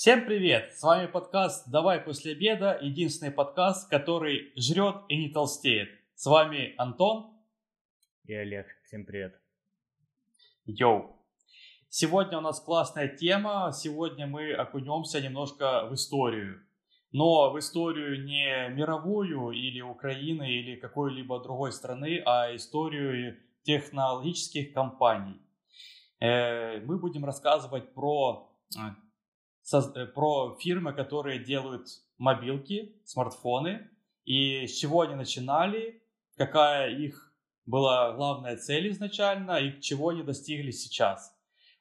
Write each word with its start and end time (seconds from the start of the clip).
Всем 0.00 0.24
привет! 0.24 0.72
С 0.78 0.82
вами 0.82 1.08
подкаст 1.08 1.68
«Давай 1.70 2.00
после 2.00 2.32
обеда», 2.32 2.78
единственный 2.80 3.30
подкаст, 3.30 3.90
который 3.90 4.50
жрет 4.56 5.02
и 5.10 5.16
не 5.18 5.28
толстеет. 5.28 5.90
С 6.14 6.24
вами 6.24 6.74
Антон 6.78 7.34
и 8.24 8.32
Олег. 8.32 8.66
Всем 8.86 9.04
привет! 9.04 9.38
Йоу! 10.64 11.22
Сегодня 11.90 12.38
у 12.38 12.40
нас 12.40 12.60
классная 12.60 13.08
тема. 13.08 13.72
Сегодня 13.74 14.26
мы 14.26 14.54
окунемся 14.54 15.20
немножко 15.20 15.86
в 15.90 15.92
историю. 15.92 16.62
Но 17.12 17.50
в 17.50 17.58
историю 17.58 18.24
не 18.24 18.70
мировую 18.70 19.50
или 19.50 19.82
Украины 19.82 20.50
или 20.50 20.76
какой-либо 20.76 21.42
другой 21.42 21.72
страны, 21.72 22.22
а 22.24 22.56
историю 22.56 23.36
технологических 23.64 24.72
компаний. 24.72 25.42
Э, 26.20 26.80
мы 26.86 26.96
будем 26.96 27.26
рассказывать 27.26 27.92
про 27.92 28.50
Э, 28.76 28.94
про 30.14 30.56
фирмы, 30.60 30.92
которые 30.92 31.38
делают 31.38 31.88
мобилки, 32.18 32.94
смартфоны, 33.04 33.88
и 34.24 34.66
с 34.66 34.76
чего 34.76 35.00
они 35.02 35.14
начинали, 35.14 36.02
какая 36.36 36.90
их 36.90 37.32
была 37.66 38.12
главная 38.12 38.56
цель 38.56 38.90
изначально 38.90 39.58
и 39.58 39.80
чего 39.80 40.10
они 40.10 40.22
достигли 40.22 40.70
сейчас. 40.70 41.36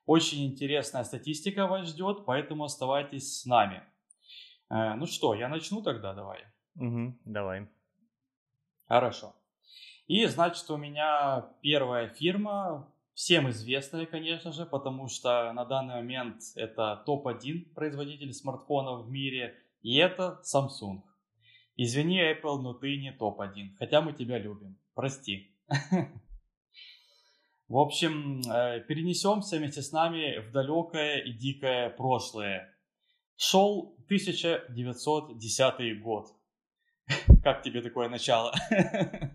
Очень 0.05 0.45
интересная 0.45 1.03
статистика 1.03 1.67
вас 1.67 1.87
ждет, 1.87 2.25
поэтому 2.25 2.63
оставайтесь 2.63 3.41
с 3.41 3.45
нами. 3.45 3.83
Э, 4.69 4.95
ну 4.95 5.05
что, 5.05 5.35
я 5.35 5.49
начну 5.49 5.81
тогда, 5.81 6.13
давай. 6.13 6.45
Угу, 6.75 7.19
давай. 7.25 7.67
Хорошо. 8.87 9.35
И 10.07 10.25
значит, 10.25 10.69
у 10.71 10.77
меня 10.77 11.47
первая 11.61 12.07
фирма 12.09 12.91
всем 13.19 13.49
известная, 13.49 14.05
конечно 14.05 14.53
же, 14.53 14.65
потому 14.65 15.09
что 15.09 15.51
на 15.51 15.65
данный 15.65 15.95
момент 15.95 16.41
это 16.55 17.03
топ-1 17.05 17.73
производитель 17.73 18.31
смартфонов 18.31 19.05
в 19.05 19.11
мире, 19.11 19.57
и 19.81 19.97
это 19.97 20.41
Samsung. 20.45 21.01
Извини, 21.75 22.21
Apple, 22.21 22.61
но 22.61 22.73
ты 22.73 22.95
не 22.95 23.11
топ-1, 23.11 23.75
хотя 23.77 23.99
мы 23.99 24.13
тебя 24.13 24.39
любим. 24.39 24.77
Прости. 24.95 25.53
В 27.67 27.77
общем, 27.77 28.39
э, 28.49 28.79
перенесемся 28.87 29.57
вместе 29.57 29.81
с 29.81 29.91
нами 29.91 30.39
в 30.39 30.53
далекое 30.53 31.17
и 31.17 31.33
дикое 31.33 31.89
прошлое. 31.89 32.73
Шел 33.35 33.97
1910 34.05 36.01
год. 36.01 36.27
Как 37.43 37.63
тебе 37.63 37.81
такое 37.81 38.07
начало? 38.07 38.53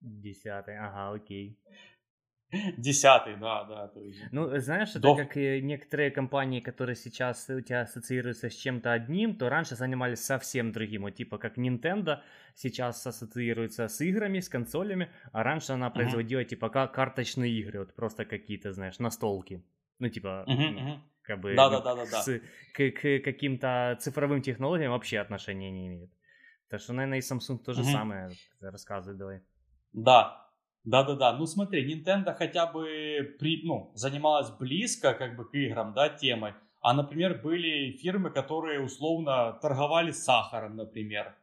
Десятый, 0.00 0.76
ага, 0.76 1.14
окей. 1.14 1.60
Десятый, 2.76 3.36
да, 3.36 3.64
да. 3.64 3.92
Ну, 4.32 4.58
знаешь, 4.58 4.90
это 4.90 5.00
До... 5.00 5.16
как 5.16 5.36
некоторые 5.36 6.10
компании, 6.10 6.60
которые 6.60 6.96
сейчас 6.96 7.48
у 7.48 7.60
тебя 7.60 7.82
ассоциируются 7.82 8.50
с 8.50 8.54
чем-то 8.54 8.92
одним, 8.92 9.36
то 9.36 9.48
раньше 9.48 9.76
занимались 9.76 10.24
совсем 10.24 10.72
другим. 10.72 11.02
Вот 11.02 11.14
типа 11.14 11.38
как 11.38 11.58
Nintendo 11.58 12.20
сейчас 12.54 13.06
ассоциируется 13.06 13.86
с 13.86 14.00
играми, 14.00 14.40
с 14.40 14.48
консолями, 14.48 15.10
а 15.32 15.42
раньше 15.44 15.72
она 15.72 15.90
производила 15.90 16.40
uh-huh. 16.40 16.44
типа 16.44 16.70
как 16.70 16.92
карточные 16.92 17.52
игры, 17.52 17.80
вот 17.80 17.94
просто 17.94 18.24
какие-то, 18.24 18.72
знаешь, 18.72 18.98
настолки. 18.98 19.64
Ну, 20.00 20.08
типа, 20.08 20.44
uh-huh, 20.48 20.56
uh-huh. 20.56 20.98
как 21.22 21.40
бы 21.40 21.54
да, 21.54 21.68
да, 21.68 21.80
да, 21.80 21.94
да, 21.94 22.06
с, 22.06 22.40
к, 22.72 22.90
к 22.90 23.20
каким-то 23.20 23.96
цифровым 24.00 24.42
технологиям 24.42 24.90
вообще 24.90 25.20
отношения 25.20 25.70
не 25.70 25.86
имеет. 25.86 26.10
Так 26.68 26.80
что, 26.80 26.94
наверное, 26.94 27.18
и 27.18 27.20
Samsung 27.20 27.58
то 27.58 27.74
же 27.74 27.82
uh-huh. 27.82 27.92
самое 27.92 28.30
рассказывает, 28.60 29.18
давай. 29.18 29.42
Да, 29.92 30.49
да-да-да, 30.84 31.36
ну 31.36 31.46
смотри, 31.46 31.86
Nintendo 31.86 32.34
хотя 32.34 32.66
бы 32.66 33.36
при, 33.38 33.62
ну, 33.64 33.90
занималась 33.94 34.50
близко 34.50 35.14
как 35.14 35.36
бы 35.36 35.48
к 35.48 35.54
играм, 35.54 35.92
да, 35.92 36.08
темой. 36.08 36.54
А, 36.80 36.94
например, 36.94 37.40
были 37.42 37.92
фирмы, 37.92 38.30
которые 38.30 38.80
условно 38.80 39.52
торговали 39.60 40.12
сахаром, 40.12 40.76
например. 40.76 41.36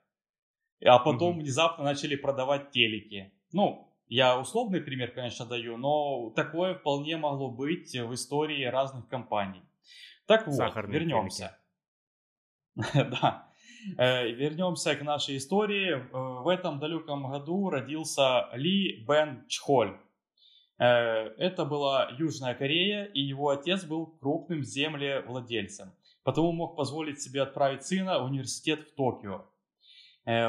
А 0.83 0.99
потом 0.99 1.37
mm-hmm. 1.37 1.41
внезапно 1.41 1.83
начали 1.83 2.15
продавать 2.15 2.71
телеки. 2.71 3.31
Ну, 3.51 3.93
я 4.07 4.39
условный 4.39 4.81
пример, 4.81 5.11
конечно, 5.11 5.45
даю, 5.45 5.77
но 5.77 6.31
такое 6.31 6.75
вполне 6.75 7.17
могло 7.17 7.51
быть 7.51 7.93
в 7.93 8.13
истории 8.13 8.63
разных 8.65 9.07
компаний. 9.07 9.61
Так 10.25 10.47
вот, 10.47 10.55
Сахарные 10.55 10.99
вернемся. 10.99 11.57
да. 12.93 13.46
Э, 13.97 14.29
вернемся 14.31 14.95
к 14.95 15.01
нашей 15.01 15.37
истории. 15.37 15.95
Э, 15.95 16.41
в 16.43 16.47
этом 16.47 16.79
далеком 16.79 17.29
году 17.29 17.69
родился 17.69 18.49
Ли 18.53 19.05
Бен 19.07 19.45
Чхоль. 19.47 19.97
Э, 20.77 21.29
это 21.37 21.65
была 21.65 22.09
Южная 22.17 22.53
Корея, 22.53 23.05
и 23.05 23.21
его 23.21 23.49
отец 23.49 23.85
был 23.85 24.07
крупным 24.07 24.63
землевладельцем, 24.63 25.93
потому 26.23 26.51
мог 26.51 26.75
позволить 26.75 27.21
себе 27.21 27.41
отправить 27.41 27.83
сына 27.83 28.19
в 28.19 28.25
университет 28.25 28.87
в 28.87 28.95
Токио. 28.95 29.45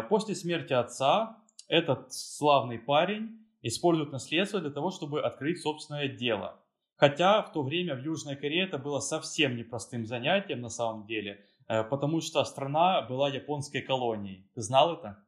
После 0.08 0.34
смерти 0.34 0.72
отца 0.72 1.38
этот 1.68 2.12
славный 2.12 2.80
парень 2.80 3.46
использует 3.62 4.10
наследство 4.10 4.60
для 4.60 4.70
того, 4.70 4.90
чтобы 4.90 5.22
открыть 5.22 5.62
собственное 5.62 6.08
дело. 6.08 6.58
Хотя 6.96 7.42
в 7.42 7.52
то 7.52 7.62
время 7.62 7.94
в 7.94 8.02
Южной 8.02 8.34
Корее 8.34 8.64
это 8.64 8.76
было 8.76 8.98
совсем 8.98 9.56
непростым 9.56 10.04
занятием 10.04 10.60
на 10.60 10.68
самом 10.68 11.06
деле. 11.06 11.46
Э, 11.68 11.84
потому 11.84 12.20
что 12.20 12.44
страна 12.44 13.02
была 13.02 13.28
японской 13.28 13.82
колонией. 13.82 14.48
Ты 14.54 14.62
знал 14.62 14.94
это? 14.94 15.22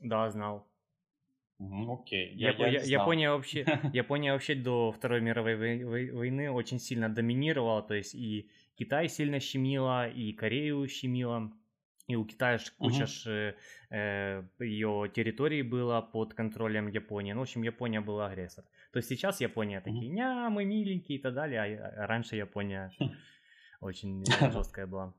Да, 0.00 0.30
знал. 0.30 0.66
Окей. 1.58 2.34
Я, 2.34 2.50
я, 2.50 2.68
я 2.68 2.80
Япония 2.80 3.30
вообще, 3.34 3.64
Япония 3.92 4.32
вообще 4.32 4.54
до 4.54 4.92
Второй 4.92 5.20
мировой 5.20 5.84
войны 5.84 6.50
очень 6.50 6.78
сильно 6.78 7.08
доминировала, 7.08 7.82
то 7.82 7.94
есть 7.94 8.14
и 8.14 8.50
Китай 8.76 9.08
сильно 9.08 9.40
щемила, 9.40 10.08
и 10.08 10.32
Корею 10.32 10.86
щемила. 10.88 11.52
И 12.06 12.16
у 12.16 12.24
Китая 12.26 12.58
куча 12.78 13.04
uh-huh. 13.04 13.54
э, 13.90 14.42
ее 14.58 15.10
территории 15.14 15.62
было 15.62 16.02
под 16.02 16.34
контролем 16.34 16.88
Японии. 16.88 17.32
Ну, 17.32 17.40
в 17.40 17.42
общем, 17.42 17.62
Япония 17.62 18.02
была 18.02 18.26
агрессор. 18.26 18.64
То 18.92 18.98
есть 18.98 19.08
сейчас 19.08 19.40
Япония 19.40 19.80
такие, 19.80 20.08
ня, 20.08 20.50
мы 20.50 20.66
миленькие 20.66 21.18
и 21.18 21.22
так 21.22 21.32
далее, 21.32 21.60
а 21.60 22.06
раньше 22.06 22.36
Япония 22.36 22.90
очень 23.80 24.22
жесткая 24.52 24.86
была. 24.86 25.14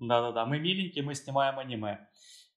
Да-да-да, 0.00 0.46
мы 0.46 0.58
миленькие, 0.58 1.04
мы 1.04 1.14
снимаем 1.14 1.58
аниме. 1.58 2.08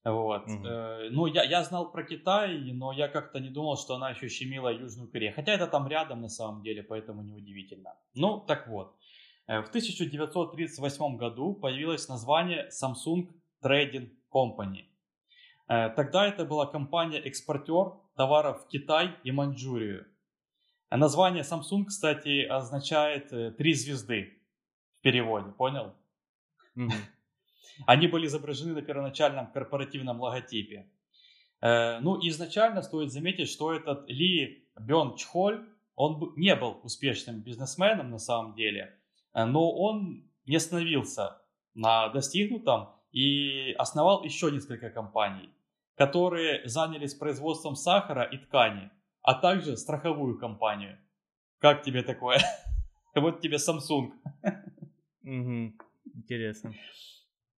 Вот. 0.05 0.47
Угу. 0.47 0.65
Э, 0.65 1.09
ну, 1.11 1.27
я, 1.27 1.43
я 1.43 1.63
знал 1.63 1.91
про 1.91 2.03
Китай, 2.03 2.57
но 2.73 2.91
я 2.91 3.07
как-то 3.07 3.39
не 3.39 3.49
думал, 3.49 3.77
что 3.77 3.95
она 3.95 4.09
еще 4.09 4.27
щемила 4.27 4.69
Южную 4.69 5.09
Корею. 5.09 5.33
Хотя 5.33 5.53
это 5.53 5.67
там 5.67 5.87
рядом 5.87 6.21
на 6.21 6.29
самом 6.29 6.61
деле, 6.61 6.83
поэтому 6.83 7.21
неудивительно. 7.21 7.95
Ну, 8.13 8.39
так 8.39 8.67
вот. 8.67 8.95
Э, 9.47 9.61
в 9.61 9.69
1938 9.69 11.17
году 11.17 11.53
появилось 11.53 12.07
название 12.07 12.69
Samsung 12.69 13.29
Trading 13.63 14.09
Company. 14.33 14.85
Э, 15.67 15.89
тогда 15.89 16.27
это 16.27 16.45
была 16.45 16.65
компания-экспортер 16.65 17.93
товаров 18.15 18.63
в 18.63 18.67
Китай 18.67 19.15
и 19.23 19.31
Маньчжурию. 19.31 20.05
Название 20.89 21.43
Samsung, 21.43 21.85
кстати, 21.85 22.45
означает 22.45 23.57
«три 23.57 23.73
звезды» 23.73 24.37
в 24.99 25.01
переводе, 25.01 25.51
понял? 25.51 25.93
Угу. 26.75 26.91
Они 27.85 28.07
были 28.07 28.27
изображены 28.27 28.73
на 28.73 28.81
первоначальном 28.81 29.51
корпоративном 29.51 30.19
логотипе. 30.21 30.89
Э, 31.61 31.99
ну, 31.99 32.19
изначально 32.27 32.81
стоит 32.81 33.11
заметить, 33.11 33.49
что 33.49 33.73
этот 33.73 34.09
Ли 34.09 34.67
Бен 34.79 35.15
Чхоль, 35.15 35.65
он 35.95 36.33
не 36.35 36.55
был 36.55 36.79
успешным 36.83 37.41
бизнесменом 37.41 38.09
на 38.09 38.19
самом 38.19 38.55
деле, 38.55 38.99
э, 39.33 39.45
но 39.45 39.71
он 39.71 40.29
не 40.45 40.57
остановился 40.57 41.41
на 41.73 42.09
достигнутом 42.09 42.89
и 43.11 43.73
основал 43.77 44.23
еще 44.23 44.51
несколько 44.51 44.89
компаний, 44.89 45.49
которые 45.95 46.67
занялись 46.67 47.13
производством 47.13 47.75
сахара 47.75 48.23
и 48.23 48.37
ткани, 48.37 48.91
а 49.21 49.33
также 49.35 49.77
страховую 49.77 50.37
компанию. 50.37 50.97
Как 51.59 51.83
тебе 51.83 52.03
такое? 52.03 52.39
Вот 53.15 53.41
тебе 53.41 53.57
Samsung. 53.57 54.11
Угу. 55.23 55.73
Интересно. 56.15 56.73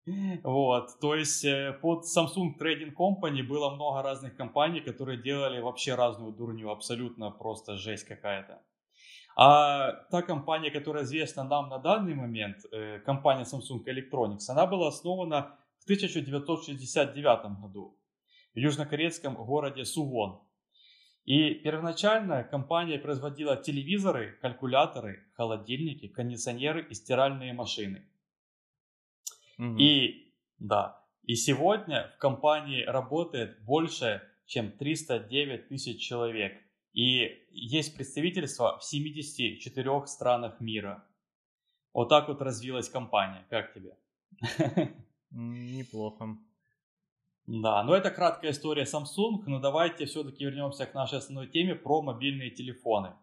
Вот, 0.43 0.99
то 0.99 1.15
есть 1.15 1.45
э, 1.45 1.73
под 1.81 2.05
Samsung 2.05 2.57
Trading 2.59 2.93
Company 2.93 3.43
было 3.43 3.71
много 3.71 4.01
разных 4.01 4.35
компаний, 4.35 4.81
которые 4.81 5.21
делали 5.21 5.59
вообще 5.59 5.95
разную 5.95 6.31
дурню, 6.31 6.69
абсолютно 6.69 7.31
просто 7.31 7.77
жесть 7.77 8.07
какая-то. 8.07 8.61
А 9.37 9.91
та 10.11 10.21
компания, 10.21 10.71
которая 10.71 11.03
известна 11.03 11.43
нам 11.43 11.69
на 11.69 11.79
данный 11.79 12.13
момент, 12.13 12.57
э, 12.71 12.99
компания 12.99 13.43
Samsung 13.43 13.83
Electronics, 13.85 14.49
она 14.49 14.65
была 14.65 14.87
основана 14.87 15.57
в 15.79 15.83
1969 15.85 17.61
году 17.61 17.97
в 18.53 18.57
южнокорейском 18.57 19.35
городе 19.35 19.83
Сувон. 19.83 20.39
И 21.25 21.55
первоначально 21.55 22.43
компания 22.43 22.99
производила 22.99 23.57
телевизоры, 23.57 24.37
калькуляторы, 24.41 25.25
холодильники, 25.33 26.07
кондиционеры 26.07 26.85
и 26.87 26.93
стиральные 26.93 27.53
машины– 27.53 28.07
Угу. 29.57 29.77
И 29.77 30.33
да, 30.59 31.01
и 31.23 31.35
сегодня 31.35 32.11
в 32.15 32.19
компании 32.19 32.83
работает 32.83 33.63
больше, 33.63 34.21
чем 34.45 34.71
309 34.71 35.67
тысяч 35.67 36.01
человек. 36.01 36.53
И 36.93 37.45
есть 37.49 37.95
представительство 37.95 38.77
в 38.79 38.83
74 38.83 40.07
странах 40.07 40.59
мира. 40.61 41.03
Вот 41.93 42.09
так 42.09 42.27
вот 42.27 42.41
развилась 42.41 42.89
компания. 42.89 43.45
Как 43.49 43.73
тебе? 43.73 43.97
Неплохо. 45.31 46.37
Да, 47.47 47.83
но 47.83 47.95
это 47.95 48.11
краткая 48.11 48.51
история 48.51 48.83
Samsung, 48.83 49.43
но 49.45 49.59
давайте 49.59 50.05
все-таки 50.05 50.45
вернемся 50.45 50.85
к 50.85 50.93
нашей 50.93 51.19
основной 51.19 51.47
теме 51.47 51.75
про 51.75 52.01
мобильные 52.01 52.49
телефоны. 52.49 53.13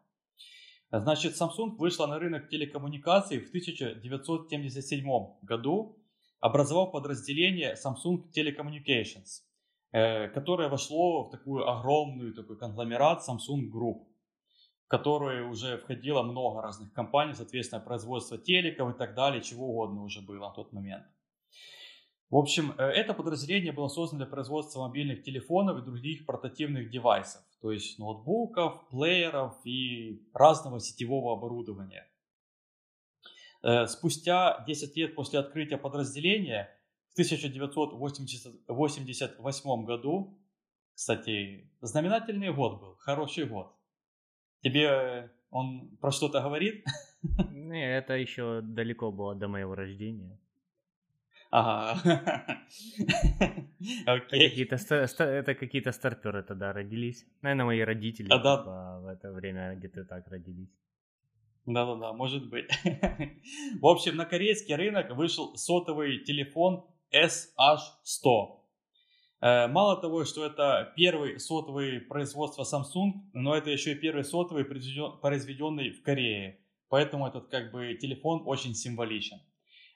Значит, 0.91 1.35
Samsung 1.41 1.77
вышла 1.77 2.07
на 2.07 2.19
рынок 2.19 2.49
телекоммуникаций 2.49 3.39
в 3.41 3.49
1977 3.49 5.07
году, 5.43 5.99
образовав 6.43 6.91
подразделение 6.91 7.75
Samsung 7.75 8.25
Telecommunications, 8.35 9.43
э, 9.93 10.29
которое 10.29 10.69
вошло 10.69 11.25
в 11.25 11.31
такую 11.31 11.69
огромную 11.69 12.35
такой 12.35 12.59
конгломерат 12.59 13.23
Samsung 13.27 13.71
Group, 13.73 14.05
в 14.85 14.89
которую 14.89 15.51
уже 15.51 15.79
входило 15.79 16.23
много 16.23 16.61
разных 16.61 16.93
компаний, 16.93 17.35
соответственно, 17.35 17.81
производство 17.81 18.39
телеков 18.39 18.95
и 18.95 18.99
так 18.99 19.15
далее, 19.15 19.41
чего 19.41 19.69
угодно 19.69 20.03
уже 20.03 20.21
было 20.21 20.49
на 20.49 20.51
тот 20.51 20.73
момент. 20.73 21.05
В 22.29 22.37
общем, 22.37 22.75
э, 22.77 22.83
это 22.87 23.15
подразделение 23.15 23.73
было 23.73 23.87
создано 23.87 24.25
для 24.25 24.31
производства 24.31 24.81
мобильных 24.81 25.23
телефонов 25.23 25.79
и 25.79 25.85
других 25.85 26.27
портативных 26.27 26.91
девайсов, 26.91 27.43
то 27.61 27.71
есть 27.71 28.01
ноутбуков, 28.01 28.89
плееров 28.91 29.55
и 29.65 30.27
разного 30.35 30.81
сетевого 30.81 31.35
оборудования. 31.35 32.05
Э, 33.63 33.87
спустя 33.87 34.65
10 34.67 34.97
лет 34.97 35.15
после 35.15 35.39
открытия 35.39 35.79
подразделения, 35.79 36.69
в 37.11 37.13
1988 37.13 39.85
году, 39.85 40.37
кстати, 40.95 41.71
знаменательный 41.81 42.53
год 42.53 42.81
был, 42.81 42.97
хороший 42.97 43.47
год. 43.47 43.73
Тебе 44.63 45.31
он 45.51 45.97
про 46.01 46.11
что-то 46.11 46.41
говорит? 46.41 46.85
Не, 47.51 47.99
это 47.99 48.15
еще 48.15 48.61
далеко 48.63 49.13
было 49.13 49.35
до 49.35 49.49
моего 49.49 49.75
рождения. 49.75 50.39
Ага. 51.51 52.01
Окей. 54.07 54.65
Это 54.65 55.55
какие-то 55.55 55.93
старперы 55.93 56.43
тогда 56.43 56.73
родились. 56.73 57.27
Наверное, 57.43 57.67
мои 57.67 57.81
родители 57.81 58.29
а, 58.31 58.39
да. 58.39 58.57
типа, 58.57 59.01
в 59.03 59.07
это 59.07 59.33
время 59.33 59.75
где-то 59.75 60.05
так 60.05 60.29
родились. 60.29 60.71
Да-да-да, 61.67 62.13
может 62.13 62.49
быть. 62.49 62.69
в 63.81 63.87
общем, 63.87 64.17
на 64.17 64.25
корейский 64.25 64.75
рынок 64.75 65.15
вышел 65.17 65.57
сотовый 65.57 66.19
телефон 66.25 66.85
SH100. 67.13 68.63
Э, 69.41 69.67
мало 69.69 70.01
того, 70.01 70.25
что 70.25 70.45
это 70.45 70.93
первый 70.97 71.39
сотовый 71.39 72.01
производства 72.01 72.63
Samsung, 72.63 73.13
но 73.33 73.55
это 73.55 73.71
еще 73.71 73.93
и 73.93 73.97
первый 73.97 74.25
сотовый, 74.25 74.65
произведенный 74.65 75.91
в 75.91 76.03
Корее. 76.03 76.61
Поэтому 76.89 77.27
этот 77.27 77.49
как 77.49 77.73
бы 77.73 77.95
телефон 77.95 78.43
очень 78.45 78.75
символичен. 78.75 79.41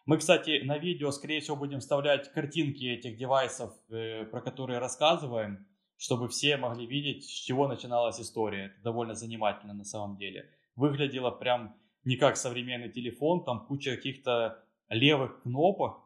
Мы, 0.07 0.19
кстати, 0.19 0.63
на 0.65 0.79
видео, 0.79 1.11
скорее 1.11 1.41
всего, 1.41 1.57
будем 1.57 1.81
вставлять 1.81 2.33
картинки 2.33 2.85
этих 2.85 3.17
девайсов, 3.17 3.73
э, 3.91 4.25
про 4.25 4.41
которые 4.41 4.79
рассказываем, 4.79 5.67
чтобы 5.97 6.29
все 6.29 6.57
могли 6.57 6.87
видеть, 6.87 7.25
с 7.25 7.29
чего 7.29 7.67
начиналась 7.67 8.21
история. 8.21 8.67
Это 8.67 8.83
довольно 8.83 9.15
занимательно 9.15 9.75
на 9.75 9.85
самом 9.85 10.17
деле. 10.17 10.49
Выглядело 10.77 11.31
прям 11.31 11.77
не 12.05 12.17
как 12.17 12.37
современный 12.37 12.91
телефон, 12.91 13.45
там 13.45 13.67
куча 13.67 13.97
каких-то 13.97 14.63
левых 14.89 15.43
кнопок, 15.43 16.05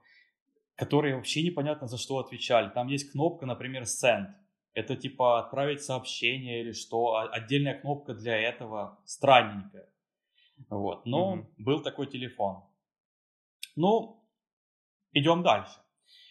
которые 0.77 1.17
вообще 1.17 1.43
непонятно 1.43 1.87
за 1.87 1.99
что 1.99 2.19
отвечали. 2.19 2.71
Там 2.71 2.89
есть 2.89 3.13
кнопка, 3.13 3.47
например, 3.47 3.83
Send. 3.83 4.29
Это 4.73 4.97
типа 4.97 5.41
отправить 5.41 5.83
сообщение 5.83 6.61
или 6.63 6.73
что. 6.73 7.17
А 7.17 7.29
отдельная 7.29 7.79
кнопка 7.79 8.15
для 8.15 8.37
этого 8.37 8.99
странненькая. 9.05 9.89
Вот. 10.69 11.05
Но 11.05 11.37
mm-hmm. 11.37 11.45
был 11.59 11.83
такой 11.83 12.07
телефон. 12.07 12.65
Ну, 13.77 14.25
идем 15.13 15.43
дальше. 15.43 15.75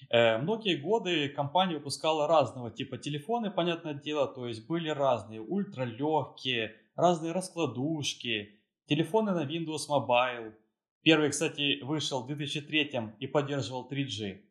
Э, 0.09 0.37
многие 0.37 0.75
годы 0.75 1.29
компания 1.29 1.75
выпускала 1.75 2.27
разного 2.27 2.71
типа 2.71 2.97
телефоны, 2.97 3.51
понятное 3.51 3.93
дело, 3.93 4.27
то 4.27 4.47
есть 4.47 4.67
были 4.67 4.89
разные 4.89 5.41
ультралегкие, 5.41 6.75
разные 6.99 7.31
раскладушки, 7.31 8.59
телефоны 8.85 9.31
на 9.31 9.45
Windows 9.45 9.87
Mobile. 9.89 10.53
Первый, 11.01 11.29
кстати, 11.29 11.81
вышел 11.81 12.23
в 12.23 12.27
2003 12.27 12.91
и 13.19 13.27
поддерживал 13.27 13.89
3G. 13.89 14.41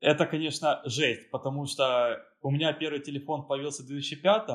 Это, 0.00 0.26
конечно, 0.26 0.82
жесть, 0.84 1.30
потому 1.30 1.66
что 1.66 2.22
у 2.42 2.50
меня 2.50 2.72
первый 2.72 3.00
телефон 3.00 3.46
появился 3.46 3.82
в 3.82 3.86
2005, 3.86 4.50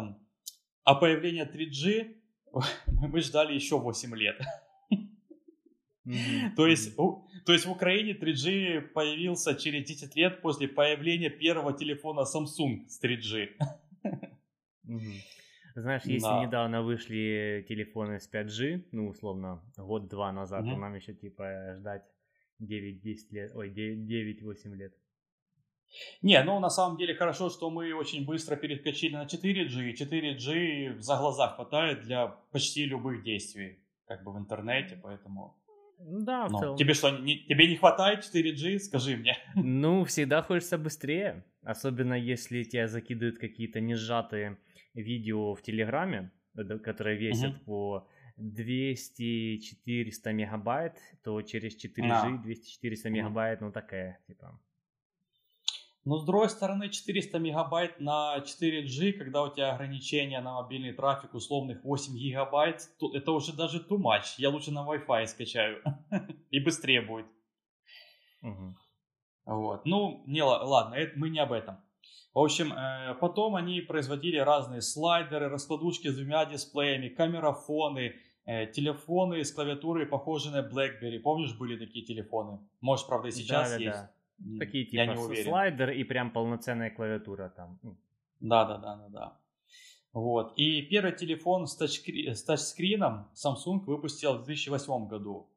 а 0.84 0.96
появление 0.96 1.46
3G 1.46 2.16
мы 2.88 3.22
ждали 3.22 3.54
еще 3.54 3.80
8 3.80 4.16
лет. 4.16 4.40
Mm-hmm. 6.04 6.56
То, 6.56 6.66
есть, 6.66 6.98
у, 6.98 7.28
то 7.46 7.54
есть 7.54 7.66
в 7.66 7.72
Украине 7.72 8.14
3G 8.14 8.82
появился 8.82 9.54
через 9.54 9.88
10 9.88 10.16
лет 10.16 10.42
после 10.42 10.68
появления 10.68 11.30
первого 11.30 11.74
телефона 11.74 12.22
Samsung 12.22 12.88
с 12.88 13.00
3G. 13.02 13.50
Mm-hmm. 14.88 15.41
Знаешь, 15.76 16.04
если 16.06 16.28
да. 16.28 16.46
недавно 16.46 16.82
вышли 16.82 17.66
телефоны 17.68 18.20
с 18.20 18.30
5G, 18.32 18.86
ну, 18.92 19.08
условно, 19.10 19.64
год-два 19.78 20.32
назад, 20.32 20.64
mm-hmm. 20.64 20.72
то 20.72 20.78
нам 20.78 20.96
еще, 20.96 21.14
типа, 21.14 21.76
ждать 21.78 22.04
9-10 22.62 23.16
лет, 23.32 23.52
ой, 23.56 23.70
9-8 23.70 24.76
лет. 24.76 24.94
Не, 26.22 26.42
ну 26.44 26.60
на 26.60 26.70
самом 26.70 26.98
деле 26.98 27.14
хорошо, 27.16 27.50
что 27.50 27.70
мы 27.70 27.94
очень 27.94 28.26
быстро 28.26 28.56
перескочили 28.56 29.14
на 29.14 29.26
4G, 29.26 29.90
и 29.90 29.94
4G 29.94 31.00
за 31.00 31.18
глаза 31.18 31.50
хватает 31.50 32.02
для 32.04 32.28
почти 32.28 32.86
любых 32.86 33.24
действий, 33.24 33.84
как 34.06 34.24
бы 34.24 34.32
в 34.32 34.38
интернете, 34.38 34.98
поэтому 35.02 35.58
да, 36.04 36.48
в 36.48 36.52
ну, 36.52 36.60
целом. 36.60 36.78
Тебе 36.78 36.94
что, 36.94 37.12
не, 37.12 37.40
тебе 37.40 37.68
не 37.68 37.76
хватает 37.76 38.24
4G? 38.24 38.80
Скажи 38.80 39.18
мне. 39.18 39.38
Ну, 39.56 40.04
всегда 40.06 40.42
хочется 40.42 40.78
быстрее. 40.78 41.46
Особенно 41.64 42.16
если 42.16 42.64
тебя 42.64 42.88
закидывают 42.88 43.38
какие-то 43.38 43.80
несжатые 43.82 44.58
видео 44.94 45.54
в 45.54 45.62
Телеграме, 45.62 46.32
которые 46.84 47.18
весят 47.18 47.56
угу. 47.56 47.66
по 47.66 48.08
200-400 48.38 50.34
мегабайт, 50.34 50.98
то 51.24 51.42
через 51.42 51.76
4G 51.84 52.08
да. 52.08 52.42
200-400 52.46 53.10
мегабайт, 53.10 53.62
ну 53.62 53.72
такая, 53.72 54.20
типа. 54.28 54.60
Но 56.04 56.18
с 56.18 56.26
другой 56.26 56.50
стороны, 56.50 56.90
400 56.90 57.38
мегабайт 57.38 58.00
на 58.00 58.38
4G, 58.40 59.14
когда 59.14 59.44
у 59.44 59.54
тебя 59.54 59.74
ограничение 59.74 60.42
на 60.42 60.54
мобильный 60.56 60.94
трафик 60.94 61.36
условных 61.36 61.84
8 61.84 62.18
гигабайт, 62.18 62.90
то 62.98 63.16
это 63.16 63.32
уже 63.32 63.54
даже 63.54 63.78
too 63.80 64.00
much. 64.00 64.36
Я 64.38 64.50
лучше 64.50 64.72
на 64.72 64.84
Wi-Fi 64.84 65.28
скачаю. 65.28 65.84
И 66.50 66.60
быстрее 66.60 67.02
будет. 67.02 67.28
Угу. 68.42 68.76
Вот. 69.46 69.86
Ну, 69.86 70.24
не, 70.26 70.42
ладно, 70.42 70.96
это, 70.96 71.20
мы 71.20 71.30
не 71.30 71.40
об 71.40 71.52
этом. 71.52 71.78
В 72.34 72.40
общем, 72.40 72.72
э, 72.74 73.16
потом 73.20 73.56
они 73.56 73.82
производили 73.82 74.38
разные 74.38 74.82
слайдеры, 74.82 75.50
раскладушки 75.50 76.08
с 76.08 76.16
двумя 76.16 76.46
дисплеями, 76.46 77.10
камерафоны, 77.10 78.16
э, 78.46 78.68
телефоны 78.68 79.44
с 79.44 79.52
клавиатурой, 79.52 80.06
похожие 80.06 80.54
на 80.54 80.68
BlackBerry. 80.68 81.20
Помнишь, 81.20 81.58
были 81.58 81.78
такие 81.78 82.06
телефоны? 82.06 82.60
Может, 82.80 83.08
правда, 83.08 83.28
и 83.28 83.32
сейчас 83.32 83.72
да, 83.72 83.78
есть. 83.78 84.00
Да. 84.38 84.60
Такие 84.60 84.86
типа 84.86 84.96
я 84.96 85.06
не 85.08 85.44
слайдер 85.44 85.92
и 85.92 86.04
прям 86.04 86.32
полноценная 86.32 86.90
клавиатура 86.90 87.50
там. 87.50 87.80
Да, 88.40 88.66
да, 88.66 88.78
да, 88.78 88.96
да, 88.96 89.08
да. 89.10 89.38
Вот. 90.14 90.54
И 90.58 90.82
первый 90.84 91.14
телефон 91.14 91.68
с, 91.68 91.76
тачскри... 91.76 92.34
с 92.34 92.44
тачскрином 92.44 93.30
Samsung 93.34 93.82
выпустил 93.86 94.38
в 94.38 94.46
2008 94.46 95.08
году. 95.08 95.50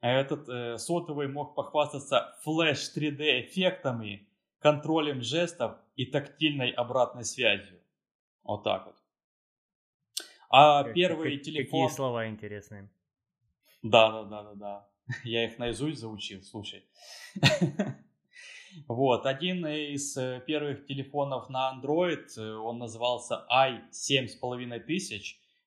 Этот 0.00 0.48
э, 0.48 0.78
сотовый 0.78 1.28
мог 1.28 1.54
похвастаться 1.54 2.36
флеш 2.42 2.92
3D 2.96 3.40
эффектами, 3.40 4.27
контролем 4.58 5.22
жестов 5.22 5.76
и 5.96 6.06
тактильной 6.06 6.70
обратной 6.70 7.24
связью. 7.24 7.80
Вот 8.42 8.64
так 8.64 8.86
вот. 8.86 8.96
А 10.50 10.84
как, 10.84 10.94
первый 10.94 11.36
как, 11.36 11.44
телефон... 11.44 11.82
Какие 11.82 11.96
слова 11.96 12.28
интересные. 12.28 12.90
Да, 13.82 14.10
да, 14.10 14.24
да, 14.24 14.42
да, 14.42 14.54
да. 14.54 14.88
Я 15.24 15.44
их 15.44 15.58
наизусть 15.58 16.00
заучил, 16.00 16.42
слушай. 16.42 16.84
Вот, 18.86 19.26
один 19.26 19.66
из 19.66 20.16
э, 20.16 20.42
первых 20.46 20.86
телефонов 20.86 21.48
на 21.48 21.72
Android, 21.72 22.26
э, 22.36 22.54
он 22.54 22.78
назывался 22.78 23.46
i7,5 23.50 25.22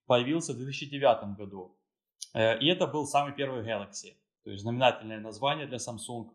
появился 0.06 0.54
в 0.54 0.58
2009 0.58 1.36
году. 1.36 1.78
Э, 2.34 2.60
и 2.60 2.68
это 2.68 2.88
был 2.88 3.06
самый 3.06 3.34
первый 3.34 3.64
Galaxy, 3.64 4.14
то 4.44 4.52
есть 4.52 4.62
знаменательное 4.62 5.20
название 5.20 5.68
для 5.68 5.78
Samsung. 5.78 6.30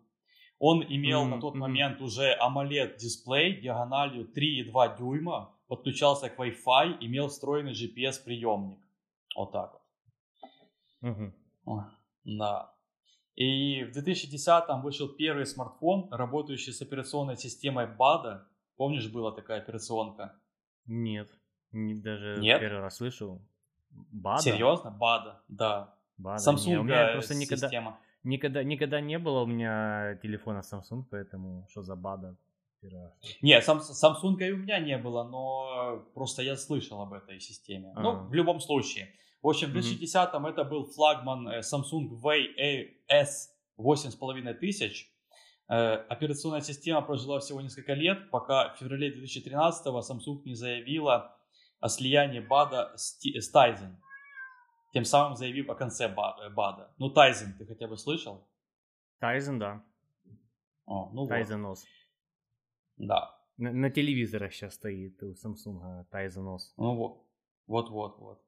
Он 0.59 0.83
имел 0.83 1.25
mm-hmm. 1.25 1.35
на 1.35 1.41
тот 1.41 1.55
момент 1.55 2.01
уже 2.01 2.37
AMOLED 2.41 2.97
дисплей 2.97 3.61
диагональю 3.61 4.25
3,2 4.25 4.99
дюйма, 4.99 5.55
подключался 5.69 6.31
к 6.31 6.39
Wi-Fi, 6.39 6.99
имел 7.01 7.29
встроенный 7.29 7.73
GPS 7.73 8.23
приемник. 8.25 8.79
Вот 9.37 9.53
так 9.53 9.73
вот. 9.73 9.83
Mm-hmm. 11.03 11.83
Да. 12.25 12.73
И 13.35 13.85
в 13.85 13.97
2010-м 13.97 14.81
вышел 14.81 15.09
первый 15.09 15.45
смартфон, 15.45 16.09
работающий 16.11 16.73
с 16.73 16.81
операционной 16.81 17.37
системой 17.37 17.87
BADA. 17.87 18.41
Помнишь, 18.77 19.11
была 19.13 19.33
такая 19.33 19.61
операционка? 19.61 20.41
Нет, 20.87 21.31
не, 21.73 21.95
даже 21.95 22.39
Нет? 22.41 22.61
первый 22.61 22.81
раз 22.81 22.97
слышу. 22.97 23.47
BADA? 23.93 24.39
Серьезно? 24.41 24.97
BADA, 24.99 25.35
да. 25.49 25.95
BADA. 26.19 26.37
Samsung 26.37 26.67
не, 26.67 26.79
у 26.79 26.83
меня 26.83 27.13
просто 27.13 27.35
никогда, 27.35 27.67
система. 27.67 28.01
Никогда, 28.27 28.65
никогда 28.65 29.01
не 29.01 29.19
было 29.19 29.43
у 29.43 29.47
меня 29.47 30.19
телефона 30.21 30.61
Samsung, 30.61 31.05
поэтому 31.11 31.67
что 31.71 31.83
за 31.83 31.95
бада? 31.95 32.37
Нет, 33.41 33.65
сам, 33.65 33.79
Samsung 33.79 34.37
и 34.41 34.53
у 34.53 34.57
меня 34.57 34.81
не 34.81 34.99
было, 34.99 35.23
но 35.25 36.05
просто 36.15 36.43
я 36.43 36.57
слышал 36.57 37.01
об 37.01 37.13
этой 37.13 37.41
системе. 37.41 37.93
А-а-а. 37.95 38.03
Ну, 38.03 38.29
в 38.29 38.35
любом 38.35 38.61
случае. 38.61 39.13
В 39.43 39.49
общем, 39.49 39.71
в 39.71 39.77
2010-м 39.77 40.45
это 40.47 40.65
был 40.65 40.85
флагман 40.85 41.49
э, 41.49 41.61
Samsung 41.61 42.21
Way 42.21 42.89
S 43.09 43.51
8500. 43.77 44.91
Э, 45.69 45.95
операционная 46.09 46.63
система 46.63 47.03
прожила 47.03 47.39
всего 47.39 47.61
несколько 47.61 47.95
лет, 47.95 48.31
пока 48.31 48.75
в 48.75 48.79
феврале 48.79 49.15
2013-го 49.15 50.01
Samsung 50.01 50.43
не 50.45 50.55
заявила 50.55 51.37
о 51.79 51.89
слиянии 51.89 52.41
БАДа 52.41 52.93
с, 52.97 53.21
с 53.23 53.55
Tizen. 53.55 53.95
Тем 54.97 55.05
самым 55.05 55.37
заявив 55.37 55.69
о 55.69 55.75
конце 55.75 56.09
БАДа. 56.09 56.83
Э, 56.83 56.95
ну, 56.97 57.13
Tizen 57.13 57.53
ты 57.59 57.67
хотя 57.67 57.87
бы 57.87 57.99
слышал? 57.99 58.49
Tizen, 59.21 59.59
да. 59.59 59.85
О, 60.87 61.11
ну 61.13 61.29
Tizen 61.29 61.63
вот. 61.67 61.79
Да. 62.97 63.39
На, 63.59 63.73
на 63.73 63.91
телевизорах 63.91 64.55
сейчас 64.55 64.73
стоит 64.73 65.23
у 65.23 65.33
Samsung 65.33 66.07
OS. 66.11 66.61
Ну 66.79 66.97
вот. 66.97 67.27
Вот-вот, 67.67 68.19
вот. 68.19 68.43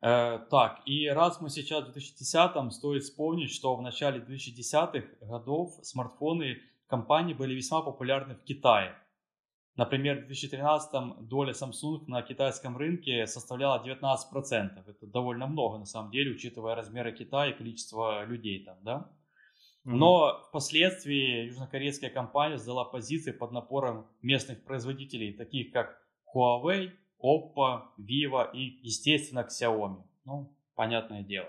Э, 0.00 0.38
так, 0.48 0.80
и 0.86 1.08
раз 1.08 1.40
мы 1.40 1.50
сейчас 1.50 1.82
в 1.82 1.96
2010-м, 1.96 2.70
стоит 2.70 3.02
вспомнить, 3.02 3.50
что 3.50 3.74
в 3.74 3.82
начале 3.82 4.20
2010-х 4.20 5.26
годов 5.26 5.74
смартфоны 5.82 6.58
компании 6.86 7.34
были 7.34 7.54
весьма 7.54 7.82
популярны 7.82 8.36
в 8.36 8.44
Китае. 8.44 8.94
Например, 9.76 10.24
в 10.24 10.30
2013-м 10.30 11.26
доля 11.28 11.52
Samsung 11.52 12.04
на 12.06 12.22
китайском 12.22 12.76
рынке 12.76 13.26
составляла 13.26 13.82
19%. 13.82 14.84
Это 14.86 15.06
довольно 15.06 15.46
много 15.46 15.78
на 15.78 15.86
самом 15.86 16.10
деле, 16.10 16.32
учитывая 16.32 16.74
размеры 16.74 17.12
Китая 17.12 17.50
и 17.50 17.56
количество 17.56 18.24
людей 18.24 18.64
там, 18.64 18.78
да? 18.82 19.10
Но 19.84 20.44
впоследствии 20.48 21.46
южнокорейская 21.46 22.10
компания 22.10 22.58
сдала 22.58 22.84
позиции 22.84 23.32
под 23.32 23.52
напором 23.52 24.06
местных 24.20 24.62
производителей, 24.64 25.32
таких 25.32 25.72
как 25.72 25.96
Huawei, 26.34 26.90
Oppo, 27.22 27.82
Vivo 27.98 28.50
и, 28.52 28.80
естественно, 28.82 29.46
Xiaomi. 29.48 30.02
Ну, 30.24 30.54
понятное 30.74 31.22
дело. 31.22 31.48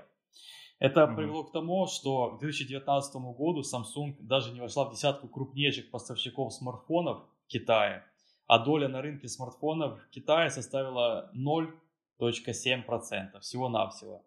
Это 0.79 1.01
mm-hmm. 1.01 1.15
привело 1.15 1.43
к 1.43 1.51
тому, 1.51 1.85
что 1.87 2.31
к 2.31 2.39
2019 2.39 3.15
году 3.37 3.61
Samsung 3.61 4.15
даже 4.21 4.51
не 4.51 4.61
вошла 4.61 4.85
в 4.85 4.91
десятку 4.91 5.27
крупнейших 5.27 5.91
поставщиков 5.91 6.53
смартфонов 6.53 7.23
в 7.45 7.47
Китае, 7.47 8.03
а 8.47 8.59
доля 8.59 8.87
на 8.87 9.01
рынке 9.01 9.27
смартфонов 9.27 10.01
в 10.01 10.09
Китае 10.09 10.49
составила 10.49 11.31
0,7% 11.35 13.39
всего-навсего. 13.39 14.25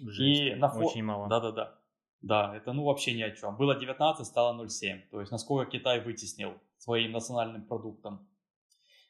Жесть, 0.00 0.40
и 0.40 0.54
на 0.54 0.68
фо... 0.68 0.80
очень 0.80 1.02
мало. 1.02 1.28
Да-да-да. 1.28 1.78
Да, 2.20 2.56
это 2.56 2.72
ну 2.72 2.84
вообще 2.84 3.14
ни 3.14 3.22
о 3.22 3.30
чем. 3.30 3.56
Было 3.56 3.76
19, 3.76 4.26
стало 4.26 4.64
0,7. 4.64 5.08
То 5.10 5.20
есть 5.20 5.32
насколько 5.32 5.70
Китай 5.70 6.00
вытеснил 6.00 6.54
своим 6.78 7.12
национальным 7.12 7.66
продуктом. 7.66 8.28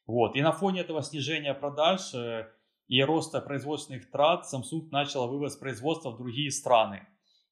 Вот. 0.06 0.36
И 0.36 0.42
на 0.42 0.52
фоне 0.52 0.80
этого 0.80 1.02
снижения 1.02 1.54
продаж 1.54 2.14
э, 2.14 2.48
и 2.86 3.02
роста 3.02 3.40
производственных 3.40 4.10
трат 4.10 4.46
Samsung 4.52 4.88
начала 4.90 5.26
вывоз 5.26 5.56
производства 5.56 6.10
в 6.10 6.16
другие 6.16 6.50
страны. 6.50 7.06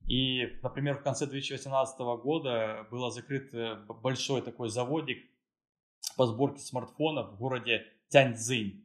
И, 0.09 0.59
например, 0.62 0.99
в 0.99 1.02
конце 1.02 1.26
2018 1.26 1.99
года 2.23 2.87
был 2.90 3.11
закрыт 3.11 3.52
э, 3.52 3.76
большой 4.02 4.40
такой 4.40 4.68
заводик 4.68 5.18
по 6.16 6.26
сборке 6.26 6.61
смартфонов 6.61 7.32
в 7.32 7.38
городе 7.38 7.85
Тяньцзинь. 8.08 8.85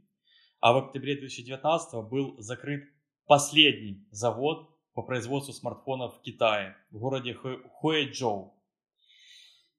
А 0.60 0.74
в 0.74 0.78
октябре 0.78 1.16
2019 1.16 2.08
был 2.08 2.36
закрыт 2.40 2.84
последний 3.26 4.06
завод 4.12 4.70
по 4.94 5.02
производству 5.02 5.54
смартфонов 5.54 6.18
в 6.18 6.22
Китае, 6.22 6.76
в 6.92 7.00
городе 7.00 7.34
Хуэйчжоу. 7.34 8.54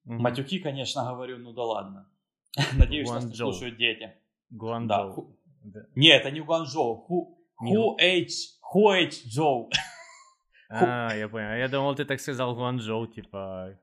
Mm-hmm. 0.05 0.17
Матюки, 0.17 0.59
конечно, 0.59 1.05
говорю, 1.05 1.37
ну 1.37 1.53
да 1.53 1.63
ладно. 1.63 2.09
Надеюсь, 2.77 3.07
Гуанчжоу. 3.07 3.29
нас 3.29 3.57
слушают 3.57 3.77
дети. 3.77 4.13
Гуанчжоу. 4.49 5.37
Да. 5.63 5.81
Да. 5.81 5.85
Не, 5.95 6.09
это 6.09 6.31
не 6.31 6.41
Гуанчжоу. 6.41 6.95
Ху, 6.95 7.37
Хуэйч, 7.55 8.59
Хуэйчжоу. 8.59 9.69
А, 10.69 11.15
я 11.15 11.29
понял. 11.29 11.55
Я 11.55 11.67
думал, 11.69 11.95
ты 11.95 12.03
так 12.03 12.19
сказал 12.19 12.55
Гуанчжоу, 12.55 13.07
типа... 13.07 13.79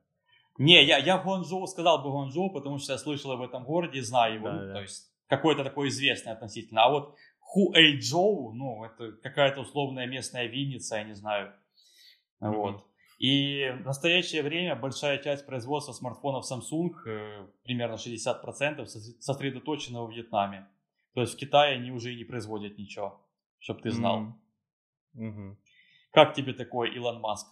Не, 0.57 0.83
я, 0.83 0.97
я 0.97 1.17
Гуанчжоу 1.17 1.65
сказал 1.67 2.03
бы 2.03 2.11
Гуанчжоу, 2.11 2.51
потому 2.51 2.77
что 2.77 2.93
я 2.93 2.99
слышал 2.99 3.31
об 3.31 3.41
этом 3.41 3.63
городе, 3.63 4.01
знаю 4.01 4.35
его. 4.35 4.47
Да, 4.47 4.53
ну, 4.53 4.67
да. 4.67 4.73
То 4.73 4.81
есть 4.81 5.11
какой-то 5.27 5.63
такой 5.63 5.87
известный 5.87 6.33
относительно. 6.33 6.83
А 6.83 6.89
вот 6.89 7.15
Хуэйчжоу, 7.39 8.53
ну, 8.53 8.83
это 8.85 9.13
какая-то 9.23 9.61
условная 9.61 10.05
местная 10.05 10.45
Винница, 10.45 10.97
я 10.97 11.03
не 11.03 11.13
знаю. 11.13 11.53
Mm-hmm. 12.41 12.51
Вот. 12.51 12.85
И 13.17 13.69
в 13.81 13.85
настоящее 13.85 14.41
время 14.41 14.75
большая 14.75 15.19
часть 15.19 15.45
производства 15.45 15.93
смартфонов 15.93 16.43
Samsung, 16.49 16.91
э, 17.05 17.47
примерно 17.63 17.95
60%, 17.95 18.85
сосредоточена 18.85 20.01
во 20.01 20.11
Вьетнаме. 20.11 20.67
То 21.13 21.21
есть 21.21 21.33
в 21.35 21.37
Китае 21.37 21.75
они 21.75 21.91
уже 21.91 22.13
и 22.13 22.17
не 22.17 22.23
производят 22.23 22.77
ничего, 22.77 23.21
чтобы 23.59 23.81
ты 23.81 23.91
знал. 23.91 24.21
Mm-hmm. 25.15 25.35
Mm-hmm. 25.35 25.55
Как 26.11 26.33
тебе 26.33 26.53
такой 26.53 26.95
Илон 26.95 27.19
Маск? 27.19 27.47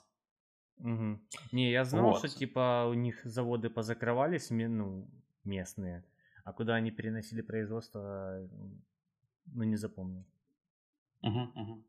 Угу. 0.80 1.20
Не, 1.52 1.72
я 1.72 1.84
знал, 1.84 2.12
вот. 2.12 2.20
что 2.20 2.30
типа 2.30 2.88
у 2.90 2.94
них 2.94 3.22
заводы 3.26 3.70
позакрывались, 3.70 4.50
ну, 4.50 5.08
местные, 5.44 6.04
а 6.46 6.54
куда 6.54 6.76
они 6.76 6.92
переносили 6.92 7.42
производство, 7.42 8.48
ну, 9.46 9.64
не 9.64 9.76
запомнил. 9.76 10.26
Угу, 11.22 11.40
угу. 11.56 11.84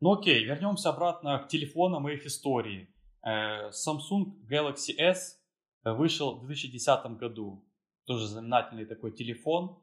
Ну 0.00 0.12
окей, 0.12 0.44
вернемся 0.44 0.90
обратно 0.90 1.38
к 1.38 1.48
телефонам 1.48 2.08
и 2.08 2.14
их 2.14 2.26
истории. 2.26 2.88
Э, 3.22 3.70
Samsung 3.70 4.46
Galaxy 4.48 4.94
S 4.98 5.42
вышел 5.84 6.36
в 6.36 6.46
2010 6.46 7.18
году. 7.18 7.64
Тоже 8.04 8.28
знаменательный 8.28 8.84
такой 8.84 9.12
телефон. 9.12 9.78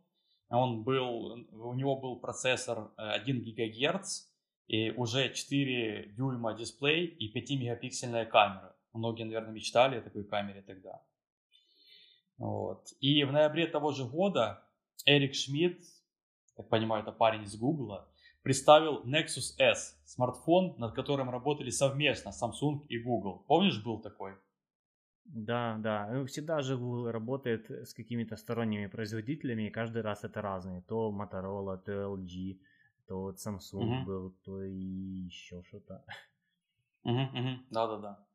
Он 0.50 0.84
был, 0.84 1.46
у 1.52 1.74
него 1.74 2.00
был 2.00 2.20
процессор 2.20 2.92
1 2.96 3.38
э, 3.38 3.42
ГГц 3.42 4.33
и 4.68 4.92
уже 4.92 5.34
4 5.34 6.14
дюйма 6.16 6.54
дисплей 6.54 7.06
и 7.06 7.30
5 7.30 7.52
мегапиксельная 7.52 8.26
камера. 8.26 8.76
Многие, 8.94 9.24
наверное, 9.24 9.52
мечтали 9.52 9.98
о 9.98 10.02
такой 10.02 10.24
камере 10.24 10.62
тогда. 10.62 11.02
Вот. 12.38 12.88
И 13.00 13.24
в 13.24 13.32
ноябре 13.32 13.68
того 13.68 13.92
же 13.92 14.06
года 14.06 14.64
Эрик 15.06 15.34
Шмидт, 15.34 15.84
так 16.56 16.70
понимаю, 16.70 17.04
это 17.04 17.12
парень 17.12 17.44
из 17.44 17.56
Гугла, 17.56 18.10
представил 18.44 19.04
Nexus 19.06 19.56
S, 19.58 20.02
смартфон, 20.06 20.76
над 20.78 20.94
которым 20.94 21.30
работали 21.30 21.70
совместно 21.70 22.30
Samsung 22.30 22.86
и 22.88 23.00
Google. 23.00 23.44
Помнишь, 23.48 23.84
был 23.84 24.02
такой? 24.02 24.34
Да, 25.26 25.78
да. 25.80 26.10
Ну, 26.12 26.26
всегда 26.26 26.62
же 26.62 26.78
Google 26.78 27.12
работает 27.12 27.70
с 27.70 27.94
какими-то 27.94 28.36
сторонними 28.36 28.88
производителями, 28.88 29.68
и 29.68 29.72
каждый 29.72 30.02
раз 30.02 30.24
это 30.24 30.42
разные. 30.42 30.82
То 30.82 31.12
Motorola, 31.12 31.78
то 31.78 31.92
LG, 31.92 32.60
то 33.08 33.22
вот 33.22 33.36
Samsung 33.38 34.00
угу. 34.00 34.06
был, 34.06 34.36
то 34.44 34.64
и 34.64 34.74
еще 34.74 35.62
что-то. 35.64 36.04
Угу, 37.04 37.22
угу. 37.22 37.60
Да-да-да. 37.70 38.26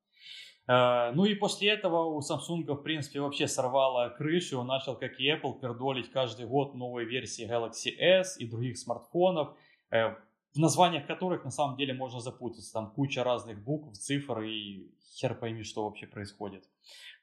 Э, 0.68 1.12
ну 1.14 1.24
и 1.24 1.34
после 1.34 1.70
этого 1.70 2.04
у 2.04 2.20
Samsung, 2.20 2.64
в 2.64 2.82
принципе, 2.82 3.20
вообще 3.20 3.48
сорвало 3.48 4.10
крышу. 4.10 4.60
Он 4.60 4.66
начал, 4.66 4.96
как 4.96 5.18
и 5.18 5.30
Apple, 5.30 5.60
пердолить 5.60 6.10
каждый 6.10 6.46
год 6.46 6.74
новые 6.74 7.06
версии 7.08 7.48
Galaxy 7.48 7.90
S 7.98 8.38
и 8.38 8.46
других 8.46 8.78
смартфонов. 8.78 9.56
Э, 9.90 10.14
в 10.54 10.58
названиях 10.58 11.06
которых 11.06 11.44
на 11.44 11.50
самом 11.50 11.76
деле 11.76 11.94
можно 11.94 12.20
запутаться. 12.20 12.72
Там 12.72 12.90
куча 12.90 13.24
разных 13.24 13.62
букв, 13.62 13.96
цифр 13.96 14.40
и 14.40 14.90
хер 15.14 15.34
пойми, 15.34 15.62
что 15.62 15.84
вообще 15.84 16.06
происходит. 16.06 16.64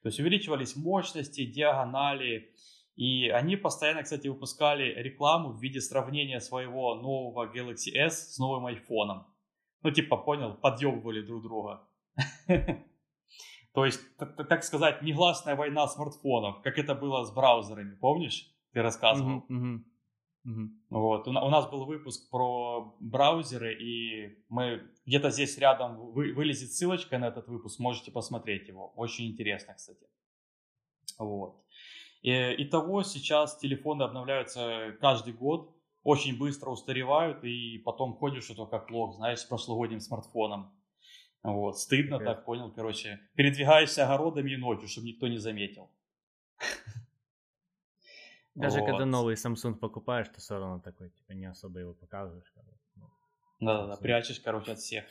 То 0.01 0.09
есть 0.09 0.19
увеличивались 0.19 0.75
мощности, 0.75 1.45
диагонали. 1.45 2.51
И 2.95 3.27
они 3.29 3.57
постоянно, 3.57 4.03
кстати, 4.03 4.27
выпускали 4.27 4.83
рекламу 5.01 5.51
в 5.51 5.61
виде 5.61 5.81
сравнения 5.81 6.39
своего 6.39 6.95
нового 6.95 7.51
Galaxy 7.53 7.93
S 7.93 8.35
с 8.35 8.37
новым 8.37 8.67
iPhone. 8.67 9.25
Ну, 9.81 9.91
типа, 9.91 10.17
понял, 10.17 10.53
подъебывали 10.55 11.21
друг 11.21 11.43
друга. 11.43 11.87
То 13.73 13.85
есть, 13.85 13.99
так 14.17 14.63
сказать, 14.63 15.01
негласная 15.01 15.57
война 15.57 15.87
смартфонов, 15.87 16.61
как 16.61 16.77
это 16.77 16.95
было 16.95 17.25
с 17.25 17.33
браузерами, 17.33 17.95
помнишь? 17.95 18.49
Ты 18.71 18.81
рассказывал. 18.81 19.43
Вот. 20.89 21.27
У, 21.27 21.31
нас 21.31 21.69
был 21.69 21.85
выпуск 21.85 22.29
про 22.29 22.95
браузеры, 22.99 23.73
и 23.73 24.43
мы 24.47 24.83
где-то 25.05 25.31
здесь 25.31 25.57
рядом 25.57 25.97
вы, 26.11 26.33
вылезет 26.33 26.71
ссылочка 26.71 27.17
на 27.17 27.25
этот 27.25 27.47
выпуск, 27.47 27.79
можете 27.79 28.11
посмотреть 28.11 28.67
его. 28.67 28.93
Очень 28.95 29.31
интересно, 29.31 29.73
кстати. 29.73 30.07
Вот. 31.17 31.64
И, 32.25 32.55
итого 32.63 33.03
сейчас 33.03 33.55
телефоны 33.55 34.01
обновляются 34.01 34.97
каждый 34.99 35.33
год, 35.33 35.71
очень 36.01 36.35
быстро 36.35 36.71
устаревают, 36.71 37.43
и 37.43 37.77
потом 37.77 38.15
ходишь 38.15 38.45
что-то 38.45 38.65
как 38.65 38.89
лох, 38.89 39.13
знаешь, 39.13 39.41
с 39.41 39.45
прошлогодним 39.45 39.99
смартфоном. 39.99 40.75
Вот, 41.43 41.77
стыдно 41.77 42.15
okay. 42.15 42.23
так, 42.23 42.45
понял, 42.45 42.71
короче. 42.71 43.19
Передвигаешься 43.35 44.05
огородами 44.05 44.53
и 44.53 44.57
ночью, 44.57 44.87
чтобы 44.87 45.05
никто 45.05 45.27
не 45.27 45.37
заметил. 45.37 45.91
Даже 48.55 48.79
вот. 48.79 48.87
когда 48.87 49.05
новый 49.05 49.35
Samsung 49.35 49.75
покупаешь, 49.75 50.27
ты 50.29 50.41
все 50.41 50.57
равно 50.57 50.79
такой, 50.79 51.11
типа, 51.11 51.33
не 51.33 51.45
особо 51.45 51.79
его 51.79 51.93
показываешь. 51.93 52.51
Ну, 52.95 53.07
Да-да-да, 53.59 53.97
прячешь, 53.97 54.39
короче, 54.39 54.71
от 54.71 54.79
всех. 54.79 55.05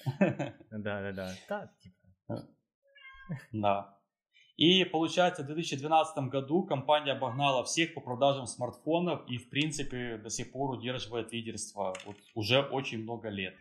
Да-да-да, 0.72 1.32
да, 1.48 1.72
типа. 1.80 1.96
Да. 3.52 4.03
И 4.56 4.84
получается, 4.84 5.42
в 5.42 5.46
2012 5.46 6.28
году 6.28 6.62
компания 6.62 7.12
обогнала 7.12 7.64
всех 7.64 7.92
по 7.94 8.00
продажам 8.00 8.46
смартфонов 8.46 9.28
и, 9.28 9.38
в 9.38 9.50
принципе, 9.50 10.16
до 10.16 10.30
сих 10.30 10.52
пор 10.52 10.70
удерживает 10.70 11.32
лидерство 11.32 11.94
вот 12.06 12.16
уже 12.34 12.60
очень 12.60 13.02
много 13.02 13.30
лет. 13.30 13.54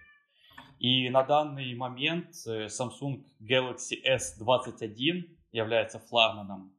И 0.80 1.10
на 1.10 1.24
данный 1.24 1.74
момент 1.76 2.30
э, 2.46 2.66
Samsung 2.66 3.24
Galaxy 3.42 3.96
S21 4.06 5.24
является 5.52 6.00
флагманом. 6.00 6.76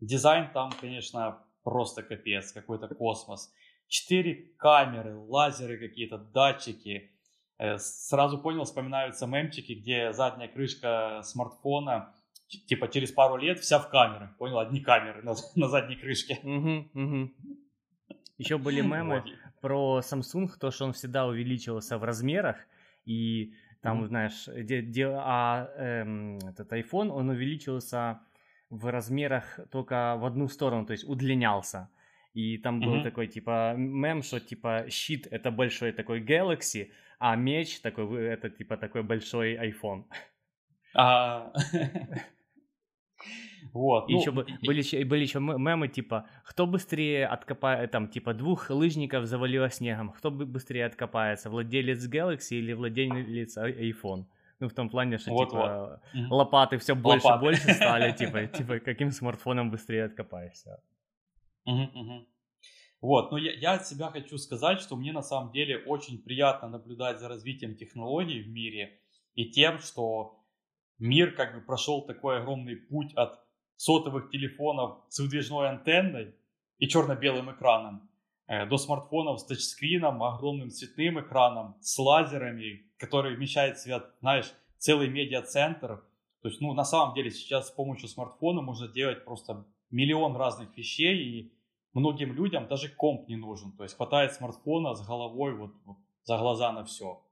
Дизайн 0.00 0.50
там, 0.52 0.70
конечно, 0.78 1.38
просто 1.62 2.02
капец, 2.02 2.52
какой-то 2.52 2.88
космос. 2.88 3.50
Четыре 3.88 4.34
камеры, 4.58 5.16
лазеры 5.16 5.78
какие-то, 5.78 6.18
датчики. 6.18 7.12
Э, 7.58 7.78
сразу 7.78 8.38
понял, 8.38 8.64
вспоминаются 8.64 9.26
мемчики, 9.26 9.72
где 9.72 10.12
задняя 10.12 10.48
крышка 10.48 11.22
смартфона 11.22 12.13
типа 12.48 12.88
через 12.88 13.12
пару 13.12 13.36
лет 13.36 13.60
вся 13.60 13.78
в 13.78 13.88
камерах, 13.90 14.36
понял, 14.36 14.58
одни 14.58 14.80
камеры 14.80 15.22
на, 15.22 15.34
на 15.56 15.68
задней 15.68 15.96
крышке. 15.96 16.38
Угу, 16.42 16.90
угу. 16.94 17.30
Еще 18.38 18.58
были 18.58 18.80
мемы 18.82 19.20
вот. 19.20 19.60
про 19.60 20.00
Samsung, 20.00 20.48
то, 20.58 20.70
что 20.70 20.84
он 20.84 20.92
всегда 20.92 21.26
увеличивался 21.26 21.98
в 21.98 22.04
размерах, 22.04 22.56
и 23.04 23.54
там, 23.84 24.02
mm-hmm. 24.02 24.06
знаешь, 24.06 24.48
где, 24.48 24.80
где, 24.80 25.06
а 25.08 25.68
эм, 25.76 26.38
этот 26.38 26.72
iPhone, 26.72 27.10
он 27.10 27.28
увеличивался 27.28 28.20
в 28.70 28.90
размерах 28.90 29.60
только 29.70 30.16
в 30.16 30.24
одну 30.24 30.48
сторону, 30.48 30.86
то 30.86 30.92
есть 30.92 31.04
удлинялся. 31.04 31.88
И 32.32 32.58
там 32.58 32.80
был 32.80 32.96
mm-hmm. 32.96 33.02
такой, 33.02 33.28
типа, 33.28 33.74
мем, 33.76 34.22
что, 34.22 34.40
типа, 34.40 34.86
щит— 34.88 35.28
это 35.30 35.50
большой 35.50 35.92
такой 35.92 36.20
Galaxy, 36.20 36.90
а 37.18 37.36
меч 37.36 37.80
такой, 37.80 38.24
это, 38.24 38.50
типа, 38.50 38.76
такой 38.76 39.02
большой 39.02 39.54
iPhone. 39.54 40.04
А... 40.94 41.52
Вот. 43.72 44.08
И 44.08 44.12
ну, 44.12 44.20
еще 44.20 44.30
были, 44.30 44.78
еще, 44.78 45.04
были 45.04 45.22
еще 45.22 45.40
мемы, 45.40 45.88
типа, 45.88 46.28
кто 46.44 46.64
быстрее 46.64 47.26
откопает, 47.26 47.90
там, 47.90 48.08
типа, 48.08 48.32
двух 48.32 48.70
лыжников 48.70 49.26
завалило 49.26 49.68
снегом, 49.68 50.10
кто 50.10 50.30
быстрее 50.30 50.86
откопается, 50.86 51.50
владелец 51.50 52.08
Galaxy 52.08 52.58
или 52.58 52.72
владелец 52.72 53.58
iPhone? 53.58 54.26
Ну, 54.60 54.68
в 54.68 54.74
том 54.74 54.88
плане, 54.88 55.18
что, 55.18 55.32
вот, 55.32 55.50
типа, 55.50 56.00
вот. 56.14 56.30
лопаты 56.30 56.78
все 56.78 56.94
больше 56.94 57.26
и 57.26 57.40
больше 57.40 57.74
стали, 57.74 58.12
типа, 58.16 58.46
типа, 58.46 58.78
каким 58.78 59.10
смартфоном 59.10 59.72
быстрее 59.72 60.04
откопаешься. 60.04 60.80
Вот, 63.00 63.32
но 63.32 63.38
я, 63.38 63.52
я 63.52 63.72
от 63.74 63.86
себя 63.86 64.08
хочу 64.08 64.38
сказать, 64.38 64.80
что 64.80 64.96
мне 64.96 65.12
на 65.12 65.22
самом 65.22 65.52
деле 65.52 65.78
очень 65.78 66.22
приятно 66.22 66.68
наблюдать 66.68 67.18
за 67.18 67.28
развитием 67.28 67.74
технологий 67.74 68.40
в 68.40 68.48
мире 68.48 69.00
и 69.34 69.50
тем, 69.50 69.78
что 69.80 70.43
мир 70.98 71.34
как 71.34 71.54
бы 71.54 71.60
прошел 71.60 72.02
такой 72.02 72.38
огромный 72.38 72.76
путь 72.76 73.12
от 73.14 73.40
сотовых 73.76 74.30
телефонов 74.30 74.98
с 75.08 75.18
выдвижной 75.18 75.68
антенной 75.68 76.34
и 76.78 76.88
черно-белым 76.88 77.52
экраном 77.52 78.08
э, 78.46 78.66
до 78.66 78.76
смартфонов 78.76 79.40
с 79.40 79.44
тачскрином, 79.44 80.22
огромным 80.22 80.70
цветным 80.70 81.20
экраном, 81.20 81.76
с 81.80 81.98
лазерами, 81.98 82.90
который 82.98 83.36
вмещает 83.36 83.76
в 83.76 83.82
себя, 83.82 84.04
знаешь, 84.20 84.52
целый 84.78 85.08
медиацентр. 85.08 86.04
То 86.42 86.48
есть, 86.48 86.60
ну, 86.60 86.74
на 86.74 86.84
самом 86.84 87.14
деле 87.14 87.30
сейчас 87.30 87.68
с 87.68 87.70
помощью 87.70 88.08
смартфона 88.08 88.60
можно 88.60 88.88
делать 88.88 89.24
просто 89.24 89.66
миллион 89.90 90.36
разных 90.36 90.76
вещей, 90.76 91.16
и 91.16 91.52
многим 91.94 92.34
людям 92.34 92.68
даже 92.68 92.88
комп 92.88 93.28
не 93.28 93.36
нужен. 93.36 93.72
То 93.72 93.84
есть 93.84 93.96
хватает 93.96 94.32
смартфона 94.32 94.94
с 94.94 95.06
головой 95.06 95.56
вот, 95.56 95.72
вот 95.84 95.96
за 96.24 96.38
глаза 96.38 96.72
на 96.72 96.84
все. 96.84 97.22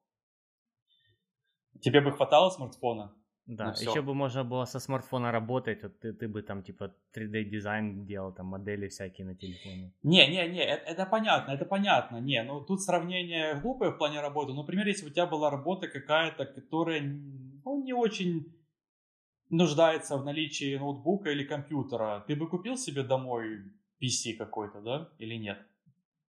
Тебе 1.81 2.01
бы 2.01 2.13
хватало 2.13 2.51
смартфона? 2.51 3.15
Да, 3.47 3.65
ну, 3.65 3.91
еще 3.91 4.03
бы 4.03 4.15
можно 4.15 4.45
было 4.45 4.67
со 4.67 4.79
смартфона 4.79 5.33
работать, 5.33 5.83
вот 5.83 5.99
ты, 5.99 6.13
ты 6.13 6.29
бы 6.29 6.43
там 6.43 6.63
типа 6.63 6.95
3D 7.13 7.45
дизайн 7.45 8.07
делал, 8.07 8.33
там 8.33 8.47
модели 8.47 8.87
всякие 8.87 9.27
на 9.27 9.35
телефоне. 9.35 9.93
Не, 10.03 10.29
не, 10.29 10.49
не, 10.49 10.61
это, 10.61 10.85
это 10.85 11.07
понятно, 11.07 11.53
это 11.53 11.65
понятно. 11.65 12.21
Не, 12.21 12.45
ну 12.45 12.61
тут 12.61 12.83
сравнение 12.83 13.55
глупое 13.61 13.91
в 13.91 13.99
плане 13.99 14.21
работы. 14.21 14.53
Ну, 14.53 14.63
например, 14.63 14.87
если 14.87 15.07
у 15.07 15.11
тебя 15.11 15.27
была 15.27 15.51
работа 15.51 15.89
какая-то, 15.89 16.47
которая 16.47 17.01
ну, 17.03 17.83
не 17.83 17.93
очень 17.93 18.47
нуждается 19.51 20.17
в 20.17 20.25
наличии 20.25 20.77
ноутбука 20.77 21.31
или 21.31 21.45
компьютера, 21.45 22.25
ты 22.27 22.37
бы 22.37 22.49
купил 22.49 22.77
себе 22.77 23.03
домой 23.03 23.65
PC 24.01 24.37
какой-то, 24.39 24.81
да, 24.81 25.09
или 25.19 25.35
нет? 25.35 25.59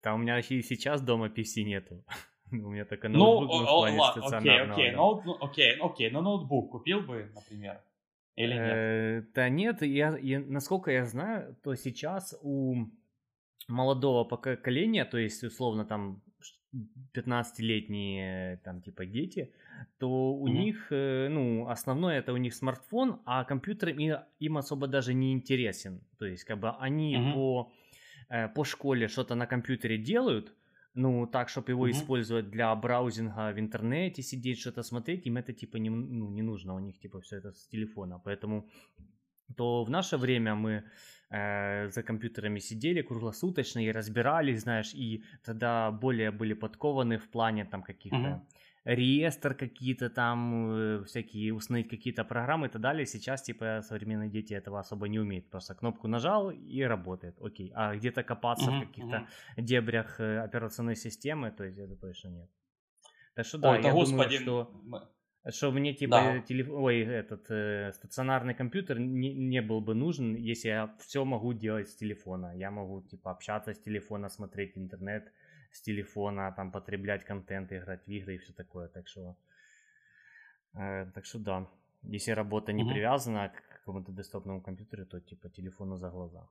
Да, 0.04 0.16
у 0.16 0.18
меня 0.18 0.40
и 0.40 0.62
сейчас 0.62 1.02
дома 1.02 1.28
PC 1.28 1.64
нету. 1.64 2.04
У 2.62 2.70
меня 2.72 2.86
только 2.86 3.10
ну, 3.10 3.20
ноутбук 3.20 3.62
ну, 3.62 3.68
о, 3.68 3.80
ладно, 3.80 4.38
окей, 4.38 4.60
окей, 4.62 4.96
окей, 5.42 5.78
окей, 5.80 6.10
но 6.12 6.22
ноутбук 6.22 6.72
купил 6.72 7.02
бы, 7.02 7.32
например, 7.34 7.82
или 8.36 8.54
нет? 8.54 8.74
Э, 8.74 9.24
да 9.34 9.50
нет, 9.50 9.82
я, 9.82 10.18
я, 10.18 10.40
насколько 10.40 10.92
я 10.92 11.06
знаю, 11.06 11.56
то 11.64 11.76
сейчас 11.76 12.38
у 12.42 12.88
молодого 13.68 14.24
поколения, 14.24 15.06
то 15.06 15.18
есть 15.18 15.44
условно 15.44 15.86
там 15.86 16.22
15-летние 17.14 18.58
там 18.64 18.82
типа 18.82 19.06
дети, 19.06 19.54
то 20.00 20.34
у 20.34 20.48
mm-hmm. 20.48 20.52
них, 20.52 20.88
э, 20.92 21.28
ну, 21.30 21.68
основное 21.68 22.20
это 22.20 22.34
у 22.34 22.38
них 22.38 22.54
смартфон, 22.54 23.22
а 23.26 23.44
компьютер 23.44 23.90
им, 23.90 24.18
им 24.40 24.58
особо 24.58 24.88
даже 24.88 25.14
не 25.14 25.34
интересен. 25.34 26.02
То 26.18 26.26
есть 26.26 26.44
как 26.44 26.60
бы 26.60 26.72
они 26.80 27.16
mm-hmm. 27.16 27.34
по, 27.34 27.72
э, 28.30 28.48
по 28.50 28.64
школе 28.64 29.08
что-то 29.08 29.36
на 29.36 29.46
компьютере 29.46 29.98
делают, 29.98 30.54
ну, 30.96 31.28
так, 31.28 31.50
чтобы 31.50 31.72
его 31.72 31.88
mm-hmm. 31.88 31.92
использовать 31.92 32.50
для 32.50 32.76
браузинга 32.76 33.52
в 33.52 33.60
интернете, 33.60 34.22
сидеть, 34.22 34.60
что-то 34.60 34.84
смотреть, 34.84 35.28
им 35.28 35.38
это, 35.38 35.54
типа, 35.54 35.78
не, 35.78 35.90
ну, 35.90 36.30
не 36.30 36.42
нужно, 36.42 36.76
у 36.76 36.80
них, 36.80 37.00
типа, 37.00 37.20
все 37.20 37.38
это 37.38 37.52
с 37.52 37.68
телефона, 37.68 38.20
поэтому 38.24 38.68
то 39.58 39.84
в 39.84 39.90
наше 39.90 40.18
время 40.18 40.56
мы 40.56 40.84
э, 41.30 41.90
за 41.90 42.04
компьютерами 42.04 42.60
сидели 42.60 43.02
круглосуточно 43.02 43.80
и 43.80 43.92
разбирались, 43.92 44.62
знаешь, 44.62 44.94
и 44.96 45.24
тогда 45.44 45.92
более 45.92 46.32
были 46.32 46.54
подкованы 46.54 47.18
в 47.18 47.30
плане 47.30 47.66
там 47.66 47.84
каких-то 47.84 48.18
mm-hmm 48.18 48.64
реестр 48.86 49.54
какие-то 49.56 50.10
там, 50.10 50.72
э, 50.72 51.04
всякие 51.06 51.54
установить 51.54 51.90
какие-то 51.90 52.24
программы 52.24 52.68
и 52.68 52.70
так 52.70 52.82
далее. 52.82 53.06
Сейчас, 53.06 53.42
типа, 53.42 53.82
современные 53.82 54.30
дети 54.30 54.54
этого 54.54 54.80
особо 54.80 55.08
не 55.08 55.20
умеют. 55.20 55.50
Просто 55.50 55.76
кнопку 55.76 56.08
нажал 56.08 56.52
и 56.52 56.82
работает. 56.82 57.36
Окей. 57.42 57.72
А 57.76 57.96
где-то 57.96 58.24
копаться 58.24 58.70
mm-hmm, 58.70 58.84
в 58.84 58.88
каких-то 58.88 59.16
mm-hmm. 59.18 59.62
дебрях 59.62 60.20
э, 60.20 60.40
операционной 60.40 60.96
системы, 60.96 61.52
то 61.52 61.64
есть 61.64 61.78
это 61.78 61.96
точно 61.96 62.30
нет. 62.30 62.50
Так 63.36 63.46
что 63.46 63.58
да, 63.58 63.72
Ой, 63.72 63.78
я 63.78 63.90
думаю, 63.90 64.06
господи... 64.06 64.38
что 64.38 64.72
что 65.52 65.72
мне 65.72 65.94
типа 65.94 66.12
да. 66.12 66.40
телеф... 66.40 66.70
ой, 66.70 67.02
этот 67.02 67.52
э, 67.52 67.92
стационарный 67.94 68.54
компьютер 68.54 69.00
не, 69.00 69.34
не 69.34 69.62
был 69.62 69.82
бы 69.82 69.94
нужен, 69.94 70.36
если 70.36 70.70
я 70.70 70.96
все 71.00 71.26
могу 71.26 71.54
делать 71.54 71.90
с 71.90 71.96
телефона. 71.96 72.54
Я 72.56 72.72
могу 72.72 73.02
типа 73.02 73.32
общаться 73.32 73.74
с 73.74 73.80
телефона, 73.80 74.30
смотреть 74.30 74.78
интернет, 74.78 75.32
с 75.74 75.82
телефона, 75.82 76.52
там 76.52 76.72
потреблять 76.72 77.26
контент, 77.26 77.72
играть 77.72 78.08
в 78.08 78.12
игры 78.12 78.36
и 78.36 78.38
все 78.38 78.54
такое. 78.54 78.88
Так 78.88 79.08
что, 79.08 79.36
э, 80.76 81.06
так 81.14 81.26
что 81.26 81.40
да, 81.40 81.68
если 82.04 82.32
работа 82.36 82.74
не 82.74 82.84
угу. 82.84 82.92
привязана 82.92 83.50
к 83.50 83.80
какому-то 83.80 84.12
десктопному 84.12 84.62
компьютеру, 84.62 85.06
то 85.06 85.20
типа 85.20 85.50
телефону 85.50 85.98
за 85.98 86.10
глаза. 86.10 86.48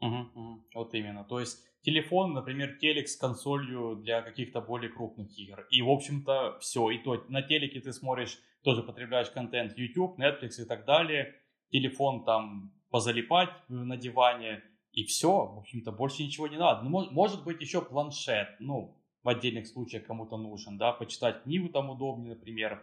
Угу, 0.00 0.16
угу. 0.34 0.64
Вот 0.74 0.94
именно. 0.94 1.24
То 1.24 1.40
есть 1.40 1.64
телефон, 1.82 2.32
например, 2.34 2.78
телек 2.78 3.08
с 3.08 3.16
консолью 3.16 3.96
для 3.96 4.22
каких-то 4.22 4.60
более 4.60 4.90
крупных 4.90 5.38
игр. 5.38 5.66
И, 5.70 5.82
в 5.82 5.88
общем-то, 5.88 6.58
все. 6.60 6.90
И 6.90 6.98
то 6.98 7.24
на 7.28 7.42
телеке 7.42 7.80
ты 7.80 7.92
смотришь, 7.92 8.38
тоже 8.62 8.82
потребляешь 8.82 9.30
контент 9.30 9.78
YouTube, 9.78 10.18
Netflix 10.18 10.62
и 10.62 10.64
так 10.64 10.84
далее. 10.84 11.34
Телефон 11.70 12.24
там 12.24 12.72
позалипать 12.90 13.50
на 13.68 13.96
диване– 13.96 14.62
и 14.96 15.04
все, 15.04 15.28
в 15.28 15.58
общем-то, 15.58 15.92
больше 15.92 16.24
ничего 16.24 16.48
не 16.48 16.56
надо. 16.56 16.82
Ну, 16.82 17.10
может, 17.10 17.44
быть, 17.44 17.60
еще 17.60 17.82
планшет, 17.82 18.48
ну, 18.60 18.96
в 19.22 19.28
отдельных 19.28 19.66
случаях 19.66 20.06
кому-то 20.06 20.38
нужен, 20.38 20.78
да, 20.78 20.92
почитать 20.92 21.42
книгу 21.42 21.68
там 21.68 21.90
удобнее, 21.90 22.34
например, 22.34 22.82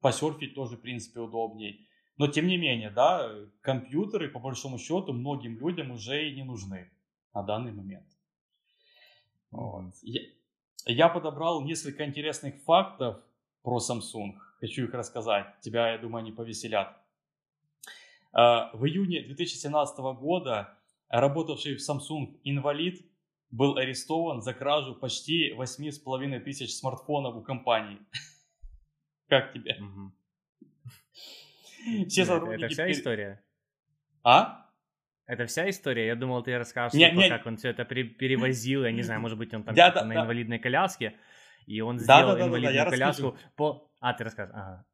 посерфить 0.00 0.54
тоже, 0.54 0.78
в 0.78 0.80
принципе, 0.80 1.20
удобней. 1.20 1.86
Но, 2.16 2.28
тем 2.28 2.46
не 2.46 2.56
менее, 2.56 2.90
да, 2.90 3.30
компьютеры, 3.60 4.30
по 4.30 4.38
большому 4.38 4.78
счету, 4.78 5.12
многим 5.12 5.58
людям 5.58 5.90
уже 5.90 6.30
и 6.30 6.34
не 6.34 6.44
нужны 6.44 6.90
на 7.34 7.42
данный 7.42 7.72
момент. 7.72 8.08
Вот. 9.50 9.92
Я, 10.00 10.22
я 10.86 11.08
подобрал 11.10 11.62
несколько 11.62 12.06
интересных 12.06 12.54
фактов 12.62 13.22
про 13.62 13.80
Samsung. 13.80 14.38
Хочу 14.60 14.84
их 14.84 14.94
рассказать. 14.94 15.60
Тебя, 15.60 15.92
я 15.92 15.98
думаю, 15.98 16.22
они 16.22 16.32
повеселят. 16.32 16.99
А, 18.32 18.70
в 18.74 18.84
июне 18.86 19.22
2017 19.22 19.98
года 20.18 20.78
работавший 21.08 21.76
в 21.76 21.80
Samsung 21.80 22.38
инвалид 22.44 23.04
был 23.50 23.76
арестован 23.76 24.42
за 24.42 24.54
кражу 24.54 24.94
почти 24.94 25.52
8,5 25.52 26.40
тысяч 26.40 26.76
смартфонов 26.76 27.36
у 27.36 27.42
компании. 27.42 27.98
Как 29.28 29.52
тебе? 29.52 29.76
Все 32.08 32.24
сотрудники... 32.24 32.64
Это 32.64 32.72
вся 32.72 32.90
история? 32.90 33.42
А? 34.22 34.66
Это 35.26 35.46
вся 35.46 35.68
история? 35.70 36.06
Я 36.06 36.16
думал, 36.16 36.42
ты 36.42 36.56
расскажешь, 36.58 36.98
не, 36.98 37.08
типа, 37.08 37.20
не... 37.20 37.28
как 37.28 37.46
он 37.46 37.56
все 37.56 37.68
это 37.70 37.84
перевозил. 37.84 38.84
Я 38.84 38.92
не 38.92 39.02
знаю, 39.02 39.20
может 39.20 39.38
быть, 39.38 39.54
он 39.54 39.62
там 39.62 39.74
на 39.74 40.14
инвалидной 40.14 40.58
коляске, 40.58 41.14
и 41.66 41.80
он 41.80 41.98
сделал 41.98 42.38
инвалидную 42.38 42.90
коляску 42.90 43.36
по... 43.56 43.90
А, 44.00 44.12
ты 44.14 44.24
расскажешь? 44.24 44.54
Ага. 44.54 44.84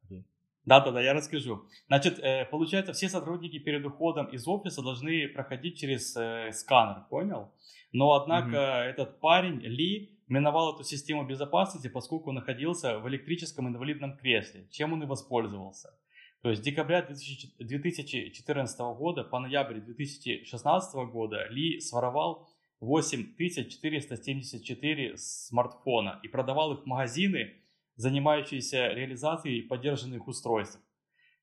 Да-да-да, 0.67 1.01
я 1.01 1.13
расскажу. 1.13 1.63
Значит, 1.87 2.19
э, 2.19 2.45
получается, 2.51 2.91
все 2.91 3.07
сотрудники 3.07 3.57
перед 3.57 3.85
уходом 3.85 4.25
из 4.25 4.45
офиса 4.49 4.81
должны 4.81 5.29
проходить 5.29 5.79
через 5.79 6.13
э, 6.17 6.51
сканер, 6.51 7.05
понял? 7.09 7.53
Но, 7.93 8.15
однако, 8.15 8.57
mm-hmm. 8.57 8.89
этот 8.89 9.21
парень, 9.21 9.61
Ли, 9.61 10.19
миновал 10.27 10.75
эту 10.75 10.83
систему 10.83 11.25
безопасности, 11.25 11.87
поскольку 11.87 12.33
находился 12.33 12.99
в 12.99 13.07
электрическом 13.07 13.69
инвалидном 13.69 14.17
кресле, 14.17 14.67
чем 14.69 14.91
он 14.91 15.03
и 15.03 15.05
воспользовался. 15.05 15.97
То 16.41 16.49
есть 16.49 16.61
с 16.61 16.65
декабря 16.65 17.01
2014 17.01 18.79
года 18.79 19.23
по 19.23 19.39
ноябрь 19.39 19.79
2016 19.79 20.95
года 21.11 21.47
Ли 21.47 21.79
своровал 21.79 22.49
8474 22.81 25.15
смартфона 25.15 26.19
и 26.23 26.27
продавал 26.27 26.73
их 26.73 26.83
в 26.83 26.85
магазины, 26.85 27.53
занимающиеся 27.97 28.87
реализацией 28.93 29.63
поддержанных 29.63 30.27
устройств. 30.27 30.79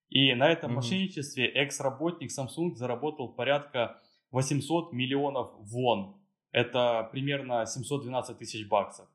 И 0.09 0.33
на 0.35 0.49
этом 0.49 0.71
mm-hmm. 0.71 0.75
мошенничестве 0.75 1.47
экс-работник 1.49 2.31
Samsung 2.31 2.75
заработал 2.75 3.29
порядка 3.29 4.01
800 4.31 4.93
миллионов 4.93 5.53
вон. 5.59 6.21
Это 6.53 7.09
примерно 7.13 7.67
712 7.67 8.39
тысяч 8.39 8.67
баксов. 8.69 9.09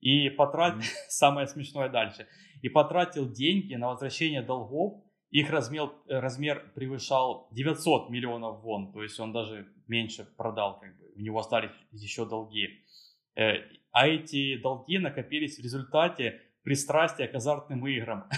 И 0.00 0.28
потратил, 0.28 0.80
mm-hmm. 0.80 0.94
самое 1.08 1.46
смешное 1.46 1.88
дальше, 1.88 2.28
и 2.62 2.68
потратил 2.68 3.30
деньги 3.30 3.74
на 3.74 3.88
возвращение 3.88 4.42
долгов. 4.42 5.02
Их 5.30 5.50
размер, 5.50 5.90
размер 6.06 6.70
превышал 6.76 7.48
900 7.50 8.08
миллионов 8.10 8.62
вон, 8.62 8.92
то 8.92 9.02
есть 9.02 9.18
он 9.18 9.32
даже 9.32 9.66
меньше 9.88 10.24
продал, 10.36 10.78
как 10.78 10.96
бы, 10.96 11.10
у 11.16 11.20
него 11.20 11.40
остались 11.40 11.72
еще 11.90 12.24
долги. 12.24 12.84
Э, 13.34 13.54
а 13.90 14.06
эти 14.06 14.56
долги 14.58 14.98
накопились 14.98 15.58
в 15.58 15.62
результате 15.62 16.40
пристрастия 16.64 17.28
к 17.28 17.34
азартным 17.34 17.86
играм. 17.86 18.28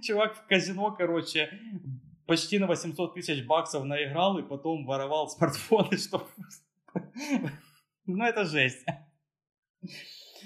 Чувак 0.00 0.36
в 0.36 0.46
казино, 0.46 0.92
короче, 0.92 1.50
почти 2.26 2.58
на 2.58 2.66
800 2.66 3.14
тысяч 3.14 3.44
баксов 3.46 3.84
наиграл 3.84 4.38
и 4.38 4.42
потом 4.42 4.86
воровал 4.86 5.28
смартфоны, 5.28 5.96
чтобы... 5.98 6.24
Ну, 8.06 8.22
это 8.22 8.44
жесть. 8.44 8.84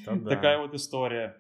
Такая 0.05 0.59
вот 0.59 0.75
история. 0.75 1.37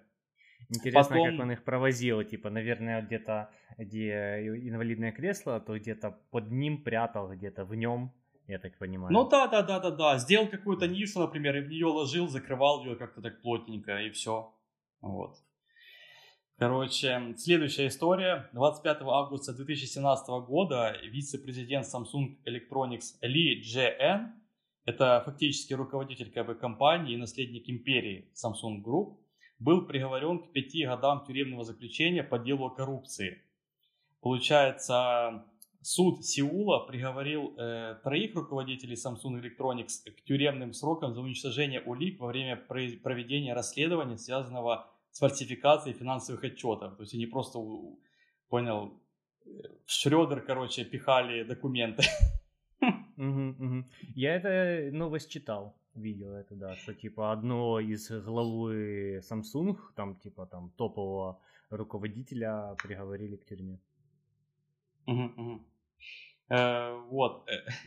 Интересно, 0.68 1.16
Потом... 1.16 1.30
как 1.30 1.40
он 1.40 1.52
их 1.52 1.64
провозил, 1.64 2.24
типа, 2.24 2.50
наверное, 2.50 3.02
где-то, 3.02 3.50
где 3.78 4.42
инвалидное 4.68 5.12
кресло, 5.12 5.60
то 5.60 5.78
где-то 5.78 6.10
под 6.30 6.50
ним 6.50 6.82
прятал, 6.82 7.32
где-то 7.32 7.64
в 7.64 7.74
нем, 7.76 8.12
я 8.48 8.58
так 8.58 8.76
понимаю. 8.78 9.12
Ну 9.12 9.28
да, 9.28 9.46
да, 9.46 9.62
да, 9.62 9.78
да, 9.78 9.90
да. 9.90 10.18
Сделал 10.18 10.48
какую-то 10.48 10.88
нишу, 10.88 11.20
например, 11.20 11.56
и 11.56 11.60
в 11.60 11.68
нее 11.68 11.86
ложил, 11.86 12.28
закрывал 12.28 12.84
ее 12.84 12.96
как-то 12.96 13.22
так 13.22 13.40
плотненько, 13.40 13.98
и 13.98 14.10
все. 14.10 14.52
Вот. 15.00 15.36
Короче, 16.56 17.34
следующая 17.36 17.86
история. 17.86 18.50
25 18.52 19.02
августа 19.02 19.52
2017 19.54 20.28
года 20.46 20.96
вице-президент 21.04 21.86
Samsung 21.86 22.38
Electronics 22.44 23.14
Ли 23.22 23.62
Дже 23.62 24.34
это 24.88 25.22
фактически 25.22 25.74
руководитель 25.74 26.30
КБ 26.30 26.58
компании 26.58 27.12
и 27.12 27.18
наследник 27.18 27.68
империи 27.68 28.32
Samsung 28.32 28.82
Group, 28.82 29.18
был 29.58 29.86
приговорен 29.86 30.38
к 30.38 30.52
пяти 30.52 30.86
годам 30.86 31.26
тюремного 31.26 31.62
заключения 31.62 32.22
по 32.22 32.38
делу 32.38 32.68
о 32.68 32.70
коррупции. 32.70 33.42
Получается, 34.22 35.44
суд 35.82 36.24
Сеула 36.24 36.80
приговорил 36.86 37.54
э, 37.56 37.96
троих 38.02 38.34
руководителей 38.34 38.94
Samsung 38.94 39.40
Electronics 39.40 40.10
к 40.10 40.22
тюремным 40.24 40.72
срокам 40.72 41.14
за 41.14 41.20
уничтожение 41.20 41.80
улик 41.80 42.20
во 42.20 42.28
время 42.28 42.56
проведения 42.56 43.54
расследования, 43.54 44.18
связанного 44.18 44.90
с 45.10 45.18
фальсификацией 45.18 45.96
финансовых 45.96 46.44
отчетов. 46.44 46.96
То 46.96 47.02
есть 47.02 47.14
они 47.14 47.26
просто, 47.26 47.58
понял, 48.48 49.00
в 49.86 49.90
Шредер, 49.90 50.40
короче, 50.42 50.84
пихали 50.84 51.42
документы. 51.42 52.02
Я 54.14 54.36
это 54.36 54.94
новость 54.96 55.30
читал, 55.30 55.76
видел 55.94 56.34
это, 56.34 56.54
да, 56.54 56.76
что 56.76 56.94
типа 56.94 57.32
одно 57.32 57.80
из 57.80 58.10
главы 58.10 59.20
Samsung, 59.28 59.76
там 59.96 60.16
типа 60.16 60.46
там 60.46 60.70
топового 60.76 61.40
руководителя 61.70 62.76
приговорили 62.82 63.36
к 63.36 63.46
тюрьме. 63.46 63.80
Э, 66.50 66.94
вот. 67.10 67.46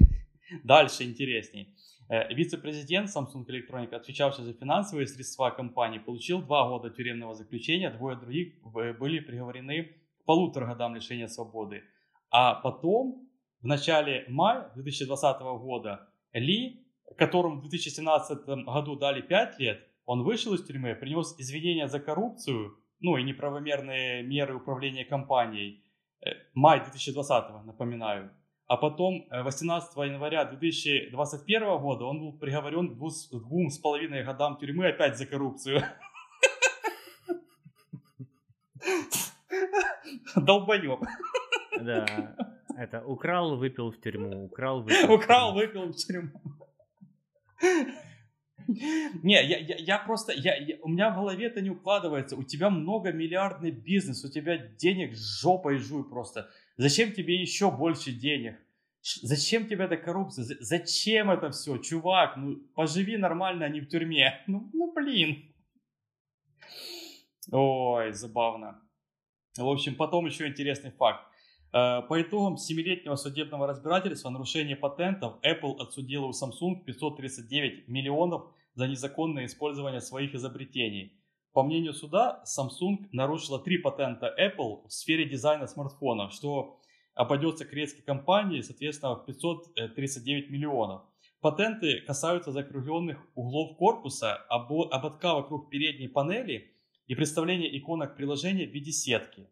Дальше 0.63 1.03
интересней. 1.03 1.75
Э, 2.09 2.33
вице-президент 2.33 3.09
Samsung 3.09 3.45
Electronics, 3.47 3.95
отвечавший 3.95 4.43
за 4.43 4.53
финансовые 4.53 5.07
средства 5.07 5.49
компании, 5.49 5.99
получил 5.99 6.41
два 6.41 6.67
года 6.67 6.89
тюремного 6.89 7.33
заключения, 7.33 7.89
двое 7.89 8.17
других 8.17 8.61
были 8.99 9.19
приговорены 9.19 9.83
к 9.83 10.25
полутора 10.25 10.67
годам 10.67 10.95
лишения 10.95 11.27
свободы. 11.27 11.83
А 12.29 12.55
потом, 12.55 13.29
в 13.61 13.65
начале 13.65 14.25
мая 14.27 14.71
2020 14.75 15.41
года, 15.41 16.09
Ли, 16.33 16.85
которому 17.17 17.57
в 17.57 17.61
2017 17.61 18.45
году 18.65 18.95
дали 18.95 19.21
5 19.21 19.59
лет, 19.59 19.87
он 20.05 20.23
вышел 20.23 20.53
из 20.53 20.65
тюрьмы, 20.65 20.95
принес 20.95 21.35
извинения 21.39 21.87
за 21.87 21.99
коррупцию, 21.99 22.77
ну 22.99 23.17
и 23.17 23.23
неправомерные 23.23 24.23
меры 24.23 24.55
управления 24.55 25.05
компанией. 25.05 25.83
Э, 26.25 26.31
май 26.53 26.83
2020, 26.83 27.65
напоминаю. 27.65 28.31
А 28.67 28.77
потом 28.77 29.27
18 29.29 29.97
э, 29.97 30.07
января 30.07 30.45
2021 30.45 31.79
года 31.79 32.05
он 32.05 32.19
был 32.19 32.37
приговорен 32.37 32.95
к 32.95 32.97
двум 32.97 33.69
с 33.69 33.77
половиной 33.77 34.23
годам 34.23 34.57
тюрьмы 34.57 34.87
опять 34.87 35.17
за 35.17 35.25
коррупцию. 35.25 35.83
Долбоеб. 40.35 40.99
Да, 41.81 42.35
это 42.77 43.03
украл, 43.03 43.57
выпил 43.57 43.91
в 43.91 43.99
тюрьму, 43.99 44.45
украл, 44.45 44.83
выпил. 44.83 45.13
Украл, 45.13 45.53
выпил 45.53 45.91
в 45.91 45.95
тюрьму. 45.95 46.31
Не, 49.23 49.33
я, 49.33 49.57
я, 49.59 49.75
я 49.77 49.97
просто, 49.99 50.33
я, 50.33 50.55
я, 50.55 50.77
у 50.81 50.89
меня 50.89 51.09
в 51.09 51.15
голове 51.15 51.47
это 51.47 51.61
не 51.61 51.69
укладывается. 51.69 52.35
У 52.35 52.43
тебя 52.43 52.69
многомиллиардный 52.69 53.71
бизнес, 53.71 54.23
у 54.23 54.29
тебя 54.31 54.57
денег 54.57 55.15
жопой 55.15 55.77
жуй 55.77 56.07
просто. 56.07 56.49
Зачем 56.77 57.11
тебе 57.11 57.39
еще 57.41 57.71
больше 57.71 58.11
денег? 58.11 58.57
Зачем 59.01 59.67
тебе 59.67 59.85
эта 59.85 59.97
коррупция? 59.97 60.45
Зачем 60.59 61.31
это 61.31 61.49
все? 61.51 61.77
Чувак, 61.77 62.37
ну 62.37 62.57
поживи 62.75 63.17
нормально, 63.17 63.65
а 63.65 63.69
не 63.69 63.81
в 63.81 63.87
тюрьме. 63.87 64.41
Ну, 64.47 64.69
ну 64.73 64.93
блин. 64.93 65.53
Ой, 67.51 68.13
забавно. 68.13 68.81
В 69.57 69.67
общем, 69.67 69.95
потом 69.95 70.25
еще 70.27 70.47
интересный 70.47 70.91
факт. 70.91 71.25
Э, 71.73 72.01
по 72.07 72.21
итогам 72.21 72.55
7-летнего 72.55 73.15
судебного 73.15 73.67
разбирательства 73.67 74.29
нарушение 74.29 74.75
патентов 74.75 75.39
Apple 75.43 75.77
отсудила 75.79 76.27
у 76.27 76.31
Samsung 76.31 76.83
539 76.85 77.87
миллионов 77.87 78.53
за 78.73 78.87
незаконное 78.87 79.45
использование 79.45 80.01
своих 80.01 80.33
изобретений. 80.35 81.17
По 81.53 81.63
мнению 81.63 81.93
суда, 81.93 82.43
Samsung 82.45 83.07
нарушила 83.11 83.59
три 83.59 83.77
патента 83.77 84.33
Apple 84.39 84.87
в 84.87 84.93
сфере 84.93 85.25
дизайна 85.25 85.67
смартфонов, 85.67 86.31
что 86.31 86.79
обойдется 87.13 87.65
корейской 87.65 88.01
компании, 88.01 88.61
соответственно, 88.61 89.15
в 89.15 89.25
539 89.25 90.49
миллионов. 90.49 91.01
Патенты 91.41 92.01
касаются 92.01 92.51
закругленных 92.51 93.17
углов 93.35 93.75
корпуса, 93.77 94.35
ободка 94.47 95.33
вокруг 95.33 95.69
передней 95.69 96.07
панели 96.07 96.71
и 97.07 97.15
представления 97.15 97.77
иконок 97.77 98.15
приложения 98.15 98.65
в 98.65 98.71
виде 98.71 98.91
сетки. 98.91 99.49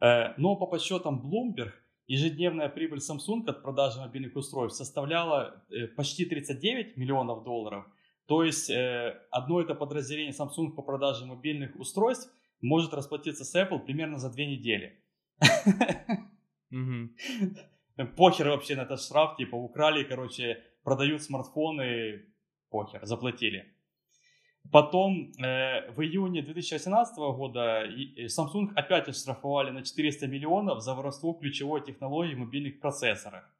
Э, 0.00 0.32
но 0.38 0.56
по 0.56 0.66
подсчетам 0.66 1.20
Bloomberg, 1.20 1.72
ежедневная 2.06 2.68
прибыль 2.70 3.00
Samsung 3.00 3.44
от 3.48 3.62
продажи 3.62 4.00
мобильных 4.00 4.36
устройств 4.36 4.78
составляла 4.78 5.64
э, 5.68 5.88
почти 5.88 6.24
39 6.24 6.96
миллионов 6.96 7.44
долларов– 7.44 7.84
то 8.26 8.42
есть 8.42 8.70
э, 8.70 9.20
одно 9.30 9.60
это 9.60 9.74
подразделение 9.74 10.32
Samsung 10.32 10.72
по 10.72 10.82
продаже 10.82 11.26
мобильных 11.26 11.76
устройств 11.76 12.32
может 12.60 12.92
расплатиться 12.92 13.44
с 13.44 13.54
Apple 13.54 13.78
примерно 13.78 14.18
за 14.18 14.30
две 14.30 14.46
недели. 14.46 15.00
Похер 18.16 18.48
вообще 18.48 18.74
на 18.76 18.82
этот 18.82 19.00
штраф, 19.00 19.36
типа 19.36 19.54
украли, 19.56 20.04
короче, 20.04 20.62
продают 20.82 21.22
смартфоны, 21.22 22.26
похер, 22.68 23.06
заплатили. 23.06 23.72
Потом 24.72 25.32
э, 25.38 25.90
в 25.92 26.02
июне 26.02 26.42
2018 26.42 27.16
года 27.16 27.86
Samsung 28.26 28.72
опять 28.74 29.08
оштрафовали 29.08 29.70
на 29.70 29.82
400 29.84 30.26
миллионов 30.26 30.80
за 30.82 30.94
воровство 30.94 31.34
ключевой 31.34 31.84
технологии 31.84 32.34
в 32.34 32.38
мобильных 32.38 32.80
процессорах. 32.80 33.55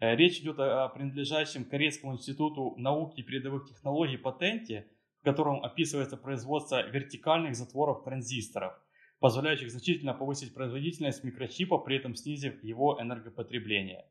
Э, 0.00 0.14
речь 0.14 0.40
идет 0.40 0.58
о 0.60 0.88
принадлежащем 0.88 1.64
Корейскому 1.64 2.14
институту 2.14 2.74
науки 2.76 3.20
и 3.20 3.22
передовых 3.22 3.68
технологий 3.68 4.16
патенте, 4.16 4.86
в 5.20 5.24
котором 5.24 5.64
описывается 5.64 6.16
производство 6.16 6.88
вертикальных 6.88 7.56
затворов 7.56 8.04
транзисторов, 8.04 8.74
позволяющих 9.18 9.70
значительно 9.70 10.14
повысить 10.14 10.54
производительность 10.54 11.24
микрочипа, 11.24 11.78
при 11.78 11.96
этом 11.96 12.14
снизив 12.14 12.62
его 12.62 12.98
энергопотребление. 13.00 14.06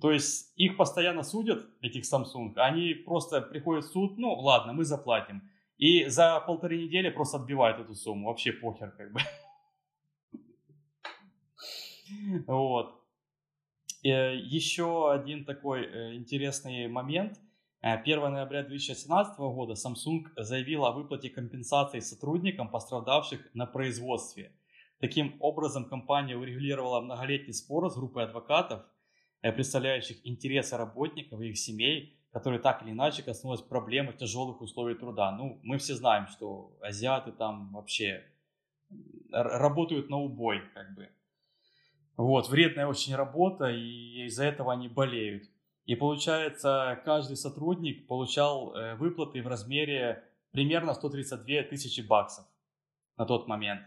То 0.00 0.10
есть 0.10 0.52
их 0.56 0.76
постоянно 0.76 1.22
судят, 1.22 1.66
этих 1.80 2.04
Samsung, 2.04 2.54
они 2.56 2.94
просто 2.94 3.40
приходят 3.40 3.84
в 3.84 3.92
суд, 3.92 4.18
ну 4.18 4.34
ладно, 4.34 4.72
мы 4.72 4.84
заплатим. 4.84 5.48
И 5.78 6.06
за 6.06 6.40
полторы 6.40 6.78
недели 6.78 7.10
просто 7.10 7.38
отбивают 7.38 7.80
эту 7.80 7.94
сумму. 7.94 8.28
Вообще 8.28 8.52
похер 8.52 8.92
как 8.92 9.12
бы. 9.12 9.20
Вот. 12.46 13.03
Э, 14.04 14.36
Еще 14.36 15.10
один 15.10 15.44
такой 15.46 15.86
э, 15.86 16.14
интересный 16.14 16.88
момент. 16.88 17.40
1 17.80 18.18
э, 18.18 18.28
ноября 18.28 18.62
2017 18.62 19.38
года 19.38 19.72
Samsung 19.72 20.24
заявила 20.36 20.88
о 20.88 20.92
выплате 20.92 21.30
компенсации 21.30 22.00
сотрудникам, 22.00 22.68
пострадавших 22.68 23.40
на 23.54 23.64
производстве. 23.64 24.52
Таким 25.00 25.36
образом, 25.40 25.88
компания 25.88 26.36
урегулировала 26.36 27.00
многолетний 27.00 27.54
спор 27.54 27.90
с 27.90 27.96
группой 27.96 28.24
адвокатов, 28.24 28.82
представляющих 29.40 30.26
интересы 30.26 30.76
работников 30.76 31.40
и 31.40 31.48
их 31.48 31.58
семей, 31.58 32.16
которые 32.30 32.60
так 32.60 32.82
или 32.82 32.92
иначе 32.92 33.22
коснулась 33.22 33.60
проблемы 33.60 34.12
тяжелых 34.12 34.60
условий 34.62 34.94
труда. 34.94 35.32
Ну, 35.32 35.60
мы 35.62 35.76
все 35.78 35.94
знаем, 35.94 36.26
что 36.28 36.76
азиаты 36.80 37.32
там 37.32 37.72
вообще 37.72 38.24
работают 39.30 40.08
на 40.08 40.18
убой, 40.18 40.62
как 40.74 40.94
бы. 40.94 41.08
Вот, 42.16 42.48
вредная 42.48 42.86
очень 42.86 43.16
работа, 43.16 43.70
и 43.70 44.26
из-за 44.26 44.44
этого 44.44 44.72
они 44.72 44.88
болеют. 44.88 45.44
И 45.86 45.96
получается, 45.96 47.00
каждый 47.04 47.36
сотрудник 47.36 48.06
получал 48.06 48.74
э, 48.74 48.94
выплаты 48.94 49.42
в 49.42 49.48
размере 49.48 50.24
примерно 50.52 50.94
132 50.94 51.64
тысячи 51.64 52.00
баксов 52.00 52.46
на 53.16 53.26
тот 53.26 53.48
момент. 53.48 53.82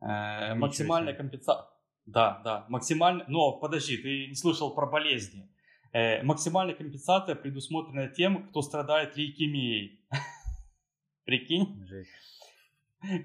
Э, 0.00 0.54
максимальная 0.54 1.12
компенсация... 1.12 1.66
Да, 2.06 2.40
да, 2.44 2.66
максимально... 2.68 3.24
Но 3.28 3.58
подожди, 3.58 3.98
ты 3.98 4.28
не 4.28 4.34
слышал 4.34 4.74
про 4.74 4.86
болезни. 4.86 5.50
Э, 5.92 6.22
максимальная 6.22 6.74
компенсация 6.74 7.34
предусмотрена 7.34 8.08
тем, 8.08 8.48
кто 8.48 8.62
страдает 8.62 9.16
лейкемией. 9.16 10.06
Прикинь? 11.24 11.84
Жесть. 11.86 12.39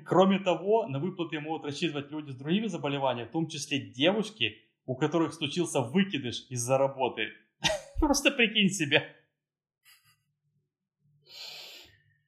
Кроме 0.05 0.39
того, 0.39 0.87
на 0.87 0.99
выплаты 0.99 1.39
могут 1.39 1.65
рассчитывать 1.65 2.11
люди 2.11 2.31
с 2.31 2.35
другими 2.35 2.67
заболеваниями, 2.67 3.27
в 3.27 3.31
том 3.31 3.47
числе 3.47 3.79
девушки, 3.79 4.57
у 4.85 4.95
которых 4.95 5.33
случился 5.33 5.81
выкидыш 5.81 6.45
из-за 6.49 6.77
работы. 6.77 7.29
Просто 7.99 8.31
прикинь 8.31 8.69
себе. 8.69 9.15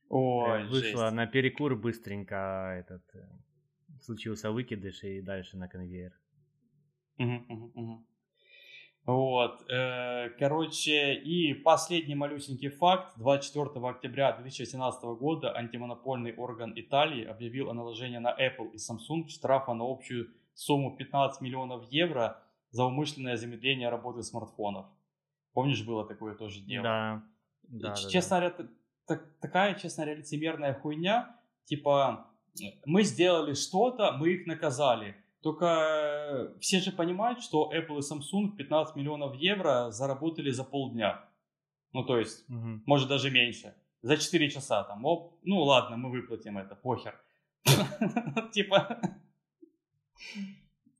Ой, 0.10 0.68
Вышла 0.68 1.10
на 1.12 1.28
перекур 1.28 1.76
быстренько 1.76 2.78
этот 2.80 3.04
э, 3.14 3.28
случился 4.02 4.52
выкидыш 4.52 5.04
и 5.04 5.22
дальше 5.22 5.58
на 5.58 5.68
конвейер. 5.68 6.14
Угу, 7.18 7.46
угу, 7.50 7.72
угу. 7.74 8.08
Вот, 9.08 9.64
э, 9.72 10.32
короче, 10.38 11.14
и 11.14 11.54
последний 11.54 12.14
малюсенький 12.14 12.68
факт. 12.68 13.14
24 13.16 13.88
октября 13.88 14.34
2018 14.34 15.16
года 15.16 15.56
антимонопольный 15.56 16.36
орган 16.36 16.74
Италии 16.76 17.24
объявил 17.24 17.70
о 17.70 17.74
наложении 17.74 18.18
на 18.18 18.36
Apple 18.36 18.74
и 18.74 18.76
Samsung 18.76 19.30
штрафа 19.30 19.74
на 19.74 19.90
общую 19.90 20.28
сумму 20.54 20.98
15 20.98 21.40
миллионов 21.40 21.90
евро 21.90 22.44
за 22.72 22.84
умышленное 22.84 23.38
замедление 23.38 23.88
работы 23.88 24.24
смартфонов. 24.24 24.88
Помнишь, 25.54 25.86
было 25.86 26.06
такое 26.06 26.36
тоже 26.36 26.60
дело? 26.60 26.84
Да. 26.84 27.24
да 27.64 27.96
честно 27.96 28.42
да, 28.42 28.50
говоря, 28.50 28.70
так, 29.08 29.40
такая, 29.40 29.76
честно 29.76 30.04
говоря, 30.04 30.20
лицемерная 30.20 30.74
хуйня. 30.74 31.34
Типа, 31.64 32.28
мы 32.86 33.04
сделали 33.04 33.54
что-то, 33.54 34.12
мы 34.12 34.32
их 34.32 34.48
наказали 34.48 35.16
только 35.48 35.66
э, 35.66 36.60
все 36.60 36.82
же 36.82 36.92
понимают, 36.92 37.42
что 37.42 37.72
Apple 37.74 38.00
и 38.00 38.02
Samsung 38.02 38.58
15 38.58 38.98
миллионов 38.98 39.36
евро 39.36 39.92
заработали 39.92 40.52
за 40.52 40.66
полдня. 40.66 41.24
Ну, 41.94 42.04
то 42.04 42.18
есть, 42.18 42.50
угу. 42.50 42.82
может 42.86 43.08
даже 43.08 43.32
меньше. 43.32 43.74
За 44.02 44.18
4 44.18 44.50
часа 44.50 44.84
там. 44.84 45.06
Оп, 45.06 45.40
ну 45.44 45.64
ладно, 45.64 45.96
мы 45.96 46.12
выплатим 46.12 46.58
это, 46.58 46.76
похер. 46.76 47.16
Типа, 48.52 49.00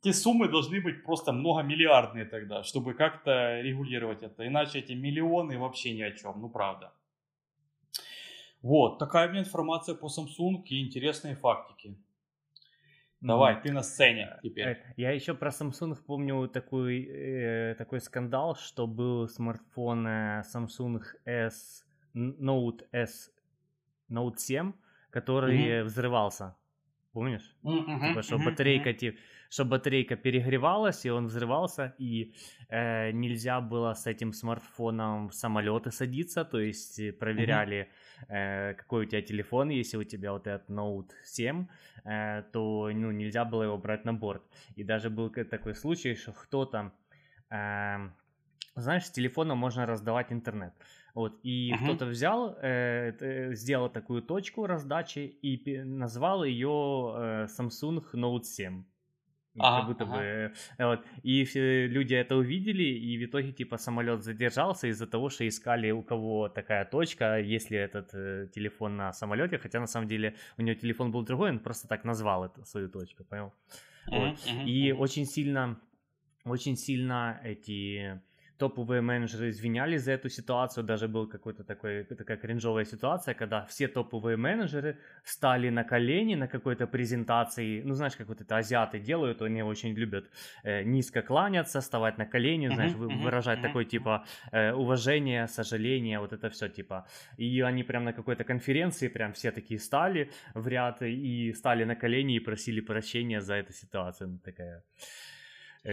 те 0.02 0.14
суммы 0.14 0.48
должны 0.48 0.82
быть 0.82 1.04
просто 1.04 1.34
многомиллиардные 1.34 2.26
тогда, 2.26 2.64
чтобы 2.64 2.94
как-то 2.94 3.60
регулировать 3.62 4.24
это. 4.24 4.48
Иначе 4.48 4.80
эти 4.80 4.94
миллионы 4.94 5.60
вообще 5.60 5.94
ни 5.94 6.04
о 6.04 6.12
чем, 6.12 6.40
ну 6.40 6.50
правда. 6.50 6.94
Вот, 8.62 8.98
такая 8.98 9.28
у 9.28 9.32
меня 9.32 9.42
информация 9.42 9.96
по 9.96 10.08
Samsung 10.08 10.64
и 10.70 10.86
интересные 10.86 11.36
фактики. 11.36 11.98
Давай, 13.22 13.56
mm 13.56 13.62
ты 13.62 13.72
на 13.72 13.82
сцене 13.82 14.38
теперь. 14.44 14.68
Э, 14.68 14.94
я 14.96 15.12
еще 15.12 15.34
про 15.34 15.50
Samsung 15.50 15.96
помню 16.06 16.48
такой, 16.48 17.04
э, 17.04 17.76
такой 17.76 18.00
скандал, 18.00 18.56
что 18.56 18.86
был 18.88 19.28
смартфон 19.28 20.08
э, 20.08 20.44
Samsung 20.54 21.02
S 21.26 21.86
Note 22.16 22.86
S 22.92 23.32
Note 24.10 24.38
7, 24.38 24.74
который 25.10 25.58
mm-hmm. 25.58 25.84
взрывался. 25.84 26.56
Помнишь? 27.18 27.56
Mm-hmm. 27.64 28.10
Типа, 28.10 28.22
что 28.22 28.36
mm-hmm. 28.36 28.46
батарейка, 28.46 28.94
типа, 28.94 29.18
что 29.50 29.66
батарейка 29.66 30.16
перегревалась, 30.16 31.04
и 31.04 31.10
он 31.10 31.26
взрывался, 31.26 31.96
и 31.98 32.36
э, 32.70 33.12
нельзя 33.12 33.60
было 33.60 33.96
с 33.96 34.06
этим 34.06 34.34
смартфоном 34.34 35.30
в 35.30 35.34
самолеты 35.34 35.90
садиться, 35.90 36.46
то 36.46 36.60
есть 36.60 37.00
э, 37.00 37.12
проверяли, 37.12 37.90
mm-hmm. 38.30 38.36
э, 38.36 38.74
какой 38.76 39.06
у 39.06 39.10
тебя 39.10 39.24
телефон, 39.24 39.70
если 39.70 39.98
у 39.98 40.04
тебя 40.04 40.32
вот 40.32 40.46
этот 40.46 40.70
Note 40.70 41.10
7, 41.24 41.66
э, 42.06 42.44
то 42.54 42.92
ну, 42.94 43.12
нельзя 43.12 43.46
было 43.46 43.64
его 43.64 43.78
брать 43.80 44.06
на 44.06 44.14
борт. 44.14 44.44
И 44.76 44.84
даже 44.84 45.10
был 45.10 45.32
такой 45.32 45.74
случай, 45.74 46.14
что 46.14 46.34
кто-то, 46.34 46.92
э, 47.50 48.12
знаешь, 48.76 49.06
с 49.06 49.12
телефона 49.12 49.56
можно 49.56 49.88
раздавать 49.88 50.32
интернет. 50.32 50.74
Вот, 51.18 51.40
и 51.42 51.72
uh-huh. 51.72 51.84
кто-то 51.84 52.06
взял, 52.06 52.56
э, 52.62 53.56
сделал 53.56 53.90
такую 53.90 54.22
точку 54.22 54.68
раздачи 54.68 55.22
и 55.42 55.82
назвал 55.84 56.44
ее 56.44 56.68
э, 57.18 57.48
Samsung 57.48 58.04
Note 58.14 58.44
7. 58.44 58.84
Ага, 59.58 59.78
как 59.78 59.88
будто 59.88 60.04
ага. 60.04 60.14
бы, 60.14 60.22
э, 60.22 60.86
вот. 60.86 61.00
И 61.24 61.44
все 61.46 61.88
люди 61.88 62.14
это 62.14 62.36
увидели, 62.36 62.84
и 62.84 63.18
в 63.18 63.26
итоге, 63.26 63.52
типа, 63.52 63.78
самолет 63.78 64.24
задержался 64.24 64.90
из-за 64.90 65.08
того, 65.08 65.30
что 65.30 65.48
искали, 65.48 65.90
у 65.90 66.04
кого 66.04 66.50
такая 66.50 66.86
точка, 66.86 67.40
если 67.40 67.80
этот 67.80 68.14
э, 68.14 68.50
телефон 68.54 68.98
на 68.98 69.12
самолете, 69.12 69.58
хотя 69.58 69.80
на 69.80 69.88
самом 69.88 70.08
деле 70.08 70.36
у 70.60 70.62
него 70.62 70.80
телефон 70.80 71.12
был 71.12 71.24
другой, 71.24 71.50
он 71.50 71.60
просто 71.60 71.88
так 71.88 72.04
назвал 72.04 72.46
эту 72.46 72.64
свою 72.64 72.90
точку, 72.90 73.24
понял? 73.24 73.52
Uh-huh, 74.08 74.20
вот. 74.20 74.38
uh-huh, 74.38 74.66
и 74.66 74.92
uh-huh. 74.92 74.98
очень 74.98 75.26
сильно, 75.26 75.80
очень 76.46 76.78
сильно 76.78 77.42
эти 77.44 78.22
топовые 78.58 79.02
менеджеры 79.02 79.50
извинялись 79.50 80.02
за 80.02 80.12
эту 80.12 80.30
ситуацию, 80.30 80.84
даже 80.84 81.08
был 81.08 81.28
какой-то 81.28 81.64
такой, 81.64 82.04
такая 82.04 82.38
кринжовая 82.38 82.86
ситуация, 82.86 83.34
когда 83.34 83.66
все 83.66 83.88
топовые 83.88 84.38
менеджеры 84.38 84.98
стали 85.24 85.70
на 85.70 85.84
колени 85.84 86.36
на 86.36 86.48
какой-то 86.48 86.88
презентации, 86.88 87.82
ну 87.84 87.94
знаешь, 87.94 88.16
как 88.16 88.28
вот 88.28 88.42
это 88.42 88.58
азиаты 88.58 89.00
делают, 89.00 89.42
они 89.42 89.64
очень 89.64 89.94
любят 89.94 90.26
э, 90.64 90.84
низко 90.84 91.22
кланяться, 91.22 91.80
вставать 91.80 92.18
на 92.18 92.26
колени, 92.26 92.68
знаешь, 92.68 92.94
uh-huh, 92.94 93.24
выражать 93.24 93.60
uh-huh, 93.60 93.68
такой 93.68 93.86
типа 93.86 94.26
э, 94.52 94.74
уважение, 94.74 95.48
сожаление, 95.48 96.20
вот 96.20 96.34
это 96.34 96.50
все 96.50 96.68
типа. 96.68 97.06
И 97.38 97.62
они 97.62 97.84
прям 97.84 98.04
на 98.04 98.14
какой-то 98.14 98.44
конференции 98.44 99.08
прям 99.08 99.34
все 99.34 99.52
такие 99.52 99.80
стали 99.80 100.32
в 100.56 100.68
ряд 100.68 101.02
и 101.02 101.54
стали 101.54 101.86
на 101.86 101.96
колени 101.96 102.36
и 102.36 102.40
просили 102.40 102.82
прощения 102.82 103.42
за 103.42 103.56
эту 103.56 103.74
ситуацию. 103.74 104.30
Ну, 104.30 104.40
такая 104.40 104.84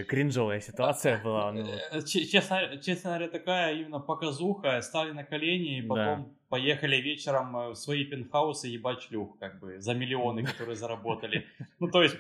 кринжовая 0.03 0.61
ситуация 0.61 1.23
была. 1.23 1.53
Ну. 1.53 1.67
Э, 1.93 2.03
честно, 2.03 2.77
честно 2.79 3.11
говоря, 3.11 3.29
такая 3.29 3.75
именно 3.75 4.01
показуха. 4.01 4.81
Стали 4.81 5.13
на 5.13 5.25
колени 5.25 5.79
и 5.79 5.83
потом 5.83 6.25
да. 6.25 6.29
поехали 6.49 6.97
вечером 6.97 7.57
э, 7.57 7.69
в 7.71 7.75
свои 7.77 8.05
пентхаусы 8.05 8.69
ебать 8.69 9.03
шлюх, 9.03 9.39
как 9.39 9.61
бы, 9.61 9.81
за 9.81 9.95
миллионы, 9.95 10.45
которые 10.45 10.77
заработали. 10.77 11.47
Ну, 11.79 11.89
то 11.89 12.03
есть... 12.03 12.17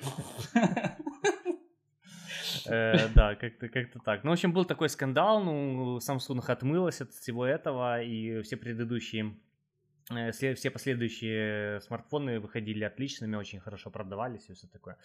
Да, 2.66 3.34
как-то 3.34 3.68
как 3.68 3.88
так. 4.04 4.24
Ну, 4.24 4.30
в 4.30 4.32
общем, 4.32 4.52
был 4.52 4.64
такой 4.64 4.88
скандал, 4.88 5.44
ну, 5.44 5.98
Samsung 5.98 6.40
отмылась 6.46 7.02
от 7.02 7.12
всего 7.12 7.44
этого, 7.44 8.00
и 8.00 8.40
все 8.40 8.56
предыдущие 8.56 9.34
все 10.32 10.70
последующие 10.70 11.80
смартфоны 11.80 12.40
выходили 12.40 12.84
отличными, 12.84 13.36
очень 13.36 13.60
хорошо 13.60 13.90
продавались 13.90 14.50
и 14.50 14.52
все 14.52 14.66
такое. 14.66 14.96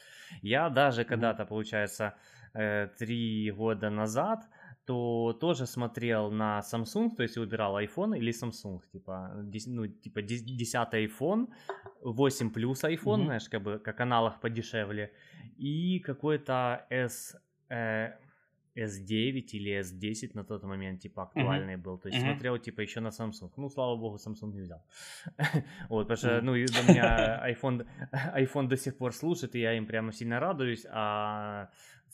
Я 0.41 0.69
даже 0.69 1.05
когда-то, 1.05 1.45
получается, 1.45 2.15
Э, 2.53 2.87
три 2.97 3.51
года 3.51 3.89
назад, 3.89 4.49
то 4.85 5.37
тоже 5.39 5.67
смотрел 5.67 6.31
на 6.31 6.59
Samsung, 6.61 7.15
то 7.15 7.23
есть 7.23 7.37
выбирал 7.37 7.77
iPhone 7.77 8.17
или 8.17 8.31
Samsung, 8.31 8.81
типа, 8.91 9.31
ну, 9.67 9.87
типа 9.87 10.21
10 10.23 10.93
iPhone, 10.93 11.47
8 12.01 12.49
плюс 12.49 12.83
iPhone, 12.83 12.97
mm-hmm. 12.97 13.25
знаешь, 13.25 13.49
как 13.49 13.61
бы, 13.61 13.77
как 13.79 13.99
аналог 13.99 14.41
подешевле, 14.41 15.13
и 15.57 15.99
какой-то 15.99 16.87
S, 16.89 17.35
э, 17.69 18.13
S9 18.75 19.41
или 19.53 19.79
S10 19.79 20.31
на 20.33 20.43
тот 20.43 20.63
момент, 20.63 21.01
типа, 21.01 21.23
актуальный 21.23 21.75
mm-hmm. 21.75 21.83
был. 21.83 21.97
То 21.97 22.09
есть 22.09 22.19
mm-hmm. 22.19 22.31
смотрел, 22.31 22.57
типа, 22.57 22.81
еще 22.81 22.99
на 22.99 23.09
Samsung. 23.09 23.51
Ну, 23.57 23.69
слава 23.69 23.95
богу, 23.95 24.17
Samsung 24.17 24.53
не 24.53 24.61
взял. 24.61 24.83
вот, 25.89 26.07
потому 26.07 26.17
что, 26.17 26.41
ну, 26.41 26.51
у 26.51 26.55
меня 26.55 27.41
iPhone, 27.49 27.87
iPhone 28.35 28.67
до 28.67 28.77
сих 28.77 28.97
пор 28.97 29.13
служит, 29.13 29.55
и 29.55 29.59
я 29.59 29.73
им 29.73 29.85
прямо 29.85 30.11
сильно 30.11 30.39
радуюсь, 30.39 30.85
а 30.89 31.69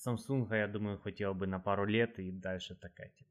Samsung, 0.06 0.48
я 0.58 0.68
думаю, 0.68 0.98
хотел 0.98 1.34
бы 1.34 1.48
на 1.48 1.60
пару 1.60 1.86
лет 1.86 2.20
и 2.20 2.32
дальше 2.32 2.76
такая, 2.76 3.10
типа. 3.10 3.30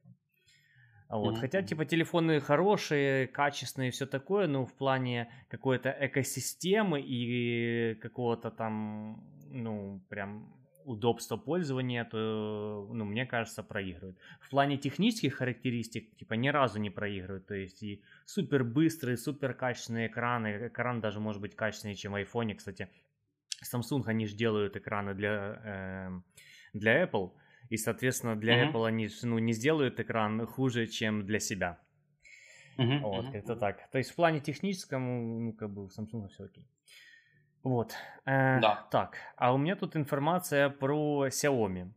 Вот. 1.08 1.34
Mm-hmm. 1.34 1.40
Хотя, 1.40 1.62
типа, 1.62 1.84
телефоны 1.84 2.40
хорошие, 2.40 3.26
качественные, 3.26 3.90
все 3.90 4.06
такое, 4.06 4.46
но 4.46 4.64
в 4.64 4.72
плане 4.72 5.28
какой-то 5.48 5.94
экосистемы 6.00 7.00
и 7.00 7.94
какого-то 8.00 8.50
там, 8.50 9.22
ну, 9.50 10.00
прям 10.08 10.63
удобства 10.84 11.36
пользования, 11.36 12.04
то, 12.04 12.88
ну, 12.92 13.04
мне 13.04 13.26
кажется, 13.26 13.62
проигрывают. 13.62 14.18
В 14.40 14.50
плане 14.50 14.76
технических 14.76 15.34
характеристик, 15.34 16.16
типа, 16.16 16.34
ни 16.34 16.48
разу 16.48 16.78
не 16.78 16.90
проигрывают. 16.90 17.46
То 17.46 17.54
есть 17.54 17.82
и 17.82 18.02
супер 18.24 18.64
быстрые, 18.64 19.16
супер 19.16 19.54
качественные 19.54 20.08
экраны. 20.08 20.68
Экран 20.68 21.00
даже 21.00 21.20
может 21.20 21.40
быть 21.40 21.56
качественнее, 21.56 21.96
чем 21.96 22.12
в 22.12 22.16
iPhone. 22.16 22.54
Кстати, 22.54 22.88
Samsung, 23.62 24.02
они 24.06 24.26
же 24.26 24.36
делают 24.36 24.76
экраны 24.76 25.14
для, 25.14 25.60
э, 25.64 26.10
для 26.72 27.04
Apple. 27.04 27.32
И, 27.70 27.76
соответственно, 27.76 28.36
для 28.36 28.62
uh-huh. 28.62 28.72
Apple 28.72 28.86
они 28.86 29.08
ну, 29.22 29.38
не 29.38 29.52
сделают 29.52 29.98
экран 29.98 30.46
хуже, 30.46 30.86
чем 30.86 31.26
для 31.26 31.40
себя. 31.40 31.78
Uh-huh. 32.76 33.00
Вот, 33.00 33.26
uh-huh. 33.26 33.32
как-то 33.32 33.56
так. 33.56 33.90
То 33.90 33.98
есть 33.98 34.10
в 34.10 34.14
плане 34.14 34.40
техническом, 34.40 35.44
ну, 35.44 35.52
как 35.52 35.70
бы 35.70 35.84
у 35.84 35.88
Samsung 35.88 36.28
все 36.28 36.44
окей. 36.44 36.66
Вот. 37.64 37.94
Э, 38.26 38.60
да. 38.60 38.86
Так, 38.90 39.16
а 39.36 39.52
у 39.52 39.58
меня 39.58 39.74
тут 39.74 39.96
информация 39.96 40.68
про 40.68 41.26
Xiaomi. 41.26 41.90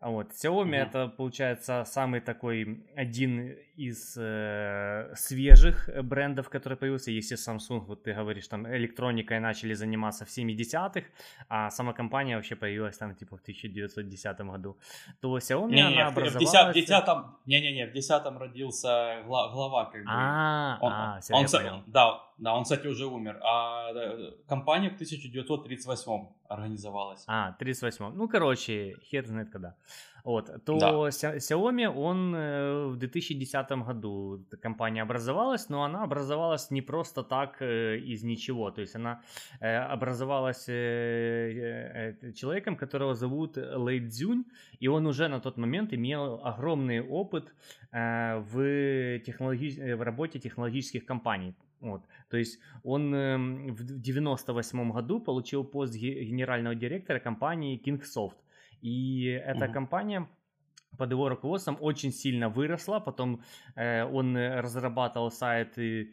Вот. 0.00 0.30
Xiaomi 0.32 0.70
mm-hmm. 0.70 0.76
это, 0.76 1.08
получается, 1.08 1.84
самый 1.84 2.20
такой 2.20 2.86
один 2.94 3.56
из 3.78 4.16
э, 4.18 5.14
свежих 5.14 5.88
брендов, 6.02 6.48
который 6.48 6.76
появился. 6.76 7.12
Если 7.12 7.36
Samsung, 7.36 7.80
вот 7.86 8.02
ты 8.02 8.12
говоришь, 8.12 8.48
там 8.48 8.66
электроникой 8.66 9.40
начали 9.40 9.74
заниматься 9.74 10.24
в 10.24 10.28
70-х, 10.28 11.06
а 11.48 11.70
сама 11.70 11.92
компания 11.92 12.36
вообще 12.36 12.56
появилась 12.56 12.98
там 12.98 13.14
типа 13.14 13.36
в 13.36 13.40
1910 13.40 14.40
году, 14.40 14.76
то 15.20 15.38
Xiaomi 15.38 15.70
не, 15.70 15.80
она 15.80 15.90
не, 15.90 16.04
образовалась... 16.04 16.70
В 16.70 16.74
10, 16.74 17.08
м 17.08 17.36
не-не-не, 17.46 17.86
в 17.86 17.94
10-м 17.94 18.38
родился 18.38 19.22
глава 19.26 19.84
как 19.84 20.02
бы. 20.02 20.10
А, 20.10 20.78
он, 20.80 20.92
а, 20.92 21.20
он, 21.30 21.46
он, 21.72 21.84
да, 21.86 22.28
да, 22.38 22.54
он, 22.54 22.62
кстати, 22.62 22.86
уже 22.86 23.06
умер. 23.06 23.40
А 23.42 23.92
компания 24.48 24.90
в 24.90 24.94
1938 24.94 26.26
организовалась. 26.48 27.24
А, 27.26 27.52
38 27.52 28.12
Ну, 28.14 28.28
короче, 28.28 28.96
хер 29.02 29.26
знает 29.26 29.50
когда. 29.50 29.74
Вот, 30.24 30.64
то 30.64 30.78
да. 30.78 30.90
Xiaomi, 30.90 31.86
он 31.86 32.34
э, 32.34 32.86
в 32.88 32.96
2010 32.96 33.70
году 33.70 34.44
компания 34.60 35.02
образовалась, 35.02 35.68
но 35.68 35.84
она 35.84 36.04
образовалась 36.04 36.70
не 36.70 36.82
просто 36.82 37.22
так 37.22 37.62
э, 37.62 37.98
из 37.98 38.22
ничего. 38.24 38.70
То 38.70 38.80
есть 38.80 38.96
она 38.96 39.20
э, 39.60 39.76
образовалась 39.76 40.64
человеком, 42.34 42.76
которого 42.76 43.14
зовут 43.14 43.56
Лэй 43.56 44.00
Цзюнь, 44.08 44.44
и 44.80 44.88
он 44.88 45.06
уже 45.06 45.28
на 45.28 45.40
тот 45.40 45.56
момент 45.56 45.92
имел 45.92 46.40
огромный 46.44 47.00
опыт 47.00 47.52
в, 47.92 49.18
технологи... 49.20 49.94
в 49.94 50.02
работе 50.02 50.38
технологических 50.38 51.06
компаний. 51.06 51.54
Вот. 51.80 52.02
То 52.28 52.36
есть 52.36 52.58
он 52.82 53.14
эм, 53.14 53.74
в 53.74 53.84
98 53.84 54.92
году 54.92 55.20
получил 55.20 55.64
пост 55.64 55.94
генерального 55.94 56.74
директора 56.74 57.20
компании 57.20 57.80
Kingsoft. 57.84 58.34
И 58.82 59.24
эта 59.24 59.66
mm-hmm. 59.66 59.72
компания 59.72 60.28
под 60.96 61.10
его 61.10 61.28
руководством 61.28 61.76
очень 61.80 62.12
сильно 62.12 62.48
выросла. 62.48 63.00
Потом 63.00 63.42
э, 63.76 64.04
он 64.04 64.36
разрабатывал 64.36 65.30
сайты 65.30 66.12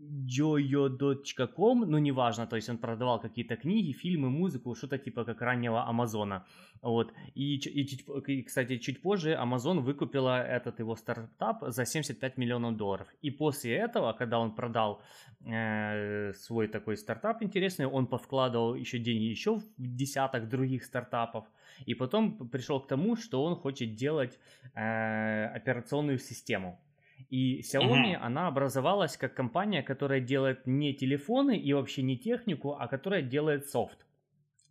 joyo.com, 0.00 1.80
ну 1.80 1.98
неважно, 1.98 2.46
то 2.46 2.56
есть 2.56 2.70
он 2.70 2.78
продавал 2.78 3.20
какие-то 3.20 3.56
книги, 3.56 3.92
фильмы, 3.92 4.30
музыку, 4.30 4.74
что-то 4.74 4.98
типа 4.98 5.24
как 5.24 5.42
раннего 5.42 5.86
Амазона. 5.88 6.46
Вот. 6.82 7.12
И, 7.34 7.56
и, 7.56 7.82
и, 8.26 8.42
кстати, 8.42 8.78
чуть 8.78 9.02
позже 9.02 9.32
Amazon 9.32 9.80
выкупила 9.80 10.42
этот 10.42 10.80
его 10.80 10.96
стартап 10.96 11.62
за 11.66 11.84
75 11.84 12.38
миллионов 12.38 12.76
долларов. 12.76 13.08
И 13.20 13.30
после 13.30 13.74
этого, 13.74 14.14
когда 14.14 14.38
он 14.38 14.54
продал 14.54 15.02
э, 15.44 16.32
свой 16.32 16.68
такой 16.68 16.96
стартап 16.96 17.42
интересный, 17.42 17.86
он 17.86 18.06
повкладывал 18.06 18.74
еще 18.74 18.98
деньги 18.98 19.24
еще 19.24 19.56
в 19.56 19.64
десяток 19.76 20.48
других 20.48 20.84
стартапов. 20.84 21.44
И 21.86 21.94
потом 21.94 22.48
пришел 22.48 22.80
к 22.80 22.88
тому, 22.88 23.16
что 23.16 23.44
он 23.44 23.56
хочет 23.56 23.94
делать 23.94 24.38
э, 24.74 25.44
операционную 25.46 26.18
систему. 26.18 26.80
И 27.28 27.60
Xiaomi, 27.60 28.14
uh-huh. 28.14 28.26
она 28.26 28.48
образовалась 28.48 29.16
как 29.16 29.34
компания, 29.34 29.82
которая 29.82 30.20
делает 30.20 30.66
не 30.66 30.94
телефоны 30.94 31.58
и 31.58 31.72
вообще 31.72 32.02
не 32.02 32.16
технику, 32.16 32.76
а 32.78 32.88
которая 32.88 33.22
делает 33.22 33.68
софт. 33.68 34.06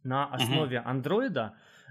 На 0.04 0.26
основе 0.26 0.78
uh-huh. 0.78 0.84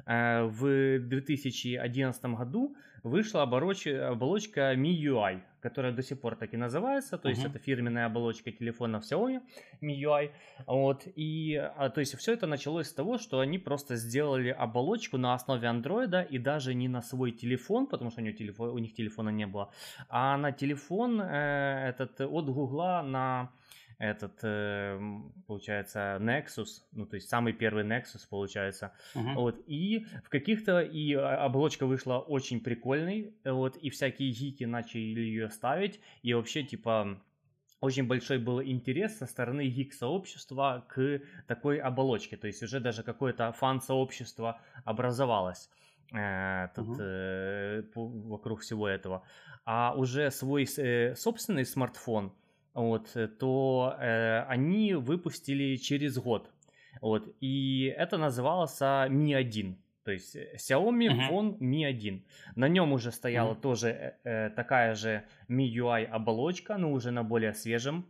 э, 0.07 0.45
в 0.45 0.99
2011 1.01 2.25
году 2.25 2.77
вышла 3.03 3.43
оболочка, 3.43 4.09
оболочка 4.09 4.75
MIUI 4.75 5.41
которая 5.61 5.93
до 5.93 6.03
сих 6.03 6.21
пор 6.21 6.37
так 6.37 6.55
и 6.55 6.57
называется, 6.57 7.19
то 7.19 7.29
uh-huh. 7.29 7.33
есть 7.33 7.45
это 7.45 7.59
фирменная 7.59 8.07
оболочка 8.07 8.53
телефона 8.53 8.99
Xiaomi 8.99 9.41
MIUI, 9.83 10.31
вот, 10.67 11.03
и, 11.17 11.57
а, 11.57 11.91
то 11.91 12.01
есть 12.01 12.17
все 12.17 12.33
это 12.33 12.47
началось 12.47 12.87
с 12.87 12.93
того, 12.93 13.19
что 13.19 13.41
они 13.41 13.59
просто 13.59 13.97
сделали 13.97 14.51
оболочку 14.51 15.19
на 15.19 15.35
основе 15.35 15.69
андроида 15.69 16.23
и 16.23 16.39
даже 16.39 16.75
не 16.75 16.89
на 16.89 17.03
свой 17.03 17.33
телефон, 17.33 17.87
потому 17.87 18.11
что 18.11 18.21
у, 18.21 18.25
них 18.25 18.37
телефон, 18.37 18.71
у 18.71 18.79
них 18.79 18.95
телефона 18.95 19.31
не 19.31 19.47
было, 19.47 19.71
а 20.09 20.37
на 20.37 20.53
телефон 20.53 21.21
э, 21.21 21.89
этот 21.89 22.21
от 22.21 22.49
Гугла 22.49 23.03
на 23.03 23.51
этот, 23.99 24.39
э, 24.43 25.01
получается, 25.47 26.19
Nexus, 26.21 26.83
ну, 26.93 27.07
то 27.07 27.17
есть 27.17 27.29
самый 27.29 27.53
первый 27.53 27.85
Nexus, 27.85 28.29
получается. 28.31 28.93
Uh-huh. 29.15 29.35
Вот, 29.35 29.63
и 29.67 30.07
в 30.25 30.29
каких-то, 30.29 30.81
и 30.81 31.15
оболочка 31.15 31.85
вышла 31.85 32.19
очень 32.19 32.61
прикольной, 32.61 33.35
вот, 33.45 33.77
и 33.77 33.91
всякие 33.91 34.31
гики 34.31 34.65
начали 34.65 35.21
ее 35.21 35.51
ставить, 35.51 36.01
и 36.23 36.33
вообще, 36.33 36.63
типа, 36.63 37.21
очень 37.81 38.07
большой 38.07 38.39
был 38.39 38.63
интерес 38.63 39.19
со 39.19 39.27
стороны 39.27 39.67
гик-сообщества 39.67 40.87
к 40.89 41.21
такой 41.49 41.79
оболочке, 41.79 42.37
то 42.37 42.47
есть 42.47 42.63
уже 42.63 42.79
даже 42.79 43.03
какое-то 43.03 43.53
фан-сообщество 43.53 44.61
образовалось 44.85 45.71
э, 46.13 46.69
тут, 46.77 47.01
uh-huh. 47.01 47.03
э, 47.03 47.83
вокруг 47.95 48.61
всего 48.61 48.89
этого. 48.89 49.25
А 49.65 49.93
уже 49.97 50.31
свой 50.31 50.69
э, 50.77 51.17
собственный 51.17 51.67
смартфон– 51.67 52.33
вот, 52.79 53.17
э, 53.17 53.27
то 53.27 53.97
э, 53.99 54.45
они 54.49 54.95
выпустили 54.95 55.77
через 55.77 56.19
год. 56.19 56.51
Вот, 57.01 57.35
и 57.41 57.95
это 57.97 58.19
называлось 58.19 58.81
Mi 58.81 59.35
1. 59.35 59.77
То 60.05 60.13
есть 60.13 60.37
э, 60.37 60.57
Xiaomi 60.57 61.09
uh-huh. 61.09 61.31
Phone 61.31 61.59
Mi 61.59 61.85
1. 61.85 62.25
На 62.57 62.69
нем 62.69 62.93
уже 62.93 63.13
стояла 63.13 63.53
uh-huh. 63.53 63.61
тоже 63.61 63.89
э, 63.89 64.15
э, 64.25 64.51
такая 64.51 64.95
же 64.95 65.25
MIUI 65.49 66.05
оболочка, 66.05 66.79
но 66.79 66.93
уже 66.93 67.11
на 67.11 67.23
более 67.25 67.53
свежем 67.53 68.07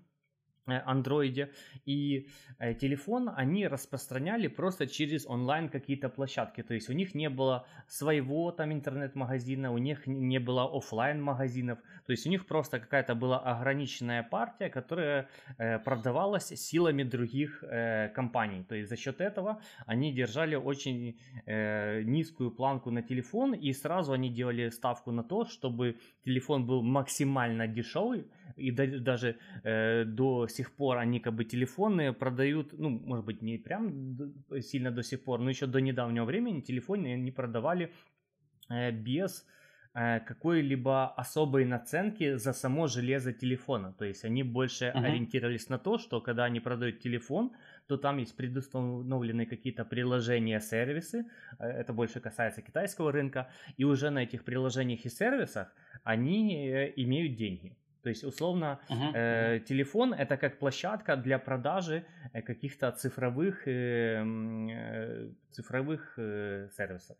андроиде. 0.68 1.50
И 1.86 2.28
э, 2.58 2.74
телефон 2.74 3.30
они 3.36 3.66
распространяли 3.66 4.48
просто 4.48 4.86
через 4.86 5.26
онлайн 5.26 5.68
какие-то 5.68 6.08
площадки. 6.08 6.62
То 6.62 6.74
есть 6.74 6.88
у 6.90 6.92
них 6.92 7.14
не 7.14 7.28
было 7.28 7.66
своего 7.86 8.50
там 8.52 8.72
интернет-магазина 8.72 9.72
у 9.72 9.78
них 9.78 10.06
не 10.06 10.38
было 10.38 10.64
офлайн 10.64 11.22
магазинов. 11.22 11.78
То 12.06 12.12
есть 12.12 12.26
у 12.26 12.30
них 12.30 12.46
просто 12.46 12.80
какая-то 12.80 13.14
была 13.14 13.38
ограниченная 13.38 14.22
партия 14.22 14.68
которая 14.70 15.28
э, 15.58 15.78
продавалась 15.78 16.48
силами 16.48 17.02
других 17.02 17.64
э, 17.64 18.08
компаний. 18.14 18.64
То 18.68 18.74
есть 18.74 18.88
за 18.88 18.96
счет 18.96 19.20
этого 19.20 19.60
они 19.86 20.12
держали 20.12 20.56
очень 20.56 21.18
э, 21.46 22.02
низкую 22.02 22.50
планку 22.50 22.90
на 22.90 23.02
телефон 23.02 23.54
и 23.54 23.72
сразу 23.72 24.12
они 24.12 24.30
делали 24.30 24.70
ставку 24.70 25.12
на 25.12 25.22
то 25.22 25.44
чтобы 25.44 25.96
телефон 26.24 26.66
был 26.66 26.82
максимально 26.82 27.66
дешевый 27.66 28.26
и 28.56 28.70
даже 28.70 29.36
э, 29.64 30.04
до 30.04 30.46
сих 30.48 30.72
пор 30.72 30.98
они 30.98 31.20
как 31.20 31.34
бы 31.34 31.44
телефоны 31.44 32.12
продают, 32.12 32.72
ну, 32.78 32.90
может 32.90 33.24
быть, 33.24 33.42
не 33.42 33.58
прям 33.58 34.18
сильно 34.60 34.90
до 34.90 35.02
сих 35.02 35.24
пор, 35.24 35.40
но 35.40 35.50
еще 35.50 35.66
до 35.66 35.80
недавнего 35.80 36.24
времени 36.24 36.60
телефоны 36.60 37.14
не 37.16 37.30
продавали 37.30 37.92
э, 38.70 38.90
без 38.90 39.46
э, 39.94 40.20
какой-либо 40.20 41.08
особой 41.08 41.64
наценки 41.64 42.36
за 42.36 42.52
само 42.52 42.86
железо 42.86 43.32
телефона. 43.32 43.92
То 43.92 44.04
есть 44.04 44.24
они 44.24 44.42
больше 44.42 44.86
uh-huh. 44.86 45.04
ориентировались 45.04 45.68
на 45.68 45.78
то, 45.78 45.98
что 45.98 46.20
когда 46.20 46.44
они 46.44 46.60
продают 46.60 47.00
телефон, 47.00 47.52
то 47.88 47.96
там 47.96 48.18
есть 48.18 48.36
предустановленные 48.36 49.46
какие-то 49.46 49.84
приложения, 49.84 50.60
сервисы. 50.60 51.26
Э, 51.58 51.66
это 51.66 51.92
больше 51.92 52.20
касается 52.20 52.62
китайского 52.62 53.12
рынка. 53.12 53.50
И 53.78 53.84
уже 53.84 54.10
на 54.10 54.22
этих 54.22 54.44
приложениях 54.44 55.04
и 55.04 55.08
сервисах 55.08 55.74
они 56.04 56.68
э, 56.68 56.92
имеют 56.96 57.36
деньги. 57.36 57.76
То 58.02 58.10
есть, 58.10 58.24
условно, 58.24 58.78
uh-huh. 58.88 59.12
э, 59.14 59.60
телефон 59.60 60.14
это 60.14 60.36
как 60.36 60.58
площадка 60.58 61.16
для 61.16 61.38
продажи 61.38 62.04
э, 62.32 62.42
каких-то 62.42 62.92
цифровых, 62.92 63.66
э, 63.66 64.22
э, 64.70 65.30
цифровых 65.50 66.14
э, 66.18 66.68
сервисов. 66.76 67.16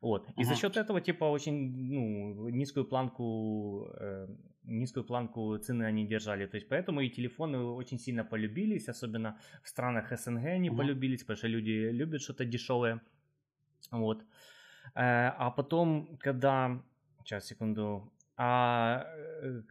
Вот. 0.00 0.28
И 0.28 0.32
uh-huh. 0.32 0.44
за 0.44 0.54
счет 0.56 0.76
этого, 0.76 1.00
типа, 1.00 1.24
очень 1.24 1.70
ну, 1.92 2.48
низкую 2.48 2.84
планку, 2.84 3.88
э, 4.00 4.26
низкую 4.64 5.04
планку 5.04 5.56
цены 5.58 5.84
они 5.84 6.06
держали. 6.06 6.46
То 6.46 6.56
есть, 6.56 6.68
поэтому 6.68 7.00
и 7.00 7.08
телефоны 7.08 7.58
очень 7.58 8.00
сильно 8.00 8.24
полюбились, 8.24 8.88
особенно 8.88 9.38
в 9.62 9.68
странах 9.68 10.10
СНГ 10.10 10.44
они 10.44 10.70
uh-huh. 10.70 10.76
полюбились, 10.76 11.20
потому 11.20 11.36
что 11.36 11.46
люди 11.46 11.90
любят 11.92 12.20
что-то 12.20 12.44
дешевое. 12.44 13.00
Вот. 13.92 14.24
Э, 14.94 15.28
а 15.38 15.50
потом, 15.50 16.18
когда... 16.18 16.82
Сейчас, 17.24 17.46
секунду. 17.46 18.12
А 18.44 19.06
э, 19.42 19.62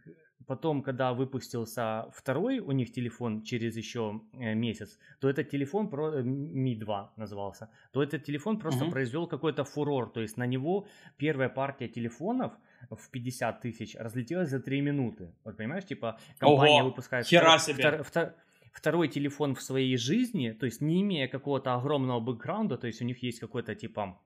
потом, 0.46 0.82
когда 0.82 1.12
выпустился 1.12 2.06
второй 2.14 2.58
у 2.58 2.72
них 2.72 2.90
телефон 2.90 3.42
через 3.42 3.76
еще 3.76 4.22
э, 4.32 4.54
месяц, 4.54 4.98
то 5.20 5.28
этот 5.28 5.50
телефон 5.50 5.88
Mi 5.88 6.78
2 6.78 7.12
назывался, 7.16 7.68
то 7.92 8.02
этот 8.02 8.24
телефон 8.24 8.58
просто 8.58 8.84
угу. 8.84 8.92
произвел 8.92 9.26
какой-то 9.26 9.64
фурор, 9.64 10.10
то 10.10 10.22
есть 10.22 10.38
на 10.38 10.46
него 10.46 10.86
первая 11.18 11.50
партия 11.50 11.88
телефонов 11.88 12.52
в 12.90 13.10
50 13.10 13.60
тысяч 13.60 13.94
разлетелась 13.94 14.48
за 14.48 14.60
3 14.60 14.80
минуты. 14.80 15.34
Вот 15.44 15.56
понимаешь, 15.58 15.84
типа 15.84 16.18
компания 16.38 16.80
Ого, 16.80 16.88
выпускает 16.88 17.26
хера 17.26 17.58
себе. 17.58 17.82
Втор, 17.82 18.02
втор, 18.02 18.34
второй 18.72 19.08
телефон 19.08 19.54
в 19.54 19.60
своей 19.60 19.98
жизни, 19.98 20.52
то 20.52 20.64
есть 20.64 20.80
не 20.80 21.02
имея 21.02 21.28
какого-то 21.28 21.74
огромного 21.74 22.20
бэкграунда, 22.20 22.78
то 22.78 22.86
есть 22.86 23.02
у 23.02 23.04
них 23.04 23.22
есть 23.22 23.40
какой-то 23.40 23.74
типа 23.74 24.18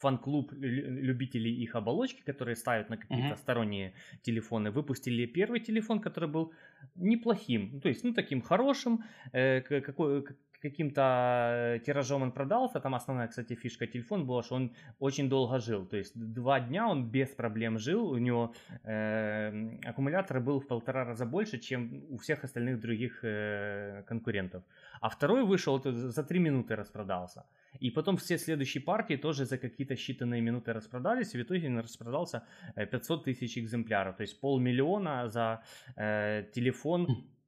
фан-клуб 0.00 0.52
любителей 0.52 1.62
их 1.62 1.74
оболочки, 1.74 2.22
которые 2.22 2.56
ставят 2.56 2.90
на 2.90 2.96
какие-то 2.96 3.34
uh-huh. 3.34 3.38
сторонние 3.38 3.92
телефоны, 4.22 4.70
выпустили 4.70 5.26
первый 5.26 5.60
телефон, 5.60 6.00
который 6.00 6.28
был 6.28 6.52
неплохим, 6.96 7.70
ну, 7.72 7.80
то 7.80 7.88
есть, 7.88 8.04
ну, 8.04 8.14
таким 8.14 8.40
хорошим, 8.40 9.04
э, 9.32 9.60
какой, 9.60 10.24
каким-то 10.60 11.76
э, 11.76 11.78
тиражом 11.86 12.22
он 12.22 12.32
продался. 12.32 12.80
Там 12.80 12.94
основная, 12.94 13.28
кстати, 13.28 13.54
фишка 13.54 13.86
телефона 13.86 14.24
была, 14.24 14.42
что 14.42 14.56
он 14.56 14.72
очень 14.98 15.28
долго 15.28 15.58
жил. 15.58 15.86
То 15.86 15.96
есть 15.96 16.12
два 16.14 16.60
дня 16.60 16.88
он 16.88 17.10
без 17.10 17.28
проблем 17.28 17.78
жил. 17.78 18.10
У 18.10 18.18
него 18.18 18.54
э, 18.84 19.78
аккумулятор 19.84 20.40
был 20.40 20.60
в 20.60 20.66
полтора 20.66 21.04
раза 21.04 21.26
больше, 21.26 21.58
чем 21.58 22.04
у 22.10 22.16
всех 22.16 22.44
остальных 22.44 22.80
других 22.80 23.24
э, 23.24 24.02
конкурентов. 24.06 24.62
А 25.00 25.08
второй 25.08 25.44
вышел 25.44 25.82
за 25.82 26.22
три 26.22 26.38
минуты 26.40 26.76
распродался. 26.76 27.44
И 27.80 27.90
потом 27.90 28.16
все 28.16 28.38
следующие 28.38 28.82
партии 28.82 29.16
тоже 29.16 29.44
за 29.44 29.58
какие-то 29.58 29.94
считанные 29.94 30.40
минуты 30.40 30.72
распродались. 30.72 31.34
И 31.34 31.38
в 31.38 31.42
итоге 31.42 31.68
он 31.68 31.78
распродался 31.78 32.42
500 32.76 33.20
э, 33.20 33.24
тысяч 33.24 33.58
экземпляров. 33.58 34.16
То 34.16 34.22
есть 34.22 34.40
полмиллиона 34.40 35.28
за 35.28 35.62
э, 35.96 36.44
телефон 36.52 37.06
хм. 37.06 37.39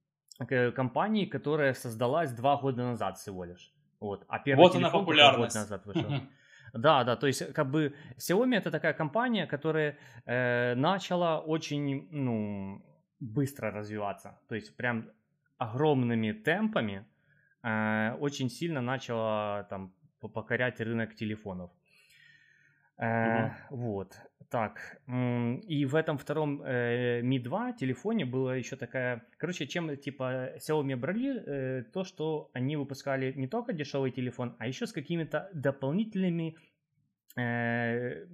Компании, 0.47 1.27
которая 1.27 1.75
создалась 1.75 2.33
два 2.33 2.57
года 2.57 2.83
назад 2.83 3.19
всего 3.19 3.45
лишь. 3.45 3.73
Вот. 4.01 4.25
А 4.29 4.39
первый 4.39 4.63
вот 4.63 4.75
она 4.75 4.91
год 4.91 5.55
назад 5.55 5.87
вышел. 5.87 6.11
Да, 6.73 7.05
да, 7.05 7.17
то 7.17 7.27
есть 7.27 7.53
как 7.53 7.71
бы 7.71 7.95
Xiaomi 8.17 8.57
это 8.57 8.71
такая 8.71 8.95
компания, 8.95 9.47
которая 9.47 9.99
э, 10.25 10.75
начала 10.75 11.39
очень, 11.39 12.09
ну, 12.11 12.83
быстро 13.21 13.71
развиваться. 13.71 14.39
То 14.49 14.55
есть 14.55 14.75
прям 14.77 15.11
огромными 15.59 16.33
темпами 16.33 17.05
э, 17.63 18.15
очень 18.21 18.49
сильно 18.49 18.81
начала 18.81 19.65
там 19.65 19.93
покорять 20.21 20.81
рынок 20.81 21.15
телефонов. 21.15 21.71
Э, 22.99 23.51
Вот, 23.71 24.17
так. 24.53 25.01
И 25.67 25.87
в 25.87 25.95
этом 25.95 26.19
втором 26.19 26.63
э, 26.63 27.23
Mi 27.23 27.39
2 27.39 27.73
телефоне 27.73 28.27
была 28.27 28.55
еще 28.57 28.77
такая... 28.77 29.23
Короче, 29.39 29.67
чем 29.67 29.97
типа 29.97 30.53
Xiaomi 30.59 30.97
брали, 30.97 31.43
э, 31.47 31.85
то, 31.93 32.05
что 32.05 32.51
они 32.53 32.77
выпускали 32.77 33.33
не 33.33 33.49
только 33.49 33.73
дешевый 33.73 34.11
телефон, 34.11 34.55
а 34.59 34.67
еще 34.67 34.87
с 34.87 34.93
какими-то 34.93 35.49
дополнительными 35.55 36.57
э, 37.37 38.27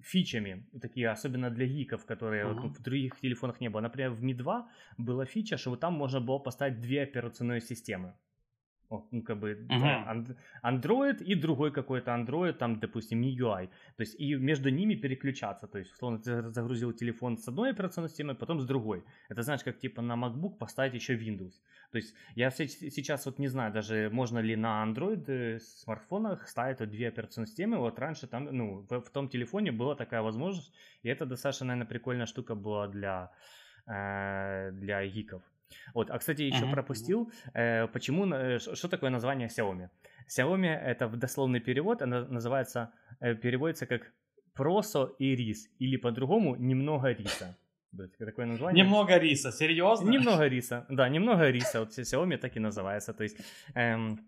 фичами, 0.00 0.64
такие, 0.80 1.10
особенно 1.10 1.50
для 1.50 1.66
гиков, 1.66 2.06
которые 2.06 2.44
uh-huh. 2.44 2.60
вот, 2.60 2.78
в 2.78 2.82
других 2.82 3.18
телефонах 3.20 3.60
не 3.60 3.68
было. 3.68 3.82
Например, 3.82 4.10
в 4.10 4.22
Mi 4.22 4.34
2 4.34 4.68
была 4.98 5.24
фича, 5.24 5.56
что 5.56 5.76
там 5.76 5.94
можно 5.94 6.20
было 6.20 6.38
поставить 6.38 6.80
две 6.80 7.02
операционные 7.02 7.60
системы 7.60 8.12
ну, 8.90 9.22
как 9.22 9.38
бы, 9.38 9.52
uh-huh. 9.52 9.80
да, 9.80 10.24
Android 10.62 11.22
и 11.22 11.34
другой 11.34 11.72
какой-то 11.72 12.10
Android, 12.10 12.52
там, 12.52 12.80
допустим, 12.80 13.22
MIUI. 13.22 13.68
То 13.96 14.02
есть, 14.02 14.20
и 14.20 14.34
между 14.34 14.70
ними 14.70 14.94
переключаться. 14.94 15.66
То 15.66 15.78
есть, 15.78 15.92
условно, 15.92 16.18
ты 16.18 16.50
загрузил 16.50 16.92
телефон 16.92 17.36
с 17.36 17.48
одной 17.48 17.70
операционной 17.70 18.08
системой, 18.08 18.34
потом 18.34 18.60
с 18.60 18.66
другой. 18.66 19.04
Это, 19.28 19.42
знаешь, 19.42 19.64
как, 19.64 19.78
типа, 19.78 20.02
на 20.02 20.14
MacBook 20.14 20.58
поставить 20.58 20.94
еще 20.94 21.16
Windows. 21.16 21.52
То 21.90 21.98
есть, 21.98 22.14
я 22.36 22.50
сейчас 22.50 23.26
вот 23.26 23.38
не 23.38 23.48
знаю, 23.48 23.72
даже 23.72 24.10
можно 24.12 24.38
ли 24.40 24.56
на 24.56 24.84
Android 24.84 25.24
э, 25.28 25.58
смартфонах 25.60 26.48
ставить 26.48 26.80
вот 26.80 26.90
две 26.90 27.08
операционные 27.08 27.48
системы. 27.48 27.78
Вот 27.78 27.98
раньше 27.98 28.26
там, 28.26 28.44
ну, 28.44 28.86
в, 28.88 29.00
в 29.00 29.10
том 29.10 29.28
телефоне 29.28 29.72
была 29.72 29.94
такая 29.94 30.22
возможность, 30.22 30.72
и 31.02 31.08
это 31.08 31.26
достаточно, 31.26 31.66
наверное, 31.66 31.88
прикольная 31.88 32.26
штука 32.26 32.54
была 32.54 32.88
для, 32.88 33.30
э, 33.86 34.70
для 34.72 35.06
гиков. 35.06 35.42
Вот, 35.94 36.10
а 36.10 36.18
кстати, 36.18 36.42
еще 36.42 36.64
uh-huh. 36.64 36.72
пропустил, 36.72 37.30
э, 37.54 37.86
почему, 37.88 38.26
э, 38.26 38.58
что 38.58 38.88
такое 38.88 39.10
название 39.10 39.48
Xiaomi? 39.48 39.88
Xiaomi 40.28 40.68
это 40.68 41.08
в 41.08 41.16
дословный 41.16 41.60
перевод, 41.60 42.02
она 42.02 42.24
называется, 42.24 42.92
э, 43.20 43.34
переводится 43.34 43.86
как 43.86 44.12
просо 44.54 45.14
и 45.18 45.36
рис, 45.36 45.68
или 45.78 45.96
по-другому 45.96 46.56
немного 46.56 47.08
риса. 47.08 47.56
Такое 48.18 48.46
название. 48.46 48.84
Немного 48.84 49.18
риса, 49.18 49.52
серьезно? 49.52 50.10
Немного 50.10 50.48
риса, 50.48 50.84
да, 50.88 51.08
немного 51.08 51.50
риса. 51.50 51.80
Вот 51.80 51.90
Xiaomi 51.90 52.38
так 52.38 52.56
и 52.56 52.60
называется. 52.60 53.12
То 53.12 53.22
есть 53.22 53.36
эм, 53.74 54.18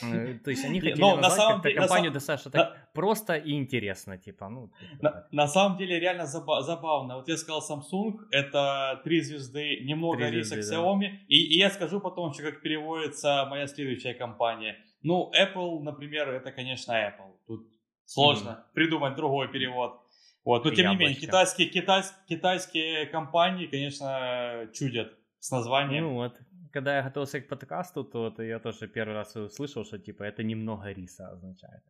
то 0.00 0.50
есть 0.50 0.64
они 0.64 0.80
хотели 0.80 1.00
Но 1.00 1.16
назвать 1.16 1.22
на 1.22 1.30
самом 1.30 1.62
деле, 1.62 1.74
компанию 1.76 2.10
на 2.10 2.14
достаточно 2.14 2.50
так 2.50 2.70
на... 2.70 2.88
просто 2.94 3.36
и 3.36 3.52
интересно, 3.52 4.18
типа, 4.18 4.48
ну. 4.48 4.70
Типа 4.78 5.02
на, 5.02 5.28
на 5.32 5.46
самом 5.48 5.78
деле 5.78 5.98
реально 5.98 6.22
заба- 6.22 6.60
забавно. 6.60 7.16
Вот 7.16 7.28
я 7.28 7.36
сказал 7.36 7.62
Samsung, 7.62 8.18
это 8.30 9.00
три 9.04 9.20
звезды, 9.20 9.80
немного 9.80 10.28
звезды, 10.28 10.60
Xiaomi, 10.60 11.00
да. 11.00 11.16
и, 11.28 11.36
и 11.36 11.58
я 11.58 11.70
скажу 11.70 12.00
потом 12.00 12.30
еще, 12.30 12.42
как 12.42 12.60
переводится 12.62 13.46
моя 13.48 13.66
следующая 13.66 14.14
компания. 14.14 14.76
Ну, 15.02 15.30
Apple, 15.34 15.80
например, 15.80 16.28
это, 16.28 16.52
конечно, 16.52 16.92
Apple. 16.92 17.36
Тут 17.46 17.68
сложно 18.04 18.48
mm-hmm. 18.50 18.74
придумать 18.74 19.16
другой 19.16 19.48
перевод. 19.48 20.00
Вот, 20.44 20.64
но 20.64 20.70
тем 20.70 20.84
Яблочко. 20.84 21.02
не 21.02 21.08
менее, 21.08 21.20
китайские, 21.20 21.68
китайс, 21.68 22.14
китайские 22.28 23.06
компании, 23.06 23.66
конечно, 23.66 24.68
чудят 24.72 25.12
с 25.40 25.50
названием. 25.50 26.04
Ну 26.04 26.14
вот, 26.14 26.40
когда 26.78 26.96
я 26.96 27.02
готовился 27.02 27.40
к 27.40 27.48
подкасту, 27.48 28.04
то, 28.04 28.30
то 28.30 28.42
я 28.42 28.58
тоже 28.58 28.88
первый 28.88 29.14
раз 29.14 29.36
услышал, 29.36 29.84
что 29.84 29.98
типа 29.98 30.22
это 30.22 30.44
немного 30.44 30.92
риса 30.92 31.28
означает. 31.32 31.82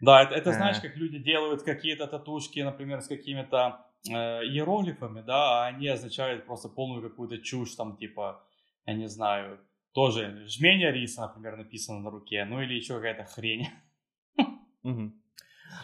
Да, 0.00 0.22
это, 0.22 0.34
это 0.34 0.52
знаешь, 0.52 0.80
как 0.80 0.96
люди 0.96 1.18
делают 1.18 1.62
какие-то 1.62 2.06
татушки, 2.06 2.60
например, 2.60 3.00
с 3.00 3.08
какими-то 3.08 3.86
э, 4.08 4.44
иероглифами, 4.44 5.22
да, 5.22 5.34
а 5.34 5.66
они 5.66 5.88
означают 5.88 6.46
просто 6.46 6.68
полную 6.68 7.02
какую-то 7.02 7.38
чушь, 7.38 7.76
там, 7.76 7.96
типа, 7.96 8.44
я 8.86 8.94
не 8.94 9.08
знаю, 9.08 9.58
тоже 9.92 10.46
жмение 10.46 10.92
риса, 10.92 11.22
например, 11.22 11.56
написано 11.56 12.00
на 12.00 12.10
руке, 12.10 12.44
ну 12.44 12.60
или 12.60 12.74
еще 12.74 12.94
какая-то 12.94 13.24
хрень. 13.24 13.66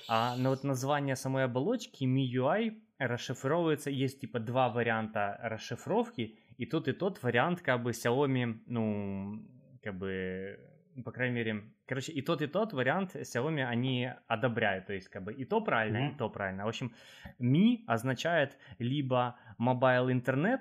А 0.08 0.36
на 0.36 0.50
вот 0.50 0.64
название 0.64 1.16
самой 1.16 1.44
оболочки 1.44 2.04
MIUI 2.04 2.72
расшифровывается, 2.98 3.90
есть 3.90 4.20
типа 4.20 4.38
два 4.38 4.68
варианта 4.68 5.38
расшифровки, 5.42 6.38
и 6.56 6.66
тот, 6.66 6.88
и 6.88 6.92
тот 6.92 7.22
вариант, 7.22 7.60
как 7.60 7.82
бы, 7.82 7.90
Xiaomi, 7.90 8.60
ну, 8.66 9.42
как 9.82 9.98
бы, 9.98 10.58
по 11.04 11.10
крайней 11.12 11.34
мере, 11.34 11.64
короче, 11.86 12.12
и 12.12 12.22
тот, 12.22 12.42
и 12.42 12.46
тот 12.46 12.72
вариант 12.72 13.16
Xiaomi 13.16 13.62
они 13.62 14.10
одобряют, 14.26 14.86
то 14.86 14.92
есть, 14.92 15.08
как 15.08 15.24
бы, 15.24 15.32
и 15.32 15.44
то 15.44 15.60
правильно, 15.60 15.98
mm-hmm. 15.98 16.14
и 16.14 16.18
то 16.18 16.28
правильно. 16.30 16.64
В 16.64 16.68
общем, 16.68 16.92
Mi 17.38 17.84
означает 17.86 18.58
либо 18.78 19.36
mobile 19.58 20.12
интернет, 20.12 20.60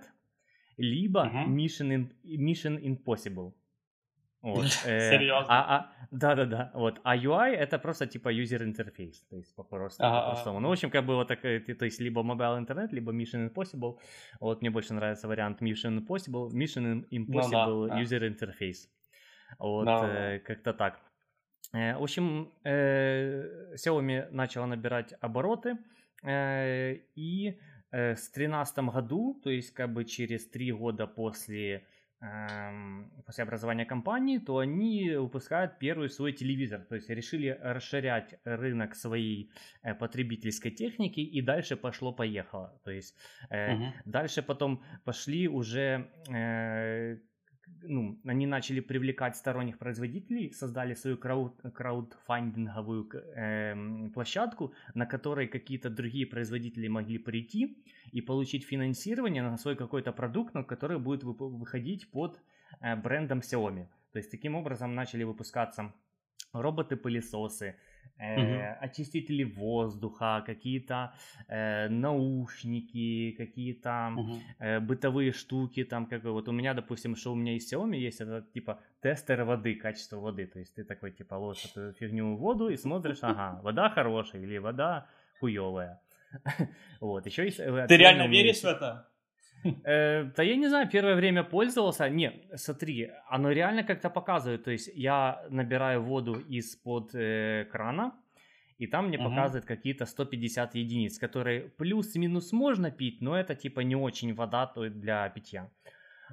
либо 0.77 1.25
mm-hmm. 1.25 1.47
mission, 1.47 2.11
mission 2.23 2.81
impossible. 2.81 3.53
Вот. 4.43 4.65
Э, 4.85 5.09
Серьезно? 5.09 5.47
А, 5.49 5.75
а, 5.75 5.91
да, 6.11 6.35
да, 6.35 6.45
да. 6.45 6.71
Вот. 6.73 6.99
А 7.03 7.15
UI 7.15 7.51
это 7.55 7.79
просто 7.79 8.05
типа 8.05 8.29
user 8.29 8.61
interface, 8.61 9.23
то 9.29 9.37
есть 9.37 9.55
по-простому. 9.55 10.09
Ага, 10.09 10.21
по-простому. 10.21 10.59
Ну, 10.59 10.67
в 10.67 10.71
общем, 10.71 10.91
как 10.91 11.05
бы 11.05 11.15
вот 11.15 11.27
так, 11.29 11.41
то 11.41 11.85
есть 11.85 12.01
либо 12.01 12.21
mobile 12.21 12.57
интернет, 12.57 12.93
либо 12.93 13.13
Mission 13.13 13.49
Impossible. 13.49 13.97
Вот 14.39 14.61
мне 14.61 14.69
больше 14.69 14.93
нравится 14.93 15.27
вариант 15.27 15.61
Mission 15.61 16.05
Impossible, 16.05 16.49
Mission 16.51 17.05
Impossible 17.09 17.67
ну, 17.67 17.87
да, 17.87 18.01
user 18.01 18.19
да. 18.19 18.27
interface. 18.27 18.89
Вот, 19.59 19.85
да, 19.85 20.35
э, 20.35 20.39
как-то 20.39 20.73
так. 20.73 20.99
Э, 21.73 21.95
в 21.97 22.03
общем, 22.03 22.51
э, 22.65 23.75
Xiaomi 23.75 24.29
начала 24.31 24.65
набирать 24.65 25.13
обороты, 25.21 25.77
э, 26.23 26.95
и 27.15 27.59
э, 27.91 28.15
с 28.15 28.29
2013 28.31 28.77
году, 28.93 29.39
то 29.41 29.49
есть 29.49 29.73
как 29.73 29.93
бы 29.93 30.03
через 30.03 30.49
три 30.49 30.73
года 30.73 31.07
после 31.07 31.85
после 33.26 33.43
образования 33.43 33.86
компании, 33.86 34.38
то 34.38 34.59
они 34.59 35.15
выпускают 35.15 35.78
первый 35.80 36.09
свой 36.09 36.32
телевизор. 36.32 36.82
То 36.82 36.95
есть 36.95 37.09
решили 37.09 37.57
расширять 37.61 38.36
рынок 38.45 38.95
своей 38.95 39.51
э, 39.82 39.93
потребительской 39.93 40.71
техники 40.71 41.19
и 41.19 41.41
дальше 41.41 41.76
пошло-поехало. 41.76 42.80
То 42.84 42.91
есть 42.91 43.15
uh-huh. 43.49 43.91
дальше 44.05 44.41
потом 44.41 44.84
пошли 45.03 45.47
уже 45.47 46.09
э, 46.30 47.17
ну, 47.82 48.19
они 48.26 48.45
начали 48.45 48.80
привлекать 48.80 49.36
сторонних 49.36 49.78
производителей, 49.78 50.53
создали 50.53 50.93
свою 50.93 51.17
крауд, 51.17 51.59
краудфандинговую 51.74 53.09
э, 53.13 54.09
площадку, 54.13 54.74
на 54.93 55.05
которой 55.05 55.47
какие-то 55.47 55.89
другие 55.89 56.26
производители 56.26 56.88
могли 56.88 57.17
прийти 57.17 57.78
и 58.11 58.21
получить 58.21 58.65
финансирование 58.65 59.43
на 59.43 59.57
свой 59.57 59.76
какой-то 59.76 60.11
продукт, 60.11 60.53
на 60.53 60.63
который 60.63 60.99
будет 60.99 61.24
выходить 61.24 62.11
под 62.11 62.39
э, 62.82 62.95
брендом 62.95 63.39
Xiaomi. 63.39 63.88
То 64.11 64.19
есть 64.19 64.32
таким 64.32 64.55
образом 64.55 64.95
начали 64.95 65.24
выпускаться 65.24 65.93
роботы-пылесосы, 66.53 67.76
э, 68.18 68.74
очистители 68.82 69.43
воздуха, 69.43 70.43
какие-то 70.45 71.14
э, 71.47 71.89
наушники, 71.89 73.32
какие-то 73.38 74.14
угу. 74.18 74.39
э, 74.60 74.80
бытовые 74.80 75.32
штуки, 75.32 75.84
там 75.84 76.06
как 76.06 76.24
вот 76.24 76.47
у 76.47 76.51
меня, 76.51 76.74
допустим, 76.74 77.16
что 77.16 77.34
у 77.34 77.36
меня 77.36 77.56
из 77.56 77.72
Xiaomi 77.72 77.97
есть, 77.97 78.22
это 78.22 78.45
типа 78.54 78.80
тестер 79.01 79.43
воды, 79.43 79.76
качество 79.76 80.18
воды, 80.20 80.47
то 80.47 80.60
есть 80.60 80.76
ты 80.76 80.84
такой 80.84 81.12
типа 81.12 81.36
ложишь 81.36 81.72
эту 81.76 81.93
фигню 81.93 82.36
в 82.36 82.39
воду 82.39 82.70
и 82.70 82.78
смотришь, 82.78 83.20
ага, 83.22 83.60
вода 83.64 83.89
хорошая 83.89 84.41
или 84.41 84.58
вода 84.58 85.08
хуевая. 85.39 85.99
Вот, 86.99 87.26
еще 87.26 87.45
есть... 87.45 87.60
Э, 87.60 87.86
ты 87.88 87.97
реально 87.97 88.28
веришь 88.28 88.62
в 88.62 88.66
это? 88.66 89.08
Э, 89.86 90.32
да 90.36 90.43
я 90.43 90.55
не 90.55 90.68
знаю, 90.68 90.89
первое 90.89 91.16
время 91.16 91.43
пользовался. 91.43 92.09
Не, 92.09 92.32
смотри, 92.55 93.11
оно 93.30 93.51
реально 93.51 93.84
как-то 93.84 94.09
показывает. 94.09 94.64
То 94.64 94.72
есть 94.72 94.91
я 94.95 95.45
набираю 95.49 96.01
воду 96.01 96.34
из-под 96.34 97.16
э, 97.16 97.66
крана, 97.72 98.11
и 98.78 98.88
там 98.88 99.07
мне 99.07 99.18
показывает 99.18 99.66
какие-то 99.66 100.05
150 100.05 100.76
единиц, 100.76 101.18
которые 101.18 101.61
плюс-минус 101.61 102.51
можно 102.51 102.91
пить, 102.91 103.22
но 103.22 103.36
это 103.36 103.55
типа 103.55 103.82
не 103.82 103.95
очень 103.95 104.34
вода 104.34 104.72
для 104.76 105.30
питья. 105.30 105.70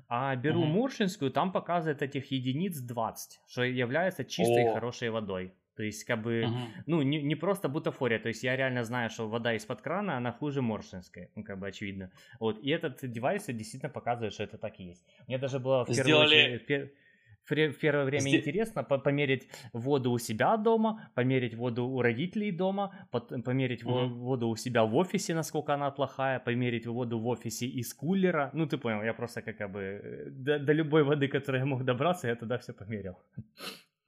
А 0.09 0.35
беру 0.37 0.65
моршинскую, 0.65 1.31
там 1.31 1.53
показывает 1.53 2.03
этих 2.03 2.33
единиц 2.33 2.81
20, 2.81 3.41
что 3.47 3.63
является 3.63 4.25
чистой 4.25 4.73
хорошей 4.73 5.11
водой. 5.11 5.53
То 5.81 5.85
есть, 5.85 6.05
как 6.05 6.21
бы, 6.21 6.43
uh-huh. 6.43 6.83
ну, 6.85 7.01
не, 7.01 7.23
не 7.23 7.37
просто 7.37 7.71
бутафория. 7.71 8.19
То 8.19 8.29
есть, 8.29 8.45
я 8.45 8.55
реально 8.55 8.85
знаю, 8.85 9.09
что 9.09 9.29
вода 9.29 9.55
из-под 9.55 9.81
крана, 9.81 10.19
она 10.19 10.31
хуже 10.31 10.61
моршинской. 10.61 11.31
Ну, 11.37 11.43
как 11.43 11.59
бы, 11.59 11.69
очевидно. 11.69 12.11
Вот. 12.39 12.59
И 12.63 12.69
этот 12.69 13.11
девайс 13.11 13.47
действительно 13.47 13.89
показывает, 13.89 14.35
что 14.35 14.45
это 14.45 14.59
так 14.59 14.79
и 14.79 14.85
есть. 14.85 15.07
Мне 15.27 15.39
даже 15.39 15.59
было 15.59 15.87
в 15.87 15.89
Сделали... 15.89 16.59
первую 16.67 16.91
в 17.49 17.79
первое 17.81 18.05
время 18.05 18.29
Сде... 18.29 18.39
интересно 18.39 18.85
померить 18.85 19.49
воду 19.73 20.11
у 20.13 20.19
себя 20.19 20.57
дома, 20.59 21.11
померить 21.15 21.55
воду 21.55 21.87
у 21.87 22.03
родителей 22.03 22.53
дома, 22.53 23.09
померить 23.45 23.83
угу. 23.85 24.07
воду 24.09 24.49
у 24.49 24.57
себя 24.57 24.85
в 24.85 24.95
офисе, 24.95 25.35
насколько 25.35 25.73
она 25.73 25.91
плохая, 25.91 26.39
померить 26.41 26.87
воду 26.87 27.19
в 27.19 27.27
офисе 27.27 27.67
из 27.67 27.95
кулера. 27.95 28.51
Ну, 28.53 28.67
ты 28.67 28.77
понял, 28.77 29.03
я 29.03 29.15
просто 29.15 29.41
как 29.41 29.73
бы 29.73 29.81
э, 29.81 30.31
до, 30.31 30.59
до 30.59 30.73
любой 30.75 31.05
воды, 31.05 31.27
которой 31.29 31.61
я 31.61 31.67
мог 31.67 31.85
добраться, 31.85 32.29
я 32.29 32.37
туда 32.37 32.59
все 32.59 32.75
померил. 32.75 33.17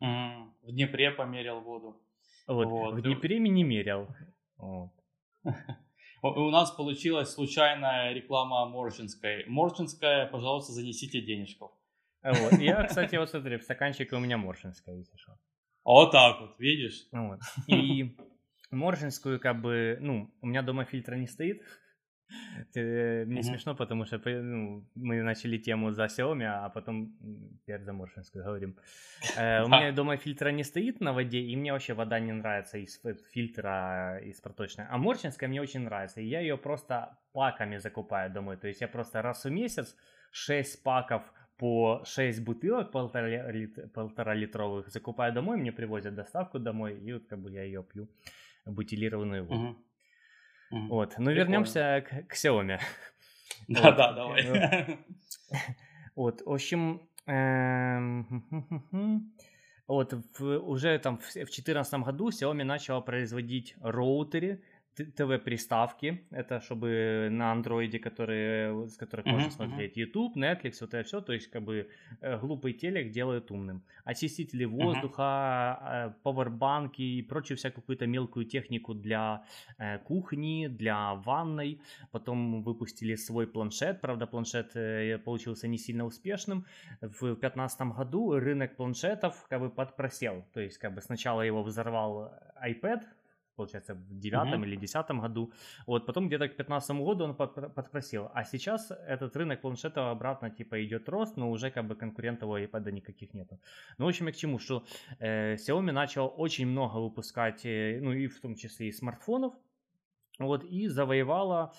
В 0.02 0.72
Днепре 0.72 1.10
померил 1.10 1.60
воду. 1.60 2.00
Вот. 2.46 2.66
вот. 2.66 2.94
В 2.94 3.02
Днепре 3.02 3.38
не 3.38 3.62
мерил. 3.62 4.08
Вот. 4.56 4.90
У 6.22 6.50
нас 6.50 6.70
получилась 6.70 7.30
случайная 7.30 8.12
реклама 8.12 8.66
Морчинской. 8.66 9.44
Морчинская, 9.46 10.26
пожалуйста, 10.26 10.72
занесите 10.72 11.20
денежков. 11.20 11.72
Вот. 12.22 12.52
Я, 12.60 12.84
кстати, 12.88 13.16
вот 13.16 13.28
смотри, 13.30 13.56
в 13.56 13.62
стаканчике 13.62 14.14
у 14.14 14.20
меня 14.20 14.38
Моршинская, 14.38 14.96
если 14.96 15.16
что. 15.16 15.38
Вот 15.84 16.12
так 16.12 16.40
вот, 16.40 16.58
видишь? 16.60 17.08
Вот. 17.10 17.40
И 17.66 18.16
Моршинскую, 18.70 19.40
как 19.40 19.60
бы, 19.60 19.98
ну, 20.00 20.32
у 20.40 20.46
меня 20.46 20.62
дома 20.62 20.84
фильтра 20.84 21.16
не 21.16 21.26
стоит, 21.26 21.62
Мне 22.74 23.24
mm-hmm. 23.24 23.42
смешно, 23.42 23.74
потому 23.74 24.04
что 24.04 24.18
ну, 24.42 24.84
мы 24.94 25.22
начали 25.22 25.58
тему 25.58 25.90
за 25.92 26.04
Xiaomi, 26.04 26.44
а 26.44 26.68
потом 26.68 27.12
теперь 27.62 27.82
за 27.82 27.92
Моршинскую 27.92 28.44
говорим. 28.44 28.76
Э, 29.36 29.64
у 29.64 29.68
меня 29.68 29.92
дома 29.92 30.16
фильтра 30.16 30.50
не 30.50 30.64
стоит 30.64 31.00
на 31.00 31.12
воде, 31.12 31.38
и 31.38 31.56
мне 31.56 31.72
вообще 31.72 31.94
вода 31.94 32.20
не 32.20 32.32
нравится 32.32 32.78
из 32.78 33.00
фильтра, 33.32 34.20
из 34.24 34.40
проточной. 34.40 34.86
А 34.90 34.98
Моршинская 34.98 35.48
мне 35.48 35.60
очень 35.60 35.80
нравится, 35.80 36.20
и 36.20 36.26
я 36.26 36.40
ее 36.40 36.56
просто 36.56 37.18
паками 37.32 37.78
закупаю 37.78 38.30
домой. 38.30 38.56
То 38.56 38.68
есть 38.68 38.80
я 38.80 38.88
просто 38.88 39.22
раз 39.22 39.44
в 39.44 39.50
месяц 39.50 39.96
6 40.32 40.82
паков 40.82 41.22
по 41.58 42.02
6 42.04 42.44
бутылок 42.44 42.90
полтора, 42.90 43.52
лит, 43.52 43.92
полтора 43.92 44.34
литровых 44.34 44.88
закупаю 44.88 45.32
домой, 45.32 45.56
мне 45.58 45.72
привозят 45.72 46.14
доставку 46.14 46.58
домой, 46.58 46.98
и 46.98 47.12
вот 47.12 47.26
как 47.26 47.38
бы 47.38 47.50
я 47.50 47.62
ее 47.62 47.82
пью, 47.82 48.08
бутилированную 48.66 49.44
воду. 49.44 49.62
Mm-hmm. 49.62 49.91
Mm-hmm. 50.72 50.88
Вот, 50.88 51.14
ну 51.18 51.30
вернемся 51.30 52.04
к, 52.08 52.28
к 52.28 52.34
Xiaomi. 52.34 52.80
Да, 53.68 53.92
да, 53.92 54.12
давай. 54.12 54.98
Вот, 56.16 56.42
в 56.44 56.52
общем, 56.52 57.08
эм, 57.26 58.42
вот 59.86 60.12
уже 60.40 60.98
там 60.98 61.18
в 61.18 61.32
2014 61.32 61.94
году 62.00 62.28
Xiaomi 62.30 62.64
начала 62.64 63.00
производить 63.00 63.74
роутеры 63.80 64.62
ТВ-приставки, 64.94 66.22
это 66.30 66.60
чтобы 66.60 67.28
на 67.30 67.52
андроиде, 67.52 67.98
которые, 67.98 68.88
с 68.88 68.96
которых 68.96 69.26
uh-huh, 69.26 69.32
можно 69.32 69.50
смотреть 69.50 69.96
uh-huh. 69.96 70.00
YouTube, 70.00 70.36
Netflix, 70.36 70.76
вот 70.80 70.94
это 70.94 71.02
все, 71.04 71.20
то 71.20 71.32
есть 71.32 71.50
как 71.50 71.62
бы 71.62 71.88
э, 72.20 72.38
глупый 72.38 72.74
телек 72.74 73.10
делают 73.10 73.50
умным. 73.50 73.82
Очистители 74.04 74.66
воздуха, 74.66 75.22
uh-huh. 75.22 76.12
пауэрбанки 76.22 77.00
и 77.00 77.22
прочую 77.22 77.56
всякую 77.56 77.82
какую-то 77.82 78.06
мелкую 78.06 78.44
технику 78.44 78.92
для 78.92 79.44
э, 79.78 79.98
кухни, 79.98 80.66
для 80.68 81.14
ванной. 81.14 81.80
Потом 82.10 82.62
выпустили 82.62 83.14
свой 83.14 83.46
планшет, 83.46 84.00
правда 84.00 84.26
планшет 84.26 84.76
э, 84.76 85.18
получился 85.18 85.68
не 85.68 85.78
сильно 85.78 86.04
успешным. 86.04 86.66
В 87.00 87.20
2015 87.20 87.80
году 87.96 88.38
рынок 88.38 88.76
планшетов 88.76 89.46
как 89.48 89.60
бы 89.60 89.70
подпросел, 89.70 90.44
то 90.52 90.60
есть 90.60 90.76
как 90.78 90.94
бы 90.94 91.00
сначала 91.00 91.40
его 91.40 91.62
взорвал 91.62 92.32
iPad, 92.62 93.04
получается, 93.56 93.94
в 93.94 94.18
девятом 94.18 94.62
mm-hmm. 94.62 94.66
или 94.66 94.76
десятом 94.76 95.20
году. 95.20 95.52
Вот, 95.86 96.06
потом 96.06 96.28
где-то 96.28 96.48
к 96.48 96.56
пятнадцатому 96.56 97.04
году 97.04 97.24
он 97.24 97.34
подпросил. 97.34 98.30
А 98.34 98.44
сейчас 98.44 98.90
этот 98.90 99.36
рынок 99.36 99.60
планшетов 99.60 100.06
обратно, 100.06 100.50
типа, 100.50 100.84
идет 100.84 101.08
рост, 101.08 101.36
но 101.36 101.50
уже 101.50 101.70
как 101.70 101.86
бы 101.86 101.94
конкурентов 101.94 102.48
у 102.48 102.56
iPad 102.56 102.92
никаких 102.92 103.34
нету. 103.34 103.60
Ну, 103.98 104.06
в 104.06 104.08
общем, 104.08 104.26
я 104.26 104.32
к 104.32 104.36
чему, 104.36 104.58
что 104.58 104.84
э, 105.18 105.54
Xiaomi 105.54 105.92
начал 105.92 106.32
очень 106.36 106.66
много 106.66 106.98
выпускать, 106.98 107.64
э, 107.64 107.98
ну, 108.02 108.12
и 108.12 108.26
в 108.26 108.40
том 108.40 108.54
числе 108.54 108.88
и 108.88 108.92
смартфонов, 108.92 109.54
вот, 110.38 110.64
и 110.64 110.88
завоевала 110.88 111.72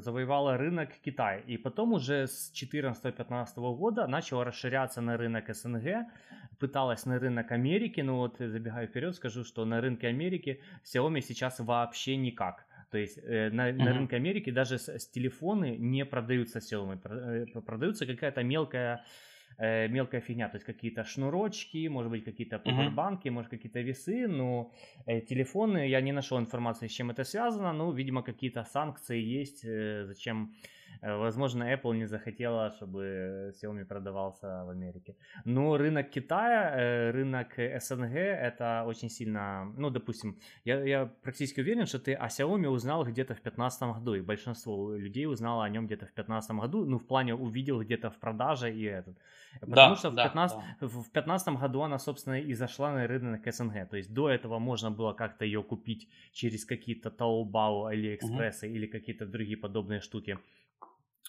завоевала 0.00 0.56
рынок 0.56 0.90
Китая. 1.04 1.38
И 1.38 1.56
потом 1.56 1.92
уже 1.92 2.26
с 2.26 2.52
2014-2015 2.54 3.76
года 3.76 4.06
начала 4.06 4.44
расширяться 4.44 5.00
на 5.00 5.16
рынок 5.16 5.54
СНГ, 5.54 6.06
пыталась 6.58 7.06
на 7.06 7.18
рынок 7.18 7.52
Америки, 7.52 8.00
но 8.02 8.16
вот 8.16 8.36
забегая 8.38 8.86
вперед, 8.86 9.14
скажу, 9.14 9.44
что 9.44 9.64
на 9.64 9.80
рынке 9.80 10.08
Америки 10.08 10.60
Xiaomi 10.84 11.20
сейчас 11.20 11.60
вообще 11.60 12.16
никак. 12.16 12.66
То 12.90 12.98
есть 12.98 13.18
э, 13.18 13.50
на, 13.50 13.70
uh-huh. 13.70 13.84
на 13.84 13.92
рынке 13.92 14.16
Америки 14.16 14.50
даже 14.50 14.78
с, 14.78 14.88
с 14.88 15.08
телефоны 15.08 15.76
не 15.76 16.04
продаются 16.04 16.58
Xiaomi, 16.60 17.00
э, 17.04 17.60
продаются 17.60 18.06
какая-то 18.06 18.42
мелкая 18.42 19.04
э, 19.58 19.88
мелкая 19.88 20.20
фигня, 20.20 20.48
то 20.48 20.56
есть 20.56 20.66
какие-то 20.66 21.04
шнурочки, 21.04 21.88
может 21.88 22.10
быть 22.10 22.24
какие-то 22.24 22.58
пауэрбанки, 22.58 23.28
uh-huh. 23.28 23.32
может 23.32 23.50
какие-то 23.50 23.80
весы, 23.80 24.28
но 24.28 24.72
э, 25.06 25.20
телефоны, 25.20 25.88
я 25.88 26.00
не 26.00 26.12
нашел 26.12 26.38
информации, 26.38 26.88
с 26.88 26.92
чем 26.92 27.10
это 27.10 27.24
связано, 27.24 27.72
но, 27.72 27.92
видимо, 27.92 28.22
какие-то 28.22 28.64
санкции 28.64 29.20
есть, 29.20 29.64
э, 29.64 30.04
зачем 30.06 30.54
возможно, 31.02 31.64
Apple 31.64 31.96
не 31.96 32.06
захотела, 32.06 32.70
чтобы 32.70 33.52
Xiaomi 33.54 33.84
продавался 33.84 34.64
в 34.64 34.70
Америке. 34.70 35.16
Но 35.44 35.76
рынок 35.76 36.10
Китая, 36.10 36.74
э, 36.76 37.10
рынок 37.10 37.54
СНГ, 37.56 38.14
это 38.14 38.84
очень 38.86 39.08
сильно, 39.08 39.72
ну, 39.76 39.90
допустим, 39.90 40.38
я, 40.64 40.82
я 40.84 41.06
практически 41.22 41.60
уверен, 41.60 41.86
что 41.86 41.98
ты 41.98 42.14
о 42.14 42.26
Xiaomi 42.26 42.68
узнал 42.68 43.04
где-то 43.04 43.34
в 43.34 43.42
2015 43.42 43.82
году, 43.82 44.14
и 44.14 44.20
большинство 44.20 44.94
людей 44.94 45.26
узнало 45.26 45.64
о 45.64 45.68
нем 45.68 45.86
где-то 45.86 46.06
в 46.06 46.14
2015 46.14 46.50
году, 46.56 46.84
ну, 46.84 46.98
в 46.98 47.06
плане 47.06 47.34
увидел 47.34 47.80
где-то 47.82 48.10
в 48.10 48.18
продаже 48.18 48.72
и 48.72 48.82
этот. 48.82 49.16
Потому 49.60 49.94
да, 49.94 49.96
что 49.96 50.10
в, 50.10 50.14
да, 50.14 50.24
15, 50.28 50.58
да. 50.80 50.86
в 50.86 50.92
2015 50.92 51.48
году 51.48 51.80
она, 51.82 51.98
собственно, 51.98 52.40
и 52.40 52.54
зашла 52.54 52.92
на 52.92 53.06
рынок 53.06 53.42
СНГ. 53.46 53.88
То 53.88 53.96
есть 53.96 54.12
до 54.12 54.28
этого 54.28 54.58
можно 54.58 54.90
было 54.90 55.12
как-то 55.12 55.44
ее 55.44 55.62
купить 55.62 56.08
через 56.32 56.64
какие-то 56.64 57.08
Taobao, 57.08 57.92
AliExpress 57.92 58.58
угу. 58.62 58.74
или 58.74 58.86
какие-то 58.86 59.26
другие 59.26 59.56
подобные 59.56 60.00
штуки. 60.00 60.38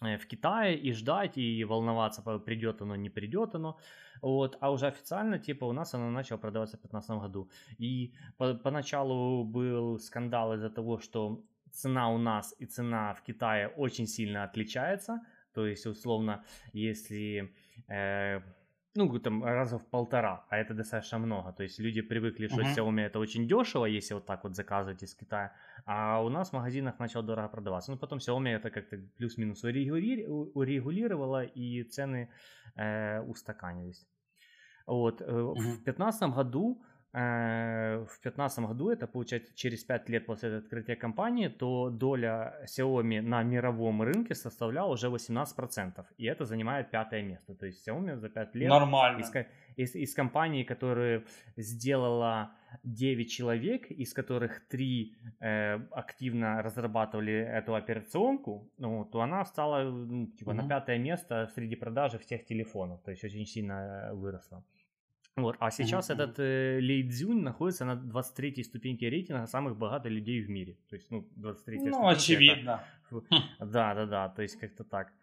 Э, 0.01 0.17
в 0.17 0.27
Китае 0.27 0.77
и 0.77 0.93
ждать, 0.93 1.37
и 1.37 1.63
волноваться, 1.63 2.21
придет 2.39 2.81
оно, 2.81 2.95
не 2.95 3.09
придет 3.09 3.55
оно. 3.55 3.77
Вот, 4.21 4.57
а 4.61 4.71
уже 4.71 4.87
официально, 4.87 5.39
типа, 5.39 5.65
у 5.65 5.73
нас 5.73 5.93
оно 5.93 6.09
начало 6.09 6.39
продаваться 6.39 6.77
в 6.77 6.81
2015 6.81 7.09
году. 7.21 7.49
И 7.79 8.13
по 8.37 8.53
поначалу 8.53 9.43
был 9.43 9.99
скандал 9.99 10.53
из-за 10.53 10.69
того, 10.69 10.99
что 10.99 11.43
цена 11.71 12.09
у 12.09 12.17
нас 12.17 12.55
и 12.59 12.65
цена 12.65 13.13
в 13.13 13.21
Китае 13.21 13.67
очень 13.67 14.07
сильно 14.07 14.43
отличается. 14.43 15.21
То 15.53 15.65
есть, 15.65 15.85
условно, 15.85 16.43
если 16.73 17.53
э, 17.87 18.41
ну, 18.97 19.19
там, 19.19 19.43
раза 19.43 19.77
в 19.77 19.85
полтора, 19.85 20.45
а 20.49 20.57
это 20.57 20.73
достаточно 20.73 21.19
много. 21.19 21.53
То 21.53 21.63
есть 21.63 21.79
люди 21.79 22.01
привыкли, 22.01 22.47
что 22.47 22.61
uh-huh. 22.61 22.75
Xiaomi 22.75 23.01
это 23.01 23.19
очень 23.19 23.47
дешево, 23.47 23.85
если 23.85 24.15
вот 24.15 24.25
так 24.25 24.43
вот 24.43 24.55
заказывать 24.55 25.03
из 25.03 25.13
Китая, 25.15 25.51
а 25.85 26.21
у 26.23 26.29
нас 26.29 26.49
в 26.49 26.53
магазинах 26.53 26.99
начал 26.99 27.23
дорого 27.23 27.47
продаваться. 27.47 27.91
Ну, 27.91 27.97
потом 27.97 28.17
Xiaomi 28.17 28.49
это 28.49 28.71
как-то 28.71 28.97
плюс-минус 29.17 29.63
урегулировала, 29.63 31.43
и 31.43 31.83
цены 31.83 32.29
э, 32.75 33.21
устаканились. 33.21 34.07
Вот. 34.87 35.21
Uh-huh. 35.21 35.53
В 35.53 35.63
2015 35.63 36.29
году 36.33 36.81
в 37.17 38.21
2015 38.21 38.59
году, 38.59 38.91
это 38.91 39.07
получается 39.07 39.51
через 39.55 39.83
5 39.83 40.09
лет 40.09 40.25
после 40.27 40.57
открытия 40.57 40.95
компании, 40.95 41.47
то 41.47 41.89
доля 41.89 42.53
Xiaomi 42.65 43.21
на 43.21 43.43
мировом 43.43 44.03
рынке 44.03 44.35
составляла 44.35 44.93
уже 44.93 45.07
18%. 45.07 46.05
И 46.17 46.25
это 46.25 46.45
занимает 46.45 46.91
пятое 46.91 47.23
место. 47.23 47.55
То 47.55 47.65
есть 47.65 47.87
Xiaomi 47.87 48.17
за 48.17 48.29
5 48.29 48.55
лет 48.55 48.69
Нормально. 48.69 49.21
Из, 49.21 49.31
из, 49.77 49.95
из 49.95 50.13
компании, 50.13 50.63
которая 50.63 51.23
сделала 51.55 52.51
9 52.83 53.31
человек, 53.31 53.89
из 53.89 54.13
которых 54.13 54.67
3 54.67 55.15
э, 55.39 55.79
активно 55.91 56.61
разрабатывали 56.61 57.33
эту 57.33 57.73
операционку, 57.73 58.69
ну, 58.77 59.05
то 59.05 59.21
она 59.21 59.43
стала 59.45 59.83
ну, 59.83 60.27
типа, 60.27 60.49
угу. 60.51 60.57
на 60.57 60.67
пятое 60.67 60.99
место 60.99 61.49
среди 61.55 61.75
продажи 61.75 62.19
всех 62.19 62.45
телефонов. 62.45 63.01
То 63.01 63.11
есть 63.11 63.23
очень 63.23 63.45
сильно 63.45 64.09
э, 64.11 64.13
выросла. 64.13 64.63
Вот. 65.37 65.55
А 65.59 65.69
сейчас 65.69 66.09
mm-hmm. 66.09 66.13
этот 66.13 66.39
э, 66.39 66.79
Ли 66.79 67.07
Цзюнь 67.07 67.43
находится 67.43 67.85
на 67.85 67.93
23-й 67.93 68.63
ступеньке 68.63 69.09
рейтинга 69.09 69.45
самых 69.45 69.77
богатых 69.77 70.11
людей 70.11 70.41
в 70.41 70.49
мире. 70.49 70.77
То 70.89 70.95
есть, 70.95 71.11
ну, 71.11 71.27
23 71.35 71.79
Ну, 71.79 72.07
очевидно. 72.07 72.83
Это... 73.11 73.45
Да, 73.59 73.93
да, 73.93 74.05
да, 74.05 74.29
то 74.29 74.41
есть 74.41 74.59
как-то 74.59 74.83
так. 74.83 75.13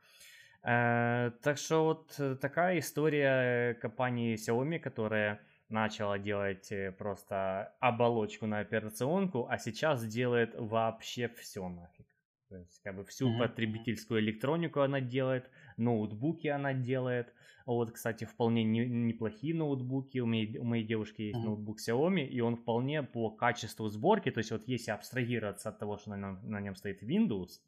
Э, 0.63 1.33
так 1.43 1.59
что 1.59 1.85
вот 1.85 2.15
э, 2.19 2.37
такая 2.37 2.79
история 2.79 3.75
компании 3.75 4.37
Xiaomi, 4.37 4.79
которая 4.79 5.41
начала 5.69 6.19
делать 6.19 6.71
э, 6.71 6.93
просто 6.93 7.75
оболочку 7.81 8.47
на 8.47 8.61
операционку, 8.61 9.47
а 9.51 9.59
сейчас 9.59 10.07
делает 10.07 10.55
вообще 10.57 11.29
все 11.29 11.69
нафиг. 11.69 12.04
То 12.49 12.57
есть 12.57 12.81
как 12.83 12.97
бы 12.97 13.05
всю 13.05 13.29
mm-hmm. 13.29 13.39
потребительскую 13.39 14.21
электронику 14.21 14.81
она 14.81 15.01
делает, 15.01 15.51
ноутбуки 15.77 16.49
она 16.49 16.73
делает. 16.73 17.33
Вот, 17.67 17.93
кстати, 17.93 18.25
вполне 18.25 18.63
не, 18.63 18.87
неплохие 18.87 19.55
ноутбуки. 19.55 20.19
У 20.19 20.27
моей, 20.27 20.59
у 20.59 20.65
моей 20.65 20.85
девушки 20.85 21.23
есть 21.23 21.39
mm-hmm. 21.39 21.45
ноутбук 21.45 21.79
Xiaomi, 21.81 22.27
и 22.27 22.41
он 22.41 22.57
вполне 22.57 23.03
по 23.03 23.31
качеству 23.31 23.89
сборки, 23.89 24.31
то 24.31 24.39
есть 24.39 24.51
вот 24.51 24.69
если 24.69 24.91
абстрагироваться 24.91 25.71
от 25.71 25.79
того, 25.79 25.97
что 25.97 26.11
на 26.11 26.17
нем, 26.17 26.39
на 26.43 26.61
нем 26.61 26.77
стоит 26.77 27.03
Windows, 27.03 27.61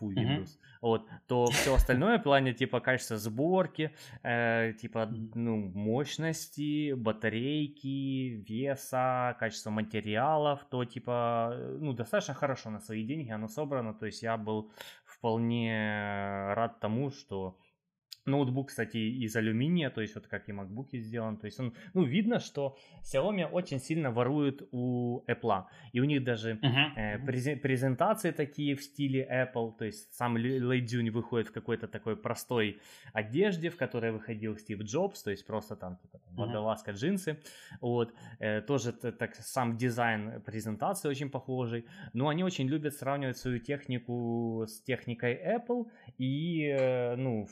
full 0.00 0.14
Windows, 0.14 0.44
mm-hmm. 0.44 0.78
вот, 0.82 1.08
то 1.26 1.46
все 1.46 1.74
остальное 1.74 2.18
в 2.18 2.22
плане 2.22 2.52
типа 2.52 2.80
качества 2.80 3.16
сборки, 3.16 3.92
э, 4.22 4.72
типа 4.80 5.06
ну 5.34 5.56
мощности, 5.56 6.92
батарейки, 6.92 8.44
веса, 8.48 9.36
качества 9.38 9.70
материалов, 9.70 10.64
то 10.70 10.84
типа 10.84 11.56
ну 11.80 11.92
достаточно 11.92 12.34
хорошо 12.34 12.70
на 12.70 12.80
свои 12.80 13.04
деньги 13.04 13.30
оно 13.30 13.48
собрано, 13.48 13.94
то 13.94 14.06
есть 14.06 14.22
я 14.22 14.36
был 14.36 14.70
вполне 15.04 16.52
рад 16.54 16.80
тому, 16.80 17.10
что 17.10 17.56
Ноутбук, 18.26 18.68
кстати, 18.68 18.96
из 18.96 19.36
алюминия, 19.36 19.90
то 19.90 20.00
есть 20.00 20.14
вот 20.14 20.26
как 20.26 20.48
и 20.48 20.52
макбуки 20.52 20.98
сделан. 20.98 21.36
То 21.36 21.46
есть 21.46 21.60
он, 21.60 21.74
ну, 21.94 22.04
видно, 22.04 22.40
что 22.40 22.76
Xiaomi 23.02 23.46
очень 23.46 23.80
сильно 23.80 24.10
ворует 24.10 24.68
у 24.72 25.22
Apple. 25.26 25.64
И 25.92 26.00
у 26.00 26.04
них 26.04 26.24
даже 26.24 26.54
uh-huh. 26.54 26.96
э, 26.96 27.56
презентации 27.56 28.32
такие 28.32 28.74
в 28.74 28.82
стиле 28.82 29.26
Apple. 29.30 29.76
То 29.78 29.84
есть 29.84 30.14
сам 30.14 30.34
Лэй 30.34 31.10
выходит 31.10 31.48
в 31.48 31.52
какой-то 31.52 31.88
такой 31.88 32.16
простой 32.16 32.80
одежде, 33.12 33.70
в 33.70 33.76
которой 33.76 34.12
выходил 34.12 34.56
Стив 34.56 34.82
Джобс. 34.82 35.22
То 35.22 35.30
есть 35.30 35.46
просто 35.46 35.76
там 35.76 35.96
типа 35.96 36.18
там, 36.18 36.34
водолазка, 36.34 36.92
джинсы. 36.92 37.38
Вот. 37.80 38.14
Э, 38.38 38.60
тоже 38.60 38.92
так 38.92 39.34
сам 39.34 39.76
дизайн 39.76 40.42
презентации 40.42 41.08
очень 41.08 41.30
похожий. 41.30 41.86
Но 42.12 42.28
они 42.28 42.44
очень 42.44 42.68
любят 42.68 42.94
сравнивать 42.94 43.36
свою 43.36 43.58
технику 43.58 44.64
с 44.66 44.80
техникой 44.82 45.34
Apple. 45.34 45.86
И, 46.18 46.62
э, 46.66 47.16
ну, 47.16 47.46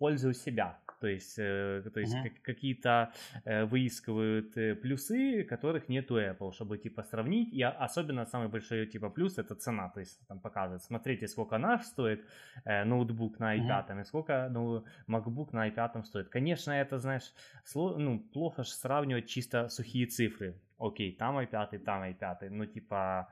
пользу 0.00 0.32
себя. 0.32 0.78
То 1.00 1.06
есть, 1.06 1.38
э, 1.38 1.82
то 1.94 2.00
есть 2.00 2.14
uh-huh. 2.14 2.30
какие-то 2.42 3.12
э, 3.44 3.64
выискивают 3.64 4.56
э, 4.56 4.74
плюсы, 4.74 5.44
которых 5.44 5.88
нет 5.88 6.10
у 6.10 6.18
Apple, 6.18 6.52
чтобы 6.52 6.78
типа 6.78 7.02
сравнить. 7.02 7.52
И 7.54 7.62
особенно 7.62 8.26
самый 8.26 8.48
большой 8.48 8.86
типа 8.86 9.10
плюс 9.10 9.38
это 9.38 9.54
цена. 9.54 9.88
То 9.88 10.00
есть 10.00 10.26
там 10.28 10.40
показывают, 10.40 10.82
смотрите, 10.82 11.28
сколько 11.28 11.58
наш 11.58 11.86
стоит 11.86 12.24
ноутбук 12.64 13.38
на 13.40 13.56
i5, 13.56 13.68
uh-huh. 13.68 14.00
и 14.00 14.04
сколько 14.04 14.48
ну, 14.50 14.84
MacBook 15.08 15.48
на 15.52 15.68
i5 15.68 16.04
стоит. 16.04 16.28
Конечно, 16.28 16.72
это, 16.72 16.98
знаешь, 16.98 17.32
сло, 17.64 17.98
ну, 17.98 18.18
плохо 18.18 18.64
сравнивать 18.64 19.26
чисто 19.26 19.68
сухие 19.68 20.06
цифры 20.06 20.54
окей, 20.80 21.12
там 21.12 21.38
i5, 21.38 21.78
там 21.78 22.02
i5, 22.02 22.50
ну, 22.50 22.66
типа, 22.66 23.28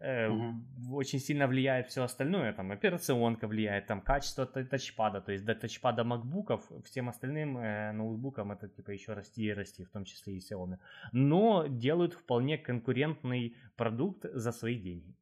э, 0.00 0.28
угу. 0.28 0.96
очень 0.96 1.20
сильно 1.20 1.46
влияет 1.46 1.88
все 1.88 2.02
остальное, 2.02 2.52
там, 2.52 2.72
операционка 2.72 3.46
влияет, 3.46 3.86
там, 3.86 4.00
качество 4.00 4.46
тачпада, 4.46 5.20
то 5.20 5.32
есть 5.32 5.44
до 5.44 5.54
тачпада 5.54 6.04
макбуков, 6.04 6.60
всем 6.84 7.08
остальным 7.08 7.58
э, 7.58 7.92
ноутбукам 7.92 8.52
это, 8.52 8.68
типа, 8.68 8.90
еще 8.92 9.14
расти 9.14 9.44
и 9.44 9.54
расти, 9.54 9.84
в 9.84 9.90
том 9.90 10.04
числе 10.04 10.34
и 10.34 10.38
Xiaomi, 10.38 10.78
но 11.12 11.66
делают 11.68 12.14
вполне 12.14 12.58
конкурентный 12.58 13.56
продукт 13.76 14.24
за 14.34 14.52
свои 14.52 14.78
деньги. 14.78 15.14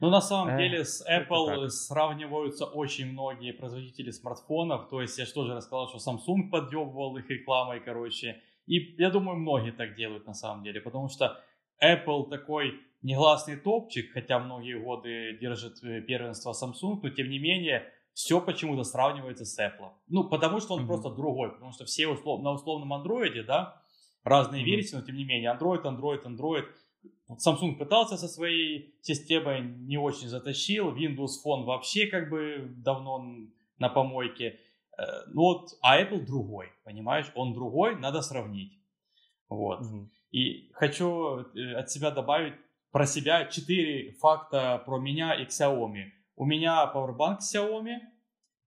Ну, 0.00 0.08
на 0.10 0.20
самом 0.20 0.54
э, 0.54 0.58
деле, 0.58 0.84
с 0.84 1.06
Apple 1.06 1.68
сравниваются 1.68 2.64
очень 2.64 3.12
многие 3.12 3.52
производители 3.52 4.10
смартфонов. 4.10 4.88
То 4.88 5.02
есть, 5.02 5.18
я 5.18 5.26
же 5.26 5.32
тоже 5.32 5.54
рассказал, 5.54 5.88
что 5.88 5.98
Samsung 5.98 6.48
подъебывал 6.50 7.18
их 7.18 7.28
рекламой, 7.28 7.80
короче. 7.80 8.40
И 8.66 8.94
я 8.98 9.10
думаю, 9.10 9.38
многие 9.38 9.72
так 9.72 9.94
делают 9.94 10.26
на 10.26 10.34
самом 10.34 10.62
деле, 10.62 10.80
потому 10.80 11.08
что 11.08 11.42
Apple 11.82 12.28
такой 12.28 12.80
негласный 13.02 13.56
топчик, 13.56 14.12
хотя 14.12 14.38
многие 14.38 14.78
годы 14.78 15.38
держит 15.40 15.82
э, 15.82 16.02
первенство 16.02 16.52
Samsung, 16.52 17.00
но 17.02 17.10
тем 17.10 17.28
не 17.28 17.38
менее 17.38 17.84
все 18.12 18.40
почему-то 18.40 18.84
сравнивается 18.84 19.44
с 19.44 19.58
Apple. 19.58 19.92
Ну, 20.08 20.28
потому 20.28 20.60
что 20.60 20.74
он 20.74 20.82
mm-hmm. 20.82 20.86
просто 20.86 21.10
другой, 21.10 21.52
потому 21.52 21.72
что 21.72 21.84
все 21.84 22.06
услов... 22.06 22.42
на 22.42 22.52
условном 22.52 22.92
Android, 22.92 23.42
да, 23.44 23.82
разные 24.24 24.62
mm-hmm. 24.62 24.66
версии, 24.66 24.96
но 24.96 25.02
тем 25.02 25.16
не 25.16 25.24
менее 25.24 25.56
Android, 25.58 25.82
Android, 25.82 26.22
Android. 26.24 26.64
Samsung 27.30 27.76
пытался 27.76 28.16
со 28.16 28.28
своей 28.28 28.94
системой, 29.00 29.62
не 29.62 29.96
очень 29.96 30.28
затащил, 30.28 30.94
Windows 30.94 31.38
Phone 31.44 31.64
вообще 31.64 32.06
как 32.06 32.28
бы 32.28 32.66
давно 32.76 33.24
на 33.78 33.88
помойке. 33.88 34.58
Э, 34.98 35.02
ну 35.28 35.42
вот, 35.42 35.70
а 35.82 36.00
Apple 36.00 36.24
другой, 36.24 36.72
понимаешь? 36.84 37.30
Он 37.34 37.54
другой, 37.54 37.96
надо 37.96 38.22
сравнить. 38.22 38.78
Вот. 39.48 39.80
Угу. 39.80 40.10
И 40.32 40.70
хочу 40.72 41.46
э, 41.54 41.74
от 41.74 41.90
себя 41.90 42.10
добавить 42.10 42.54
про 42.90 43.06
себя 43.06 43.46
4 43.46 44.12
факта 44.20 44.82
про 44.84 44.98
меня 44.98 45.34
и 45.34 45.46
Xiaomi. 45.46 46.10
У 46.36 46.44
меня 46.44 46.90
Powerbank 46.94 47.38
Xiaomi. 47.38 47.98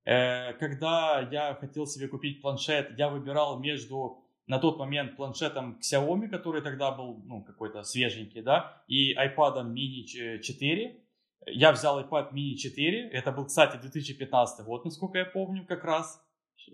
Э, 0.06 0.54
когда 0.54 1.28
я 1.32 1.56
хотел 1.56 1.86
себе 1.86 2.08
купить 2.08 2.42
планшет, 2.42 2.98
я 2.98 3.10
выбирал 3.10 3.60
между 3.60 4.24
на 4.48 4.60
тот 4.60 4.78
момент 4.78 5.16
планшетом 5.16 5.80
Xiaomi, 5.80 6.28
который 6.28 6.62
тогда 6.62 6.92
был 6.92 7.22
ну, 7.26 7.44
какой-то 7.44 7.84
свеженький, 7.84 8.42
да, 8.42 8.84
и 8.88 9.16
iPad 9.16 9.74
mini 9.74 10.40
4. 10.40 11.03
Я 11.48 11.72
взял 11.72 12.00
iPad 12.00 12.34
mini 12.34 12.56
4. 12.56 13.10
Это 13.10 13.32
был, 13.32 13.46
кстати, 13.46 13.78
2015 13.78 14.66
год, 14.66 14.86
насколько 14.86 15.18
я 15.18 15.26
помню, 15.26 15.66
как 15.66 15.84
раз 15.84 16.24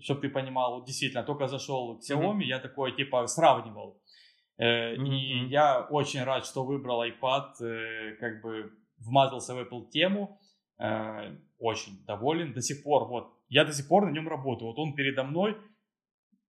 чтобы 0.02 0.22
ты 0.22 0.30
понимал, 0.30 0.76
вот 0.76 0.86
действительно, 0.86 1.24
только 1.24 1.48
зашел 1.48 1.98
к 1.98 2.02
Xiaomi, 2.02 2.40
mm-hmm. 2.40 2.44
я 2.44 2.60
такой, 2.60 2.96
типа, 2.96 3.28
сравнивал. 3.28 4.02
Э, 4.58 4.96
mm-hmm. 4.96 5.08
И 5.08 5.48
я 5.50 5.82
очень 5.82 6.24
рад, 6.24 6.46
что 6.46 6.64
выбрал 6.64 7.04
iPad, 7.04 7.62
э, 7.62 8.16
как 8.20 8.42
бы 8.42 8.72
вмазался 8.98 9.56
в 9.56 9.60
Apple 9.60 9.90
тему, 9.90 10.40
э, 10.78 11.36
очень 11.58 12.06
доволен. 12.06 12.54
До 12.54 12.62
сих 12.62 12.84
пор, 12.84 13.08
вот, 13.08 13.34
я 13.50 13.66
до 13.66 13.74
сих 13.74 13.88
пор 13.88 14.06
на 14.06 14.12
нем 14.12 14.28
работаю. 14.28 14.72
Вот 14.72 14.80
он 14.80 14.94
передо 14.94 15.24
мной 15.24 15.58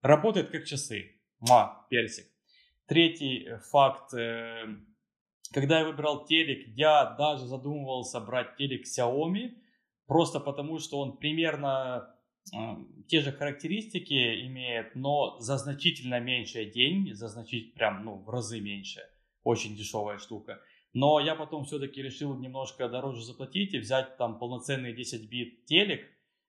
работает 0.03 0.51
как 0.51 0.65
часы. 0.65 1.17
Ма, 1.41 1.87
персик. 1.89 2.27
Третий 2.87 3.49
факт. 3.71 4.13
Когда 5.53 5.81
я 5.81 5.85
выбрал 5.85 6.25
телек, 6.25 6.67
я 6.77 7.05
даже 7.19 7.47
задумывался 7.47 8.21
брать 8.21 8.57
телек 8.57 8.87
Xiaomi, 8.87 9.55
просто 10.07 10.39
потому 10.39 10.79
что 10.79 10.99
он 11.01 11.17
примерно 11.17 12.15
те 13.07 13.21
же 13.21 13.33
характеристики 13.33 14.47
имеет, 14.47 14.95
но 14.95 15.39
за 15.41 15.59
значительно 15.59 16.21
меньшие 16.21 16.67
деньги, 16.67 17.13
за 17.13 17.29
значительно 17.29 17.75
прям, 17.75 18.05
ну, 18.05 18.17
в 18.17 18.29
разы 18.29 18.61
меньше. 18.61 19.01
Очень 19.43 19.77
дешевая 19.77 20.19
штука. 20.19 20.61
Но 20.93 21.21
я 21.21 21.35
потом 21.35 21.65
все-таки 21.65 22.03
решил 22.03 22.37
немножко 22.37 22.89
дороже 22.89 23.23
заплатить 23.23 23.75
и 23.75 23.79
взять 23.79 24.17
там 24.17 24.39
полноценный 24.39 24.93
10 24.93 25.31
бит 25.31 25.65
телек. 25.67 26.03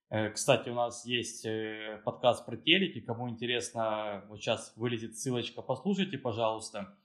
Э, 0.10 0.30
кстати, 0.30 0.70
у 0.70 0.74
нас 0.74 1.06
есть 1.06 1.46
э, 1.46 2.02
подкаст 2.04 2.46
про 2.46 2.58
телеки. 2.58 3.02
Кому 3.02 3.30
интересно, 3.30 4.26
вот 4.30 4.40
сейчас 4.40 4.74
вылезет 4.76 5.18
ссылочка, 5.18 5.62
послушайте, 5.62 6.18
пожалуйста. 6.18 6.98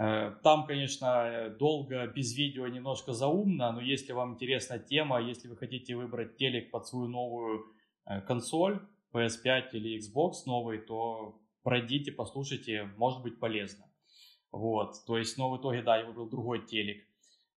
Э, 0.00 0.32
там, 0.42 0.66
конечно, 0.66 1.54
долго, 1.58 2.06
без 2.06 2.36
видео, 2.36 2.66
немножко 2.68 3.12
заумно, 3.12 3.72
но 3.72 3.80
если 3.80 4.12
вам 4.12 4.34
интересна 4.34 4.78
тема, 4.78 5.20
если 5.20 5.48
вы 5.48 5.56
хотите 5.56 5.96
выбрать 5.96 6.36
телек 6.36 6.70
под 6.70 6.86
свою 6.86 7.08
новую 7.08 7.66
Э, 8.10 8.20
консоль 8.20 8.80
PS5 9.12 9.70
или 9.72 9.98
Xbox 9.98 10.32
новый, 10.46 10.78
то 10.78 11.40
пройдите, 11.62 12.12
послушайте, 12.12 12.90
может 12.96 13.22
быть 13.22 13.38
полезно. 13.38 13.86
Вот, 14.50 15.04
то 15.06 15.16
есть, 15.16 15.38
но 15.38 15.50
в 15.50 15.60
итоге, 15.60 15.82
да, 15.82 15.98
я 15.98 16.04
выбрал 16.04 16.28
другой 16.28 16.66
телек. 16.66 17.04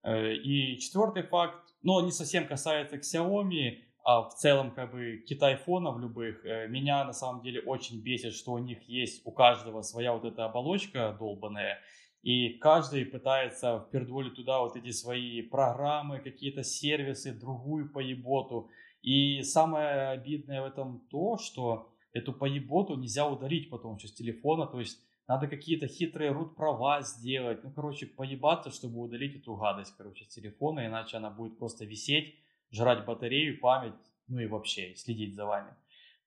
Э, 0.03 0.33
и 0.33 0.77
четвертый 0.79 1.23
факт, 1.23 1.73
но 1.81 2.01
не 2.01 2.11
совсем 2.11 2.47
касается 2.47 2.97
Xiaomi, 2.97 3.79
а 4.03 4.29
в 4.29 4.35
целом 4.35 4.71
как 4.71 4.91
бы 4.91 5.23
китайфонов 5.27 5.97
любых, 5.97 6.45
э, 6.45 6.67
меня 6.67 7.03
на 7.03 7.13
самом 7.13 7.41
деле 7.41 7.61
очень 7.61 8.01
бесит, 8.03 8.33
что 8.33 8.51
у 8.51 8.59
них 8.59 8.87
есть 8.87 9.25
у 9.25 9.31
каждого 9.31 9.81
своя 9.81 10.13
вот 10.13 10.25
эта 10.25 10.45
оболочка 10.45 11.15
долбаная, 11.17 11.79
и 12.23 12.57
каждый 12.57 13.05
пытается 13.05 13.85
впердолить 13.85 14.35
туда 14.35 14.61
вот 14.61 14.77
эти 14.77 14.91
свои 14.91 15.41
программы, 15.41 16.19
какие-то 16.19 16.63
сервисы, 16.63 17.33
другую 17.33 17.91
поеботу. 17.91 18.69
И 19.01 19.43
самое 19.43 20.07
обидное 20.09 20.61
в 20.61 20.65
этом 20.65 21.01
то, 21.11 21.37
что 21.37 21.93
эту 22.13 22.31
поеботу 22.31 22.95
нельзя 22.95 23.27
удалить 23.27 23.69
потом 23.69 23.99
с 23.99 24.11
телефона, 24.13 24.65
то 24.65 24.79
есть 24.79 24.99
надо 25.27 25.47
какие-то 25.47 25.87
хитрые 25.87 26.31
рут-права 26.31 27.01
сделать. 27.01 27.61
Ну, 27.63 27.71
короче, 27.71 28.05
поебаться, 28.05 28.71
чтобы 28.71 29.01
удалить 29.01 29.35
эту 29.35 29.55
гадость, 29.55 29.93
короче, 29.97 30.23
с 30.23 30.29
телефона, 30.29 30.85
иначе 30.85 31.17
она 31.17 31.29
будет 31.29 31.57
просто 31.57 31.83
висеть, 31.83 32.35
жрать 32.71 33.05
батарею, 33.05 33.59
память, 33.59 33.93
ну 34.29 34.39
и 34.39 34.47
вообще 34.47 34.95
следить 34.95 35.35
за 35.35 35.45
вами. 35.45 35.73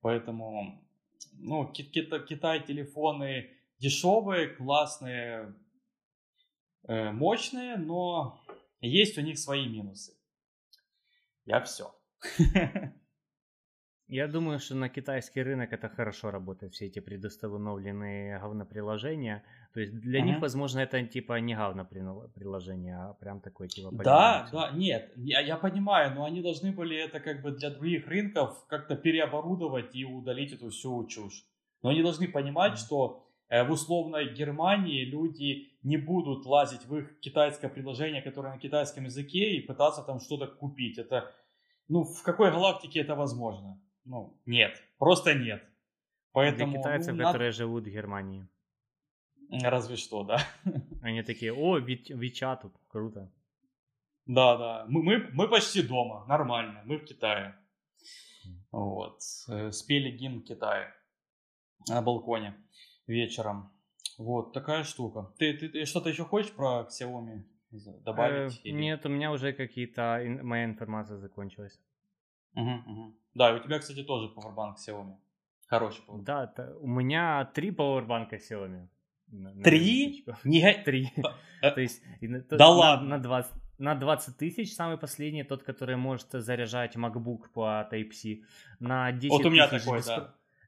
Поэтому, 0.03 0.83
ну, 1.39 1.67
Китай 1.73 2.63
телефоны 2.63 3.49
дешевые, 3.79 4.49
классные, 4.49 5.55
мощные, 6.89 7.77
но 7.77 8.41
есть 8.81 9.19
у 9.19 9.23
них 9.23 9.39
свои 9.39 9.69
минусы. 9.69 10.13
Я 11.45 11.61
все. 11.61 11.95
Я 14.09 14.29
думаю, 14.29 14.61
что 14.61 14.77
на 14.77 14.89
китайский 14.89 15.43
рынок 15.43 15.73
это 15.73 15.89
хорошо 15.89 16.31
работает, 16.31 16.73
все 16.73 16.87
эти 16.87 17.01
предустановленные 17.01 18.39
говноприложения. 18.39 19.43
То 19.75 19.81
есть 19.81 19.99
для 19.99 20.21
uh-huh. 20.21 20.23
них, 20.23 20.41
возможно, 20.41 20.79
это 20.79 21.05
типа 21.05 21.41
не 21.41 21.57
говноприложение, 21.57 22.97
а 22.97 23.15
прям 23.15 23.41
такой 23.41 23.67
типа... 23.67 23.91
Да, 23.93 24.49
да, 24.53 24.71
нет, 24.71 25.13
я, 25.17 25.41
я 25.41 25.57
понимаю, 25.57 26.15
но 26.15 26.25
они 26.25 26.41
должны 26.41 26.71
были 26.71 26.97
это 26.97 27.19
как 27.19 27.43
бы 27.43 27.51
для 27.51 27.71
других 27.71 28.07
рынков 28.07 28.65
как-то 28.69 28.95
переоборудовать 28.95 29.97
и 29.97 30.05
удалить 30.05 30.53
эту 30.53 30.71
всю 30.71 31.05
чушь. 31.09 31.45
Но 31.83 31.91
они 31.91 32.03
должны 32.03 32.29
понимать, 32.29 32.75
uh-huh. 32.75 32.87
что 32.87 33.27
Э, 33.49 33.63
в 33.65 33.71
условной 33.71 34.35
Германии 34.35 35.05
люди 35.05 35.76
не 35.87 35.97
будут 35.97 36.47
лазить 36.47 36.85
в 36.85 36.97
их 36.97 37.21
китайское 37.21 37.71
приложение, 37.71 38.21
которое 38.21 38.53
на 38.53 38.59
китайском 38.59 39.05
языке, 39.05 39.55
и 39.55 39.61
пытаться 39.61 40.03
там 40.03 40.19
что-то 40.19 40.49
купить. 40.49 40.99
Это, 40.99 41.33
ну, 41.87 42.03
в 42.03 42.23
какой 42.25 42.51
галактике 42.51 43.01
это 43.01 43.15
возможно? 43.15 43.81
Ну, 44.05 44.37
нет, 44.47 44.83
просто 44.99 45.35
нет. 45.35 45.63
Поэтому, 46.33 46.73
Для 46.73 46.81
китайцев, 46.81 47.15
ну, 47.15 47.25
которые 47.25 47.51
надо... 47.51 47.57
живут 47.57 47.85
в 47.85 47.91
Германии. 47.91 48.49
Разве 49.49 49.97
что, 49.97 50.25
да. 50.25 50.41
Они 51.03 51.23
такие, 51.23 51.53
о, 51.53 51.79
Вичат, 51.79 52.65
круто. 52.89 53.33
Да, 54.27 54.57
да, 54.57 54.87
мы, 54.89 55.05
мы, 55.05 55.29
мы 55.33 55.49
почти 55.49 55.83
дома, 55.83 56.27
нормально, 56.27 56.83
мы 56.85 56.99
в 56.99 57.05
Китае. 57.05 57.55
Вот, 58.73 59.21
э, 59.49 59.71
спели 59.71 60.11
гимн 60.11 60.43
Китая 60.43 60.93
на 61.89 62.03
балконе 62.03 62.57
вечером. 63.07 63.76
Вот 64.19 64.53
такая 64.53 64.85
штука. 64.85 65.33
Ты, 65.39 65.55
ты, 65.55 65.69
ты 65.69 65.85
что-то 65.85 66.09
еще 66.09 66.25
хочешь 66.25 66.53
про 66.53 66.89
Xiaomi 66.89 67.43
добавить? 68.05 68.55
Э, 68.55 68.61
или... 68.65 68.75
Нет, 68.75 69.05
у 69.07 69.09
меня 69.09 69.33
уже 69.33 69.53
какие-то 69.53 70.23
моя 70.43 70.65
информация 70.65 71.19
закончилась. 71.19 71.79
Угу, 72.55 72.71
угу. 72.87 73.15
Да, 73.35 73.51
и 73.51 73.61
у 73.61 73.63
тебя, 73.63 73.79
кстати, 73.79 74.03
тоже 74.03 74.33
powerbank 74.35 74.77
Xiaomi. 74.77 75.17
Хороший 75.67 76.03
powerbank. 76.07 76.25
Да, 76.25 76.45
это, 76.45 76.77
у 76.79 76.87
меня 76.87 77.45
три 77.55 77.71
powerbank 77.71 78.31
Xiaomi. 78.31 78.89
три? 79.63 80.25
Не... 80.45 80.75
Три. 80.85 81.13
Э, 81.63 81.71
то 81.75 81.81
есть, 81.81 82.03
да 82.21 82.59
на, 82.59 82.69
ладно. 82.69 83.09
На 83.17 83.19
20, 83.19 83.53
на 83.79 83.95
20 83.95 84.37
тысяч 84.37 84.75
самый 84.75 84.99
последний, 84.99 85.43
тот, 85.43 85.63
который 85.63 85.97
может 85.97 86.29
заряжать 86.33 86.97
MacBook 86.97 87.49
по 87.53 87.89
Type-C. 87.91 88.43
На 88.79 89.11
10 89.11 89.31
вот 89.31 89.47
у 89.47 89.51
меня 89.51 89.67
такой, 89.67 89.99
беспро... 89.99 90.17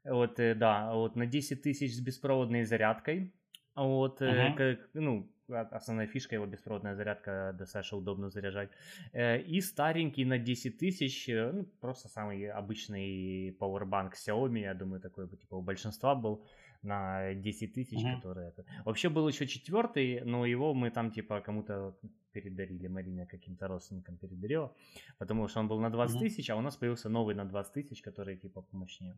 да. 0.04 0.12
Вот, 0.12 0.40
э, 0.40 0.54
да, 0.54 0.92
вот 0.94 1.16
на 1.16 1.26
10 1.26 1.62
тысяч 1.62 1.94
с 1.94 2.00
беспроводной 2.00 2.64
зарядкой. 2.64 3.34
Вот, 3.78 4.20
uh-huh. 4.20 4.54
как, 4.56 4.88
ну, 4.94 5.30
основная 5.48 6.06
фишка 6.06 6.34
его 6.34 6.46
беспроводная 6.46 6.94
зарядка, 6.94 7.54
достаточно 7.58 7.98
удобно 7.98 8.28
заряжать. 8.30 8.70
Э, 9.12 9.40
и 9.40 9.60
старенький 9.60 10.24
на 10.24 10.38
10 10.38 10.78
тысяч, 10.78 11.28
ну, 11.28 11.64
просто 11.80 12.08
самый 12.08 12.50
обычный 12.50 13.50
powerbank 13.60 14.12
Xiaomi, 14.14 14.60
я 14.60 14.74
думаю, 14.74 15.00
такой 15.00 15.28
типа 15.28 15.56
у 15.56 15.62
большинства 15.62 16.14
был 16.14 16.44
на 16.82 17.34
10 17.34 17.72
тысяч, 17.72 17.98
uh-huh. 17.98 18.16
который 18.16 18.48
это. 18.48 18.64
Вообще 18.84 19.08
был 19.08 19.28
еще 19.28 19.46
четвертый, 19.46 20.20
но 20.24 20.46
его 20.46 20.74
мы 20.74 20.90
там 20.90 21.10
типа 21.10 21.40
кому-то 21.40 21.96
передарили, 22.32 22.88
Марина 22.88 23.26
каким-то 23.26 23.68
родственникам 23.68 24.16
передарила, 24.16 24.72
потому 25.18 25.48
что 25.48 25.60
он 25.60 25.68
был 25.68 25.80
на 25.80 25.90
20 25.90 26.16
uh-huh. 26.16 26.20
тысяч, 26.20 26.50
а 26.50 26.56
у 26.56 26.60
нас 26.60 26.76
появился 26.76 27.08
новый 27.08 27.34
на 27.34 27.44
20 27.44 27.72
тысяч, 27.72 28.02
который 28.02 28.36
типа 28.36 28.62
помощнее. 28.62 29.16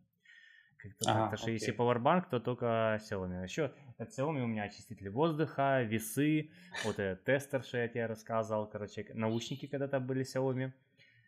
Как-то 0.81 1.11
ага, 1.11 1.29
так. 1.29 1.39
Что 1.39 1.51
если 1.51 1.73
Powerbank, 1.73 2.29
то 2.29 2.39
только 2.39 2.99
Xiaomi. 2.99 3.43
Еще 3.43 3.71
от 3.97 4.09
Xiaomi 4.09 4.41
у 4.41 4.47
меня 4.47 4.63
очиститель 4.63 5.09
воздуха, 5.09 5.83
весы, 5.83 6.49
вот 6.85 6.99
этот 6.99 7.23
тестер, 7.23 7.63
что 7.63 7.77
я 7.77 7.87
тебе 7.87 8.07
рассказывал, 8.07 8.67
короче, 8.67 9.05
наушники 9.13 9.67
когда-то 9.67 9.99
были 9.99 10.23
Xiaomi. 10.23 10.71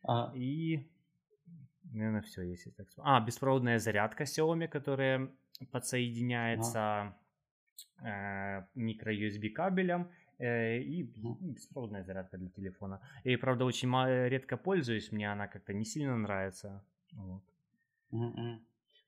Ага. 0.03 0.35
И, 0.35 0.89
наверное, 1.91 2.21
все, 2.21 2.41
если 2.41 2.71
так 2.71 2.87
А, 2.97 3.19
беспроводная 3.21 3.79
зарядка 3.79 4.23
Xiaomi, 4.23 4.67
которая 4.67 5.29
подсоединяется 5.71 7.15
ага. 7.99 8.65
э, 8.65 8.65
микро-USB 8.75 9.49
кабелем 9.49 10.09
э, 10.39 10.79
и 10.79 11.13
ну, 11.15 11.37
беспроводная 11.41 12.03
зарядка 12.03 12.37
для 12.37 12.49
телефона. 12.49 13.01
Я, 13.23 13.37
правда, 13.37 13.65
очень 13.65 13.89
редко 14.29 14.57
пользуюсь, 14.57 15.11
мне 15.11 15.31
она 15.31 15.47
как-то 15.47 15.73
не 15.73 15.85
сильно 15.85 16.17
нравится. 16.17 16.83
Вот. 17.13 17.43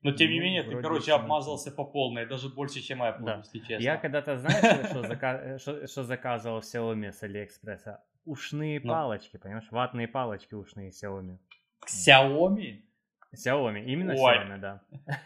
Но 0.02 0.12
тем 0.12 0.30
не 0.30 0.38
ну, 0.38 0.44
менее, 0.44 0.62
ты, 0.62 0.80
короче, 0.80 1.12
обмазался 1.12 1.70
по 1.72 1.84
полной, 1.84 2.26
даже 2.26 2.48
больше, 2.48 2.80
чем 2.80 3.02
Apple, 3.02 3.24
да. 3.24 3.38
если 3.38 3.58
честно. 3.58 3.82
Я 3.82 3.96
когда-то, 3.96 4.36
знаешь, 4.36 4.90
что, 4.90 5.02
зака... 5.02 5.58
что, 5.58 5.86
что 5.86 6.04
заказывал 6.04 6.60
Xiaomi 6.60 7.12
с 7.12 7.22
Алиэкспресса? 7.22 8.04
Ушные 8.24 8.80
ну. 8.82 8.92
палочки, 8.92 9.36
понимаешь? 9.36 9.66
Ватные 9.70 10.06
палочки 10.06 10.54
ушные 10.54 10.90
Xiaomi. 10.90 11.38
Xiaomi? 11.86 12.82
Xiaomi, 13.36 13.84
именно 13.84 14.14
Ой. 14.14 14.38
Xiaomi, 14.38 14.58
да. 14.58 14.80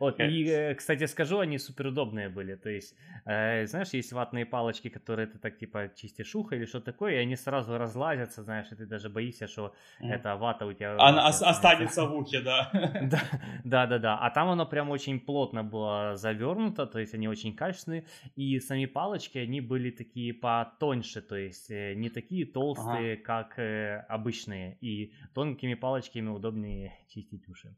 Вот, 0.00 0.20
и, 0.20 0.44
э, 0.48 0.74
кстати, 0.74 1.06
скажу, 1.06 1.38
они 1.38 1.58
супер 1.58 1.86
удобные 1.86 2.28
были. 2.28 2.54
То 2.54 2.70
есть, 2.70 2.96
э, 3.26 3.66
знаешь, 3.66 3.88
есть 3.92 4.12
ватные 4.12 4.46
палочки, 4.46 4.88
которые 4.88 5.26
ты 5.26 5.38
так 5.38 5.58
типа 5.58 5.90
чистишь 5.94 6.34
ухо 6.34 6.56
или 6.56 6.64
что 6.66 6.80
такое, 6.80 7.14
и 7.14 7.16
они 7.16 7.36
сразу 7.36 7.78
разлазятся, 7.78 8.42
знаешь, 8.42 8.72
и 8.72 8.74
ты 8.74 8.86
даже 8.86 9.08
боишься, 9.08 9.46
что 9.46 9.74
mm. 10.00 10.10
эта 10.10 10.36
вата 10.36 10.66
у 10.66 10.72
тебя... 10.72 10.96
Она 10.98 11.26
останется 11.26 12.06
в 12.06 12.14
ухе, 12.14 12.40
да. 12.44 12.70
да. 13.02 13.86
Да, 13.86 13.98
да, 13.98 14.18
А 14.18 14.30
там 14.30 14.48
оно 14.48 14.66
прям 14.66 14.90
очень 14.90 15.20
плотно 15.20 15.62
было 15.62 16.16
завернуто, 16.16 16.86
то 16.86 16.98
есть 16.98 17.14
они 17.14 17.28
очень 17.28 17.54
качественные, 17.54 18.04
и 18.36 18.60
сами 18.60 18.86
палочки, 18.86 19.38
они 19.38 19.60
были 19.60 19.90
такие 19.90 20.32
потоньше, 20.32 21.20
то 21.20 21.36
есть 21.36 21.70
э, 21.70 21.94
не 21.94 22.08
такие 22.08 22.46
толстые, 22.46 23.14
ага. 23.14 23.22
как 23.22 23.58
э, 23.58 24.04
обычные, 24.08 24.78
и 24.80 25.12
тонкими 25.34 25.74
палочками 25.74 26.28
удобнее 26.28 26.92
чистить 27.08 27.48
уши. 27.52 27.74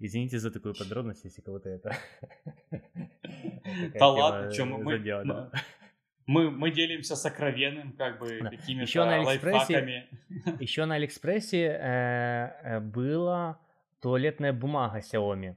Извините 0.00 0.38
за 0.38 0.50
такую 0.50 0.74
подробность, 0.74 1.24
если 1.24 1.42
кого-то 1.42 1.68
это... 1.68 1.96
Да 3.98 4.08
ладно, 4.08 4.50
что 4.50 4.64
мы... 4.64 5.50
Мы, 6.26 6.48
мы 6.50 6.70
делимся 6.70 7.16
сокровенным, 7.16 7.92
как 7.92 8.20
бы, 8.20 8.38
да. 8.40 8.50
какими-то 8.50 8.82
еще 8.82 9.04
на 9.04 9.20
лайфхаками. 9.22 10.08
Еще 10.60 10.84
на 10.84 10.94
Алиэкспрессе 10.94 11.66
э, 11.66 12.52
э, 12.62 12.80
была 12.80 13.58
туалетная 14.00 14.52
бумага 14.52 14.98
Xiaomi. 14.98 15.56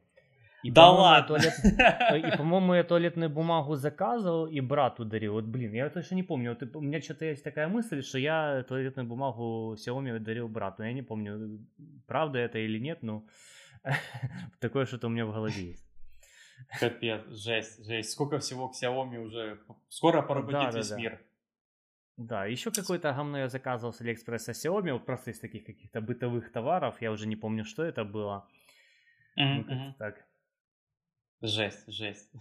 И, 0.63 0.71
да 0.71 0.89
ладно! 0.89 1.27
Туалет... 1.27 1.53
И, 2.33 2.37
по-моему, 2.37 2.73
я 2.73 2.83
туалетную 2.83 3.29
бумагу 3.29 3.75
заказывал 3.75 4.47
и 4.47 4.61
брату 4.61 5.03
дарил. 5.03 5.33
Вот, 5.33 5.43
блин, 5.43 5.73
я 5.73 5.89
точно 5.89 6.15
не 6.15 6.23
помню. 6.23 6.51
Вот, 6.51 6.75
у 6.75 6.81
меня 6.81 7.01
что-то 7.01 7.25
есть 7.25 7.43
такая 7.43 7.67
мысль, 7.67 8.01
что 8.01 8.17
я 8.17 8.63
туалетную 8.67 9.07
бумагу 9.07 9.75
Xiaomi 9.75 10.19
дарил 10.19 10.47
брату. 10.47 10.83
Я 10.83 10.93
не 10.93 11.01
помню, 11.01 11.59
правда 12.07 12.39
это 12.39 12.59
или 12.59 12.79
нет, 12.79 13.03
но 13.03 13.25
такое 14.59 14.85
что-то 14.85 15.07
у 15.07 15.09
меня 15.09 15.25
в 15.25 15.33
голове 15.33 15.71
есть. 15.71 15.85
Капец, 16.79 17.21
жесть, 17.29 17.85
жесть. 17.85 18.11
Сколько 18.11 18.39
всего 18.39 18.71
Xiaomi 18.71 19.17
уже. 19.17 19.59
Скоро 19.89 20.21
поработит 20.21 20.71
да, 20.71 20.71
весь 20.71 20.89
да, 20.89 20.97
мир. 20.97 21.21
Да, 22.17 22.45
еще 22.45 22.71
какое-то 22.71 23.11
говно 23.11 23.39
я 23.39 23.49
заказывал 23.49 23.91
с 23.91 24.01
Алиэкспресса 24.01 24.51
Xiaomi, 24.51 24.93
вот 24.93 25.05
просто 25.05 25.31
из 25.31 25.39
таких 25.39 25.65
каких-то 25.65 25.99
бытовых 25.99 26.51
товаров, 26.51 27.01
я 27.01 27.11
уже 27.11 27.27
не 27.27 27.35
помню, 27.35 27.65
что 27.65 27.83
это 27.83 28.05
было. 28.05 28.47
Mm-hmm. 29.37 29.65
Ну, 29.67 29.93
так. 29.97 30.23
Жесть, 31.45 31.83
жесть. 31.91 32.31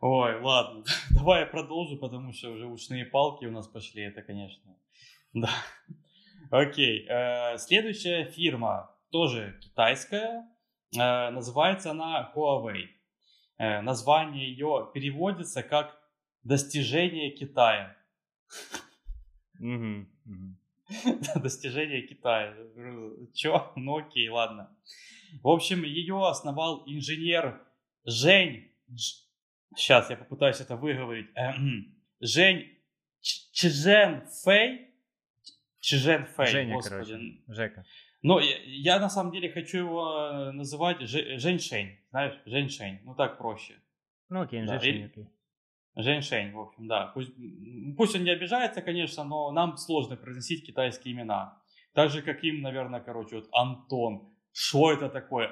Ой, 0.00 0.40
ладно, 0.40 0.82
давай 1.14 1.42
я 1.42 1.46
продолжу, 1.46 1.96
потому 1.98 2.32
что 2.32 2.50
уже 2.50 2.66
ушные 2.66 3.04
палки 3.04 3.44
у 3.44 3.52
нас 3.52 3.68
пошли, 3.68 4.02
это, 4.02 4.22
конечно, 4.22 4.76
да. 5.32 5.50
Окей, 6.50 7.06
э, 7.08 7.58
следующая 7.58 8.24
фирма, 8.24 8.92
тоже 9.12 9.56
китайская, 9.62 10.48
э, 10.96 11.30
называется 11.30 11.92
она 11.92 12.32
Huawei. 12.34 12.88
Э, 13.56 13.82
название 13.82 14.50
ее 14.50 14.90
переводится 14.92 15.62
как 15.62 15.96
«Достижение 16.42 17.30
Китая». 17.30 17.96
Достижение 21.42 22.02
Китая. 22.06 22.54
Чё? 23.34 23.72
Ну 23.76 23.98
окей, 23.98 24.28
ладно. 24.28 24.76
В 25.42 25.48
общем, 25.48 25.84
ее 25.84 26.26
основал 26.26 26.82
инженер 26.86 27.60
Жень... 28.04 28.72
Сейчас 29.76 30.10
я 30.10 30.16
попытаюсь 30.16 30.60
это 30.60 30.76
выговорить. 30.76 31.28
Жень 32.20 32.66
Чжен 33.20 34.26
Фэй. 34.44 34.88
Чжен 35.80 36.26
Фэй, 36.26 36.46
Женя, 36.46 36.74
господи. 36.74 37.12
короче. 37.12 37.42
Жека. 37.48 37.84
Но 38.22 38.40
я, 38.40 38.56
я 38.64 38.98
на 38.98 39.08
самом 39.08 39.32
деле 39.32 39.50
хочу 39.50 39.78
его 39.78 40.28
э, 40.30 40.50
называть 40.52 41.00
Ж, 41.00 41.38
Женьшень, 41.38 41.98
знаешь, 42.10 42.34
Женьшень, 42.44 43.00
ну 43.04 43.14
так 43.14 43.38
проще. 43.38 43.74
Ну 44.28 44.42
окей, 44.42 44.66
Да, 44.66 44.78
Женя, 44.78 44.98
или- 44.98 45.06
окей. 45.06 45.28
Женьшень, 45.96 46.52
в 46.52 46.60
общем, 46.60 46.86
да. 46.86 47.06
Пусть, 47.14 47.32
пусть 47.96 48.14
он 48.14 48.24
не 48.24 48.30
обижается, 48.30 48.80
конечно, 48.82 49.24
но 49.24 49.50
нам 49.50 49.76
сложно 49.76 50.16
произносить 50.16 50.64
китайские 50.64 51.14
имена. 51.14 51.60
Так 51.94 52.10
же, 52.10 52.22
как 52.22 52.44
им, 52.44 52.62
наверное, 52.62 53.00
короче, 53.00 53.36
вот 53.36 53.48
Антон. 53.52 54.32
Что 54.52 54.92
это 54.92 55.08
такое? 55.08 55.50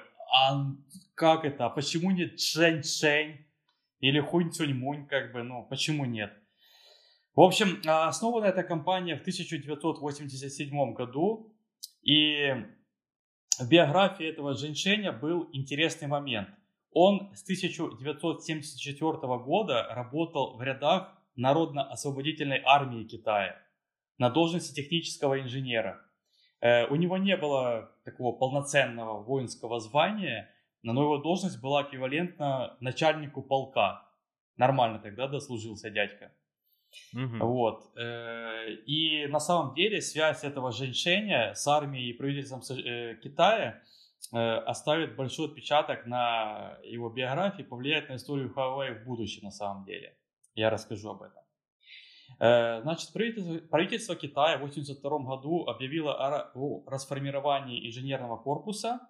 Ан... 0.48 0.84
Как 1.14 1.44
это? 1.44 1.66
А 1.66 1.70
Почему 1.70 2.10
нет 2.10 2.38
Шень-Шень? 2.40 3.44
Или 4.00 4.20
Хунь-Цунь-Мунь, 4.20 5.06
как 5.06 5.32
бы, 5.32 5.42
ну, 5.42 5.66
почему 5.68 6.04
нет? 6.04 6.32
В 7.34 7.40
общем, 7.40 7.80
а, 7.86 8.08
основана 8.08 8.46
эта 8.46 8.62
компания 8.62 9.16
в 9.16 9.20
1987 9.20 10.94
году, 10.94 11.52
и 12.02 12.54
в 13.58 13.68
биографии 13.68 14.26
этого 14.26 14.54
Женьшеня 14.54 15.12
был 15.12 15.48
интересный 15.52 16.06
момент. 16.06 16.48
Он 17.00 17.30
с 17.32 17.44
1974 17.44 19.12
года 19.38 19.86
работал 19.90 20.56
в 20.56 20.62
рядах 20.62 21.14
Народно-освободительной 21.36 22.60
армии 22.64 23.04
Китая 23.04 23.54
на 24.18 24.30
должности 24.30 24.74
технического 24.74 25.40
инженера. 25.40 26.00
Э, 26.60 26.88
У 26.88 26.96
него 26.96 27.16
не 27.16 27.36
было 27.36 27.92
такого 28.04 28.36
полноценного 28.36 29.22
воинского 29.22 29.78
звания, 29.78 30.50
но 30.82 31.00
его 31.00 31.18
должность 31.18 31.60
была 31.60 31.82
эквивалентна 31.82 32.76
начальнику 32.80 33.42
полка. 33.42 34.02
Нормально 34.56 34.98
тогда 34.98 35.28
дослужился 35.28 35.90
дядька. 35.90 36.32
Мгм. 37.12 37.38
Вот. 37.38 37.96
э, 37.96 38.72
И 38.86 39.28
на 39.28 39.38
самом 39.38 39.74
деле 39.74 40.00
связь 40.00 40.42
этого 40.42 40.72
Женьшеня 40.72 41.54
с 41.54 41.64
армией 41.68 42.10
и 42.10 42.12
правительством 42.12 42.60
э, 42.76 43.14
Китая 43.22 43.82
оставит 44.30 45.16
большой 45.16 45.46
отпечаток 45.48 46.06
на 46.06 46.78
его 46.84 47.08
биографии, 47.08 47.62
повлияет 47.62 48.08
на 48.08 48.16
историю 48.16 48.52
Huawei 48.54 49.00
в 49.00 49.04
будущем 49.04 49.44
на 49.44 49.50
самом 49.50 49.84
деле. 49.84 50.16
Я 50.54 50.70
расскажу 50.70 51.10
об 51.10 51.22
этом. 51.22 51.42
Э, 52.40 52.80
Значит, 52.82 53.12
правительство, 53.12 53.58
правительство 53.68 54.16
Китая 54.16 54.58
в 54.58 54.62
1982 54.62 55.18
году 55.20 55.66
объявило 55.66 56.14
о 56.14 56.84
расформировании 56.86 57.88
инженерного 57.88 58.36
корпуса 58.36 59.00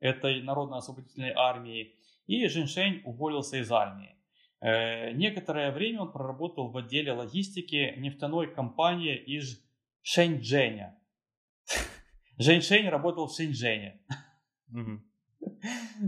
этой 0.00 0.42
народно-освободительной 0.42 1.32
армии, 1.32 1.94
и 2.26 2.46
Женьшень 2.48 3.02
уволился 3.04 3.56
из 3.58 3.70
армии. 3.70 4.16
Э, 4.60 5.12
Некоторое 5.12 5.72
время 5.72 6.02
он 6.02 6.12
проработал 6.12 6.70
в 6.70 6.76
отделе 6.76 7.12
логистики 7.12 7.94
нефтяной 7.98 8.52
компании 8.52 9.16
из 9.16 9.62
Шэньчжэня. 10.02 10.98
Женьшень 12.38 12.88
работал 12.88 13.26
в 13.26 13.34
Шэньчжэне. 13.34 14.00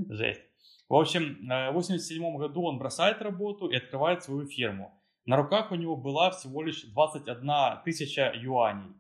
Жесть. 0.09 0.43
В 0.89 0.95
общем, 0.95 1.51
э, 1.51 1.71
в 1.71 1.75
87 1.75 2.37
году 2.37 2.63
он 2.63 2.79
бросает 2.79 3.23
работу 3.23 3.67
и 3.69 3.77
открывает 3.77 4.23
свою 4.23 4.47
фирму. 4.47 4.93
На 5.25 5.37
руках 5.37 5.73
у 5.73 5.75
него 5.77 5.97
была 5.97 6.31
всего 6.31 6.63
лишь 6.63 6.83
21 6.83 7.83
тысяча 7.85 8.33
юаней. 8.35 8.93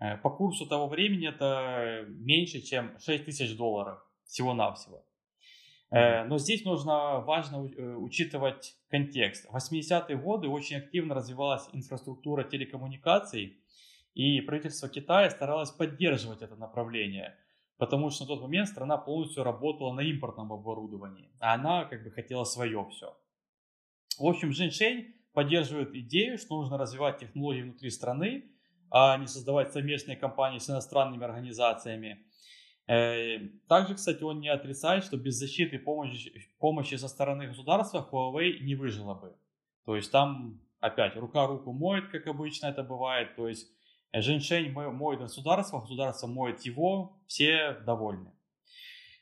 Э, 0.00 0.16
По 0.18 0.30
курсу 0.30 0.66
того 0.66 0.88
времени 0.88 1.28
это 1.28 2.04
меньше, 2.08 2.60
чем 2.60 2.98
6 2.98 3.24
тысяч 3.24 3.56
долларов 3.56 3.98
всего-навсего. 4.24 5.04
Э, 5.90 6.24
Но 6.24 6.38
здесь 6.38 6.64
нужно 6.64 7.20
важно 7.20 7.62
учитывать 7.96 8.76
контекст. 8.90 9.46
В 9.48 9.56
80-е 9.56 10.16
годы 10.16 10.48
очень 10.48 10.76
активно 10.76 11.14
развивалась 11.14 11.68
инфраструктура 11.72 12.44
телекоммуникаций, 12.44 13.56
и 14.14 14.40
правительство 14.42 14.88
Китая 14.88 15.30
старалось 15.30 15.70
поддерживать 15.70 16.42
это 16.42 16.56
направление, 16.56 17.36
потому 17.78 18.10
что 18.10 18.24
на 18.24 18.28
тот 18.28 18.42
момент 18.42 18.68
страна 18.68 18.98
полностью 18.98 19.44
работала 19.44 19.92
на 19.92 20.00
импортном 20.00 20.52
оборудовании, 20.52 21.30
а 21.40 21.54
она 21.54 21.84
как 21.84 22.04
бы 22.04 22.10
хотела 22.10 22.44
свое 22.44 22.86
все. 22.90 23.16
В 24.18 24.26
общем, 24.26 24.52
Женьшень 24.52 25.14
поддерживает 25.32 25.94
идею, 25.94 26.38
что 26.38 26.56
нужно 26.60 26.76
развивать 26.76 27.18
технологии 27.18 27.62
внутри 27.62 27.90
страны, 27.90 28.44
а 28.90 29.16
не 29.16 29.26
создавать 29.26 29.72
совместные 29.72 30.16
компании 30.16 30.58
с 30.58 30.68
иностранными 30.68 31.24
организациями. 31.24 32.24
Э, 32.88 33.38
Также, 33.68 33.94
кстати, 33.94 34.22
он 34.22 34.40
не 34.40 34.48
отрицает, 34.48 35.04
что 35.04 35.16
без 35.16 35.36
защиты 35.36 35.76
и 35.76 35.78
помощи, 35.78 36.32
помощи 36.58 36.96
со 36.96 37.06
стороны 37.06 37.46
государства 37.46 38.06
Huawei 38.10 38.58
не 38.60 38.74
выжила 38.74 39.14
бы. 39.14 39.36
То 39.84 39.94
есть 39.94 40.10
там 40.10 40.60
опять 40.80 41.16
рука 41.16 41.46
руку 41.46 41.72
моет, 41.72 42.08
как 42.08 42.26
обычно 42.26 42.66
это 42.66 42.82
бывает. 42.82 43.36
То 43.36 43.46
есть 43.46 43.68
Женьшень 44.12 44.72
мо- 44.72 44.90
моет 44.90 45.20
государство, 45.20 45.80
государство 45.80 46.26
моет 46.26 46.60
его, 46.62 47.18
все 47.26 47.72
довольны. 47.86 48.32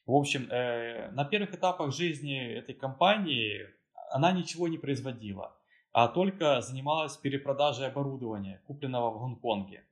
В 0.07 0.15
общем, 0.15 0.49
э, 0.51 1.11
на 1.11 1.25
первых 1.25 1.55
этапах 1.55 1.93
жизни 1.93 2.39
этой 2.39 2.75
компании 2.75 3.67
она 4.11 4.31
ничего 4.31 4.69
не 4.69 4.79
производила, 4.79 5.57
а 5.93 6.07
только 6.07 6.61
занималась 6.61 7.17
перепродажей 7.17 7.89
оборудования, 7.89 8.63
купленного 8.67 9.11
в 9.11 9.19
Гонконге. 9.19 9.85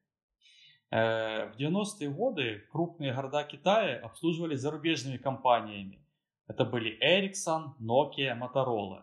Э, 0.90 1.50
В 1.52 1.56
90-е 1.56 2.08
годы 2.10 2.62
крупные 2.70 3.12
города 3.12 3.42
Китая 3.42 3.98
обслуживались 3.98 4.60
зарубежными 4.60 5.16
компаниями. 5.16 5.98
Это 6.46 6.64
были 6.64 6.96
Ericsson, 7.02 7.72
Nokia, 7.80 8.38
Motorola. 8.38 9.02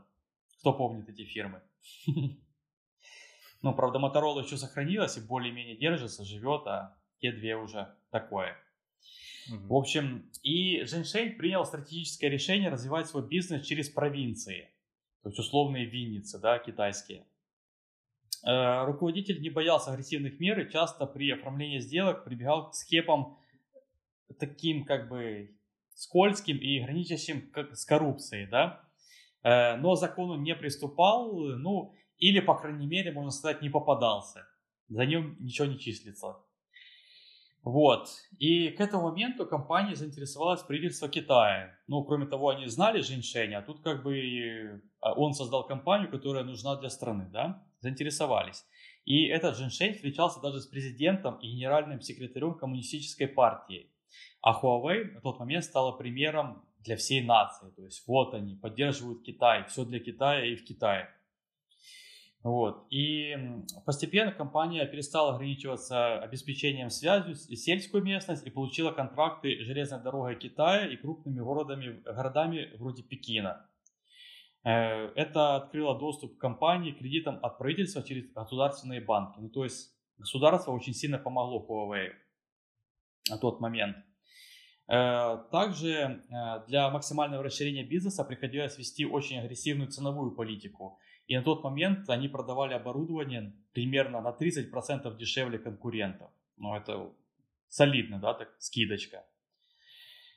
Кто 0.59 0.73
помнит 0.73 1.09
эти 1.09 1.25
фирмы? 1.25 1.61
Ну, 3.62 3.74
правда, 3.76 3.99
Motorola 3.99 4.43
еще 4.43 4.57
сохранилась 4.57 5.18
и 5.18 5.22
более-менее 5.22 5.78
держится, 5.78 6.24
живет, 6.24 6.66
а 6.66 6.97
те 7.20 7.32
две 7.32 7.55
уже 7.55 7.95
такое. 8.09 8.57
Мгм. 9.49 9.68
В 9.68 9.74
общем, 9.76 10.32
и 10.41 10.84
Женьшень 10.84 11.38
принял 11.38 11.66
стратегическое 11.66 12.30
решение 12.30 12.70
развивать 12.70 13.07
свой 13.07 13.28
бизнес 13.28 13.66
через 13.66 13.89
провинции. 13.89 14.70
То 15.24 15.30
есть 15.30 15.39
условные 15.39 15.86
Винницы, 15.86 16.39
да, 16.39 16.57
китайские. 16.57 17.26
Э, 18.43 18.86
Руководитель 18.86 19.41
не 19.41 19.49
боялся 19.49 19.91
агрессивных 19.91 20.39
мер 20.39 20.59
и 20.59 20.72
часто 20.72 21.05
при 21.05 21.32
оформлении 21.32 21.80
сделок 21.80 22.24
прибегал 22.24 22.72
к 22.72 22.76
схемам 22.76 23.38
таким 24.39 24.86
как 24.86 25.09
бы 25.09 25.55
скользким 25.93 26.57
и 26.57 26.80
граничащим 26.80 27.51
как 27.51 27.76
с 27.76 27.86
коррупцией, 27.86 28.47
да. 28.47 28.82
Э, 29.43 29.76
Но 29.78 29.95
закону 29.95 30.36
не 30.36 30.55
приступал, 30.55 31.36
ну, 31.36 31.93
или, 32.22 32.39
по 32.39 32.55
крайней 32.55 32.88
мере, 32.88 33.11
можно 33.11 33.32
сказать, 33.32 33.61
не 33.61 33.69
попадался. 33.69 34.47
За 34.88 35.05
ним 35.05 35.36
ничего 35.39 35.67
не 35.67 35.80
числится. 35.80 36.38
Вот. 37.63 38.09
И 38.39 38.69
к 38.69 38.80
этому 38.80 39.09
моменту 39.09 39.45
компания 39.45 39.95
заинтересовалась 39.95 40.61
правительство 40.61 41.09
Китая. 41.09 41.78
Ну, 41.88 42.03
кроме 42.03 42.26
того, 42.26 42.49
они 42.49 42.67
знали 42.67 43.01
Женьшеня, 43.01 43.59
а 43.59 43.61
тут 43.61 43.82
как 43.82 44.03
бы 44.03 44.82
а, 44.99 45.13
он 45.13 45.34
создал 45.34 45.65
компанию, 45.67 46.09
которая 46.09 46.43
нужна 46.43 46.76
для 46.76 46.89
страны, 46.89 47.28
да? 47.32 47.63
Заинтересовались. 47.80 48.65
И 49.05 49.26
этот 49.26 49.57
Женьшень 49.57 49.93
встречался 49.93 50.41
даже 50.41 50.59
с 50.61 50.67
президентом 50.67 51.38
и 51.39 51.47
генеральным 51.47 52.01
секретарем 52.01 52.55
коммунистической 52.55 53.28
партии. 53.28 53.91
А 54.41 54.59
Huawei 54.59 55.11
на 55.13 55.22
тот 55.22 55.39
момент 55.39 55.63
стала 55.63 55.91
примером 55.91 56.63
для 56.80 56.97
всей 56.97 57.24
нации. 57.24 57.69
То 57.72 57.84
есть 57.84 58.07
вот 58.07 58.34
они, 58.34 58.55
поддерживают 58.55 59.24
Китай, 59.24 59.65
все 59.65 59.86
для 59.86 59.99
Китая 59.99 60.45
и 60.45 60.55
в 60.55 60.65
Китае. 60.65 61.09
Вот. 62.43 62.87
И 62.89 63.35
постепенно 63.85 64.31
компания 64.31 64.85
перестала 64.87 65.35
ограничиваться 65.35 66.19
обеспечением 66.19 66.89
связью 66.89 67.35
с 67.35 67.47
сельскую 67.47 68.03
местность 68.03 68.45
и 68.47 68.49
получила 68.49 68.91
контракты 68.91 69.59
с 69.61 69.65
железной 69.65 70.01
дорогой 70.01 70.35
Китая 70.35 70.87
и 70.87 70.97
крупными 70.97 71.39
городами, 71.39 72.01
городами 72.03 72.75
вроде 72.77 73.03
Пекина. 73.03 73.67
Э, 74.63 75.09
Это 75.15 75.55
открыло 75.55 75.97
доступ 75.99 76.37
к 76.37 76.41
компании 76.41 76.93
кредитам 76.93 77.39
от 77.43 77.59
правительства 77.59 78.01
через 78.01 78.31
государственные 78.33 79.01
банки. 79.01 79.37
Ну, 79.39 79.49
то 79.49 79.63
есть 79.63 79.91
государство 80.17 80.71
очень 80.71 80.93
сильно 80.93 81.19
помогло 81.19 81.63
Huawei 81.67 82.09
на 83.29 83.37
тот 83.37 83.59
момент. 83.59 83.97
Э, 84.87 85.37
Также 85.51 85.89
э, 85.91 86.19
для 86.67 86.89
максимального 86.89 87.43
расширения 87.43 87.83
бизнеса 87.83 88.23
приходилось 88.23 88.79
вести 88.79 89.05
очень 89.05 89.37
агрессивную 89.37 89.91
ценовую 89.91 90.31
политику. 90.31 90.99
И 91.32 91.38
на 91.38 91.43
тот 91.43 91.63
момент 91.63 92.09
они 92.09 92.27
продавали 92.27 92.73
оборудование 92.73 93.53
примерно 93.71 94.19
на 94.19 94.36
30% 94.38 95.15
дешевле 95.17 95.59
конкурентов. 95.59 96.29
Ну, 96.57 96.75
это 96.75 97.09
солидно, 97.69 98.19
да, 98.19 98.34
так, 98.34 98.49
скидочка. 98.59 99.23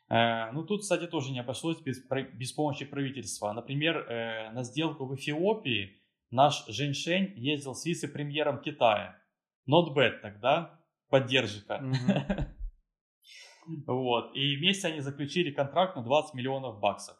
Э, 0.09 0.53
Ну, 0.53 0.65
тут, 0.65 0.83
кстати, 0.83 1.09
тоже 1.09 1.33
не 1.33 1.41
обошлось 1.41 1.81
без, 1.81 2.01
без 2.35 2.53
помощи 2.53 2.85
правительства. 2.85 3.53
Например, 3.53 3.97
э, 3.97 4.53
на 4.53 4.63
сделку 4.63 5.07
в 5.07 5.17
Эфиопии 5.17 6.01
наш 6.31 6.65
Женьшень 6.69 7.33
ездил 7.35 7.75
с 7.75 7.85
вице-премьером 7.85 8.61
Китая. 8.61 9.21
Not 9.69 9.97
bad 9.97 10.21
тогда. 10.21 10.81
поддержка. 11.11 11.83
Вот. 13.87 14.37
И 14.37 14.57
вместе 14.59 14.89
они 14.89 15.01
заключили 15.01 15.51
контракт 15.51 15.97
на 15.97 16.03
20 16.05 16.35
миллионов 16.35 16.79
баксов. 16.81 17.17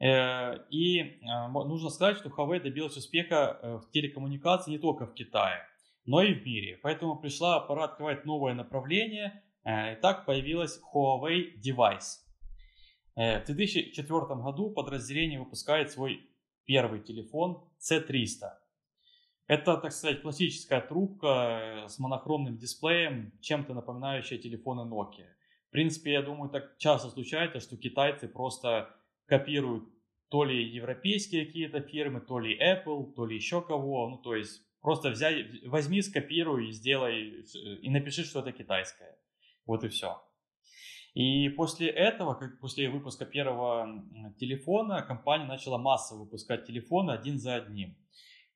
Э, 0.00 0.58
и 0.70 1.00
э, 1.00 1.48
нужно 1.48 1.90
сказать, 1.90 2.18
что 2.18 2.28
Huawei 2.28 2.60
добилась 2.60 2.96
успеха 2.96 3.58
э, 3.60 3.76
в 3.78 3.90
телекоммуникации 3.90 4.72
не 4.72 4.78
только 4.78 5.06
в 5.06 5.14
Китае, 5.14 5.62
но 6.04 6.22
и 6.22 6.34
в 6.34 6.44
мире. 6.44 6.78
Поэтому 6.82 7.18
пришла 7.18 7.60
пора 7.60 7.84
открывать 7.84 8.24
новое 8.24 8.54
направление. 8.54 9.42
И 9.64 9.98
так 10.00 10.24
появилась 10.24 10.80
Huawei 10.94 11.60
Device. 11.60 12.22
В 13.16 13.44
2004 13.44 14.20
году 14.40 14.70
подразделение 14.70 15.40
выпускает 15.40 15.90
свой 15.90 16.30
первый 16.64 17.00
телефон 17.00 17.68
C300. 17.78 18.50
Это, 19.46 19.76
так 19.76 19.92
сказать, 19.92 20.22
классическая 20.22 20.80
трубка 20.80 21.84
с 21.86 21.98
монохромным 21.98 22.56
дисплеем, 22.56 23.32
чем-то 23.42 23.74
напоминающая 23.74 24.38
телефоны 24.38 24.88
Nokia. 24.88 25.26
В 25.68 25.70
принципе, 25.70 26.12
я 26.12 26.22
думаю, 26.22 26.48
так 26.48 26.78
часто 26.78 27.10
случается, 27.10 27.60
что 27.60 27.76
китайцы 27.76 28.26
просто 28.26 28.97
копируют 29.28 29.88
то 30.30 30.44
ли 30.44 30.62
европейские 30.62 31.46
какие-то 31.46 31.80
фирмы, 31.80 32.20
то 32.20 32.38
ли 32.38 32.58
Apple, 32.58 33.12
то 33.14 33.26
ли 33.26 33.36
еще 33.36 33.62
кого. 33.62 34.08
Ну, 34.08 34.18
то 34.18 34.34
есть 34.34 34.62
просто 34.80 35.10
взять, 35.10 35.46
возьми, 35.64 36.02
скопируй 36.02 36.68
и 36.68 36.72
сделай, 36.72 37.44
и 37.82 37.90
напиши, 37.90 38.24
что 38.24 38.40
это 38.40 38.52
китайское. 38.52 39.18
Вот 39.66 39.84
и 39.84 39.88
все. 39.88 40.20
И 41.14 41.48
после 41.48 41.88
этого, 41.88 42.34
как 42.34 42.60
после 42.60 42.90
выпуска 42.90 43.24
первого 43.24 44.04
телефона, 44.38 45.02
компания 45.02 45.46
начала 45.46 45.78
массово 45.78 46.20
выпускать 46.20 46.66
телефоны 46.66 47.12
один 47.12 47.38
за 47.38 47.56
одним. 47.56 47.96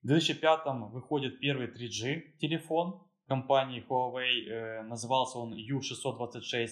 В 0.02 0.08
2005 0.08 0.90
выходит 0.90 1.38
первый 1.38 1.68
3G 1.68 2.38
телефон 2.38 3.02
компании 3.26 3.84
Huawei, 3.88 4.48
э, 4.48 4.82
назывался 4.82 5.38
он 5.38 5.54
U626. 5.54 6.68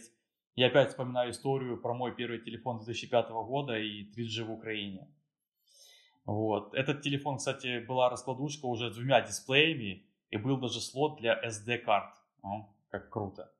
Я 0.56 0.66
опять 0.66 0.90
вспоминаю 0.90 1.30
историю 1.30 1.80
про 1.80 1.94
мой 1.94 2.14
первый 2.14 2.40
телефон 2.40 2.78
2005 2.78 3.30
года 3.30 3.78
и 3.78 4.10
3G 4.10 4.44
в 4.44 4.52
Украине. 4.52 5.08
Вот. 6.24 6.74
Этот 6.74 7.02
телефон, 7.02 7.38
кстати, 7.38 7.84
была 7.86 8.10
раскладушка 8.10 8.66
уже 8.66 8.90
с 8.90 8.94
двумя 8.96 9.20
дисплеями 9.20 10.06
и 10.30 10.36
был 10.36 10.58
даже 10.58 10.80
слот 10.80 11.20
для 11.20 11.40
SD-карт. 11.44 12.14
О, 12.42 12.74
как 12.88 13.10
круто. 13.10 13.52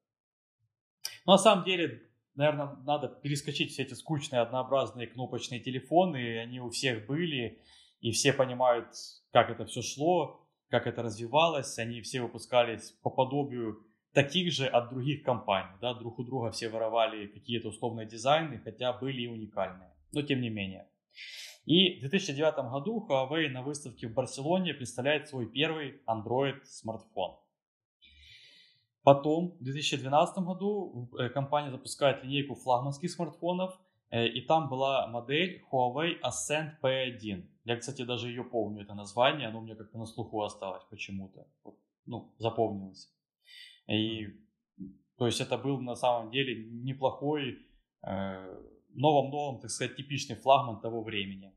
Но 1.27 1.33
на 1.33 1.39
самом 1.39 1.65
деле, 1.65 2.03
наверное, 2.35 2.77
надо 2.85 3.09
перескочить 3.09 3.73
все 3.73 3.83
эти 3.83 3.95
скучные 3.95 4.41
однообразные 4.41 5.07
кнопочные 5.07 5.61
телефоны. 5.61 6.39
Они 6.39 6.61
у 6.61 6.71
всех 6.71 7.07
были, 7.07 7.63
и 8.01 8.11
все 8.13 8.33
понимают, 8.33 8.89
как 9.33 9.51
это 9.51 9.65
все 9.65 9.83
шло, 9.83 10.47
как 10.69 10.87
это 10.87 11.03
развивалось. 11.03 11.79
Они 11.79 12.01
все 12.03 12.21
выпускались 12.21 12.93
по 13.03 13.11
подобию 13.11 13.87
таких 14.13 14.53
же 14.53 14.67
от 14.67 14.91
других 14.91 15.23
компаний. 15.23 15.77
Да, 15.81 15.95
друг 15.95 16.19
у 16.19 16.25
друга 16.25 16.51
все 16.51 16.69
воровали 16.69 17.27
какие-то 17.27 17.69
условные 17.69 18.07
дизайны, 18.07 18.59
хотя 18.59 18.93
были 18.93 19.23
и 19.23 19.29
уникальные. 19.29 19.95
Но 20.13 20.23
тем 20.23 20.41
не 20.41 20.51
менее. 20.51 20.89
И 21.67 21.99
в 21.99 22.01
2009 22.01 22.71
году 22.71 23.07
Huawei 23.09 23.49
на 23.49 23.63
выставке 23.63 24.09
в 24.09 24.15
Барселоне 24.15 24.75
представляет 24.75 25.29
свой 25.29 25.47
первый 25.47 26.01
Android 26.07 26.65
смартфон. 26.65 27.39
Потом 29.03 29.57
в 29.61 29.65
2012 29.65 30.39
году 30.45 31.11
э, 31.19 31.29
компания 31.31 31.71
запускает 31.71 32.23
линейку 32.23 32.55
флагманских 32.55 33.11
смартфонов, 33.11 33.79
э, 34.11 34.27
и 34.27 34.43
там 34.43 34.69
была 34.69 35.07
модель 35.07 35.63
Huawei 35.71 36.21
Ascend 36.21 36.73
P1. 36.83 37.47
Я, 37.65 37.77
кстати, 37.77 38.03
даже 38.03 38.29
ее 38.29 38.45
помню, 38.45 38.83
это 38.83 38.95
название, 38.95 39.49
оно 39.49 39.61
у 39.61 39.63
меня 39.63 39.75
как-то 39.75 39.99
на 39.99 40.07
слуху 40.07 40.43
осталось 40.43 40.85
почему-то. 40.91 41.47
Ну, 42.07 42.35
запомнилось. 42.39 43.11
И, 43.91 44.29
то 45.19 45.27
есть 45.27 45.41
это 45.41 45.59
был 45.59 45.81
на 45.81 45.97
самом 45.97 46.31
деле 46.31 46.65
неплохой, 46.71 47.59
э, 48.07 48.63
новом-новом, 48.95 49.61
так 49.61 49.71
сказать, 49.71 49.97
типичный 49.97 50.37
флагман 50.37 50.81
того 50.81 51.03
времени. 51.03 51.53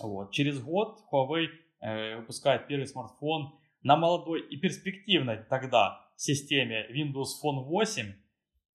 Вот. 0.00 0.32
Через 0.32 0.60
год 0.60 1.00
Huawei 1.12 1.48
э, 1.80 2.16
выпускает 2.16 2.66
первый 2.66 2.86
смартфон 2.86 3.58
на 3.82 3.96
молодой 3.96 4.40
и 4.48 4.56
перспективной 4.56 5.44
тогда 5.44 6.08
системе 6.16 6.86
Windows 6.90 7.42
Phone 7.42 7.64
8. 7.64 8.14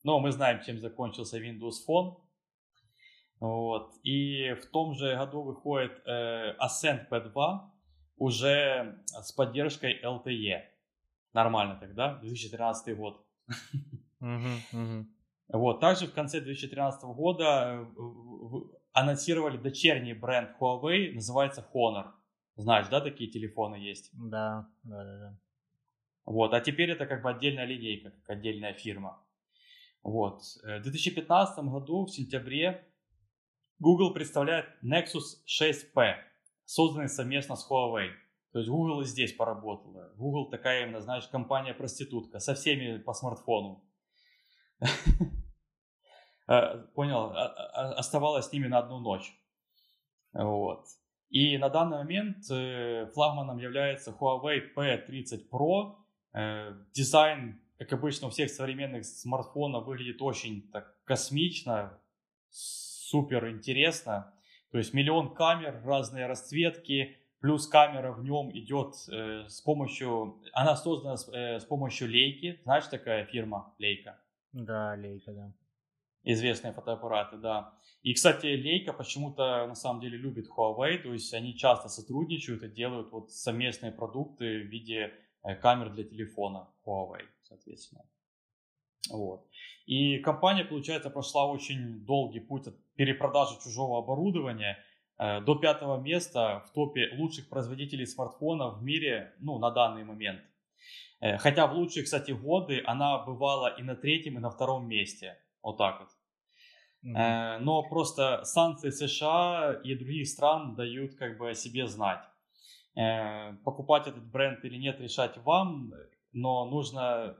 Но 0.03 0.19
мы 0.19 0.31
знаем, 0.31 0.61
чем 0.63 0.79
закончился 0.79 1.39
Windows 1.39 1.77
Phone. 1.87 2.17
Вот. 3.39 3.93
И 4.03 4.53
в 4.53 4.65
том 4.67 4.93
же 4.93 5.15
году 5.15 5.41
выходит 5.41 6.01
э, 6.05 6.55
Ascend 6.59 7.09
P2 7.09 7.59
уже 8.17 9.03
с 9.05 9.31
поддержкой 9.31 9.99
LTE 10.03 10.72
нормально 11.33 11.77
тогда, 11.79 12.15
2013 12.15 12.95
год. 12.97 13.25
Вот, 15.49 15.79
также 15.81 16.07
в 16.07 16.13
конце 16.13 16.39
2013 16.41 17.03
года 17.03 17.85
э, 17.85 18.59
анонсировали 18.93 19.57
дочерний 19.57 20.13
бренд 20.13 20.51
Huawei, 20.59 21.13
называется 21.13 21.67
Honor. 21.73 22.11
Знаешь, 22.55 22.87
да, 22.87 23.01
такие 23.01 23.29
телефоны 23.29 23.75
есть? 23.75 24.09
Да, 24.13 24.69
да, 24.83 25.03
да, 25.03 25.17
да. 25.19 25.39
Вот, 26.25 26.53
а 26.53 26.61
теперь 26.61 26.91
это 26.91 27.05
как 27.05 27.21
бы 27.21 27.29
отдельная 27.29 27.65
линейка, 27.65 28.11
как 28.11 28.37
отдельная 28.37 28.73
фирма. 28.73 29.21
Вот. 30.01 30.41
Э, 30.63 30.79
в 30.79 30.83
2015 30.83 31.65
году, 31.65 32.05
в 32.05 32.09
сентябре, 32.09 32.87
Google 33.79 34.13
представляет 34.13 34.67
Nexus 34.83 35.43
6P, 35.45 36.15
созданный 36.65 37.09
совместно 37.09 37.55
с 37.55 37.69
Huawei. 37.69 38.09
То 38.53 38.59
есть 38.59 38.69
Google 38.69 39.01
и 39.01 39.05
здесь 39.05 39.33
поработала. 39.33 40.13
Google 40.15 40.51
такая 40.51 40.83
именно, 40.83 41.01
знаешь, 41.01 41.27
компания-проститутка 41.27 42.37
со 42.37 42.53
всеми 42.53 42.99
по 42.99 43.13
смартфону. 43.13 43.83
Э, 46.47 46.77
понял, 46.93 47.31
а, 47.31 47.47
а, 47.47 47.93
оставалась 47.93 48.45
с 48.45 48.51
ними 48.51 48.67
на 48.67 48.77
одну 48.77 48.99
ночь. 48.99 49.33
Вот. 50.33 50.85
И 51.29 51.57
на 51.57 51.69
данный 51.69 51.97
момент 51.97 52.45
э, 52.51 53.07
флагманом 53.15 53.57
является 53.57 54.11
Huawei 54.11 54.71
P30 54.75 55.49
Pro. 55.51 55.95
Э, 56.35 56.73
дизайн, 56.93 57.59
как 57.79 57.91
обычно 57.93 58.27
у 58.27 58.29
всех 58.29 58.51
современных 58.51 59.03
смартфонов, 59.05 59.85
выглядит 59.85 60.21
очень 60.21 60.69
так 60.69 60.95
космично, 61.05 61.99
супер 62.51 63.49
интересно. 63.49 64.31
То 64.71 64.77
есть 64.77 64.93
миллион 64.93 65.33
камер, 65.33 65.81
разные 65.83 66.27
расцветки, 66.27 67.17
Плюс 67.43 67.67
камера 67.67 68.13
в 68.13 68.23
нем 68.23 68.57
идет 68.57 68.95
э, 69.11 69.49
с 69.49 69.59
помощью, 69.59 70.39
она 70.53 70.77
создана 70.77 71.17
с, 71.17 71.27
э, 71.27 71.59
с 71.59 71.65
помощью 71.65 72.07
лейки. 72.07 72.61
Знаешь, 72.63 72.87
такая 72.87 73.25
фирма 73.25 73.75
Лейка? 73.79 74.17
Да, 74.53 74.95
Лейка, 74.95 75.33
да. 75.33 75.53
Известные 76.23 76.71
фотоаппараты, 76.71 77.35
да. 77.35 77.73
И, 78.01 78.13
кстати, 78.13 78.45
Лейка 78.45 78.93
почему-то 78.93 79.67
на 79.67 79.75
самом 79.75 79.99
деле 79.99 80.17
любит 80.17 80.47
Huawei, 80.47 80.99
то 80.99 81.11
есть 81.11 81.33
они 81.33 81.57
часто 81.57 81.89
сотрудничают 81.89 82.63
и 82.63 82.69
делают 82.69 83.11
вот 83.11 83.29
совместные 83.29 83.91
продукты 83.91 84.61
в 84.61 84.67
виде 84.67 85.11
э, 85.43 85.55
камер 85.55 85.89
для 85.89 86.05
телефона 86.05 86.69
Huawei, 86.85 87.25
соответственно. 87.41 88.05
Вот. 89.11 89.45
И 89.85 90.19
компания, 90.19 90.63
получается, 90.63 91.09
прошла 91.09 91.51
очень 91.51 92.05
долгий 92.05 92.39
путь 92.39 92.67
от 92.67 92.75
перепродажи 92.95 93.55
чужого 93.61 93.99
оборудования– 93.99 94.77
до 95.17 95.55
пятого 95.55 96.01
места 96.01 96.63
в 96.67 96.73
топе 96.73 97.11
лучших 97.17 97.47
производителей 97.47 98.05
смартфонов 98.05 98.79
в 98.79 98.83
мире 98.83 99.33
ну, 99.39 99.59
на 99.59 99.71
данный 99.71 100.03
момент. 100.03 100.41
Э, 101.23 101.37
хотя 101.37 101.67
в 101.67 101.73
лучшие, 101.73 102.03
кстати, 102.03 102.31
годы 102.31 102.83
она 102.85 103.17
бывала 103.19 103.67
и 103.67 103.83
на 103.83 103.95
третьем, 103.95 104.37
и 104.37 104.41
на 104.41 104.49
втором 104.49 104.87
месте. 104.87 105.37
Вот 105.61 105.77
так 105.77 105.99
вот. 106.01 106.09
Mm-hmm. 107.05 107.59
Но 107.59 107.83
просто 107.83 108.43
санкции 108.43 108.89
США 108.89 109.79
и 109.83 109.95
других 109.95 110.27
стран 110.27 110.75
дают 110.75 111.15
как 111.15 111.37
бы 111.37 111.49
о 111.49 111.53
себе 111.53 111.87
знать. 111.87 112.23
Покупать 113.65 114.07
этот 114.07 114.25
бренд 114.31 114.63
или 114.63 114.77
нет, 114.77 115.01
решать 115.01 115.37
вам, 115.37 115.91
но 116.31 116.65
нужно 116.65 117.35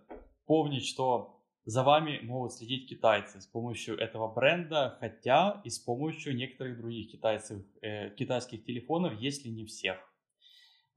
помнить, 0.46 0.86
что 0.86 1.43
за 1.66 1.84
вами 1.84 2.20
могут 2.24 2.54
следить 2.54 2.90
китайцы 2.90 3.40
с 3.40 3.46
помощью 3.46 3.98
этого 3.98 4.28
бренда, 4.28 4.98
хотя 5.00 5.62
и 5.64 5.70
с 5.70 5.80
помощью 5.80 6.36
некоторых 6.36 6.78
других 6.78 7.10
китайцев, 7.12 7.64
э, 7.82 8.10
китайских 8.10 8.66
телефонов, 8.66 9.14
если 9.18 9.48
не 9.48 9.66
всех. 9.66 9.98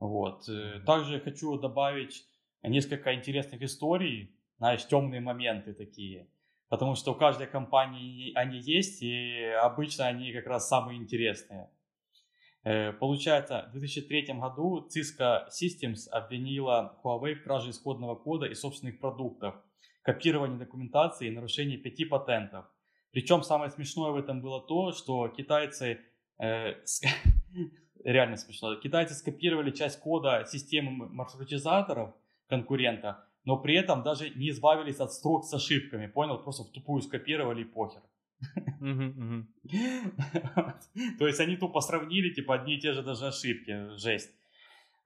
Вот. 0.01 0.49
Э, 0.49 0.81
также 0.85 1.21
хочу 1.21 1.57
добавить 1.57 2.27
несколько 2.65 3.15
интересных 3.15 3.63
историй, 3.63 4.35
знаешь, 4.59 4.85
темные 4.87 5.21
моменты 5.21 5.73
такие. 5.73 6.29
Потому 6.69 6.97
что 6.97 7.13
у 7.13 7.15
каждой 7.15 7.47
компании 7.47 8.33
они 8.35 8.59
есть, 8.59 9.03
и 9.03 9.45
обычно 9.63 10.09
они 10.09 10.33
как 10.33 10.47
раз 10.49 10.69
самые 10.69 10.99
интересные. 10.99 11.71
Э, 12.65 12.93
получается, 12.93 13.69
в 13.69 13.79
2003 13.79 14.35
году 14.41 14.89
Cisco 14.89 15.47
Systems 15.49 16.09
обвинила 16.11 16.99
Huawei 17.05 17.35
в 17.35 17.45
краже 17.45 17.71
исходного 17.71 18.17
кода 18.17 18.47
и 18.47 18.55
собственных 18.55 18.99
продуктов– 18.99 19.55
копирование 20.07 20.57
документации 20.57 21.27
и 21.27 21.33
нарушение 21.33 21.79
пяти 21.79 22.05
патентов. 22.05 22.65
Причем 23.11 23.43
самое 23.43 23.73
смешное 23.73 24.13
в 24.13 24.17
этом 24.17 24.41
было 24.41 24.65
то, 24.65 24.93
что 24.93 25.27
китайцы, 25.29 25.99
э, 26.39 26.75
реально 28.05 28.37
смешно, 28.37 28.77
китайцы 28.77 29.15
скопировали 29.15 29.73
часть 29.73 29.99
кода 29.99 30.45
системы 30.47 31.09
маршрутизаторов 31.09 32.15
конкурента, 32.49 33.25
но 33.45 33.57
при 33.57 33.75
этом 33.75 34.05
даже 34.05 34.31
не 34.31 34.51
избавились 34.51 35.01
от 35.01 35.13
строк 35.13 35.45
с 35.45 35.53
ошибками, 35.53 36.07
понял? 36.07 36.39
Просто 36.39 36.63
в 36.63 36.71
тупую 36.71 37.03
скопировали 37.03 37.63
и 37.63 37.65
похер. 37.65 38.03
То 41.19 41.27
есть 41.27 41.41
они 41.41 41.57
тупо 41.57 41.81
сравнили, 41.81 42.33
типа, 42.33 42.55
одни 42.55 42.77
и 42.77 42.81
те 42.81 42.93
же 42.93 43.03
даже 43.03 43.27
ошибки, 43.27 43.97
жесть. 43.97 44.31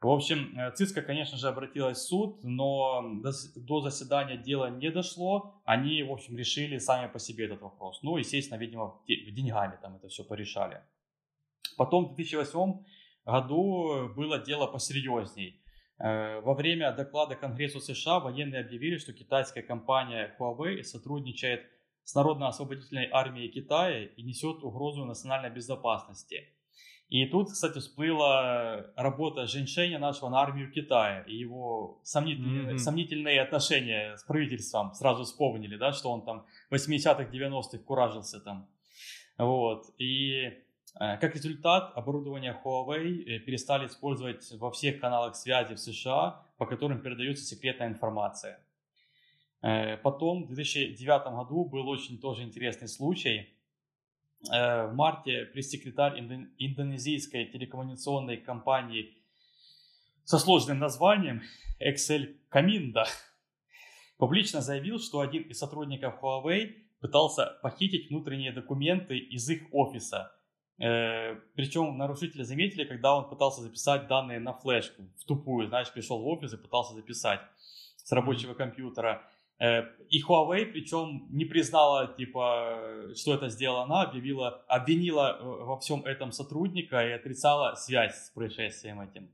В 0.01 0.09
общем, 0.09 0.59
э, 0.59 0.73
ЦИСКО, 0.73 1.03
конечно 1.03 1.37
же, 1.37 1.49
обратилась 1.49 1.99
в 1.99 2.09
суд, 2.09 2.43
но 2.43 3.03
до 3.57 3.81
заседания 3.83 4.39
дела 4.39 4.71
не 4.71 4.91
дошло. 4.91 5.61
Они, 5.67 6.03
в 6.03 6.11
общем, 6.11 6.39
решили 6.39 6.79
сами 6.79 7.13
по 7.13 7.19
себе 7.19 7.45
этот 7.45 7.61
вопрос. 7.61 8.03
Ну, 8.03 8.17
естественно, 8.17 8.59
видимо, 8.59 9.03
деньгами 9.07 9.79
там 9.83 9.97
это 9.97 10.09
все 10.09 10.25
порешали. 10.25 10.81
Потом 11.77 12.07
в 12.07 12.15
2008 12.15 12.83
году 13.27 14.09
было 14.17 14.39
дело 14.39 14.67
посерьезней. 14.67 15.63
Э, 15.99 16.41
во 16.41 16.55
время 16.55 16.93
доклада 16.93 17.37
Конгрессу 17.37 17.81
США 17.81 18.21
военные 18.21 18.63
объявили, 18.63 18.97
что 18.97 19.13
китайская 19.13 19.63
компания 19.63 20.35
Huawei 20.39 20.83
сотрудничает 20.83 21.61
с 22.05 22.15
Народно-освободительной 22.15 23.11
армией 23.13 23.51
Китая 23.51 24.07
и 24.07 24.23
несет 24.23 24.65
угрозу 24.65 25.05
национальной 25.05 25.51
безопасности– 25.51 26.49
и 27.11 27.27
тут, 27.27 27.51
кстати, 27.51 27.81
всплыла 27.81 28.87
работа 28.95 29.49
Женьшеня 29.49 29.99
нашего 29.99 30.29
на 30.29 30.41
армию 30.41 30.71
Китая 30.71 31.23
и 31.23 31.35
его 31.35 31.99
сомнительные, 32.05 32.75
mm-hmm. 32.75 32.79
сомнительные 32.79 33.41
отношения 33.41 34.17
с 34.17 34.23
правительством. 34.23 34.95
Сразу 34.95 35.25
вспомнили, 35.25 35.77
да, 35.77 35.93
что 35.93 36.13
он 36.13 36.25
там 36.25 36.47
в 36.71 36.75
80-х, 36.75 37.25
90-х 37.25 37.79
куражился 37.79 38.39
там. 38.39 38.69
Вот. 39.39 39.87
И 39.99 40.53
э, 41.01 41.17
как 41.17 41.35
результат, 41.35 41.91
оборудование 41.97 42.57
Huawei 42.65 43.25
э, 43.25 43.39
перестали 43.41 43.89
использовать 43.89 44.49
во 44.53 44.71
всех 44.71 45.01
каналах 45.01 45.35
связи 45.35 45.75
в 45.75 45.81
США, 45.81 46.47
по 46.59 46.67
которым 46.67 47.01
передается 47.01 47.45
секретная 47.45 47.89
информация. 47.89 48.61
Э, 49.63 49.97
потом, 49.97 50.45
в 50.45 50.55
2009 50.55 51.25
году 51.35 51.65
был 51.65 51.89
очень 51.89 52.21
тоже 52.21 52.45
интересный 52.45 52.87
случай– 52.87 53.53
в 54.43 54.93
марте 54.95 55.45
пресс-секретарь 55.47 56.19
индонезийской 56.59 57.47
телекоммуникационной 57.47 58.39
компании 58.39 59.17
со 60.25 60.39
сложным 60.39 60.79
названием 60.79 61.43
Excel 61.81 62.37
Каминда 62.49 63.05
публично 64.17 64.61
заявил, 64.61 64.99
что 65.01 65.21
один 65.21 65.43
из 65.43 65.59
сотрудников 65.59 66.23
Huawei 66.23 66.75
пытался 67.01 67.59
похитить 67.63 68.11
внутренние 68.11 68.53
документы 68.53 69.19
из 69.19 69.49
их 69.49 69.63
офиса. 69.73 70.31
Э, 70.79 71.35
причем 71.55 71.99
нарушители 71.99 72.43
заметили, 72.43 72.85
когда 72.85 73.17
он 73.17 73.29
пытался 73.29 73.63
записать 73.63 74.07
данные 74.07 74.39
на 74.39 74.53
флешку, 74.53 75.03
в 75.19 75.25
тупую, 75.25 75.69
знаешь, 75.69 75.93
пришел 75.93 76.23
в 76.23 76.27
офис 76.27 76.53
и 76.53 76.57
пытался 76.57 76.95
записать 76.95 77.41
с 77.97 78.13
рабочего 78.13 78.55
компьютера. 78.55 79.29
Э, 79.61 79.83
и 80.09 80.23
Huawei, 80.23 80.65
причем 80.67 81.27
не 81.31 81.45
признала, 81.45 82.15
типа, 82.17 83.13
что 83.15 83.35
это 83.35 83.49
сделала 83.49 83.83
она, 83.83 84.03
объявила, 84.03 84.65
обвинила 84.67 85.39
э, 85.39 85.45
во 85.45 85.79
всем 85.79 86.05
этом 86.07 86.33
сотрудника 86.33 87.07
и 87.07 87.13
отрицала 87.13 87.75
связь 87.75 88.27
с 88.27 88.31
происшествием 88.31 89.01
этим. 89.03 89.31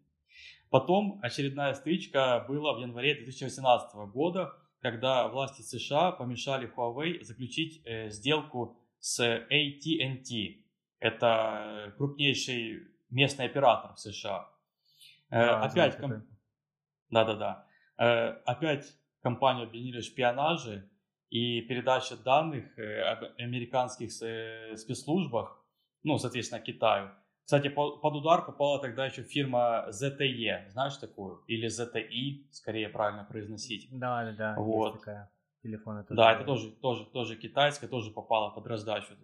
Потом 0.69 1.21
очередная 1.23 1.75
стычка 1.75 2.45
была 2.49 2.75
в 2.75 2.81
январе 2.81 3.15
2018 3.15 3.95
года, 4.13 4.53
когда 4.81 5.29
власти 5.29 5.63
США 5.63 6.11
помешали 6.11 6.71
Huawei 6.77 7.23
заключить 7.23 7.81
э, 7.85 8.11
сделку 8.11 8.77
с 8.99 9.21
AT&T. 9.21 10.57
Это 10.99 11.95
крупнейший 11.97 12.89
местный 13.11 13.45
оператор 13.45 13.95
в 13.95 14.01
США. 14.01 14.51
Да, 15.31 15.63
опять... 15.63 15.97
Да-да-да. 17.11 17.65
Опять 18.45 18.97
компанию 19.27 19.65
обвинили 19.65 20.01
в 20.01 20.05
шпионаже 20.05 20.89
и 21.31 21.61
передаче 21.63 22.15
данных 22.15 22.79
э, 22.79 23.01
об 23.01 23.25
американских 23.39 24.11
э, 24.23 24.77
спецслужбах, 24.77 25.65
ну, 26.05 26.17
соответственно, 26.19 26.61
Китаю. 26.61 27.11
Кстати, 27.45 27.69
под 27.69 28.15
удар 28.15 28.47
попала 28.47 28.81
тогда 28.81 29.07
еще 29.07 29.23
фирма 29.23 29.89
ZTE, 29.91 30.71
знаешь 30.71 30.97
такую? 30.99 31.43
Или 31.49 31.67
ZTI, 31.69 32.53
скорее 32.53 32.89
правильно 32.89 33.25
произносить. 33.25 33.89
Да, 33.91 34.25
да, 34.25 34.33
да. 34.33 34.55
Вот. 34.59 34.93
Есть 34.93 35.05
такая. 35.05 35.31
Телефоны 35.63 36.05
тоже. 36.05 36.17
Да, 36.17 36.33
это 36.33 36.45
тоже, 36.45 36.71
тоже, 36.71 37.05
тоже 37.07 37.37
китайская, 37.37 37.89
тоже 37.89 38.13
попала 38.13 38.51
под 38.51 38.67
раздачу. 38.69 39.15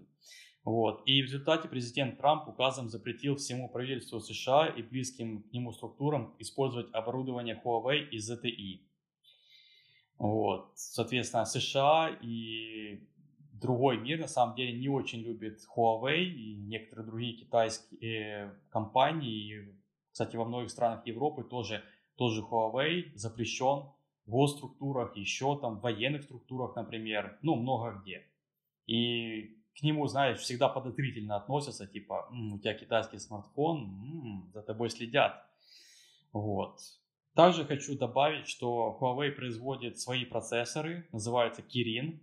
Вот. 0.64 1.02
И 1.06 1.22
в 1.22 1.26
результате 1.26 1.68
президент 1.68 2.18
Трамп 2.18 2.48
указом 2.48 2.88
запретил 2.88 3.36
всему 3.36 3.68
правительству 3.68 4.18
США 4.18 4.66
и 4.66 4.82
близким 4.82 5.44
к 5.44 5.52
нему 5.52 5.72
структурам 5.72 6.34
использовать 6.40 6.92
оборудование 6.92 7.60
Huawei 7.64 8.08
и 8.10 8.18
ZTE. 8.18 8.91
Вот. 10.22 10.70
Соответственно, 10.76 11.44
США 11.44 12.16
и 12.22 13.08
другой 13.60 13.98
мир 13.98 14.20
на 14.20 14.28
самом 14.28 14.54
деле 14.54 14.72
не 14.78 14.88
очень 14.88 15.18
любит 15.18 15.58
Huawei 15.76 16.22
и 16.22 16.54
некоторые 16.54 17.06
другие 17.06 17.34
китайские 17.34 18.54
компании. 18.70 19.76
Кстати, 20.12 20.36
во 20.36 20.44
многих 20.44 20.70
странах 20.70 21.04
Европы 21.08 21.42
тоже, 21.42 21.82
тоже 22.14 22.40
Huawei 22.40 23.10
запрещен 23.16 23.88
в 24.24 24.30
госструктурах, 24.30 25.16
еще 25.16 25.58
там 25.58 25.78
в 25.78 25.82
военных 25.82 26.22
структурах, 26.22 26.76
например, 26.76 27.36
ну, 27.42 27.56
много 27.56 28.00
где. 28.00 28.22
И 28.86 29.56
к 29.76 29.82
нему, 29.82 30.06
знаешь, 30.06 30.38
всегда 30.38 30.68
подозрительно 30.68 31.34
относятся, 31.34 31.88
типа, 31.88 32.28
у 32.30 32.60
тебя 32.60 32.74
китайский 32.74 33.18
смартфон, 33.18 33.78
м-м, 33.80 34.50
за 34.54 34.62
тобой 34.62 34.88
следят. 34.88 35.44
Вот. 36.32 36.78
Также 37.34 37.64
хочу 37.64 37.96
добавить, 37.96 38.46
что 38.46 38.98
Huawei 39.00 39.30
производит 39.30 39.98
свои 39.98 40.24
процессоры, 40.24 41.08
называются 41.12 41.62
Kirin. 41.62 42.20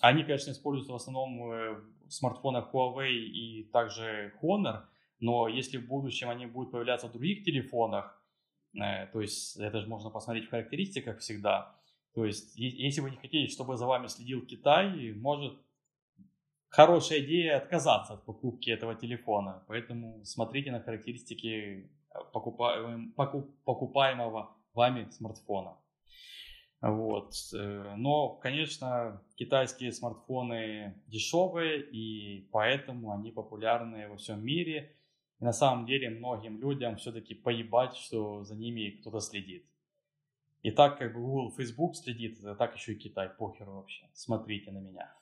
Они, 0.00 0.24
конечно, 0.24 0.50
используются 0.50 0.92
в 0.92 0.96
основном 0.96 1.52
э, 1.52 1.80
в 2.06 2.10
смартфонах 2.10 2.72
Huawei 2.72 3.12
и 3.12 3.64
также 3.72 4.34
Honor, 4.42 4.82
но 5.20 5.48
если 5.48 5.78
в 5.78 5.86
будущем 5.86 6.28
они 6.28 6.46
будут 6.46 6.72
появляться 6.72 7.08
в 7.08 7.12
других 7.12 7.44
телефонах, 7.44 8.20
э, 8.74 9.06
то 9.12 9.20
есть 9.20 9.56
это 9.56 9.80
же 9.80 9.86
можно 9.86 10.10
посмотреть 10.10 10.46
в 10.46 10.50
характеристиках 10.50 11.18
всегда, 11.18 11.76
то 12.14 12.24
есть 12.24 12.56
если 12.56 13.00
вы 13.00 13.10
не 13.10 13.16
хотите, 13.16 13.52
чтобы 13.52 13.76
за 13.76 13.86
вами 13.86 14.08
следил 14.08 14.44
Китай, 14.44 15.12
может 15.12 15.56
хорошая 16.68 17.20
идея 17.20 17.58
отказаться 17.58 18.14
от 18.14 18.24
покупки 18.24 18.70
этого 18.70 18.94
телефона. 18.94 19.62
Поэтому 19.68 20.24
смотрите 20.24 20.72
на 20.72 20.80
характеристики 20.80 21.90
покупаем, 22.32 23.12
покуп, 23.12 23.50
покупаемого 23.64 24.56
вами 24.74 25.08
смартфона. 25.10 25.76
Вот. 26.80 27.34
Э, 27.54 27.94
но, 27.96 28.36
конечно, 28.36 29.22
китайские 29.36 29.92
смартфоны 29.92 31.02
дешевые, 31.06 31.82
и 31.82 32.48
поэтому 32.52 33.12
они 33.12 33.32
популярны 33.32 34.08
во 34.08 34.16
всем 34.16 34.44
мире. 34.44 34.96
И 35.40 35.44
на 35.44 35.52
самом 35.52 35.86
деле 35.86 36.10
многим 36.10 36.60
людям 36.60 36.96
все-таки 36.96 37.34
поебать, 37.34 37.94
что 37.94 38.44
за 38.44 38.56
ними 38.56 38.90
кто-то 39.00 39.20
следит. 39.20 39.64
И 40.62 40.70
так 40.70 40.98
как 40.98 41.14
Google, 41.14 41.52
Facebook 41.56 41.96
следит, 41.96 42.40
так 42.58 42.74
еще 42.74 42.92
и 42.92 42.98
Китай, 42.98 43.28
похер 43.28 43.68
вообще. 43.70 44.08
Смотрите 44.12 44.72
на 44.72 44.78
меня. 44.78 45.14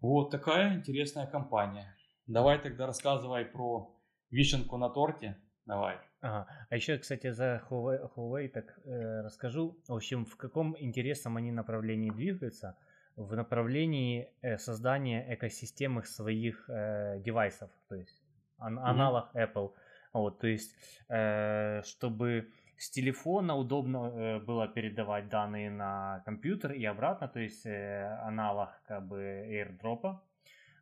Вот 0.00 0.30
такая 0.30 0.76
интересная 0.76 1.26
компания. 1.26 1.96
Давай 2.26 2.60
тогда 2.60 2.86
рассказывай 2.86 3.44
про 3.44 3.95
вишенку 4.30 4.76
на 4.76 4.88
торте. 4.88 5.36
Давай. 5.66 5.96
Ага. 6.20 6.46
А 6.70 6.76
еще, 6.76 6.98
кстати, 6.98 7.30
за 7.30 7.62
Huawei, 7.68 8.10
Huawei 8.14 8.48
так 8.48 8.78
э, 8.84 9.22
расскажу. 9.22 9.76
В 9.88 9.94
общем, 9.94 10.24
в 10.24 10.36
каком 10.36 10.76
интересном 10.78 11.36
они 11.36 11.52
направлении 11.52 12.10
двигаются? 12.10 12.76
В 13.16 13.34
направлении 13.34 14.28
э, 14.42 14.58
создания 14.58 15.34
экосистемы 15.34 16.04
своих 16.04 16.68
э, 16.68 17.20
девайсов, 17.20 17.70
то 17.88 17.96
есть 17.96 18.22
ан- 18.58 18.78
mm-hmm. 18.78 18.82
аналог 18.82 19.34
Apple. 19.34 19.72
Вот, 20.12 20.38
то 20.38 20.46
есть, 20.46 20.74
э, 21.08 21.82
чтобы 21.82 22.50
с 22.76 22.90
телефона 22.90 23.56
удобно 23.56 24.12
э, 24.14 24.38
было 24.40 24.68
передавать 24.68 25.28
данные 25.28 25.70
на 25.70 26.22
компьютер 26.24 26.72
и 26.72 26.84
обратно, 26.84 27.28
то 27.28 27.40
есть 27.40 27.66
э, 27.66 28.18
аналог 28.22 28.70
как 28.86 29.06
бы 29.06 29.18
AirDrop. 29.18 30.18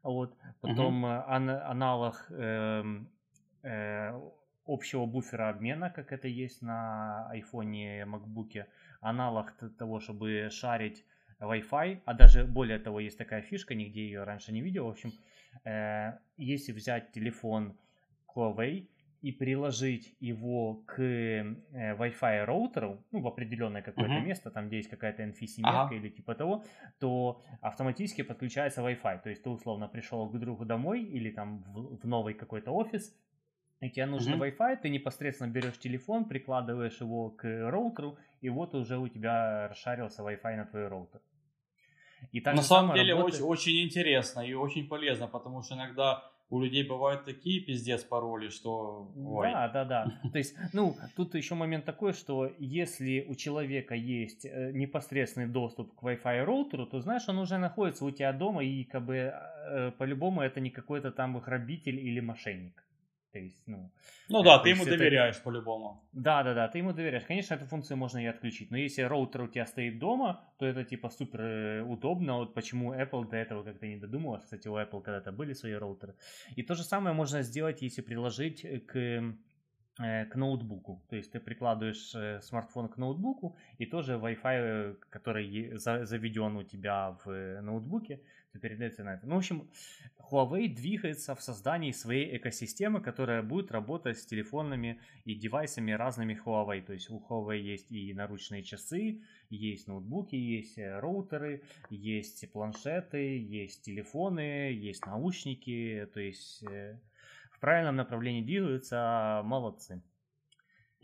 Вот, 0.03 0.37
потом 0.61 1.07
mm-hmm. 1.07 1.25
ан- 1.27 1.71
аналог 1.71 2.27
э, 2.31 2.83
э, 2.83 2.85
общего 4.67 5.07
буфера 5.07 5.51
обмена, 5.51 5.91
как 5.91 6.13
это 6.13 6.29
есть 6.29 6.63
на 6.63 7.29
айфоне, 7.31 8.03
MacBook, 8.03 8.67
аналог 9.01 9.53
того, 9.79 10.01
чтобы 10.01 10.49
шарить 10.51 11.05
Wi-Fi, 11.41 12.03
а 12.05 12.15
даже 12.15 12.45
более 12.45 12.79
того, 12.79 13.01
есть 13.01 13.19
такая 13.19 13.43
фишка, 13.43 13.75
нигде 13.75 14.05
ее 14.05 14.25
раньше 14.25 14.53
не 14.53 14.61
видел. 14.61 14.87
В 14.87 14.91
общем, 14.91 15.13
э, 15.65 16.19
если 16.37 16.73
взять 16.73 17.13
телефон 17.13 17.77
Huawei 18.35 18.89
и 19.21 19.33
приложить 19.33 20.17
его 20.21 20.83
к 20.87 21.01
э, 21.01 21.43
Wi-Fi 21.73 22.45
роутеру, 22.45 23.05
ну, 23.11 23.21
в 23.21 23.27
определенное 23.27 23.83
какое-то 23.83 24.15
uh-huh. 24.15 24.25
место, 24.25 24.51
там, 24.51 24.69
где 24.69 24.77
есть 24.77 24.91
какая-то 24.91 25.23
NFC-метка 25.23 25.89
uh-huh. 25.91 25.97
или 25.97 26.09
типа 26.09 26.35
того, 26.35 26.65
то 26.99 27.43
автоматически 27.61 28.23
подключается 28.23 28.83
Wi-Fi. 28.83 29.23
То 29.23 29.31
есть 29.31 29.43
ты 29.43 29.51
условно 29.51 29.89
пришел 29.89 30.29
к 30.29 30.39
другу 30.39 30.65
домой 30.65 31.03
или 31.03 31.31
там 31.31 31.63
в, 31.63 31.97
в 32.03 32.07
новый 32.07 32.35
какой-то 32.35 32.71
офис, 32.71 33.15
и 33.85 33.91
тебе 33.91 34.07
нужен 34.07 34.35
mm-hmm. 34.35 34.57
Wi-Fi, 34.57 34.77
ты 34.83 34.89
непосредственно 34.89 35.51
берешь 35.51 35.79
телефон, 35.79 36.25
прикладываешь 36.25 37.01
его 37.01 37.31
к 37.31 37.71
роутеру, 37.71 38.17
и 38.41 38.49
вот 38.49 38.75
уже 38.75 38.99
у 38.99 39.09
тебя 39.09 39.69
расшарился 39.69 40.23
Wi-Fi 40.23 40.57
на 40.57 40.65
твой 40.65 40.89
роутер. 40.89 41.21
И 42.33 42.41
так 42.41 42.55
на 42.55 42.63
самом 42.63 42.95
деле 42.95 43.13
работает... 43.13 43.43
очень, 43.43 43.73
очень 43.75 43.87
интересно 43.87 44.41
и 44.41 44.55
очень 44.55 44.89
полезно, 44.89 45.29
потому 45.29 45.63
что 45.63 45.75
иногда 45.75 46.25
у 46.51 46.61
людей 46.61 46.87
бывают 46.87 47.25
такие 47.25 47.61
пиздец 47.61 48.05
пароли, 48.05 48.49
что... 48.49 49.13
Ой. 49.17 49.51
Да, 49.51 49.69
да, 49.69 49.85
да. 49.85 50.21
То 50.33 50.39
есть, 50.39 50.57
ну, 50.73 50.97
тут 51.17 51.35
еще 51.35 51.55
момент 51.55 51.85
такой, 51.85 52.13
что 52.13 52.51
если 52.59 53.25
у 53.29 53.35
человека 53.35 53.95
есть 53.95 54.47
э, 54.47 54.73
непосредственный 54.73 55.49
доступ 55.49 55.95
к 55.95 56.03
Wi-Fi 56.03 56.45
роутеру, 56.45 56.87
то, 56.87 57.01
знаешь, 57.01 57.29
он 57.29 57.39
уже 57.39 57.59
находится 57.59 58.05
у 58.05 58.11
тебя 58.11 58.33
дома, 58.33 58.65
и 58.65 58.85
как 58.85 59.05
бы 59.05 59.15
э, 59.15 59.91
по-любому 59.99 60.43
это 60.43 60.61
не 60.61 60.71
какой-то 60.71 61.11
там 61.11 61.39
грабитель 61.39 61.99
или 61.99 62.21
мошенник. 62.21 62.85
То 63.35 63.41
есть, 63.41 63.67
ну... 63.67 63.91
Ну 64.29 64.45
да, 64.45 64.61
ты 64.61 64.69
ему 64.69 64.85
доверяешь 64.85 65.35
это... 65.35 65.45
по-любому. 65.45 66.09
Да, 66.13 66.45
да, 66.45 66.55
да, 66.55 66.69
ты 66.69 66.79
ему 66.79 66.93
доверяешь. 66.93 67.25
Конечно, 67.25 67.57
эту 67.57 67.65
функцию 67.65 67.97
можно 67.97 68.21
и 68.21 68.27
отключить, 68.27 68.71
но 68.71 68.77
если 68.77 69.03
роутер 69.03 69.43
у 69.43 69.49
тебя 69.49 69.67
стоит 69.67 69.99
дома, 69.99 70.41
то 70.59 70.67
это 70.67 70.85
типа 70.85 71.11
супер 71.11 71.41
э, 71.41 71.83
удобно. 71.83 72.37
Вот 72.37 72.55
почему 72.55 72.95
Apple 72.95 73.29
до 73.29 73.37
этого 73.37 73.65
как-то 73.65 73.89
не 73.89 73.97
додумалась. 73.97 74.45
Кстати, 74.45 74.69
у 74.69 74.77
Apple 74.77 75.03
когда-то 75.03 75.33
были 75.33 75.53
свои 75.53 75.73
роутеры. 75.73 76.15
И 76.55 76.63
то 76.63 76.77
же 76.77 76.85
самое 76.85 77.13
можно 77.13 77.43
сделать, 77.43 77.83
если 77.83 78.03
приложить 78.03 78.65
к 78.87 78.97
э, 78.97 80.27
к 80.27 80.37
ноутбуку. 80.37 81.03
То 81.09 81.17
есть 81.17 81.33
ты 81.33 81.41
прикладываешь 81.41 82.15
э, 82.15 82.41
смартфон 82.41 82.89
к 82.89 82.99
ноутбуку 82.99 83.57
и 83.79 83.87
тоже 83.87 84.13
Wi-Fi, 84.13 84.95
который 85.11 85.77
заведен 85.77 86.57
у 86.57 86.63
тебя 86.63 87.17
в 87.25 87.61
ноутбуке, 87.63 88.21
передается 88.59 89.05
на 89.05 89.15
это. 89.15 89.27
Ну, 89.27 89.35
в 89.35 89.39
общем, 89.39 89.69
Huawei 90.31 90.69
двигается 90.69 91.35
в 91.35 91.43
создании 91.43 91.93
своей 91.93 92.37
экосистемы, 92.37 93.01
которая 93.01 93.43
будет 93.43 93.71
работать 93.73 94.19
с 94.19 94.27
телефонами 94.27 95.01
и 95.25 95.35
девайсами 95.35 95.93
разными 95.93 96.41
Huawei. 96.45 96.83
То 96.83 96.93
есть 96.93 97.11
у 97.11 97.19
Huawei 97.19 97.59
есть 97.59 97.91
и 97.91 98.13
наручные 98.15 98.63
часы, 98.63 99.23
есть 99.51 99.87
ноутбуки, 99.87 100.37
есть 100.37 100.79
э, 100.79 100.99
роутеры, 100.99 101.63
есть 101.91 102.51
планшеты, 102.53 103.39
есть 103.39 103.83
телефоны, 103.83 104.73
есть 104.73 105.05
наушники. 105.07 106.09
То 106.15 106.21
есть 106.21 106.63
э, 106.65 106.99
в 107.53 107.61
правильном 107.61 107.97
направлении 107.97 108.43
двигаются, 108.43 109.43
молодцы. 109.45 110.03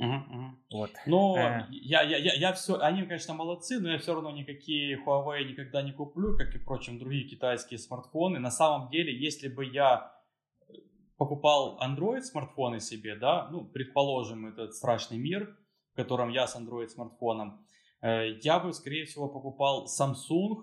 Угу, 0.00 0.14
угу. 0.14 0.54
Вот. 0.72 0.90
Но 1.04 1.36
э. 1.36 1.66
я, 1.70 2.02
я, 2.02 2.16
я, 2.16 2.34
я 2.34 2.52
все, 2.54 2.78
они, 2.78 3.02
конечно, 3.02 3.34
молодцы, 3.34 3.78
но 3.78 3.90
я 3.90 3.98
все 3.98 4.14
равно 4.14 4.30
никакие 4.30 4.96
Huawei 4.96 5.44
никогда 5.44 5.82
не 5.82 5.92
куплю, 5.92 6.38
как 6.38 6.54
и, 6.54 6.58
впрочем, 6.58 6.98
другие 6.98 7.28
китайские 7.28 7.78
смартфоны. 7.78 8.38
На 8.38 8.50
самом 8.50 8.88
деле, 8.88 9.14
если 9.14 9.48
бы 9.48 9.66
я 9.66 10.14
покупал 11.18 11.78
Android 11.82 12.22
смартфоны 12.22 12.80
себе, 12.80 13.14
да, 13.14 13.48
ну, 13.50 13.66
предположим, 13.66 14.46
этот 14.46 14.74
страшный 14.74 15.18
мир, 15.18 15.54
в 15.92 15.96
котором 15.96 16.30
я 16.30 16.46
с 16.46 16.56
Android 16.56 16.88
смартфоном, 16.88 17.60
э, 18.00 18.38
я 18.42 18.58
бы, 18.58 18.72
скорее 18.72 19.04
всего, 19.04 19.28
покупал 19.28 19.86
Samsung, 19.86 20.62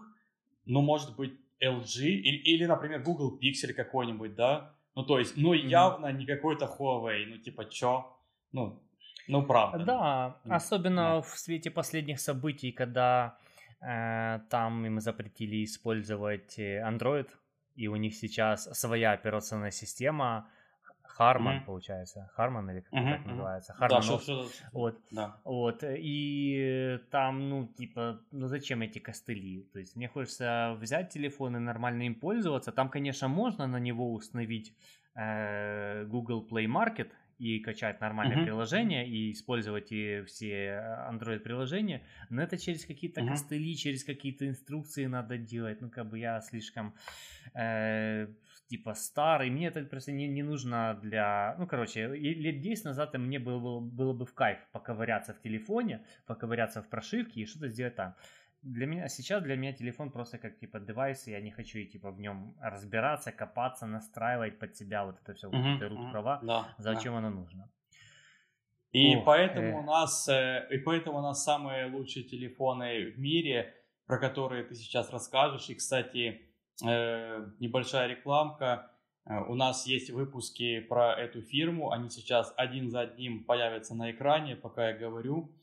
ну, 0.65 0.81
может 0.81 1.15
быть, 1.15 1.33
LG 1.61 2.01
или, 2.01 2.37
или 2.37 2.65
например, 2.65 3.03
Google 3.03 3.39
Pixel 3.39 3.73
какой-нибудь, 3.73 4.33
да, 4.33 4.73
ну, 4.95 5.03
то 5.03 5.19
есть, 5.19 5.37
ну, 5.37 5.53
явно 5.53 6.07
mm-hmm. 6.07 6.17
не 6.17 6.25
какой-то 6.25 6.65
Huawei, 6.65 7.25
ну, 7.27 7.37
типа, 7.37 7.65
чё, 7.65 8.17
ну, 8.51 8.81
ну, 9.27 9.43
правда. 9.43 9.85
Да, 9.85 10.37
особенно 10.55 11.15
да. 11.15 11.21
в 11.21 11.27
свете 11.37 11.71
последних 11.71 12.19
событий, 12.19 12.71
когда 12.71 13.37
э, 13.81 14.39
там 14.49 14.85
им 14.85 14.99
запретили 14.99 15.63
использовать 15.63 16.57
э, 16.59 16.81
Android, 16.81 17.27
и 17.75 17.87
у 17.87 17.95
них 17.95 18.15
сейчас 18.15 18.69
своя 18.79 19.11
операционная 19.11 19.71
система, 19.71 20.47
Харман, 21.17 21.57
mm-hmm. 21.57 21.65
получается. 21.65 22.29
Харман 22.35 22.69
или 22.69 22.81
как 22.81 22.93
mm-hmm. 22.93 23.17
так 23.17 23.25
называется? 23.25 23.73
Харман. 23.73 24.01
Да, 24.01 24.19
что, 24.19 24.47
вот. 24.71 24.97
Да. 25.11 25.37
вот. 25.43 25.83
И 25.83 26.99
там, 27.09 27.49
ну, 27.49 27.67
типа, 27.67 28.19
ну 28.31 28.47
зачем 28.47 28.83
эти 28.83 28.99
костыли? 28.99 29.63
То 29.73 29.79
есть 29.79 29.95
мне 29.95 30.07
хочется 30.07 30.77
взять 30.79 31.09
телефон 31.09 31.57
и 31.57 31.59
нормально 31.59 32.03
им 32.03 32.13
пользоваться. 32.13 32.71
Там, 32.71 32.89
конечно, 32.89 33.27
можно 33.27 33.65
на 33.65 33.77
него 33.77 34.13
установить 34.13 34.75
э, 35.15 36.05
Google 36.05 36.47
Play 36.47 36.67
Market 36.67 37.09
и 37.37 37.59
качать 37.59 38.01
нормальное 38.01 38.37
uh-huh. 38.37 38.45
приложение 38.45 39.07
и 39.07 39.31
использовать 39.31 39.91
и 39.91 40.23
все 40.23 40.49
э, 40.49 41.11
Android 41.11 41.39
приложения, 41.39 42.01
но 42.29 42.41
это 42.41 42.57
через 42.57 42.85
какие-то 42.85 43.21
uh-huh. 43.21 43.29
костыли, 43.29 43.75
через 43.75 44.03
какие-то 44.03 44.47
инструкции 44.47 45.05
надо 45.05 45.37
делать. 45.37 45.81
Ну, 45.81 45.89
как 45.89 46.09
бы 46.09 46.19
я 46.19 46.41
слишком 46.41 46.95
э, 47.53 48.27
типа 48.67 48.93
старый, 48.93 49.49
мне 49.49 49.67
это 49.67 49.83
просто 49.83 50.11
не, 50.11 50.27
не 50.27 50.43
нужно 50.43 50.99
для... 51.01 51.55
Ну, 51.57 51.67
короче, 51.67 52.07
лет 52.07 52.59
10 52.59 52.85
назад 52.85 53.13
мне 53.17 53.39
было, 53.39 53.59
было, 53.59 53.79
было 53.79 54.13
бы 54.13 54.25
в 54.25 54.33
кайф 54.33 54.59
поковыряться 54.71 55.33
в 55.33 55.39
телефоне, 55.39 56.03
поковыряться 56.25 56.81
в 56.81 56.89
прошивке 56.89 57.41
и 57.41 57.45
что-то 57.45 57.69
сделать 57.69 57.95
там 57.95 58.15
для 58.61 58.85
меня 58.85 59.07
сейчас 59.07 59.43
для 59.43 59.55
меня 59.55 59.73
телефон 59.73 60.11
просто 60.11 60.37
как 60.37 60.57
типа 60.57 60.79
девайс, 60.79 61.27
я 61.27 61.41
не 61.41 61.51
хочу 61.51 61.83
типа 61.85 62.11
в 62.11 62.19
нем 62.19 62.55
разбираться, 62.61 63.31
копаться, 63.31 63.85
настраивать 63.85 64.59
под 64.59 64.75
себя 64.75 65.05
вот 65.05 65.19
это 65.21 65.33
все, 65.33 65.49
uh-huh, 65.49 65.73
вот 65.73 65.81
это 65.81 65.93
root 65.93 66.11
права, 66.11 66.39
да, 66.43 66.75
зачем 66.77 67.13
да. 67.13 67.19
оно 67.19 67.29
нужно. 67.29 67.71
И 68.91 69.15
Ох, 69.15 69.25
поэтому 69.25 69.67
э... 69.67 69.79
у 69.79 69.83
нас 69.83 70.27
э, 70.29 70.67
и 70.71 70.77
поэтому 70.77 71.19
у 71.19 71.21
нас 71.21 71.43
самые 71.43 71.85
лучшие 71.85 72.23
телефоны 72.25 73.11
в 73.11 73.19
мире, 73.19 73.73
про 74.05 74.17
которые 74.17 74.63
ты 74.63 74.75
сейчас 74.75 75.11
расскажешь. 75.11 75.69
И 75.69 75.75
кстати 75.75 76.41
э, 76.85 77.45
небольшая 77.59 78.07
рекламка. 78.07 78.91
Э, 79.25 79.39
у 79.47 79.55
нас 79.55 79.85
есть 79.87 80.09
выпуски 80.09 80.79
про 80.79 81.13
эту 81.13 81.41
фирму, 81.41 81.91
они 81.91 82.09
сейчас 82.09 82.53
один 82.57 82.89
за 82.89 83.01
одним 83.01 83.43
появятся 83.43 83.93
на 83.95 84.11
экране, 84.11 84.55
пока 84.55 84.89
я 84.89 84.97
говорю. 84.97 85.53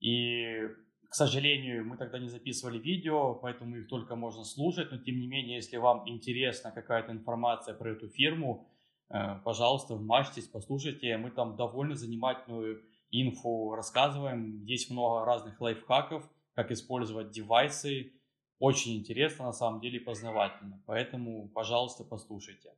И 0.00 0.68
к 1.08 1.14
сожалению, 1.14 1.86
мы 1.86 1.96
тогда 1.96 2.18
не 2.18 2.28
записывали 2.28 2.78
видео, 2.78 3.34
поэтому 3.34 3.76
их 3.76 3.88
только 3.88 4.14
можно 4.14 4.44
слушать, 4.44 4.90
но 4.90 4.98
тем 4.98 5.18
не 5.18 5.26
менее, 5.26 5.56
если 5.56 5.78
вам 5.78 6.06
интересна 6.06 6.70
какая-то 6.70 7.12
информация 7.12 7.74
про 7.74 7.92
эту 7.92 8.08
фирму, 8.08 8.68
э, 9.08 9.36
пожалуйста, 9.42 9.94
вмажьтесь, 9.94 10.46
послушайте, 10.48 11.16
мы 11.16 11.30
там 11.30 11.56
довольно 11.56 11.94
занимательную 11.94 12.82
инфу 13.10 13.74
рассказываем, 13.74 14.64
есть 14.64 14.90
много 14.90 15.24
разных 15.24 15.58
лайфхаков, 15.62 16.28
как 16.54 16.70
использовать 16.70 17.30
девайсы, 17.30 18.12
очень 18.58 18.98
интересно 18.98 19.46
на 19.46 19.52
самом 19.52 19.80
деле 19.80 20.00
познавательно, 20.00 20.82
поэтому, 20.84 21.48
пожалуйста, 21.48 22.04
послушайте. 22.04 22.74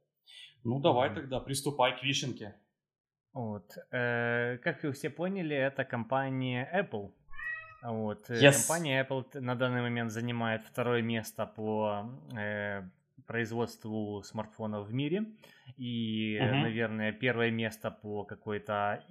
Ну, 0.63 0.79
давай 0.79 1.11
mm-hmm. 1.11 1.15
тогда 1.15 1.41
приступай 1.41 1.99
к 1.99 2.03
вишенке. 2.05 2.55
Вот. 3.33 3.77
Э, 3.91 4.59
как 4.59 4.85
вы 4.85 4.93
все 4.93 5.11
поняли, 5.11 5.57
это 5.57 5.85
компания 5.85 6.69
Apple 6.73 7.13
вот. 7.83 8.31
Э, 8.31 8.35
yes. 8.35 8.53
Компания 8.53 9.03
Apple 9.03 9.41
на 9.41 9.55
данный 9.55 9.83
момент 9.83 10.11
занимает 10.11 10.63
второе 10.63 11.03
место 11.03 11.47
по 11.47 12.11
э, 12.37 12.83
производству 13.27 14.23
смартфонов 14.23 14.89
в 14.89 14.93
мире. 14.93 15.25
И, 15.77 16.39
uh-huh. 16.41 16.63
наверное, 16.63 17.13
первое 17.13 17.51
место 17.51 17.91
по 17.91 18.25
какой-то 18.25 19.05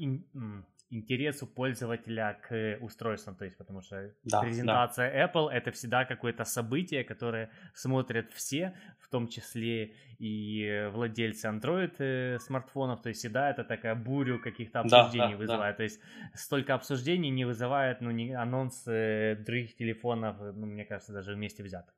интересу 0.89 1.45
пользователя 1.47 2.39
к 2.47 2.77
устройствам, 2.81 3.35
то 3.35 3.45
есть 3.45 3.57
потому 3.57 3.81
что 3.81 4.11
да, 4.23 4.41
презентация 4.41 5.11
да. 5.11 5.25
Apple 5.25 5.49
это 5.49 5.71
всегда 5.71 6.05
какое-то 6.05 6.45
событие, 6.45 7.03
которое 7.03 7.51
смотрят 7.73 8.33
все, 8.33 8.75
в 8.99 9.07
том 9.09 9.27
числе 9.27 9.93
и 10.17 10.89
владельцы 10.91 11.47
Android 11.47 11.95
э, 11.99 12.39
смартфонов, 12.39 13.01
то 13.01 13.09
есть 13.09 13.19
всегда 13.19 13.49
это 13.49 13.63
такая 13.63 13.95
бурю 13.95 14.39
каких-то 14.39 14.79
обсуждений 14.81 15.25
да, 15.25 15.31
да, 15.31 15.37
вызывает, 15.37 15.73
да. 15.73 15.77
то 15.77 15.83
есть 15.83 15.99
столько 16.33 16.73
обсуждений 16.73 17.29
не 17.29 17.45
вызывает, 17.45 18.01
ну, 18.01 18.11
не 18.11 18.33
анонс 18.33 18.87
э, 18.87 19.35
других 19.35 19.75
телефонов, 19.75 20.37
ну, 20.39 20.65
мне 20.65 20.85
кажется, 20.85 21.13
даже 21.13 21.35
вместе 21.35 21.63
взятых. 21.63 21.93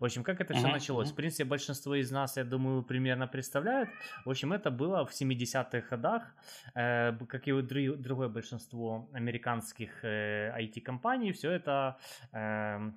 В 0.00 0.04
общем, 0.04 0.24
как 0.24 0.40
это 0.40 0.54
все 0.54 0.68
началось? 0.68 1.10
В 1.10 1.14
принципе, 1.14 1.44
большинство 1.44 1.94
из 1.94 2.10
нас, 2.10 2.36
я 2.36 2.44
думаю, 2.44 2.82
примерно 2.82 3.26
представляют. 3.26 3.88
В 4.24 4.30
общем, 4.30 4.52
это 4.52 4.70
было 4.70 5.04
в 5.04 5.10
70-х 5.10 5.80
годах, 5.88 6.22
э, 6.74 7.12
как 7.28 7.48
и 7.48 7.62
друг, 7.62 8.00
другое 8.00 8.28
большинство 8.28 9.08
американских 9.12 10.04
э, 10.04 10.52
IT-компаний. 10.58 11.32
Все 11.32 11.50
это 11.50 11.98
э, 12.32 12.90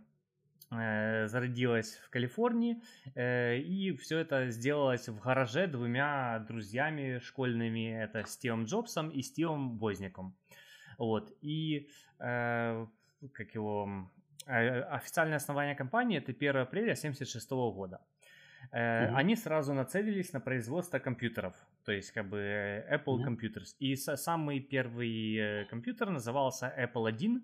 э, 0.72 1.28
зародилось 1.28 1.96
в 2.04 2.10
Калифорнии, 2.10 2.82
э, 3.16 3.58
и 3.58 3.96
все 3.98 4.20
это 4.20 4.50
сделалось 4.50 5.08
в 5.08 5.20
гараже 5.20 5.68
двумя 5.68 6.40
друзьями 6.40 7.20
школьными, 7.20 8.04
это 8.04 8.26
Стивом 8.26 8.66
Джобсом 8.66 9.10
и 9.10 9.22
Стивом 9.22 9.78
Возником. 9.78 10.36
Вот, 10.98 11.32
и 11.42 11.88
э, 12.20 12.86
как 13.34 13.56
его 13.56 14.10
официальное 14.50 15.38
основание 15.38 15.76
компании 15.76 16.18
это 16.18 16.32
1 16.32 16.58
апреля 16.58 16.94
1976 16.94 17.52
года. 17.52 18.00
Э, 18.72 19.08
Они 19.16 19.36
сразу 19.36 19.74
нацелились 19.74 20.34
на 20.34 20.40
производство 20.40 21.00
компьютеров, 21.00 21.56
то 21.86 21.92
есть 21.92 22.12
как 22.12 22.30
бы 22.30 22.38
э, 22.38 22.96
Apple 22.96 23.18
mm-hmm. 23.18 23.26
Computers. 23.26 23.76
И 23.80 23.96
самый 23.96 24.60
первый 24.60 25.36
э, 25.36 25.66
компьютер 25.66 26.10
назывался 26.10 26.74
Apple 26.78 27.08
1. 27.08 27.44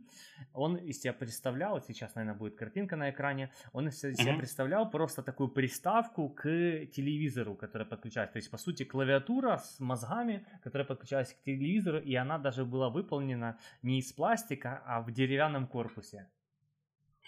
Он 0.53 0.75
из 0.75 1.01
себя 1.01 1.13
представлял, 1.13 1.81
сейчас, 1.81 2.15
наверное, 2.15 2.37
будет 2.37 2.55
картинка 2.55 2.95
на 2.95 3.09
экране, 3.09 3.51
он 3.73 3.87
из 3.87 3.99
себя 3.99 4.11
mm-hmm. 4.11 4.37
представлял 4.37 4.89
просто 4.89 5.23
такую 5.23 5.49
приставку 5.49 6.29
к 6.29 6.43
телевизору, 6.43 7.55
которая 7.55 7.87
подключалась. 7.87 8.31
То 8.31 8.37
есть, 8.37 8.51
по 8.51 8.57
сути, 8.57 8.83
клавиатура 8.83 9.57
с 9.57 9.79
мозгами, 9.79 10.45
которая 10.63 10.85
подключалась 10.87 11.33
к 11.33 11.41
телевизору, 11.43 11.99
и 11.99 12.15
она 12.15 12.37
даже 12.37 12.65
была 12.65 12.89
выполнена 12.89 13.57
не 13.81 13.99
из 13.99 14.13
пластика, 14.13 14.83
а 14.85 15.01
в 15.01 15.11
деревянном 15.11 15.67
корпусе. 15.67 16.27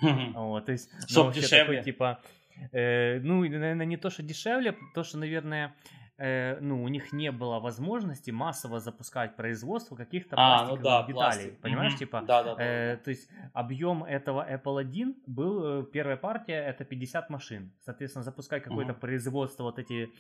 Вот, 0.02 0.66
то 0.66 0.72
есть, 0.72 0.90
Чтоб 1.10 1.34
дешевле. 1.34 1.80
Такой, 1.80 1.84
типа, 1.84 2.20
Э, 2.72 3.20
ну, 3.20 3.42
наверное, 3.42 3.86
не 3.86 3.98
то, 3.98 4.10
что 4.10 4.24
дешевле, 4.24 4.76
то, 4.94 5.04
что, 5.04 5.18
наверное, 5.18 5.76
э, 6.18 6.58
ну, 6.60 6.84
у 6.84 6.88
них 6.88 7.14
не 7.14 7.32
было 7.32 7.60
возможности 7.60 8.32
массово 8.32 8.80
запускать 8.80 9.36
производство 9.36 9.96
каких-то 9.96 10.36
а, 10.36 10.66
пластиковых 10.66 10.80
ну 10.80 10.84
да, 10.84 11.02
деталей. 11.02 11.14
Пластик. 11.14 11.62
Понимаешь, 11.62 11.94
mm-hmm. 11.94 12.00
типа, 12.00 12.24
да, 12.28 12.44
да, 12.44 12.56
да, 12.56 12.64
э, 12.64 12.96
да. 12.96 13.04
то 13.04 13.10
есть 13.10 13.30
объем 13.54 14.04
этого 14.04 14.46
Apple 14.50 14.80
1 14.82 15.16
был, 15.28 15.82
э, 15.82 15.86
первая 15.86 16.18
партия 16.18 16.56
это 16.56 16.84
50 16.84 17.30
машин. 17.30 17.72
Соответственно, 17.80 18.24
запускать 18.24 18.64
какое-то 18.64 18.94
mm-hmm. 18.94 19.00
производство, 19.00 19.64
вот 19.64 19.80
эти 19.80 20.12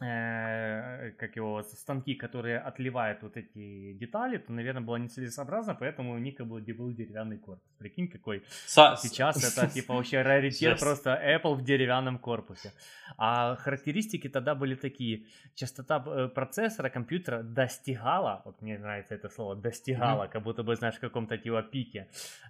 э, 0.00 1.12
как 1.18 1.36
его, 1.36 1.62
станки, 1.62 2.14
которые 2.14 2.58
отливают 2.58 3.22
вот 3.22 3.36
эти 3.36 3.92
детали, 3.94 4.38
то, 4.38 4.52
наверное, 4.52 4.82
было 4.82 4.96
нецелесообразно, 4.96 5.74
поэтому 5.74 6.14
у 6.14 6.18
них 6.18 6.36
как 6.36 6.46
бы 6.46 6.60
был 6.60 6.92
деревянный 6.92 7.38
корпус. 7.38 7.64
Прикинь, 7.78 8.08
какой 8.08 8.42
Со... 8.66 8.96
сейчас 8.96 9.42
это 9.44 9.68
типа 9.74 9.94
вообще 9.94 10.22
раритет, 10.22 10.80
просто 10.80 11.10
Apple 11.10 11.54
в 11.54 11.64
деревянном 11.64 12.18
корпусе. 12.18 12.72
А 13.16 13.56
характеристики 13.56 14.28
тогда 14.28 14.54
были 14.54 14.74
такие. 14.74 15.26
Частота 15.54 16.04
э, 16.06 16.28
процессора 16.28 16.90
компьютера 16.90 17.42
достигала, 17.42 18.42
вот 18.44 18.62
мне 18.62 18.78
нравится 18.78 19.14
это 19.14 19.28
слово, 19.28 19.56
достигала, 19.56 20.24
mm-hmm. 20.24 20.32
как 20.32 20.42
будто 20.42 20.62
бы, 20.62 20.76
знаешь, 20.76 20.96
в 20.96 21.00
каком-то 21.00 21.38
типа 21.38 21.62
пике, 21.62 22.08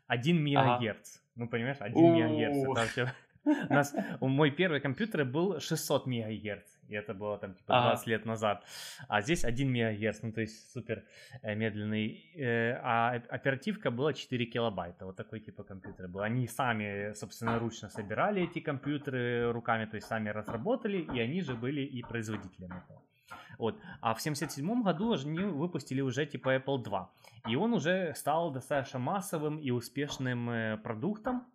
1 0.09 0.37
мегагерц. 0.37 1.17
Ага. 1.17 1.23
Ну, 1.37 1.49
понимаешь, 1.49 1.77
1 1.81 2.15
мегагерц. 2.15 2.57
Это 2.57 2.69
вообще... 2.71 3.13
У 3.47 3.73
нас, 3.73 3.95
мой 4.21 4.51
первый 4.51 4.81
компьютер 4.81 5.25
был 5.25 5.61
600 5.61 6.07
мегагерц 6.07 6.77
и 6.89 6.95
это 6.95 7.15
было 7.15 7.39
там 7.39 7.55
типа 7.55 7.73
20 7.73 8.03
ага. 8.03 8.11
лет 8.11 8.27
назад. 8.27 8.65
А 9.09 9.23
здесь 9.23 9.45
1 9.45 9.69
МГц, 9.69 10.23
ну 10.23 10.33
то 10.33 10.41
есть 10.41 10.73
супер 10.73 11.05
э, 11.43 11.55
медленный. 11.55 12.31
Э, 12.35 12.79
а 12.83 13.15
оперативка 13.29 13.91
была 13.91 14.13
4 14.13 14.47
килобайта, 14.47 15.07
вот 15.07 15.17
такой 15.17 15.41
типа 15.41 15.65
компьютер 15.65 16.09
был. 16.09 16.21
Они 16.21 16.47
сами, 16.47 17.15
собственно, 17.15 17.59
ручно 17.59 17.89
собирали 17.89 18.43
эти 18.43 18.61
компьютеры 18.61 19.53
руками, 19.53 19.87
то 19.87 19.97
есть 19.97 20.07
сами 20.07 20.31
разработали, 20.31 20.99
и 20.99 21.21
они 21.21 21.41
же 21.43 21.55
были 21.55 21.81
и 21.81 22.03
производителем 22.03 22.73
этого. 22.73 23.03
Вот. 23.59 23.79
А 24.01 24.15
в 24.15 24.21
77 24.21 24.83
году 24.83 25.13
они 25.13 25.39
выпустили 25.39 26.03
уже 26.03 26.27
типа 26.27 26.57
Apple 26.57 26.83
2. 26.83 27.11
И 27.49 27.57
он 27.57 27.73
уже 27.73 28.15
стал 28.15 28.53
достаточно 28.53 28.99
массовым 28.99 29.59
и 29.59 29.71
успешным 29.71 30.51
э, 30.51 30.77
продуктом. 30.77 31.47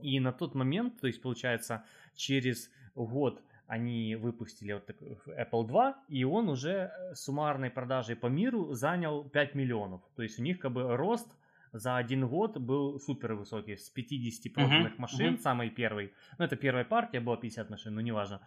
И 0.00 0.20
на 0.20 0.32
тот 0.32 0.54
момент, 0.54 1.00
то 1.00 1.06
есть 1.06 1.22
получается 1.22 1.84
через 2.14 2.70
год 2.94 3.42
они 3.66 4.14
выпустили 4.14 4.74
вот 4.74 4.86
такой 4.86 5.18
Apple 5.26 5.66
2, 5.66 6.04
и 6.08 6.24
он 6.24 6.48
уже 6.48 6.70
э, 6.70 7.14
суммарной 7.14 7.70
продажей 7.70 8.14
по 8.14 8.26
миру 8.26 8.72
занял 8.74 9.24
5 9.24 9.54
миллионов. 9.54 10.00
То 10.14 10.22
есть 10.22 10.38
у 10.38 10.42
них 10.42 10.60
как 10.60 10.72
бы 10.72 10.96
рост 10.96 11.28
за 11.72 11.96
один 11.96 12.26
год 12.28 12.58
был 12.58 13.00
супер 13.00 13.34
высокий, 13.34 13.76
с 13.76 13.90
50 13.90 14.52
проданных 14.52 14.92
uh-huh, 14.92 15.00
машин, 15.00 15.34
uh-huh. 15.34 15.42
самый 15.42 15.70
первый, 15.70 16.12
ну 16.38 16.44
это 16.44 16.56
первая 16.56 16.84
партия, 16.84 17.20
была 17.20 17.36
50 17.36 17.70
машин, 17.70 17.94
но 17.94 18.00
неважно, 18.00 18.40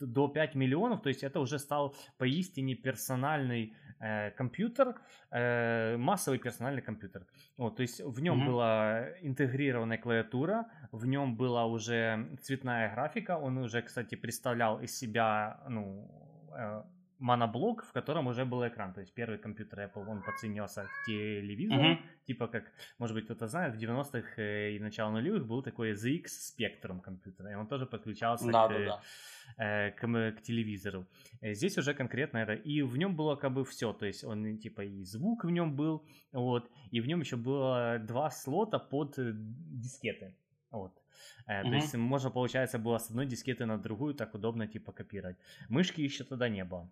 до 0.00 0.28
5 0.28 0.54
миллионов, 0.54 1.02
то 1.02 1.08
есть 1.08 1.22
это 1.22 1.40
уже 1.40 1.58
стал 1.58 1.94
поистине 2.18 2.74
персональный 2.74 3.74
э, 4.00 4.30
компьютер, 4.30 4.94
э, 5.30 5.96
массовый 5.96 6.38
персональный 6.38 6.82
компьютер. 6.82 7.26
Вот, 7.56 7.76
то 7.76 7.82
есть 7.82 8.00
в 8.00 8.20
нем 8.20 8.42
uh-huh. 8.42 8.46
была 8.46 9.08
интегрированная 9.22 9.98
клавиатура, 9.98 10.66
в 10.92 11.06
нем 11.06 11.36
была 11.36 11.66
уже 11.66 12.28
цветная 12.42 12.94
графика, 12.94 13.38
он 13.38 13.58
уже, 13.58 13.82
кстати, 13.82 14.14
представлял 14.14 14.80
из 14.80 14.96
себя, 14.98 15.60
ну, 15.68 16.10
э, 16.56 16.82
моноблок, 17.18 17.84
в 17.84 17.92
котором 17.92 18.26
уже 18.26 18.44
был 18.44 18.66
экран. 18.66 18.92
То 18.92 19.00
есть 19.00 19.12
первый 19.14 19.38
компьютер 19.38 19.80
Apple, 19.80 20.06
он 20.08 20.22
подсоединялся 20.22 20.84
к 20.84 21.06
телевизору. 21.06 21.82
Uh-huh. 21.82 21.98
Типа 22.26 22.46
как, 22.46 22.64
может 22.98 23.16
быть, 23.16 23.24
кто-то 23.24 23.48
знает, 23.48 23.74
в 23.74 23.78
90-х 23.78 24.42
э, 24.42 24.76
и 24.76 24.78
начало 24.80 25.10
нулевых 25.10 25.46
был 25.46 25.62
такой 25.62 25.92
ZX 25.92 26.26
Spectrum 26.26 27.00
компьютер. 27.00 27.48
И 27.48 27.54
он 27.54 27.66
тоже 27.66 27.86
подключался 27.86 28.50
да, 28.50 28.68
к, 28.68 28.72
да, 28.72 28.84
да. 28.84 29.02
Э, 29.64 29.90
к, 29.90 30.36
к 30.36 30.42
телевизору. 30.42 31.06
Э, 31.40 31.54
здесь 31.54 31.78
уже 31.78 31.94
конкретно 31.94 32.38
это. 32.38 32.54
И 32.54 32.82
в 32.82 32.96
нем 32.96 33.16
было 33.16 33.36
как 33.36 33.52
бы 33.52 33.64
все. 33.64 33.92
То 33.92 34.06
есть 34.06 34.24
он 34.24 34.58
типа 34.58 34.82
и 34.82 35.04
звук 35.04 35.44
в 35.44 35.50
нем 35.50 35.74
был. 35.74 36.04
Вот. 36.32 36.70
И 36.92 37.00
в 37.00 37.06
нем 37.06 37.20
еще 37.20 37.36
было 37.36 37.98
два 37.98 38.30
слота 38.30 38.78
под 38.78 39.14
дискеты. 39.16 40.36
Вот. 40.70 40.92
Uh-huh. 41.48 41.62
То 41.62 41.74
есть 41.74 41.94
можно, 41.94 42.30
получается, 42.30 42.78
было 42.78 42.98
с 42.98 43.10
одной 43.10 43.26
дискеты 43.26 43.66
на 43.66 43.78
другую 43.78 44.14
так 44.14 44.34
удобно 44.34 44.68
типа 44.68 44.92
копировать. 44.92 45.36
Мышки 45.68 46.00
еще 46.00 46.24
тогда 46.24 46.48
не 46.48 46.64
было. 46.64 46.88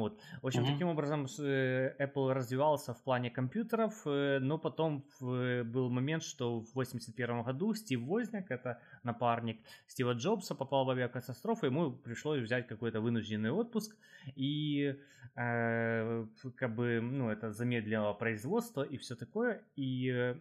Вот. 0.00 0.20
В 0.42 0.46
общем, 0.46 0.62
mm-hmm. 0.62 0.72
таким 0.72 0.88
образом 0.88 1.26
э, 1.38 1.94
Apple 1.98 2.32
развивался 2.32 2.92
в 2.92 3.02
плане 3.02 3.30
компьютеров, 3.30 4.02
э, 4.06 4.38
но 4.40 4.58
потом 4.58 5.04
был 5.20 5.90
момент, 5.90 6.22
что 6.22 6.60
в 6.60 6.74
81 6.74 7.42
году 7.42 7.74
Стив 7.74 8.00
Возняк, 8.02 8.50
это 8.50 8.80
напарник 9.02 9.60
Стива 9.86 10.12
Джобса, 10.12 10.54
попал 10.54 10.84
в 10.84 10.90
авиакатастрофу, 10.90 11.66
ему 11.66 11.92
пришлось 11.92 12.40
взять 12.40 12.66
какой-то 12.66 13.00
вынужденный 13.00 13.50
отпуск, 13.50 13.96
и 14.34 14.96
э, 15.36 16.26
как 16.56 16.74
бы, 16.74 17.00
ну, 17.00 17.30
это 17.30 17.52
замедлило 17.52 18.12
производство 18.12 18.82
и 18.82 18.96
все 18.96 19.16
такое, 19.16 19.62
и 19.76 20.12
Э, 20.16 20.34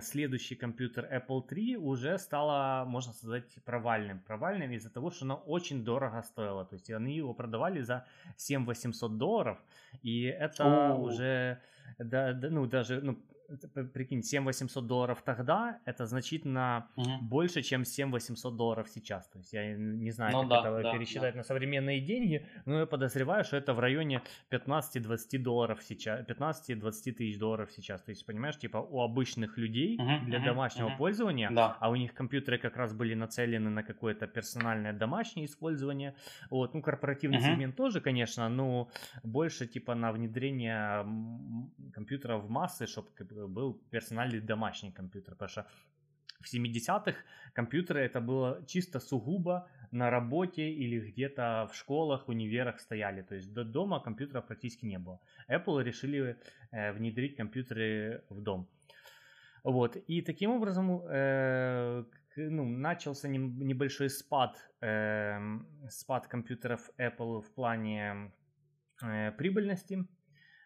следующий 0.00 0.54
компьютер 0.54 1.08
Apple 1.10 1.46
3 1.46 1.76
уже 1.76 2.18
стало, 2.18 2.84
можно 2.84 3.12
сказать, 3.12 3.44
провальным. 3.64 4.20
Провальным 4.20 4.70
из-за 4.72 4.90
того, 4.90 5.10
что 5.10 5.24
оно 5.24 5.36
очень 5.46 5.84
дорого 5.84 6.22
стоило. 6.22 6.64
То 6.64 6.74
есть 6.74 6.90
они 6.90 7.16
его 7.16 7.34
продавали 7.34 7.80
за 7.80 8.06
7 8.36 8.66
800 8.66 9.16
долларов. 9.16 9.58
И 10.02 10.24
это 10.24 10.92
О. 10.92 10.96
уже, 10.96 11.60
да, 11.98 12.32
да, 12.32 12.50
ну 12.50 12.66
даже, 12.66 13.00
ну, 13.00 13.18
прикинь, 13.92 14.22
7 14.22 14.44
800 14.44 14.86
долларов 14.86 15.22
тогда, 15.24 15.78
это 15.84 16.06
значительно 16.06 16.88
угу. 16.96 17.10
больше, 17.22 17.62
чем 17.62 17.84
7 17.84 18.10
800 18.10 18.56
долларов 18.56 18.88
сейчас. 18.88 19.28
То 19.28 19.38
есть 19.38 19.52
я 19.52 19.74
не 19.76 20.10
знаю, 20.10 20.32
ну, 20.32 20.40
как 20.42 20.48
да, 20.48 20.70
это 20.70 20.82
да, 20.82 20.92
пересчитать 20.92 21.34
да. 21.34 21.38
на 21.38 21.44
современные 21.44 22.00
деньги, 22.00 22.46
но 22.66 22.80
я 22.80 22.86
подозреваю, 22.86 23.44
что 23.44 23.56
это 23.56 23.74
в 23.74 23.80
районе 23.80 24.22
15-20 24.50 25.38
долларов 25.38 25.82
сейчас, 25.82 26.26
15-20 26.26 27.12
тысяч 27.12 27.38
долларов 27.38 27.70
сейчас. 27.72 28.02
То 28.02 28.10
есть, 28.10 28.26
понимаешь, 28.26 28.58
типа 28.58 28.78
у 28.78 29.00
обычных 29.00 29.58
людей 29.58 29.96
угу, 29.98 30.26
для 30.26 30.38
угу, 30.38 30.46
домашнего 30.46 30.88
угу. 30.88 30.96
пользования, 30.98 31.50
да. 31.50 31.76
а 31.80 31.90
у 31.90 31.96
них 31.96 32.14
компьютеры 32.14 32.58
как 32.58 32.76
раз 32.76 32.92
были 32.92 33.14
нацелены 33.14 33.70
на 33.70 33.82
какое-то 33.82 34.26
персональное 34.26 34.92
домашнее 34.92 35.46
использование. 35.46 36.14
Вот, 36.50 36.74
ну, 36.74 36.82
корпоративный 36.82 37.38
угу. 37.38 37.46
сегмент 37.46 37.76
тоже, 37.76 38.00
конечно, 38.00 38.48
но 38.48 38.88
больше 39.22 39.66
типа 39.66 39.94
на 39.94 40.12
внедрение 40.12 41.06
компьютеров 41.92 42.44
в 42.44 42.50
массы, 42.50 42.86
чтобы 42.86 43.08
был 43.48 43.80
персональный 43.90 44.40
домашний 44.40 44.92
компьютер, 44.92 45.34
потому 45.34 45.48
что 45.48 45.66
в 46.40 46.54
70-х 46.54 47.14
компьютеры 47.54 48.00
это 48.00 48.20
было 48.20 48.64
чисто 48.66 49.00
сугубо 49.00 49.68
на 49.90 50.10
работе 50.10 50.70
или 50.70 50.98
где-то 51.00 51.68
в 51.70 51.76
школах, 51.76 52.28
универах 52.28 52.80
стояли. 52.80 53.22
То 53.22 53.34
есть 53.34 53.52
до 53.52 53.64
дома 53.64 54.00
компьютеров 54.00 54.46
практически 54.46 54.86
не 54.86 54.98
было. 54.98 55.20
Apple 55.48 55.82
решили 55.82 56.36
э, 56.70 56.92
внедрить 56.92 57.36
компьютеры 57.36 58.24
в 58.28 58.40
дом. 58.40 58.68
Вот. 59.64 59.96
И 59.96 60.22
таким 60.22 60.50
образом 60.50 61.02
э, 61.08 62.04
ну, 62.36 62.64
начался 62.64 63.28
небольшой 63.28 64.10
спад, 64.10 64.56
э, 64.80 65.38
спад 65.90 66.26
компьютеров 66.26 66.90
Apple 66.98 67.42
в 67.42 67.54
плане 67.54 68.32
э, 69.02 69.32
прибыльности. 69.32 70.06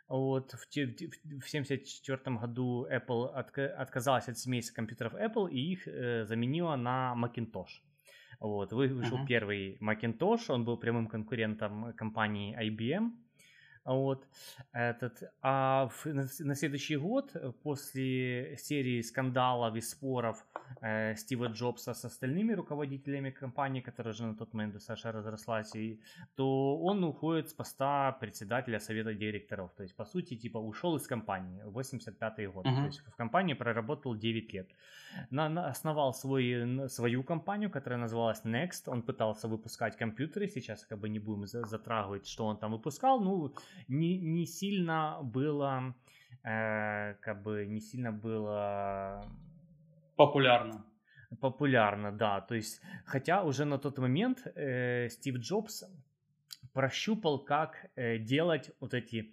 Вот 0.08 0.52
в 0.52 0.66
1974 0.70 2.36
году 2.36 2.86
Apple 2.88 3.28
отказалась 3.28 4.28
от 4.28 4.38
семейства 4.38 4.74
компьютеров 4.74 5.14
Apple 5.14 5.50
и 5.50 5.72
их 5.72 5.88
э, 5.88 6.24
заменила 6.26 6.76
на 6.76 7.14
Macintosh. 7.16 7.82
Вот, 8.38 8.72
вышел 8.72 9.18
uh-huh. 9.18 9.26
первый 9.26 9.78
Macintosh, 9.80 10.44
он 10.48 10.64
был 10.64 10.76
прямым 10.76 11.08
конкурентом 11.08 11.92
компании 11.94 12.56
IBM. 12.56 13.10
Вот, 13.86 14.26
этот, 14.72 15.22
а 15.42 15.88
в, 15.88 16.06
на, 16.06 16.26
на 16.40 16.54
следующий 16.54 16.96
год, 16.96 17.30
э, 17.34 17.52
после 17.62 18.56
серии 18.58 19.00
скандалов 19.02 19.76
и 19.76 19.80
споров 19.80 20.44
э, 20.82 21.14
Стива 21.14 21.46
Джобса 21.46 21.94
с 21.94 22.04
остальными 22.04 22.52
руководителями 22.52 23.30
компании, 23.30 23.80
которая 23.80 24.12
же 24.12 24.26
на 24.26 24.34
тот 24.34 24.54
момент 24.54 24.82
Саша 24.82 25.12
разрослась, 25.12 25.76
и, 25.76 26.00
то 26.34 26.76
он 26.82 27.04
уходит 27.04 27.48
с 27.48 27.54
поста 27.54 28.12
председателя 28.20 28.80
совета 28.80 29.14
директоров. 29.14 29.72
То 29.76 29.84
есть, 29.84 29.94
по 29.94 30.04
сути, 30.04 30.36
типа 30.36 30.58
ушел 30.58 30.96
из 30.96 31.06
компании, 31.06 31.62
85-й 31.64 32.46
год. 32.46 32.66
Uh-huh. 32.66 32.76
То 32.76 32.86
есть, 32.86 33.00
в 33.06 33.16
компании 33.16 33.54
проработал 33.54 34.16
9 34.16 34.52
лет. 34.52 34.68
На, 35.30 35.48
на, 35.48 35.68
основал 35.68 36.12
свой, 36.12 36.88
свою 36.88 37.22
компанию, 37.22 37.70
которая 37.70 38.00
называлась 38.00 38.42
Next. 38.44 38.88
Он 38.90 39.02
пытался 39.02 39.48
выпускать 39.48 39.96
компьютеры. 39.96 40.48
Сейчас 40.48 40.84
как 40.84 40.98
бы 40.98 41.08
не 41.08 41.18
будем 41.20 41.46
затрагивать, 41.46 42.26
что 42.26 42.46
он 42.46 42.58
там 42.58 42.72
выпускал. 42.72 43.20
Ну, 43.20 43.54
не, 43.88 44.18
не 44.18 44.46
сильно 44.46 45.20
было, 45.22 45.94
э, 46.44 47.14
как 47.20 47.42
бы 47.42 47.66
не 47.66 47.80
сильно 47.80 48.12
было 48.12 49.24
популярно. 50.16 50.84
Популярно, 51.40 52.12
да. 52.12 52.40
То 52.40 52.54
есть, 52.54 52.80
хотя 53.04 53.42
уже 53.42 53.64
на 53.64 53.78
тот 53.78 53.98
момент 53.98 54.46
э, 54.54 55.08
Стив 55.08 55.36
Джобс 55.36 55.84
прощупал, 56.72 57.44
как 57.44 57.90
э, 57.96 58.18
делать 58.18 58.70
вот 58.80 58.94
эти 58.94 59.32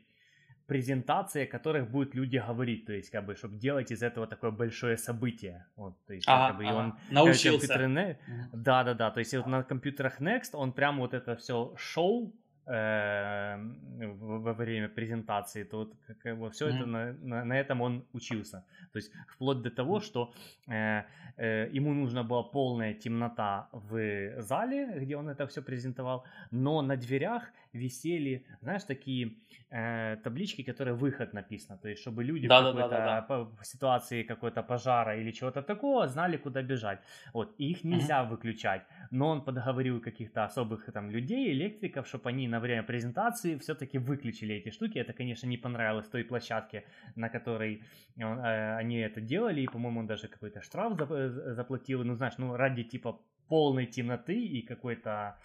презентации, 0.65 1.43
о 1.43 1.47
которых 1.47 1.91
будут 1.91 2.15
люди 2.15 2.37
говорить, 2.37 2.85
то 2.85 2.93
есть, 2.93 3.09
как 3.09 3.25
бы, 3.25 3.35
чтобы 3.35 3.57
делать 3.57 3.91
из 3.91 4.01
этого 4.01 4.27
такое 4.27 4.51
большое 4.51 4.97
событие. 4.97 5.65
Вот, 5.75 6.03
то 6.05 6.13
есть, 6.13 6.27
ага, 6.27 6.47
как 6.47 6.57
бы, 6.57 6.63
ага. 6.65 6.73
и 6.73 6.75
он 6.75 6.97
научился. 7.11 7.67
Компьютеры... 7.67 8.19
Да, 8.53 8.83
да, 8.83 8.93
да. 8.93 9.11
То 9.11 9.19
есть, 9.19 9.35
вот 9.35 9.45
на 9.47 9.63
компьютерах 9.63 10.21
Next 10.21 10.51
он 10.53 10.71
прямо 10.73 10.99
вот 10.99 11.13
это 11.13 11.35
все 11.35 11.73
шоу 11.77 12.33
во 12.65 14.53
время 14.53 14.87
презентации, 14.87 15.63
то 15.63 15.77
вот 15.77 15.93
как 16.23 16.37
бы 16.37 16.49
все 16.49 16.67
mm-hmm. 16.67 16.75
это 16.75 16.85
на, 16.85 17.13
на, 17.13 17.45
на 17.45 17.59
этом 17.59 17.81
он 17.81 18.05
учился. 18.13 18.63
То 18.91 18.97
есть 18.99 19.11
вплоть 19.27 19.61
до 19.61 19.69
того, 19.69 19.99
что 19.99 20.33
э, 20.67 21.03
э, 21.37 21.69
ему 21.71 21.93
нужна 21.93 22.23
была 22.23 22.43
полная 22.43 22.93
темнота 22.93 23.67
в 23.71 24.41
зале, 24.41 24.99
где 24.99 25.17
он 25.17 25.29
это 25.29 25.45
все 25.47 25.61
презентовал, 25.61 26.23
но 26.51 26.81
на 26.81 26.95
дверях 26.95 27.43
висели, 27.73 28.45
знаешь, 28.61 28.83
такие 28.83 29.37
э, 29.69 30.17
таблички, 30.23 30.63
которые 30.63 30.93
выход 30.93 31.33
написано, 31.33 31.77
то 31.77 31.89
есть 31.89 32.01
чтобы 32.01 32.23
люди 32.23 32.47
да, 32.47 32.61
в 32.61 32.65
какой-то 32.65 32.89
да, 32.89 33.05
да, 33.05 33.21
да. 33.21 33.21
по 33.21 33.63
ситуации 33.63 34.23
какой-то 34.23 34.63
пожара 34.63 35.17
или 35.17 35.31
чего-то 35.31 35.61
такого 35.61 36.07
знали, 36.07 36.37
куда 36.37 36.61
бежать. 36.61 36.99
Вот, 37.33 37.55
и 37.57 37.71
их 37.71 37.83
нельзя 37.83 38.21
mm-hmm. 38.21 38.29
выключать, 38.29 38.83
но 39.11 39.29
он 39.29 39.41
подговорил 39.41 40.01
каких-то 40.01 40.43
особых 40.45 40.91
там 40.93 41.11
людей, 41.11 41.51
электриков, 41.51 42.07
чтобы 42.07 42.29
они 42.29 42.47
на 42.47 42.59
время 42.59 42.83
презентации 42.83 43.57
все-таки 43.57 43.97
выключили 43.97 44.55
эти 44.55 44.69
штуки. 44.69 44.99
Это, 44.99 45.13
конечно, 45.13 45.47
не 45.47 45.57
понравилось 45.57 46.07
той 46.07 46.23
площадке, 46.23 46.83
на 47.15 47.29
которой 47.29 47.81
он, 48.17 48.39
э, 48.39 48.77
они 48.77 48.97
это 48.97 49.21
делали, 49.21 49.61
и, 49.61 49.67
по-моему, 49.67 50.01
он 50.01 50.07
даже 50.07 50.27
какой-то 50.27 50.61
штраф 50.61 50.97
заплатил, 50.97 52.03
ну, 52.03 52.15
знаешь, 52.15 52.37
ну, 52.37 52.55
ради, 52.55 52.83
типа, 52.83 53.19
полной 53.47 53.85
темноты 53.85 54.35
и 54.35 54.61
какой-то 54.61 55.37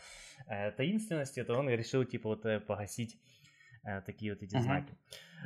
э, 0.46 0.70
таинственности, 0.72 1.44
то 1.44 1.54
он 1.58 1.68
решил, 1.68 2.04
типа, 2.04 2.28
вот 2.28 2.46
э, 2.46 2.60
погасить 2.60 3.18
э, 3.84 4.00
такие 4.02 4.32
вот 4.32 4.42
эти 4.42 4.56
uh-huh. 4.56 4.62
знаки. 4.62 4.94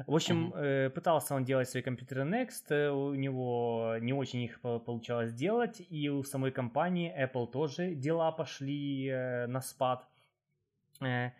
В 0.06 0.14
общем, 0.14 0.52
uh-huh. 0.54 0.86
э, 0.86 0.90
пытался 0.90 1.34
он 1.34 1.44
делать 1.44 1.68
свои 1.68 1.82
компьютеры 1.82 2.22
Next, 2.22 2.70
э, 2.70 2.90
у 2.90 3.14
него 3.14 3.96
не 4.00 4.12
очень 4.12 4.40
их 4.42 4.60
получалось 4.60 5.32
делать, 5.32 5.82
и 5.90 6.08
у 6.08 6.22
самой 6.22 6.50
компании 6.50 7.12
Apple 7.16 7.50
тоже 7.50 7.94
дела 7.94 8.32
пошли 8.32 9.08
э, 9.08 9.46
на 9.46 9.60
спад. 9.60 10.08
Э, 11.00 11.30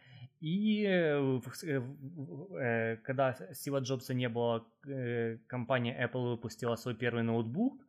и 0.41 0.85
э, 0.85 1.41
э, 1.63 2.97
когда 2.97 3.37
Стива 3.53 3.79
Джобса 3.79 4.15
не 4.15 4.29
было, 4.29 4.67
компания 5.47 5.97
Apple 6.05 6.31
выпустила 6.31 6.77
свой 6.77 6.95
первый 6.95 7.23
ноутбук. 7.23 7.81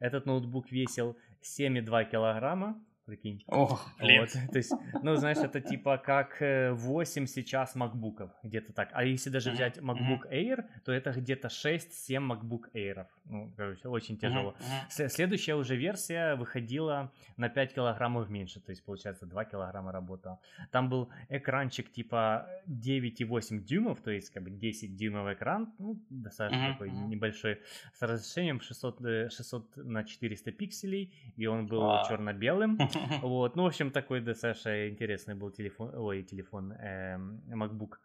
Этот 0.00 0.26
ноутбук 0.26 0.72
весил 0.72 1.16
7,2 1.42 2.10
килограмма 2.10 2.74
прикинь. 3.10 3.42
Ох, 3.48 3.90
блин. 3.98 4.20
Вот, 4.20 4.30
то 4.30 4.58
есть, 4.58 4.72
ну, 5.02 5.16
знаешь, 5.16 5.38
это 5.38 5.60
типа 5.60 5.98
как 5.98 6.36
8 6.40 7.22
э, 7.22 7.26
сейчас 7.26 7.74
макбуков, 7.74 8.30
где-то 8.42 8.72
так. 8.72 8.90
А 8.92 9.04
если 9.04 9.30
даже 9.30 9.50
взять 9.50 9.78
MacBook 9.78 10.30
Air, 10.30 10.64
то 10.84 10.92
это 10.92 11.12
где-то 11.12 11.48
6-7 11.48 11.88
MacBook 12.18 12.70
Air. 12.74 13.06
Ну, 13.24 13.52
короче, 13.56 13.88
очень 13.88 14.16
тяжело. 14.16 14.54
Следующая 14.88 15.54
уже 15.54 15.76
версия 15.76 16.36
выходила 16.36 17.12
на 17.36 17.48
5 17.48 17.74
килограммов 17.74 18.28
меньше, 18.30 18.60
то 18.60 18.70
есть, 18.70 18.84
получается, 18.84 19.26
2 19.26 19.44
килограмма 19.44 19.92
работала. 19.92 20.38
Там 20.70 20.88
был 20.88 21.10
экранчик 21.28 21.90
типа 21.90 22.48
9,8 22.68 23.58
дюймов, 23.58 24.00
то 24.00 24.10
есть, 24.10 24.30
как 24.30 24.44
бы 24.44 24.50
10 24.50 24.96
дюймов 24.96 25.32
экран, 25.32 25.72
ну, 25.78 26.00
достаточно 26.10 26.72
такой 26.72 26.90
небольшой, 26.90 27.60
с 27.92 28.02
разрешением 28.02 28.60
600, 28.60 29.32
600 29.32 29.78
э, 29.78 29.82
на 29.82 30.04
400 30.04 30.52
пикселей, 30.52 31.12
и 31.36 31.46
он 31.46 31.66
был 31.66 31.82
черно-белым. 32.08 32.78
Вот, 33.22 33.56
ну, 33.56 33.62
в 33.62 33.66
общем, 33.66 33.90
такой 33.90 34.20
достаточно 34.20 34.88
интересный 34.88 35.34
был 35.34 35.50
телефон, 35.50 35.94
ой, 35.94 36.22
телефон, 36.22 36.72
эм, 36.72 37.40
MacBook. 37.48 37.98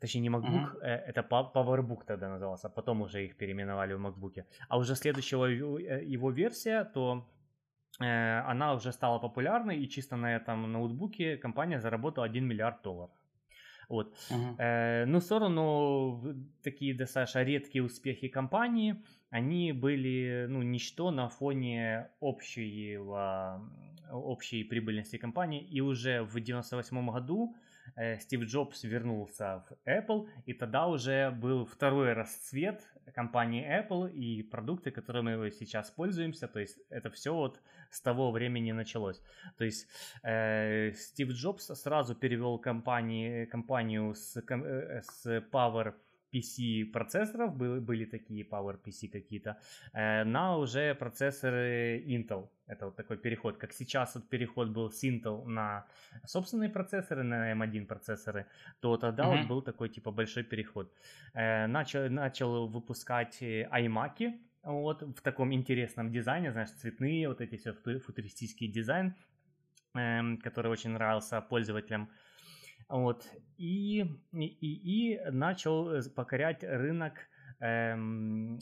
Точнее, 0.00 0.22
не 0.22 0.30
MacBook, 0.30 0.80
uh-huh. 0.80 0.86
это 1.08 1.20
PowerBook 1.20 2.04
тогда 2.06 2.28
назывался, 2.28 2.68
а 2.68 2.70
потом 2.70 3.02
уже 3.02 3.24
их 3.24 3.36
переименовали 3.36 3.94
в 3.94 4.06
MacBook. 4.06 4.44
А 4.68 4.78
уже 4.78 4.96
следующего 4.96 5.46
э, 5.46 6.04
его 6.14 6.30
версия, 6.30 6.84
то 6.84 7.28
э, 8.00 8.40
она 8.50 8.74
уже 8.74 8.92
стала 8.92 9.18
популярной, 9.18 9.78
и 9.78 9.88
чисто 9.88 10.16
на 10.16 10.36
этом 10.36 10.72
ноутбуке 10.72 11.36
компания 11.36 11.80
заработала 11.80 12.26
1 12.26 12.44
миллиард 12.46 12.82
долларов. 12.82 13.10
Вот. 13.90 14.14
Uh-huh. 14.30 14.56
Э, 14.58 15.04
ну, 15.04 15.18
в 15.18 15.22
сторону 15.22 16.34
такие 16.62 16.94
достаточно 16.94 17.42
редкие 17.42 17.84
успехи 17.84 18.28
компании, 18.28 18.96
они 19.30 19.72
были, 19.72 20.46
ну, 20.48 20.62
ничто 20.62 21.10
на 21.10 21.28
фоне 21.28 22.08
общего 22.20 23.60
общей 24.12 24.64
прибыльности 24.64 25.16
компании. 25.18 25.62
И 25.62 25.80
уже 25.80 26.22
в 26.22 26.40
98 26.40 27.10
году 27.10 27.56
э, 27.96 28.18
Стив 28.18 28.42
Джобс 28.42 28.84
вернулся 28.84 29.64
в 29.68 29.88
Apple, 29.88 30.28
и 30.46 30.52
тогда 30.54 30.86
уже 30.86 31.30
был 31.30 31.64
второй 31.64 32.12
расцвет 32.12 32.82
компании 33.14 33.66
Apple 33.66 34.10
и 34.12 34.42
продукты, 34.42 34.90
которыми 34.90 35.36
мы 35.36 35.50
сейчас 35.50 35.90
пользуемся. 35.90 36.48
То 36.48 36.60
есть 36.60 36.78
это 36.90 37.10
все 37.10 37.34
вот 37.34 37.60
с 37.90 38.00
того 38.00 38.30
времени 38.30 38.72
началось. 38.72 39.22
То 39.56 39.64
есть 39.64 39.88
э, 40.22 40.92
Стив 40.94 41.30
Джобс 41.30 41.66
сразу 41.66 42.14
перевел 42.14 42.58
компании, 42.58 43.46
компанию 43.46 44.14
с, 44.14 44.36
э, 44.36 45.02
с 45.02 45.26
Power 45.52 45.94
PC 46.32 46.84
процессоров, 46.92 47.56
были, 47.56 47.80
были 47.80 48.04
такие 48.04 48.44
Power 48.44 48.78
PC 48.82 49.08
какие-то, 49.08 49.56
э, 49.92 50.24
на 50.24 50.56
уже 50.56 50.94
процессоры 50.94 52.02
Intel. 52.06 52.48
Это 52.66 52.86
вот 52.86 52.96
такой 52.96 53.16
переход. 53.16 53.56
Как 53.56 53.72
сейчас 53.72 54.14
вот 54.14 54.28
переход 54.28 54.68
был 54.68 54.90
с 54.90 55.04
Intel 55.04 55.44
на 55.46 55.84
собственные 56.24 56.70
процессоры, 56.70 57.22
на 57.22 57.52
M1 57.52 57.86
процессоры, 57.86 58.46
то 58.80 58.96
тогда 58.96 59.24
mm-hmm. 59.24 59.38
вот 59.38 59.48
был 59.48 59.62
такой 59.62 59.88
типа 59.88 60.10
большой 60.10 60.44
переход. 60.44 60.92
Э, 61.34 61.66
начал, 61.66 62.10
начал 62.10 62.68
выпускать 62.68 63.42
э, 63.42 63.68
iMac, 63.72 64.32
вот 64.62 65.02
в 65.02 65.20
таком 65.22 65.52
интересном 65.52 66.10
дизайне, 66.12 66.52
знаешь, 66.52 66.70
цветные, 66.70 67.28
вот 67.28 67.40
эти 67.40 67.56
все 67.56 67.72
футуристический 67.72 68.68
дизайн, 68.68 69.14
эм, 69.94 70.36
который 70.38 70.70
очень 70.70 70.90
нравился 70.90 71.40
пользователям. 71.40 72.10
Вот. 72.90 73.24
И, 73.56 74.04
и, 74.32 75.14
и 75.16 75.20
начал 75.30 75.92
э, 75.92 76.02
покорять 76.14 76.64
рынок 76.64 77.14
эм, 77.60 78.58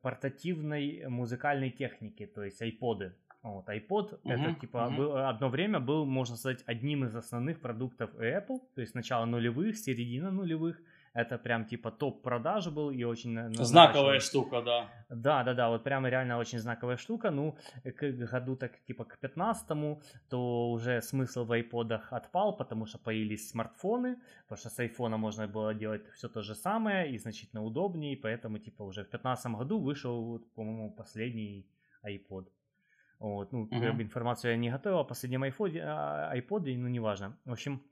портативной 0.00 1.06
музыкальной 1.08 1.70
техники, 1.70 2.26
то 2.26 2.44
есть 2.44 2.62
айподы. 2.62 3.14
Вот, 3.42 3.68
iPod 3.68 4.20
uh-huh, 4.24 4.32
это 4.32 4.60
типа 4.60 4.76
uh-huh. 4.78 4.96
был, 4.96 5.16
одно 5.16 5.48
время 5.48 5.80
был, 5.80 6.04
можно 6.04 6.36
сказать, 6.36 6.62
одним 6.66 7.04
из 7.04 7.14
основных 7.14 7.60
продуктов 7.60 8.14
Apple, 8.16 8.60
то 8.74 8.80
есть 8.80 8.94
начало 8.94 9.26
нулевых, 9.26 9.76
середина 9.76 10.30
нулевых, 10.30 10.80
это 11.14 11.38
прям 11.38 11.64
типа 11.64 11.90
топ 11.90 12.22
продаж 12.22 12.68
был 12.68 12.90
и 12.90 13.04
очень... 13.04 13.54
Знаковая 13.54 14.20
штука, 14.20 14.62
да. 14.62 14.88
Да, 15.08 15.44
да, 15.44 15.54
да, 15.54 15.68
вот 15.68 15.84
прям 15.84 16.06
реально 16.06 16.38
очень 16.38 16.58
знаковая 16.58 16.96
штука. 16.96 17.30
Ну, 17.30 17.56
к 17.84 18.12
году 18.30 18.56
так 18.56 18.78
типа 18.84 19.04
к 19.04 19.18
15 19.18 19.68
то 20.28 20.70
уже 20.70 21.00
смысл 21.00 21.44
в 21.44 21.52
айподах 21.52 22.12
отпал, 22.12 22.56
потому 22.56 22.86
что 22.86 22.98
появились 22.98 23.50
смартфоны, 23.50 24.16
потому 24.42 24.58
что 24.58 24.70
с 24.70 24.78
айфона 24.78 25.16
можно 25.16 25.46
было 25.46 25.74
делать 25.74 26.02
все 26.14 26.28
то 26.28 26.42
же 26.42 26.54
самое 26.54 27.10
и 27.10 27.18
значительно 27.18 27.64
удобнее, 27.64 28.16
поэтому 28.16 28.58
типа 28.58 28.82
уже 28.82 29.04
в 29.04 29.10
15 29.10 29.52
году 29.52 29.80
вышел, 29.80 30.38
по-моему, 30.54 30.90
последний 30.90 31.66
iPod. 32.04 32.46
Вот, 33.18 33.52
ну, 33.52 33.66
uh-huh. 33.66 34.02
информацию 34.02 34.52
я 34.52 34.56
не 34.56 34.70
готовил 34.70 34.98
о 34.98 35.04
последнем 35.04 35.44
iPod, 35.44 35.72
iPod, 35.74 36.76
ну, 36.76 36.88
неважно. 36.88 37.36
В 37.44 37.52
общем, 37.52 37.82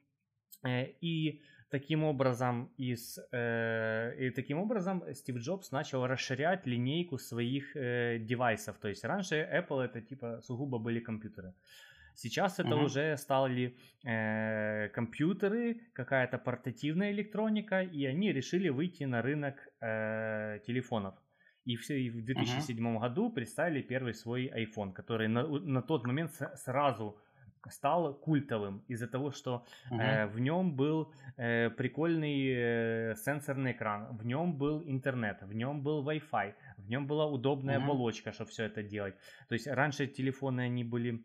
э, 0.64 0.86
и 1.00 1.42
таким 1.70 2.04
образом 2.04 2.70
из 2.76 3.18
э, 3.32 4.14
и 4.18 4.30
таким 4.30 4.58
образом 4.58 5.02
Стив 5.14 5.36
Джобс 5.36 5.72
начал 5.72 6.06
расширять 6.06 6.66
линейку 6.66 7.18
своих 7.18 7.76
э, 7.76 8.18
девайсов. 8.18 8.78
То 8.78 8.88
есть 8.88 9.04
раньше 9.04 9.34
Apple 9.36 9.82
это 9.82 10.00
типа 10.00 10.40
сугубо 10.42 10.78
были 10.78 11.00
компьютеры. 11.00 11.54
Сейчас 12.16 12.58
это 12.58 12.70
uh-huh. 12.70 12.84
уже 12.84 13.16
стали 13.18 13.76
э, 14.02 14.88
компьютеры, 14.88 15.80
какая-то 15.92 16.38
портативная 16.38 17.12
электроника, 17.12 17.82
и 17.82 18.06
они 18.06 18.32
решили 18.32 18.70
выйти 18.70 19.04
на 19.04 19.20
рынок 19.20 19.54
э, 19.82 20.60
телефонов. 20.66 21.14
И, 21.66 21.76
все, 21.76 22.00
и 22.00 22.08
в 22.08 22.24
2007 22.24 22.78
uh-huh. 22.78 23.00
году 23.00 23.30
представили 23.30 23.82
первый 23.82 24.14
свой 24.14 24.46
iPhone, 24.46 24.92
который 24.94 25.28
на, 25.28 25.46
на 25.46 25.82
тот 25.82 26.06
момент 26.06 26.32
сразу 26.54 27.18
стал 27.70 28.14
культовым 28.14 28.84
из-за 28.88 29.06
того, 29.06 29.30
что 29.32 29.64
uh-huh. 29.90 30.00
э, 30.00 30.26
в 30.26 30.40
нем 30.40 30.76
был 30.76 31.12
э, 31.36 31.70
прикольный 31.70 32.48
э, 32.48 33.14
сенсорный 33.16 33.72
экран, 33.72 34.16
в 34.16 34.26
нем 34.26 34.56
был 34.56 34.82
интернет, 34.86 35.42
в 35.42 35.52
нем 35.52 35.82
был 35.82 36.08
Wi-Fi, 36.08 36.54
в 36.78 36.88
нем 36.88 37.06
была 37.06 37.26
удобная 37.26 37.78
uh-huh. 37.78 37.84
оболочка, 37.84 38.32
чтобы 38.32 38.50
все 38.50 38.64
это 38.64 38.82
делать. 38.82 39.14
То 39.48 39.54
есть 39.54 39.66
раньше 39.66 40.06
телефоны 40.06 40.62
они 40.62 40.84
были 40.84 41.24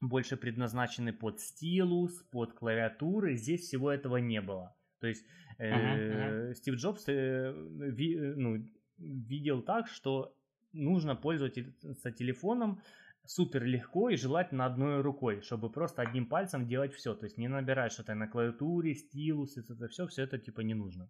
больше 0.00 0.36
предназначены 0.36 1.12
под 1.12 1.40
стилус, 1.40 2.22
под 2.30 2.52
клавиатуры, 2.52 3.36
здесь 3.36 3.62
всего 3.62 3.90
этого 3.90 4.18
не 4.18 4.40
было. 4.40 4.76
То 5.00 5.06
есть 5.06 5.26
э, 5.58 6.50
uh-huh. 6.50 6.54
Стив 6.54 6.74
Джобс 6.74 7.04
э, 7.08 7.52
ви, 7.54 8.16
ну, 8.36 8.64
видел 8.98 9.62
так, 9.62 9.88
что 9.88 10.34
нужно 10.72 11.16
пользоваться 11.16 12.12
телефоном 12.12 12.80
супер 13.28 13.64
легко 13.64 14.10
и 14.10 14.16
желательно 14.16 14.64
одной 14.64 15.02
рукой, 15.02 15.42
чтобы 15.42 15.70
просто 15.70 16.02
одним 16.02 16.26
пальцем 16.26 16.66
делать 16.66 16.94
все. 16.94 17.14
То 17.14 17.26
есть 17.26 17.38
не 17.38 17.48
набирать 17.48 17.92
что-то 17.92 18.14
на 18.14 18.26
клавиатуре, 18.26 18.94
стилус, 18.94 19.56
это 19.56 19.88
все, 19.88 20.06
все 20.06 20.22
это 20.22 20.38
типа 20.38 20.62
не 20.62 20.74
нужно. 20.74 21.08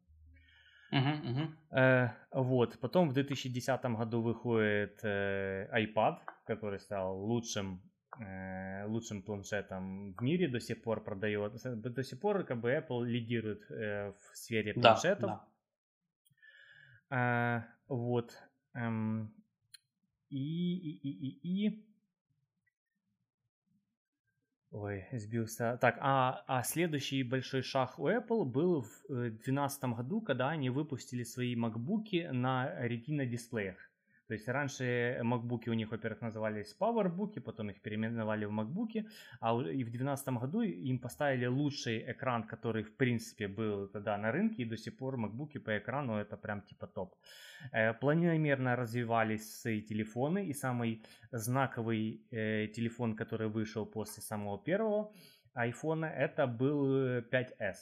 Uh-huh, 0.93 1.23
uh-huh. 1.23 1.79
Э, 1.79 2.11
вот. 2.33 2.79
Потом 2.81 3.09
в 3.09 3.13
2010 3.13 3.85
году 3.85 4.23
выходит 4.23 4.99
э, 5.05 5.69
iPad, 5.73 6.19
который 6.47 6.81
стал 6.81 7.19
лучшим 7.19 7.83
э, 8.19 8.87
лучшим 8.87 9.23
планшетом 9.23 10.15
в 10.15 10.23
мире 10.23 10.49
до 10.49 10.61
сих 10.61 10.83
пор 10.83 11.05
продает. 11.05 11.53
До 11.63 12.03
сих 12.03 12.21
пор 12.21 12.45
как 12.45 12.61
бы 12.61 12.71
Apple 12.73 13.05
лидирует 13.05 13.71
э, 13.71 14.13
в 14.13 14.37
сфере 14.37 14.73
планшетов. 14.73 15.31
Да, 15.31 15.47
да. 17.11 17.17
Э, 17.17 17.63
вот. 17.89 18.33
Эм, 18.75 19.31
и, 20.31 20.77
и, 20.77 21.09
и, 21.09 21.29
и, 21.43 21.67
и 21.67 21.89
Ой, 24.71 25.07
сбился. 25.13 25.79
Так, 25.81 25.97
а, 26.01 26.45
а 26.47 26.63
следующий 26.63 27.23
большой 27.23 27.63
шаг 27.63 27.99
у 27.99 28.09
Apple 28.09 28.45
был 28.45 28.83
в 28.83 29.09
2012 29.09 29.83
э, 29.83 29.87
году, 29.95 30.21
когда 30.21 30.51
они 30.51 30.69
выпустили 30.69 31.23
свои 31.23 31.55
MacBook 31.57 32.33
на 32.33 32.87
Retina 32.87 33.25
дисплеях. 33.25 33.88
То 34.29 34.35
есть 34.35 34.49
раньше 34.49 35.19
MacBook 35.23 35.71
у 35.71 35.73
них, 35.73 35.91
во-первых, 35.91 36.21
назывались 36.21 36.77
PowerBook, 36.79 37.41
потом 37.41 37.71
их 37.71 37.81
переименовали 37.81 38.45
в 38.45 38.51
MacBook, 38.51 39.07
а 39.41 39.53
и 39.53 39.85
в 39.85 39.91
2012 39.91 40.29
году 40.29 40.61
им 40.61 40.99
поставили 40.99 41.47
лучший 41.47 42.13
экран, 42.13 42.43
который 42.43 42.83
в 42.83 42.95
принципе 42.95 43.49
был 43.49 43.89
тогда 43.89 44.19
на 44.19 44.31
рынке, 44.31 44.63
и 44.63 44.67
до 44.67 44.77
сих 44.77 44.99
пор 44.99 45.17
MacBook 45.17 45.59
по 45.61 45.79
экрану 45.79 46.17
это 46.17 46.37
прям 46.37 46.61
типа 46.61 46.87
топ. 46.87 47.15
Э, 47.73 47.95
планомерно 47.95 48.77
развивались 48.77 49.61
свои 49.61 49.81
телефоны, 49.81 50.47
и 50.47 50.53
самый 50.53 51.03
знаковый 51.33 52.21
э, 52.31 52.67
телефон, 52.67 53.17
который 53.17 53.49
вышел 53.49 53.87
после 53.87 54.23
самого 54.23 54.59
первого 54.59 55.11
iPhone, 55.55 56.07
это 56.07 56.47
был 56.47 57.23
5S. 57.23 57.77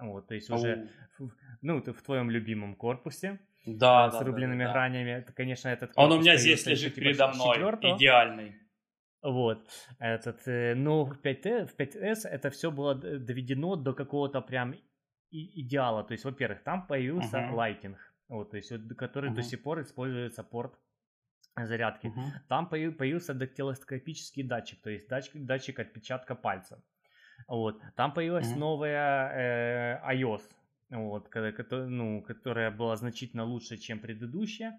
Вот, 0.00 0.28
то 0.28 0.34
есть 0.34 0.48
уже, 0.50 0.88
в, 1.18 1.30
ну, 1.60 1.82
в 1.82 2.02
твоем 2.02 2.30
любимом 2.30 2.76
корпусе. 2.76 3.38
Да, 3.64 4.10
с 4.10 4.14
да, 4.14 4.24
рубленными 4.24 4.64
да, 4.64 4.66
да. 4.66 4.72
гранями. 4.72 5.10
Это, 5.10 5.32
конечно, 5.32 5.68
этот 5.68 5.92
Он 5.96 6.12
у 6.12 6.18
меня 6.18 6.36
здесь 6.36 6.66
лежит 6.66 6.94
типа, 6.94 7.04
передо 7.04 7.28
мной, 7.28 7.54
четвертого. 7.54 7.96
идеальный. 7.96 8.56
Вот, 9.22 9.68
этот, 10.00 10.48
э, 10.48 10.74
но 10.74 11.04
в 11.04 11.16
5, 11.20 11.70
в 11.70 11.76
5S 11.78 12.24
это 12.24 12.50
все 12.50 12.72
было 12.72 12.96
доведено 12.96 13.76
до 13.76 13.94
какого-то 13.94 14.40
прям 14.40 14.74
идеала. 15.30 16.02
То 16.02 16.12
есть, 16.12 16.24
во-первых, 16.24 16.64
там 16.64 16.86
появился 16.88 17.38
uh-huh. 17.38 17.54
лайтинг, 17.54 17.98
вот, 18.28 18.50
то 18.50 18.56
есть, 18.56 18.72
который 18.96 19.30
uh-huh. 19.30 19.34
до 19.34 19.42
сих 19.42 19.62
пор 19.62 19.80
используется 19.80 20.42
порт 20.42 20.74
зарядки. 21.56 22.06
Uh-huh. 22.06 22.40
Там 22.48 22.68
появился 22.68 23.32
дактилоскопический 23.32 24.42
датчик, 24.42 24.82
то 24.82 24.90
есть 24.90 25.08
датчик, 25.08 25.44
датчик 25.44 25.78
отпечатка 25.78 26.34
пальца. 26.34 26.82
Вот. 27.46 27.80
Там 27.94 28.12
появилась 28.12 28.52
uh-huh. 28.52 28.58
новая 28.58 30.00
э, 30.02 30.14
iOS, 30.14 30.42
вот, 30.92 31.28
ну, 31.70 32.22
которая 32.22 32.70
была 32.70 32.96
значительно 32.96 33.44
лучше, 33.44 33.76
чем 33.76 33.98
предыдущая. 33.98 34.78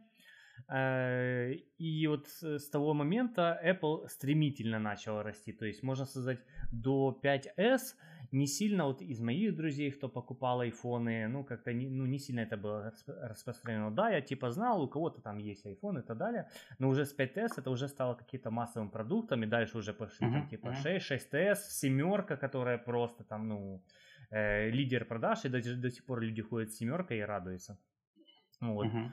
Э, 0.70 1.54
и 1.78 2.08
вот 2.08 2.28
с 2.42 2.70
того 2.70 2.94
момента 2.94 3.60
Apple 3.66 4.08
стремительно 4.08 4.80
начала 4.80 5.24
расти. 5.24 5.54
То 5.54 5.66
есть 5.66 5.84
можно 5.84 6.06
сказать, 6.06 6.40
до 6.72 7.20
5S 7.24 7.96
не 8.32 8.48
сильно 8.48 8.86
вот 8.86 9.02
из 9.02 9.20
моих 9.20 9.56
друзей, 9.56 9.92
кто 9.92 10.10
покупал 10.10 10.62
айфоны, 10.62 11.28
ну 11.28 11.44
как-то 11.44 11.74
не, 11.74 11.88
ну, 11.90 12.06
не 12.06 12.20
сильно 12.20 12.42
это 12.42 12.58
было 12.58 12.94
распространено. 13.08 13.92
Да, 13.92 14.10
я 14.10 14.22
типа 14.22 14.52
знал, 14.52 14.82
у 14.82 14.88
кого-то 14.88 15.22
там 15.22 15.38
есть 15.38 15.66
iPhone 15.66 16.00
и 16.00 16.02
так 16.02 16.18
далее, 16.18 16.50
но 16.80 16.90
уже 16.90 17.06
с 17.06 17.16
5S 17.16 17.54
это 17.58 17.70
уже 17.70 17.88
стало 17.88 18.16
каким-то 18.16 18.50
массовым 18.52 18.90
продуктом, 18.90 19.44
и 19.44 19.48
дальше 19.48 19.78
уже 19.78 19.94
пошли 19.94 20.28
uh-huh, 20.28 20.34
там 20.34 20.48
типа 20.48 20.68
uh-huh. 20.68 21.00
6, 21.00 21.34
6S, 21.34 21.58
семерка, 21.70 22.36
которая 22.38 22.78
просто 22.78 23.24
там, 23.24 23.48
ну, 23.48 23.84
э, 24.34 24.70
лидер 24.70 25.06
продаж, 25.06 25.46
и 25.46 25.50
до, 25.50 25.62
до 25.62 25.90
сих 25.90 26.06
пор 26.06 26.22
люди 26.22 26.42
ходят 26.42 26.72
с 26.72 26.78
семеркой 26.78 27.20
и 27.20 27.22
радуются. 27.22 27.78
Вот. 28.62 28.88
Uh-huh. 28.88 29.12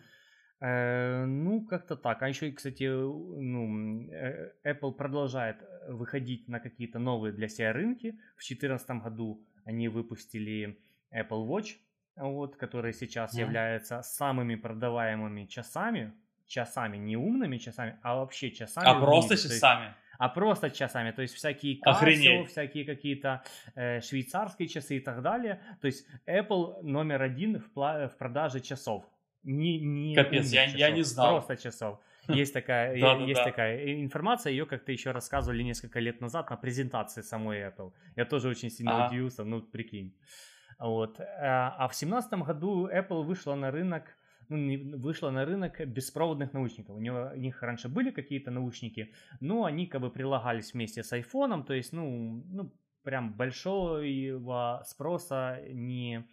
Э, 0.61 1.25
ну, 1.27 1.67
как-то 1.67 1.97
так. 1.97 2.23
А 2.23 2.29
еще, 2.29 2.51
кстати, 2.53 2.85
ну, 2.85 4.09
э, 4.11 4.53
Apple 4.65 4.93
продолжает 4.93 5.57
выходить 5.89 6.49
на 6.49 6.61
какие-то 6.61 6.99
новые 6.99 7.33
для 7.33 7.49
себя 7.49 7.73
рынки. 7.73 8.13
В 8.37 8.47
2014 8.47 8.91
году 9.03 9.45
они 9.65 9.89
выпустили 9.89 10.79
Apple 11.13 11.47
Watch, 11.47 11.77
вот, 12.17 12.57
который 12.57 12.93
сейчас 12.93 13.35
mm-hmm. 13.35 13.41
является 13.41 14.03
самыми 14.03 14.57
продаваемыми 14.57 15.47
часами. 15.47 16.13
Часами, 16.47 16.97
не 16.97 17.17
умными 17.17 17.59
часами, 17.59 17.97
а 18.03 18.17
вообще 18.17 18.51
часами. 18.51 18.89
А 18.89 19.01
просто 19.01 19.35
мире. 19.35 19.43
часами? 19.43 19.85
Есть, 19.85 19.97
а 20.21 20.29
просто 20.29 20.71
часами. 20.71 21.13
То 21.13 21.23
есть 21.23 21.35
всякие 21.35 21.81
Casio, 21.81 22.45
всякие 22.45 22.85
какие-то 22.85 23.43
э, 23.75 24.03
швейцарские 24.03 24.69
часы 24.69 24.99
и 24.99 25.01
так 25.01 25.23
далее. 25.23 25.63
То 25.81 25.87
есть 25.87 26.07
Apple 26.27 26.83
номер 26.83 27.23
один 27.23 27.59
в, 27.59 27.71
в 27.75 28.17
продаже 28.19 28.61
часов. 28.61 29.05
Не, 29.45 29.81
не 29.81 30.15
Капец, 30.15 30.53
я, 30.53 30.67
часов, 30.67 30.79
я 30.79 30.91
не 30.91 31.03
знал. 31.03 31.39
Просто 31.39 31.57
часов. 31.57 32.01
Есть 32.29 32.53
такая, 32.53 32.95
есть 33.29 33.43
такая 33.43 33.95
информация, 34.03 34.51
ее 34.51 34.67
как-то 34.67 34.93
еще 34.93 35.13
рассказывали 35.13 35.63
несколько 35.63 36.01
лет 36.01 36.21
назад 36.21 36.51
на 36.51 36.57
презентации 36.57 37.23
самой 37.23 37.63
Apple. 37.63 37.95
Я 38.15 38.27
тоже 38.27 38.51
очень 38.51 38.71
сильно 38.71 38.97
ага. 38.97 39.07
удивился, 39.09 39.45
ну 39.45 39.63
прикинь. 39.63 40.15
Вот. 40.79 41.19
А, 41.19 41.75
а 41.79 41.89
в 41.89 41.95
семнадцатом 41.95 42.43
году 42.43 42.87
Apple 42.89 43.23
вышла 43.23 43.55
на 43.55 43.71
рынок, 43.71 44.19
ну, 44.51 44.99
вышла 44.99 45.31
на 45.31 45.45
рынок 45.45 45.81
беспроводных 45.87 46.53
наушников. 46.53 46.97
У, 46.97 47.01
него, 47.01 47.31
у 47.33 47.39
них 47.39 47.63
раньше 47.63 47.89
были 47.89 48.11
какие-то 48.11 48.51
наушники, 48.51 49.13
но 49.41 49.65
они 49.65 49.87
как 49.87 50.01
бы 50.01 50.11
прилагались 50.11 50.75
вместе 50.75 51.03
с 51.03 51.13
айфоном, 51.13 51.65
то 51.65 51.73
есть, 51.73 51.93
ну, 51.93 52.45
ну 52.51 52.73
прям 53.03 53.33
большого 53.33 54.83
спроса 54.85 55.61
не, 55.73 56.27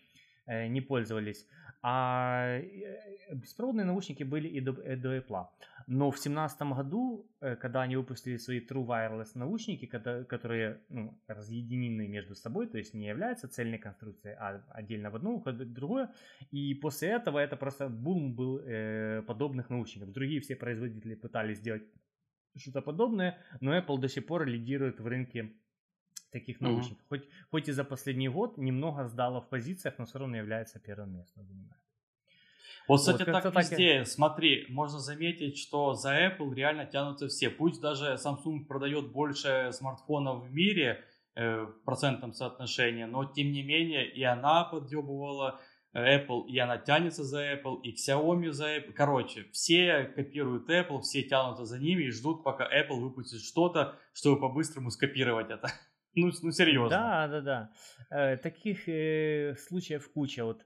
э, 0.45 0.68
не 0.68 0.81
пользовались. 0.81 1.48
А 1.82 2.58
э, 2.58 3.34
беспроводные 3.34 3.86
наушники 3.86 4.24
были 4.24 4.48
и 4.48 4.62
до, 4.62 4.72
и 4.72 4.95
до 4.95 5.18
Apple. 5.18 5.48
Но 5.88 6.12
в 6.12 6.16
2017 6.16 6.62
году, 6.76 7.30
э, 7.40 7.56
когда 7.56 7.84
они 7.84 7.95
выпустили 7.95 8.38
свои 8.38 8.60
True 8.60 8.86
Wireless 8.86 9.32
наушники, 9.36 9.86
которые 9.86 10.82
ну, 10.90 11.18
разъединены 11.28 12.08
между 12.08 12.36
собой, 12.36 12.68
то 12.68 12.78
есть 12.78 12.94
не 12.94 13.08
являются 13.08 13.48
цельной 13.48 13.78
конструкцией, 13.78 14.36
а 14.36 14.64
отдельно 14.70 15.12
в 15.12 15.16
одно 15.16 15.36
ухо, 15.36 15.52
в 15.52 15.74
другое, 15.74 16.10
и 16.52 16.74
после 16.74 17.10
этого 17.10 17.40
это 17.40 17.56
просто 17.56 17.90
бум 17.90 18.34
был 18.34 18.60
э, 18.60 19.22
подобных 19.28 19.70
наушников. 19.70 20.12
Другие 20.12 20.41
все 20.41 20.56
производители 20.56 21.16
пытались 21.16 21.60
сделать 21.60 21.84
что-то 22.56 22.82
подобное, 22.82 23.38
но 23.62 23.78
Apple 23.78 23.99
до 23.99 24.10
сих 24.10 24.26
пор 24.26 24.45
лидирует 24.45 24.99
в 24.99 25.08
рынке 25.08 25.54
таких 26.32 26.62
наушников. 26.62 27.04
Mm-hmm. 27.04 27.10
Хоть, 27.10 27.30
хоть 27.52 27.70
и 27.70 27.72
за 27.72 27.84
последний 27.84 28.30
год 28.30 28.58
немного 28.58 29.08
сдало 29.08 29.41
в 29.41 29.49
позициях, 29.49 29.95
но 29.98 30.06
все 30.06 30.20
равно 30.20 30.38
является 30.38 30.80
первым 30.80 31.14
местом 31.14 31.45
занимает. 31.45 31.82
Вот, 32.88 32.99
кстати, 33.02 33.30
вот, 33.30 33.44
так 33.44 33.56
везде, 33.56 33.99
так... 33.99 34.08
смотри, 34.08 34.66
можно 34.70 34.99
заметить, 34.99 35.58
что 35.58 35.94
за 35.94 36.28
Apple 36.28 36.54
реально 36.54 36.86
тянутся 36.86 37.28
все. 37.28 37.49
Пусть 37.49 37.82
даже 37.82 38.14
Samsung 38.14 38.66
продает 38.66 39.12
больше 39.12 39.72
смартфонов 39.74 40.45
в 40.45 40.54
мире 40.54 41.04
э, 41.36 41.64
в 41.64 41.84
процентном 41.84 42.34
соотношении, 42.34 43.04
но 43.04 43.26
тем 43.26 43.52
не 43.52 43.62
менее 43.62 44.10
и 44.10 44.24
она 44.24 44.64
подъебывала 44.64 45.60
э, 45.91 46.18
Apple, 46.18 46.48
и 46.48 46.58
она 46.60 46.78
тянется 46.78 47.26
за 47.26 47.56
Apple, 47.56 47.82
и 47.82 47.94
Xiaomi 47.94 48.52
за 48.52 48.78
Apple. 48.78 48.94
Короче, 48.94 49.48
все 49.52 50.06
копируют 50.16 50.70
Apple, 50.70 51.02
все 51.02 51.24
тянутся 51.24 51.66
за 51.66 51.80
ними 51.80 52.04
и 52.04 52.12
ждут, 52.12 52.41
пока 52.45 52.64
Apple 52.64 53.02
выпустит 53.02 53.41
что-то, 53.41 53.95
чтобы 54.14 54.40
по-быстрому 54.40 54.91
скопировать 54.91 55.49
это. 55.49 55.70
Ну, 56.15 56.31
ну 56.41 56.51
серьезно. 56.51 56.89
Да, 56.89 57.27
да, 57.27 57.41
да. 57.41 57.71
Э, 58.09 58.38
таких 58.38 58.88
э, 58.88 59.55
случаев 59.57 60.11
куча. 60.11 60.43
Вот 60.43 60.65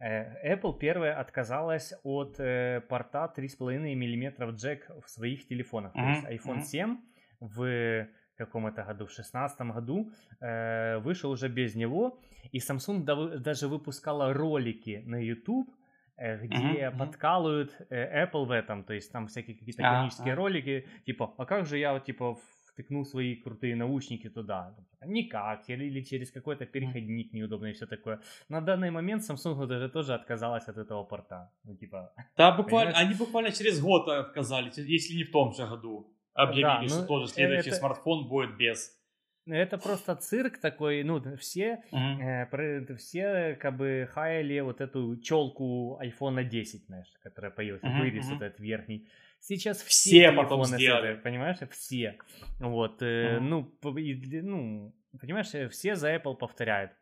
э, 0.00 0.54
Apple 0.54 0.78
первая 0.78 1.18
отказалась 1.18 1.92
от 2.02 2.38
э, 2.38 2.80
порта 2.88 3.32
3,5 3.36 3.94
мм 3.94 4.50
джек 4.50 4.90
в 5.04 5.08
своих 5.10 5.46
телефонах. 5.46 5.94
Mm-hmm. 5.94 6.22
То 6.22 6.30
есть 6.30 6.46
iPhone 6.46 6.58
mm-hmm. 6.58 6.62
7 6.62 6.98
в 7.40 8.08
каком-то 8.36 8.82
году, 8.82 9.06
в 9.06 9.10
шестнадцатом 9.10 9.72
году, 9.72 10.10
э, 10.40 10.98
вышел 10.98 11.30
уже 11.30 11.48
без 11.48 11.74
него, 11.74 12.18
и 12.52 12.58
Samsung 12.58 13.38
даже 13.38 13.68
выпускала 13.68 14.32
ролики 14.32 15.02
на 15.06 15.16
YouTube, 15.16 15.68
э, 16.16 16.38
где 16.38 16.56
uh-huh, 16.56 16.98
подкалывают 16.98 17.76
э, 17.90 18.24
Apple 18.24 18.44
в 18.44 18.50
этом, 18.50 18.84
то 18.84 18.92
есть 18.92 19.12
там 19.12 19.26
всякие 19.26 19.56
какие-то 19.56 19.82
комические 19.82 20.34
uh-huh. 20.34 20.36
ролики, 20.36 20.86
типа, 21.06 21.34
а 21.38 21.46
как 21.46 21.66
же 21.66 21.78
я, 21.78 21.98
типа, 22.00 22.36
втыкнул 22.74 23.04
свои 23.04 23.36
крутые 23.36 23.76
наушники 23.76 24.28
туда. 24.28 24.74
Никак, 25.06 25.68
или 25.70 26.02
через 26.02 26.30
какой-то 26.30 26.66
переходник 26.66 27.32
неудобный 27.32 27.70
и 27.70 27.72
все 27.72 27.86
такое. 27.86 28.20
На 28.48 28.60
данный 28.60 28.90
момент 28.90 29.22
Samsung 29.22 29.66
даже 29.66 29.88
тоже 29.88 30.14
отказалась 30.14 30.68
от 30.68 30.76
этого 30.76 31.04
порта. 31.04 31.50
Ну, 31.64 31.76
типа... 31.76 32.12
Да, 32.36 32.52
буквально, 32.56 32.92
они 32.92 33.14
буквально 33.14 33.52
через 33.52 33.80
год 33.80 34.08
отказались, 34.08 34.76
если 34.78 35.16
не 35.16 35.24
в 35.24 35.30
том 35.30 35.54
же 35.54 35.66
году. 35.66 36.10
Объявили, 36.34 36.62
да, 36.62 36.82
ну, 36.82 36.88
что 36.88 37.06
тоже 37.06 37.28
следующий 37.28 37.70
это... 37.70 37.78
смартфон 37.78 38.28
будет 38.28 38.56
без 38.56 38.98
это 39.46 39.78
просто 39.78 40.16
цирк 40.16 40.58
такой, 40.58 41.04
ну, 41.04 41.22
все, 41.36 41.82
uh-huh. 41.92 42.46
э, 42.50 42.96
все 42.96 43.56
как 43.60 43.76
бы 43.76 44.08
хаяли 44.10 44.60
вот 44.60 44.80
эту 44.80 45.16
челку 45.18 46.00
iPhone 46.02 46.44
10, 46.44 46.86
знаешь, 46.86 47.12
которая 47.22 47.50
появилась, 47.50 47.82
uh-huh, 47.82 48.00
вырез 48.00 48.26
uh-huh. 48.26 48.34
вот 48.34 48.42
этот 48.42 48.60
верхний. 48.60 49.06
Сейчас 49.46 49.82
все, 49.82 50.30
все 50.30 50.32
потом 50.32 50.64
сделали. 50.64 51.10
Этой, 51.10 51.22
понимаешь, 51.22 51.58
все. 51.70 52.18
Вот, 52.60 53.02
э, 53.02 53.36
uh-huh. 53.36 53.40
ну, 53.40 53.98
и, 53.98 54.40
ну, 54.40 54.94
понимаешь, 55.20 55.70
все 55.70 55.96
за 55.96 56.16
Apple 56.16 56.34
повторяют. 56.34 56.92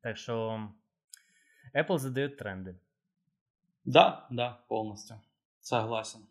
Так 0.00 0.16
что 0.16 0.72
Apple 1.72 1.98
задает 1.98 2.36
тренды. 2.36 2.80
Да, 3.84 4.26
да, 4.30 4.64
полностью. 4.66 5.22
Согласен. 5.60 6.26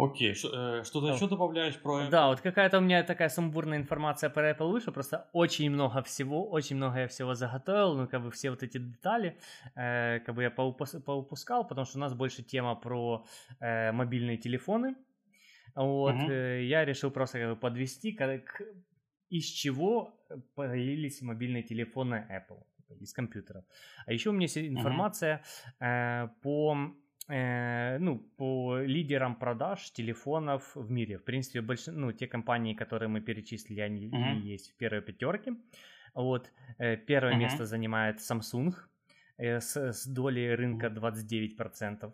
Окей, 0.00 0.32
э, 0.32 0.82
что 0.84 1.00
ты 1.00 1.12
еще 1.12 1.28
добавляешь 1.28 1.76
про 1.76 2.00
Apple? 2.00 2.10
Да, 2.10 2.28
вот 2.28 2.40
какая-то 2.40 2.78
у 2.78 2.80
меня 2.80 3.02
такая 3.02 3.28
сумбурная 3.28 3.76
информация 3.76 4.30
про 4.30 4.50
Apple 4.50 4.70
вышла, 4.70 4.92
просто 4.92 5.28
очень 5.32 5.70
много 5.70 6.02
всего, 6.02 6.48
очень 6.48 6.76
много 6.76 7.00
я 7.00 7.06
всего 7.08 7.34
заготовил, 7.34 7.94
ну, 7.94 8.08
как 8.08 8.22
бы 8.22 8.30
все 8.30 8.50
вот 8.50 8.62
эти 8.62 8.78
детали, 8.78 9.38
э, 9.76 10.20
как 10.20 10.34
бы 10.34 10.42
я 10.42 10.50
поупус, 10.50 10.96
поупускал, 11.04 11.66
потому 11.68 11.84
что 11.84 11.98
у 11.98 12.00
нас 12.00 12.14
больше 12.14 12.42
тема 12.42 12.76
про 12.76 13.26
э, 13.60 13.92
мобильные 13.92 14.38
телефоны, 14.38 14.96
вот, 15.74 16.14
угу. 16.14 16.30
э, 16.30 16.64
я 16.64 16.84
решил 16.86 17.10
просто 17.10 17.38
как 17.38 17.50
бы 17.50 17.56
подвести, 17.56 18.12
как, 18.12 18.62
из 19.28 19.44
чего 19.44 20.14
появились 20.54 21.20
мобильные 21.20 21.62
телефоны 21.62 22.26
Apple, 22.30 22.62
из 23.00 23.12
компьютеров. 23.12 23.64
А 24.06 24.12
еще 24.12 24.30
у 24.30 24.32
меня 24.32 24.44
есть 24.44 24.56
информация 24.56 25.36
угу. 25.36 25.84
э, 25.84 26.28
по 26.42 26.94
э, 27.30 27.98
ну, 27.98 28.18
по 28.36 28.78
лидерам 28.78 29.34
продаж 29.34 29.90
телефонов 29.92 30.74
в 30.74 30.90
мире. 30.90 31.16
В 31.16 31.24
принципе, 31.24 31.60
больш... 31.60 31.86
ну, 31.86 32.12
те 32.12 32.26
компании, 32.26 32.74
которые 32.74 33.08
мы 33.08 33.20
перечислили, 33.20 33.80
они 33.80 34.08
uh-huh. 34.08 34.52
есть 34.52 34.72
в 34.72 34.76
первой 34.76 35.02
пятерке. 35.02 35.54
Вот. 36.14 36.50
Э, 36.78 36.96
первое 36.96 37.34
uh-huh. 37.34 37.38
место 37.38 37.66
занимает 37.66 38.18
Samsung 38.18 38.74
э, 39.38 39.60
с, 39.60 39.76
с 39.76 40.06
долей 40.06 40.54
рынка 40.54 40.86
29%. 40.88 42.12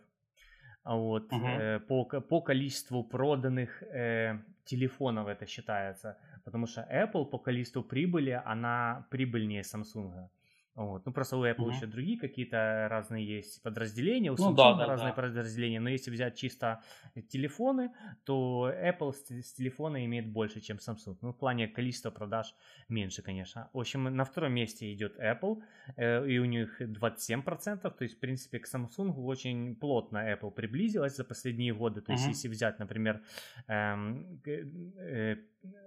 Вот. 0.84 1.32
Uh-huh. 1.32 1.58
Э, 1.58 1.80
по, 1.80 2.04
по 2.04 2.40
количеству 2.40 3.02
проданных 3.02 3.82
э, 3.82 4.38
телефонов 4.64 5.28
это 5.28 5.46
считается. 5.46 6.16
Потому 6.44 6.66
что 6.66 6.82
Apple 6.82 7.24
по 7.24 7.38
количеству 7.38 7.82
прибыли, 7.82 8.40
она 8.44 9.06
прибыльнее 9.10 9.62
Samsung. 9.62 10.28
Вот. 10.76 11.06
Ну, 11.06 11.12
просто 11.12 11.38
у 11.38 11.44
Apple 11.44 11.62
угу. 11.62 11.70
еще 11.70 11.86
другие 11.86 12.18
какие-то 12.18 12.86
разные 12.90 13.24
есть 13.26 13.62
подразделения, 13.62 14.30
у 14.30 14.36
ну 14.36 14.44
Samsung 14.44 14.50
ну, 14.50 14.56
да, 14.56 14.74
да, 14.74 14.86
разные 14.86 15.12
да. 15.12 15.22
подразделения, 15.22 15.80
но 15.80 15.88
если 15.88 16.10
взять 16.10 16.36
чисто 16.36 16.82
телефоны, 17.30 17.92
то 18.24 18.70
Apple 18.70 19.12
с, 19.12 19.30
с 19.30 19.54
телефона 19.54 20.04
имеет 20.04 20.28
больше, 20.28 20.60
чем 20.60 20.76
Samsung. 20.76 21.16
Ну, 21.22 21.32
в 21.32 21.38
плане 21.38 21.66
количества 21.66 22.10
продаж 22.10 22.54
меньше, 22.90 23.22
конечно. 23.22 23.70
В 23.72 23.78
общем, 23.78 24.04
на 24.04 24.24
втором 24.24 24.52
месте 24.52 24.92
идет 24.92 25.18
Apple, 25.18 25.62
э, 25.96 26.28
и 26.28 26.38
у 26.38 26.44
них 26.44 26.82
27%, 26.82 27.90
то 27.90 28.02
есть, 28.02 28.16
в 28.16 28.20
принципе, 28.20 28.58
к 28.58 28.66
Samsung 28.66 29.14
очень 29.24 29.76
плотно 29.76 30.18
Apple 30.18 30.50
приблизилась 30.50 31.16
за 31.16 31.24
последние 31.24 31.72
годы. 31.72 32.02
То 32.02 32.12
есть, 32.12 32.24
угу. 32.24 32.32
если 32.32 32.48
взять, 32.48 32.78
например, 32.78 33.22
эм, 33.68 34.40
э, 34.44 35.36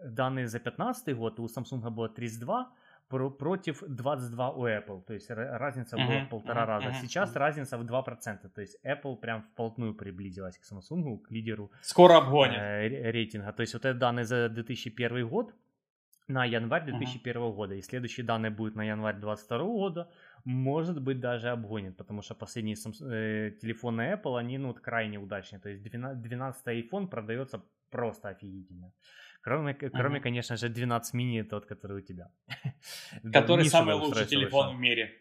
данные 0.04 0.48
за 0.48 0.58
2015 0.58 1.16
год, 1.16 1.40
у 1.40 1.46
Samsung 1.46 1.90
было 1.92 2.10
32, 2.10 2.72
про, 3.10 3.30
против 3.30 3.84
22 3.88 4.52
у 4.52 4.68
Apple. 4.68 5.04
То 5.04 5.14
есть 5.14 5.30
разница 5.32 5.98
uh-huh, 5.98 6.08
была 6.08 6.26
в 6.26 6.30
полтора 6.30 6.62
uh-huh, 6.62 6.68
раза. 6.68 6.88
Uh-huh, 6.90 7.02
Сейчас 7.02 7.36
uh-huh. 7.36 7.40
разница 7.40 7.78
в 7.78 7.84
2%. 7.84 8.50
То 8.50 8.62
есть 8.62 8.78
Apple 8.86 9.18
прям 9.18 9.42
вплотную 9.42 9.96
приблизилась 9.96 10.58
к 10.58 10.64
Samsung, 10.72 11.20
к 11.20 11.32
лидеру 11.32 11.72
Скоро 11.82 12.18
обгонит. 12.18 12.58
Э, 12.60 13.12
рейтинга. 13.12 13.52
То 13.52 13.62
есть 13.62 13.74
вот 13.74 13.86
это 13.86 14.00
данные 14.00 14.26
за 14.26 14.50
2001 14.50 15.28
год 15.28 15.54
на 16.28 16.46
январь 16.46 16.86
2001 16.86 17.42
uh-huh. 17.42 17.56
года. 17.56 17.76
И 17.76 17.82
следующие 17.82 18.26
данные 18.26 18.52
будут 18.52 18.76
на 18.76 18.84
январь 18.84 19.16
2022 19.16 19.58
года. 19.58 20.10
Может 20.46 21.02
быть, 21.02 21.20
даже 21.20 21.50
обгонит, 21.50 21.98
потому 21.98 22.22
что 22.22 22.36
последние 22.36 22.76
э, 22.76 23.52
телефоны 23.62 24.14
Apple, 24.14 24.40
они 24.40 24.58
ну, 24.58 24.68
вот 24.68 24.80
крайне 24.80 25.18
удачные. 25.18 25.60
То 25.60 25.70
есть 25.70 25.84
12, 25.84 26.22
12 26.22 26.68
iPhone 26.68 27.08
продается 27.08 27.62
просто 27.90 28.30
офигительно. 28.30 28.94
Кроме, 29.42 29.72
uh-huh. 29.72 29.90
кроме, 29.90 30.20
конечно 30.20 30.58
же, 30.58 30.70
12 30.70 31.14
мини, 31.14 31.44
тот, 31.44 31.66
который 31.66 31.98
у 31.98 32.02
тебя. 32.02 32.32
Который 33.34 33.66
самый 33.66 33.96
лучший 33.96 34.26
телефон 34.26 34.76
в 34.76 34.80
мире. 34.80 35.12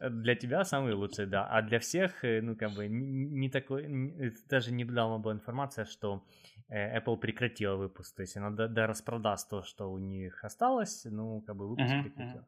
Для 0.00 0.34
тебя 0.34 0.64
самый 0.64 0.92
лучший, 0.92 1.26
да. 1.26 1.46
А 1.46 1.62
для 1.62 1.78
всех, 1.78 2.24
э, 2.24 2.42
ну, 2.42 2.56
как 2.56 2.72
бы, 2.72 2.88
не 2.88 3.48
такой... 3.48 4.32
Даже 4.50 4.72
недавно 4.72 5.18
была 5.18 5.34
информация, 5.34 5.84
что 5.84 6.26
э, 6.68 6.98
Apple 6.98 7.16
прекратила 7.16 7.76
выпуск. 7.76 8.16
То 8.16 8.22
есть 8.22 8.36
она 8.36 8.50
до, 8.50 8.68
до 8.68 8.86
распродаст 8.86 9.50
то, 9.50 9.62
что 9.62 9.90
у 9.90 9.98
них 9.98 10.44
осталось, 10.44 11.06
ну, 11.10 11.40
как 11.46 11.56
бы 11.56 11.68
выпуск 11.68 11.90
uh-huh, 11.90 12.02
прекратила. 12.02 12.46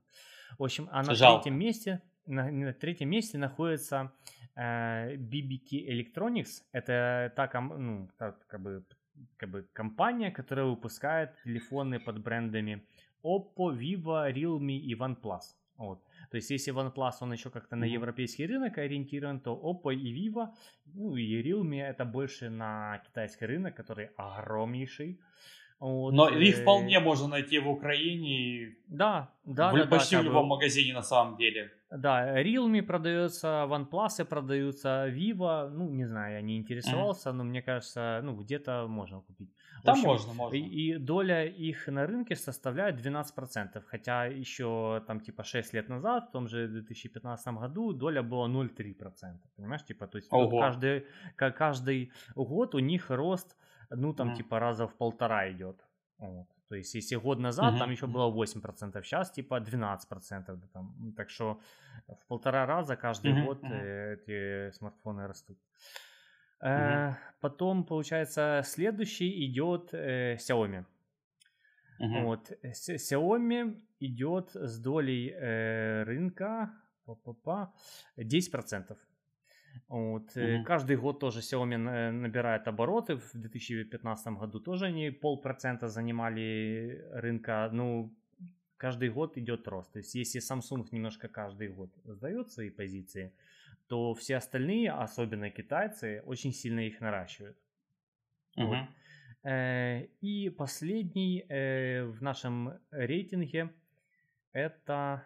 В 0.58 0.64
общем, 0.64 0.88
а 0.90 1.02
на 1.02 1.14
Жалко. 1.14 1.42
третьем 1.42 1.58
месте, 1.58 2.02
на, 2.26 2.50
на 2.50 2.72
третьем 2.72 3.08
месте 3.08 3.38
находится 3.38 4.12
э, 4.56 5.16
BBK 5.16 5.88
Electronics. 5.88 6.62
Это 6.72 7.32
та, 7.36 7.60
ну, 7.60 8.08
так, 8.18 8.46
как 8.46 8.60
бы 8.60 8.84
как 9.36 9.50
бы 9.50 9.68
компания, 9.72 10.30
которая 10.30 10.66
выпускает 10.66 11.30
телефоны 11.44 11.98
под 12.00 12.22
брендами 12.22 12.84
Oppo, 13.22 13.76
Vivo, 13.76 14.32
Realme 14.32 14.78
и 14.78 14.94
OnePlus. 14.94 15.56
Вот. 15.76 16.02
То 16.30 16.36
есть, 16.36 16.50
если 16.50 16.72
OnePlus, 16.72 17.12
он 17.20 17.32
еще 17.32 17.50
как-то 17.50 17.76
на 17.76 17.84
европейский 17.84 18.46
рынок 18.46 18.78
ориентирован, 18.78 19.40
то 19.40 19.54
Oppo 19.54 19.94
и 19.94 20.12
Vivo, 20.12 20.48
ну 20.84 21.16
и 21.16 21.42
Realme 21.42 21.80
это 21.80 22.04
больше 22.04 22.50
на 22.50 22.98
китайский 23.06 23.46
рынок, 23.46 23.74
который 23.74 24.10
огромнейший. 24.16 25.18
Вот. 25.80 26.12
Но 26.12 26.28
их 26.28 26.58
э, 26.58 26.62
вполне 26.62 27.00
можно 27.00 27.26
найти 27.26 27.58
в 27.58 27.68
Украине. 27.68 28.76
Да, 28.86 29.30
да, 29.44 29.72
в, 29.72 29.76
да. 29.76 29.86
Почти 29.86 30.16
да, 30.16 30.22
в 30.22 30.24
любом 30.24 30.42
бы... 30.42 30.56
магазине 30.56 30.92
на 30.92 31.02
самом 31.02 31.36
деле. 31.36 31.72
Да, 31.90 32.40
Realme 32.40 32.82
продается, 32.82 33.66
OnePlus 33.68 34.24
продаются, 34.24 35.08
Vivo, 35.08 35.68
ну, 35.70 35.88
не 35.88 36.04
знаю, 36.04 36.34
я 36.34 36.40
не 36.40 36.56
интересовался, 36.56 37.30
mm-hmm. 37.30 37.32
но 37.32 37.44
мне 37.44 37.62
кажется, 37.62 38.20
ну, 38.22 38.36
где-то 38.36 38.86
можно 38.88 39.22
купить. 39.22 39.50
Там 39.82 39.94
общем, 39.94 40.08
можно, 40.08 40.34
можно. 40.34 40.56
И, 40.56 40.60
и 40.60 40.98
доля 40.98 41.46
их 41.46 41.88
на 41.88 42.06
рынке 42.06 42.36
составляет 42.36 43.04
12%, 43.04 43.82
хотя 43.86 44.26
еще 44.26 45.02
там 45.06 45.20
типа 45.20 45.42
6 45.42 45.74
лет 45.74 45.88
назад, 45.88 46.28
в 46.28 46.30
том 46.30 46.46
же 46.46 46.68
2015 46.68 47.54
году, 47.54 47.92
доля 47.92 48.22
была 48.22 48.48
0,3%, 48.48 49.38
понимаешь, 49.56 49.84
типа, 49.84 50.06
то 50.06 50.18
есть 50.18 50.28
каждый, 50.28 51.06
каждый 51.36 52.12
год 52.36 52.74
у 52.74 52.78
них 52.78 53.10
рост, 53.10 53.56
ну, 53.90 54.12
там, 54.12 54.30
mm-hmm. 54.30 54.36
типа, 54.36 54.58
раза 54.58 54.86
в 54.86 54.94
полтора 54.94 55.50
идет. 55.50 55.84
Вот. 56.18 56.46
То 56.68 56.76
есть, 56.76 56.94
если 56.94 57.16
год 57.16 57.38
назад 57.38 57.74
mm-hmm. 57.74 57.78
там 57.78 57.90
еще 57.90 58.06
было 58.06 58.30
8%, 58.30 59.02
сейчас 59.02 59.30
типа 59.32 59.58
12%. 59.58 60.44
Да, 60.46 60.66
там. 60.72 61.12
Так 61.16 61.30
что 61.30 61.60
в 62.06 62.26
полтора 62.28 62.66
раза 62.66 62.96
каждый 62.96 63.32
mm-hmm. 63.32 63.44
год 63.44 63.64
э, 63.64 64.14
эти 64.14 64.70
смартфоны 64.76 65.26
растут. 65.26 65.58
Mm-hmm. 66.62 67.14
Потом, 67.40 67.84
получается, 67.84 68.62
следующий 68.64 69.46
идет 69.46 69.94
э, 69.94 70.36
Xiaomi. 70.36 70.84
Mm-hmm. 72.00 72.24
Вот. 72.24 72.52
Xiaomi 72.62 73.80
идет 74.00 74.50
с 74.54 74.78
долей 74.78 75.30
э, 75.30 76.04
рынка 76.04 76.70
10%. 78.16 78.96
Вот. 79.90 80.36
Mm-hmm. 80.36 80.62
Каждый 80.62 80.96
год 80.96 81.18
тоже 81.18 81.40
Xiaomi 81.40 81.76
набирает 82.12 82.68
обороты. 82.68 83.16
В 83.16 83.34
2015 83.34 84.26
году 84.34 84.60
тоже 84.60 84.86
они 84.86 85.10
полпроцента 85.10 85.88
занимали 85.88 87.04
рынка. 87.12 87.68
Ну, 87.72 88.14
каждый 88.76 89.10
год 89.10 89.36
идет 89.36 89.66
рост. 89.66 89.92
То 89.92 89.98
есть, 89.98 90.14
если 90.14 90.40
Samsung 90.40 90.86
немножко 90.92 91.26
каждый 91.26 91.68
год 91.68 91.90
сдает 92.04 92.50
свои 92.52 92.70
позиции, 92.70 93.32
то 93.88 94.14
все 94.14 94.36
остальные, 94.36 94.92
особенно 94.92 95.50
китайцы, 95.50 96.22
очень 96.24 96.52
сильно 96.52 96.86
их 96.86 97.00
наращивают. 97.00 97.56
Mm-hmm. 98.56 98.66
Вот. 98.66 98.78
Э, 99.50 100.04
и 100.20 100.50
последний 100.50 101.44
э, 101.48 102.04
в 102.04 102.22
нашем 102.22 102.78
рейтинге 102.92 103.70
это 104.52 105.24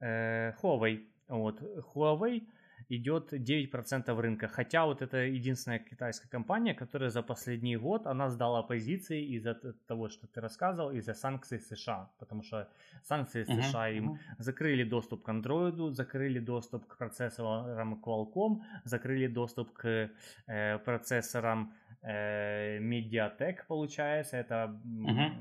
Huawei. 0.00 1.06
Вот. 1.28 1.62
Huawei 1.94 2.46
идет 2.88 3.32
9% 3.32 4.20
рынка. 4.20 4.48
Хотя 4.48 4.86
вот 4.86 5.02
это 5.02 5.16
единственная 5.16 5.78
китайская 5.78 6.28
компания, 6.28 6.74
которая 6.74 7.10
за 7.10 7.22
последний 7.22 7.76
год, 7.76 8.06
она 8.06 8.30
сдала 8.30 8.62
позиции 8.62 9.24
из-за 9.36 9.54
того, 9.86 10.08
что 10.08 10.26
ты 10.26 10.40
рассказывал, 10.40 10.92
из-за 10.92 11.14
санкций 11.14 11.58
США. 11.58 12.10
Потому 12.18 12.42
что 12.42 12.68
санкции 13.04 13.44
uh-huh, 13.44 13.62
США 13.62 13.88
им 13.90 14.12
uh-huh. 14.12 14.18
закрыли 14.38 14.84
доступ 14.84 15.22
к 15.22 15.28
Android, 15.28 15.92
закрыли 15.92 16.38
доступ 16.38 16.86
к 16.86 16.96
процессорам 16.96 18.02
Qualcomm, 18.04 18.62
закрыли 18.84 19.26
доступ 19.26 19.72
к 19.72 20.10
э, 20.46 20.78
процессорам 20.78 21.74
э, 22.02 22.78
Mediatek, 22.78 23.66
получается, 23.66 24.36
это 24.36 24.80
uh-huh, 24.84 25.32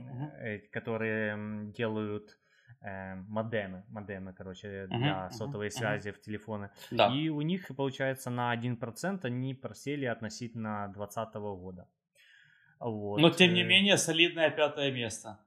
uh-huh. 0.41 0.59
которые 0.71 1.71
делают 1.71 2.37
э, 2.85 3.15
модемы, 3.27 3.83
модемы, 3.89 4.33
короче, 4.33 4.87
для 4.87 5.27
uh-huh, 5.27 5.31
сотовой 5.31 5.67
uh-huh, 5.67 5.71
связи 5.71 6.09
uh-huh. 6.09 6.13
в 6.13 6.21
телефоны. 6.21 6.69
Да. 6.91 7.13
И 7.13 7.29
у 7.29 7.41
них, 7.41 7.67
получается, 7.75 8.29
на 8.29 8.55
1% 8.55 9.19
они 9.23 9.53
просели 9.53 10.05
относительно 10.05 10.91
2020 10.93 11.35
года. 11.35 11.87
Вот. 12.79 13.19
Но, 13.19 13.29
тем 13.29 13.53
не 13.53 13.61
э. 13.61 13.67
менее, 13.67 13.97
солидное 13.97 14.49
пятое 14.49 14.91
место. 14.91 15.39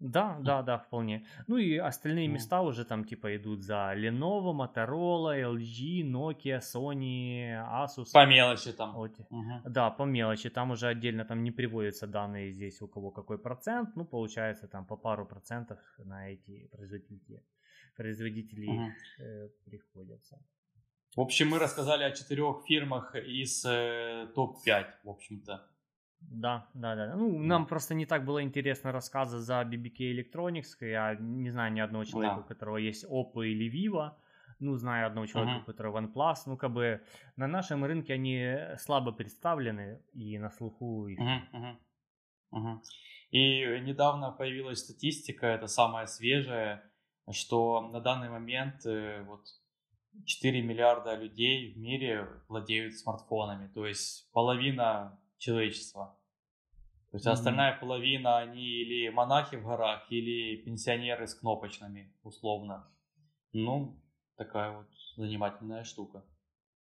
Да, 0.00 0.38
да, 0.40 0.62
да, 0.62 0.78
вполне. 0.78 1.26
Ну 1.48 1.56
и 1.56 1.76
остальные 1.76 2.28
места 2.28 2.62
уже 2.62 2.84
там 2.84 3.04
типа 3.04 3.36
идут 3.36 3.62
за 3.62 3.94
Lenovo, 3.96 4.52
Motorola, 4.52 5.36
LG, 5.36 6.02
Nokia, 6.02 6.60
Sony, 6.60 7.50
Asus. 7.50 8.12
По 8.12 8.24
мелочи 8.26 8.72
там. 8.72 8.94
Вот. 8.94 9.18
Угу. 9.18 9.62
Да, 9.64 9.90
по 9.90 10.04
мелочи. 10.04 10.50
Там 10.50 10.70
уже 10.70 10.86
отдельно 10.86 11.24
там 11.24 11.42
не 11.42 11.50
приводятся 11.50 12.06
данные 12.06 12.52
здесь 12.52 12.80
у 12.80 12.88
кого 12.88 13.10
какой 13.10 13.38
процент. 13.38 13.96
Ну, 13.96 14.04
получается 14.04 14.68
там 14.68 14.86
по 14.86 14.96
пару 14.96 15.26
процентов 15.26 15.78
на 15.98 16.30
эти 16.30 16.68
производители, 16.68 17.44
производители 17.96 18.66
угу. 18.68 18.92
э, 19.18 19.48
приходятся. 19.64 20.38
В 21.16 21.20
общем, 21.20 21.48
мы 21.48 21.58
рассказали 21.58 22.04
о 22.04 22.12
четырех 22.12 22.62
фирмах 22.68 23.16
из 23.16 23.64
э, 23.64 24.28
топ-5, 24.34 24.86
в 25.02 25.08
общем-то. 25.08 25.66
Да, 26.20 26.68
да, 26.74 26.94
да. 26.94 27.16
Ну, 27.16 27.38
нам 27.38 27.66
просто 27.66 27.94
не 27.94 28.06
так 28.06 28.24
было 28.24 28.42
интересно 28.42 28.92
рассказы 28.92 29.38
за 29.38 29.62
BBK 29.62 30.12
Electronics. 30.12 30.76
Я 30.80 31.16
не 31.18 31.50
знаю 31.50 31.72
ни 31.72 31.80
одного 31.80 32.04
человека, 32.04 32.36
да. 32.36 32.40
у 32.42 32.44
которого 32.44 32.76
есть 32.76 33.04
Oppo 33.04 33.46
или 33.46 33.70
Vivo. 33.70 34.12
Ну, 34.60 34.76
знаю 34.76 35.06
одного 35.06 35.26
человека, 35.26 35.58
uh-huh. 35.58 35.62
у 35.62 35.66
которого 35.66 36.00
OnePlus. 36.00 36.36
Ну, 36.46 36.56
как 36.56 36.72
бы 36.72 37.00
на 37.36 37.46
нашем 37.46 37.84
рынке 37.84 38.14
они 38.14 38.56
слабо 38.76 39.12
представлены 39.12 40.02
и 40.12 40.36
на 40.38 40.50
слуху 40.50 41.06
их. 41.06 41.18
Uh-huh, 41.20 41.40
uh-huh. 41.52 41.76
Uh-huh. 42.54 42.78
И 43.30 43.80
недавно 43.80 44.32
появилась 44.32 44.80
статистика, 44.80 45.46
это 45.46 45.68
самая 45.68 46.06
свежая, 46.06 46.82
что 47.30 47.88
на 47.92 48.00
данный 48.00 48.30
момент 48.30 48.84
э, 48.86 49.22
вот 49.22 49.44
4 50.24 50.62
миллиарда 50.62 51.14
людей 51.14 51.72
в 51.72 51.78
мире 51.78 52.26
владеют 52.48 52.94
смартфонами. 52.94 53.68
То 53.68 53.86
есть 53.86 54.30
половина 54.32 55.20
человечества. 55.38 56.16
То 57.10 57.16
есть 57.16 57.26
mm-hmm. 57.26 57.32
остальная 57.32 57.78
половина, 57.80 58.38
они 58.38 58.62
или 58.62 59.08
монахи 59.08 59.56
в 59.56 59.64
горах, 59.64 60.06
или 60.10 60.56
пенсионеры 60.56 61.26
с 61.26 61.34
кнопочными, 61.34 62.12
условно. 62.22 62.90
Ну, 63.52 63.98
такая 64.36 64.76
вот 64.76 64.88
занимательная 65.16 65.84
штука. 65.84 66.22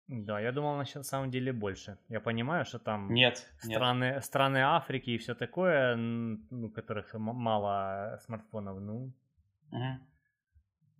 Да, 0.09 0.41
я 0.41 0.53
думал, 0.53 0.77
на 0.77 0.85
самом 0.85 1.31
деле 1.31 1.53
больше. 1.53 1.97
Я 2.09 2.21
понимаю, 2.21 2.65
что 2.65 2.79
там 2.79 3.15
нет, 3.15 3.47
страны, 3.59 4.05
нет. 4.05 4.25
страны 4.25 4.59
Африки 4.59 5.11
и 5.11 5.19
все 5.19 5.35
такое, 5.35 5.97
ну, 5.97 6.67
у 6.67 6.71
которых 6.71 7.15
мало 7.15 8.19
смартфонов, 8.25 8.81
ну. 8.81 9.13
Угу. 9.71 10.01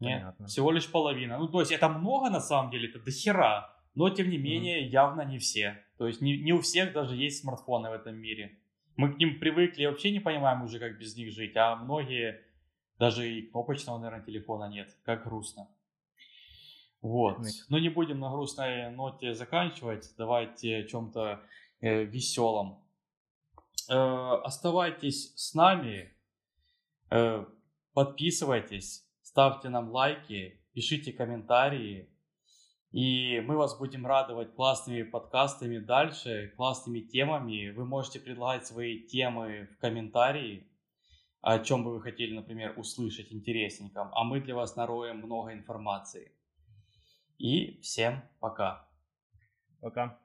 Нет, 0.01 0.35
всего 0.47 0.71
лишь 0.71 0.91
половина. 0.91 1.39
Ну, 1.39 1.49
то 1.49 1.61
есть 1.61 1.73
это 1.73 1.89
много 1.89 2.31
на 2.31 2.41
самом 2.41 2.71
деле, 2.71 2.89
это 2.89 3.01
дохера. 3.01 3.69
Но 3.95 4.11
тем 4.11 4.31
не 4.31 4.39
менее, 4.39 4.87
mm 4.87 4.91
явно 4.91 5.23
не 5.23 5.39
все. 5.39 5.85
То 5.99 6.07
есть 6.07 6.21
не, 6.21 6.39
не 6.39 6.53
у 6.53 6.61
всех 6.61 6.93
даже 6.93 7.17
есть 7.17 7.41
смартфоны 7.41 7.91
в 7.91 7.93
этом 7.93 8.17
мире. 8.17 8.59
Мы 8.97 9.13
к 9.13 9.19
ним 9.19 9.39
привыкли, 9.39 9.87
вообще 9.87 10.11
не 10.11 10.21
понимаем 10.21 10.63
уже, 10.63 10.79
как 10.79 10.99
без 10.99 11.17
них 11.17 11.33
жить. 11.33 11.57
А 11.57 11.77
многие 11.77 12.41
даже 12.99 13.31
и 13.31 13.43
кнопочного, 13.43 13.99
наверное, 13.99 14.25
телефона 14.25 14.69
нет. 14.69 14.97
Как 15.05 15.25
грустно. 15.25 15.69
Вот. 17.01 17.39
Но 17.69 17.79
не 17.79 17.89
будем 17.89 18.21
на 18.21 18.31
грустной 18.31 18.91
ноте 18.91 19.35
заканчивать. 19.35 20.13
Давайте 20.19 20.79
о 20.79 20.87
чем-то 20.87 21.43
э, 21.81 22.05
веселом. 22.05 22.85
Э, 23.89 23.95
оставайтесь 24.45 25.33
с 25.35 25.55
нами. 25.55 26.15
Э, 27.11 27.47
подписывайтесь. 27.95 29.09
Ставьте 29.23 29.71
нам 29.71 29.91
лайки. 29.91 30.61
Пишите 30.75 31.13
комментарии. 31.13 32.11
И 32.93 33.41
мы 33.47 33.57
вас 33.57 33.79
будем 33.79 34.05
радовать 34.05 34.55
классными 34.55 35.03
подкастами 35.03 35.79
дальше, 35.79 36.53
классными 36.57 37.01
темами. 37.01 37.71
Вы 37.71 37.85
можете 37.85 38.19
предлагать 38.19 38.67
свои 38.67 39.01
темы 39.01 39.69
в 39.73 39.79
комментарии, 39.79 40.67
о 41.41 41.61
чем 41.61 41.85
бы 41.85 41.93
вы 41.93 42.03
хотели, 42.03 42.35
например, 42.35 42.75
услышать 42.77 43.33
интересненьком. 43.33 44.11
А 44.13 44.25
мы 44.25 44.41
для 44.41 44.57
вас 44.57 44.75
нароем 44.75 45.19
много 45.19 45.53
информации. 45.53 46.33
И 47.39 47.81
всем 47.81 48.23
пока. 48.41 48.89
Пока. 49.81 50.19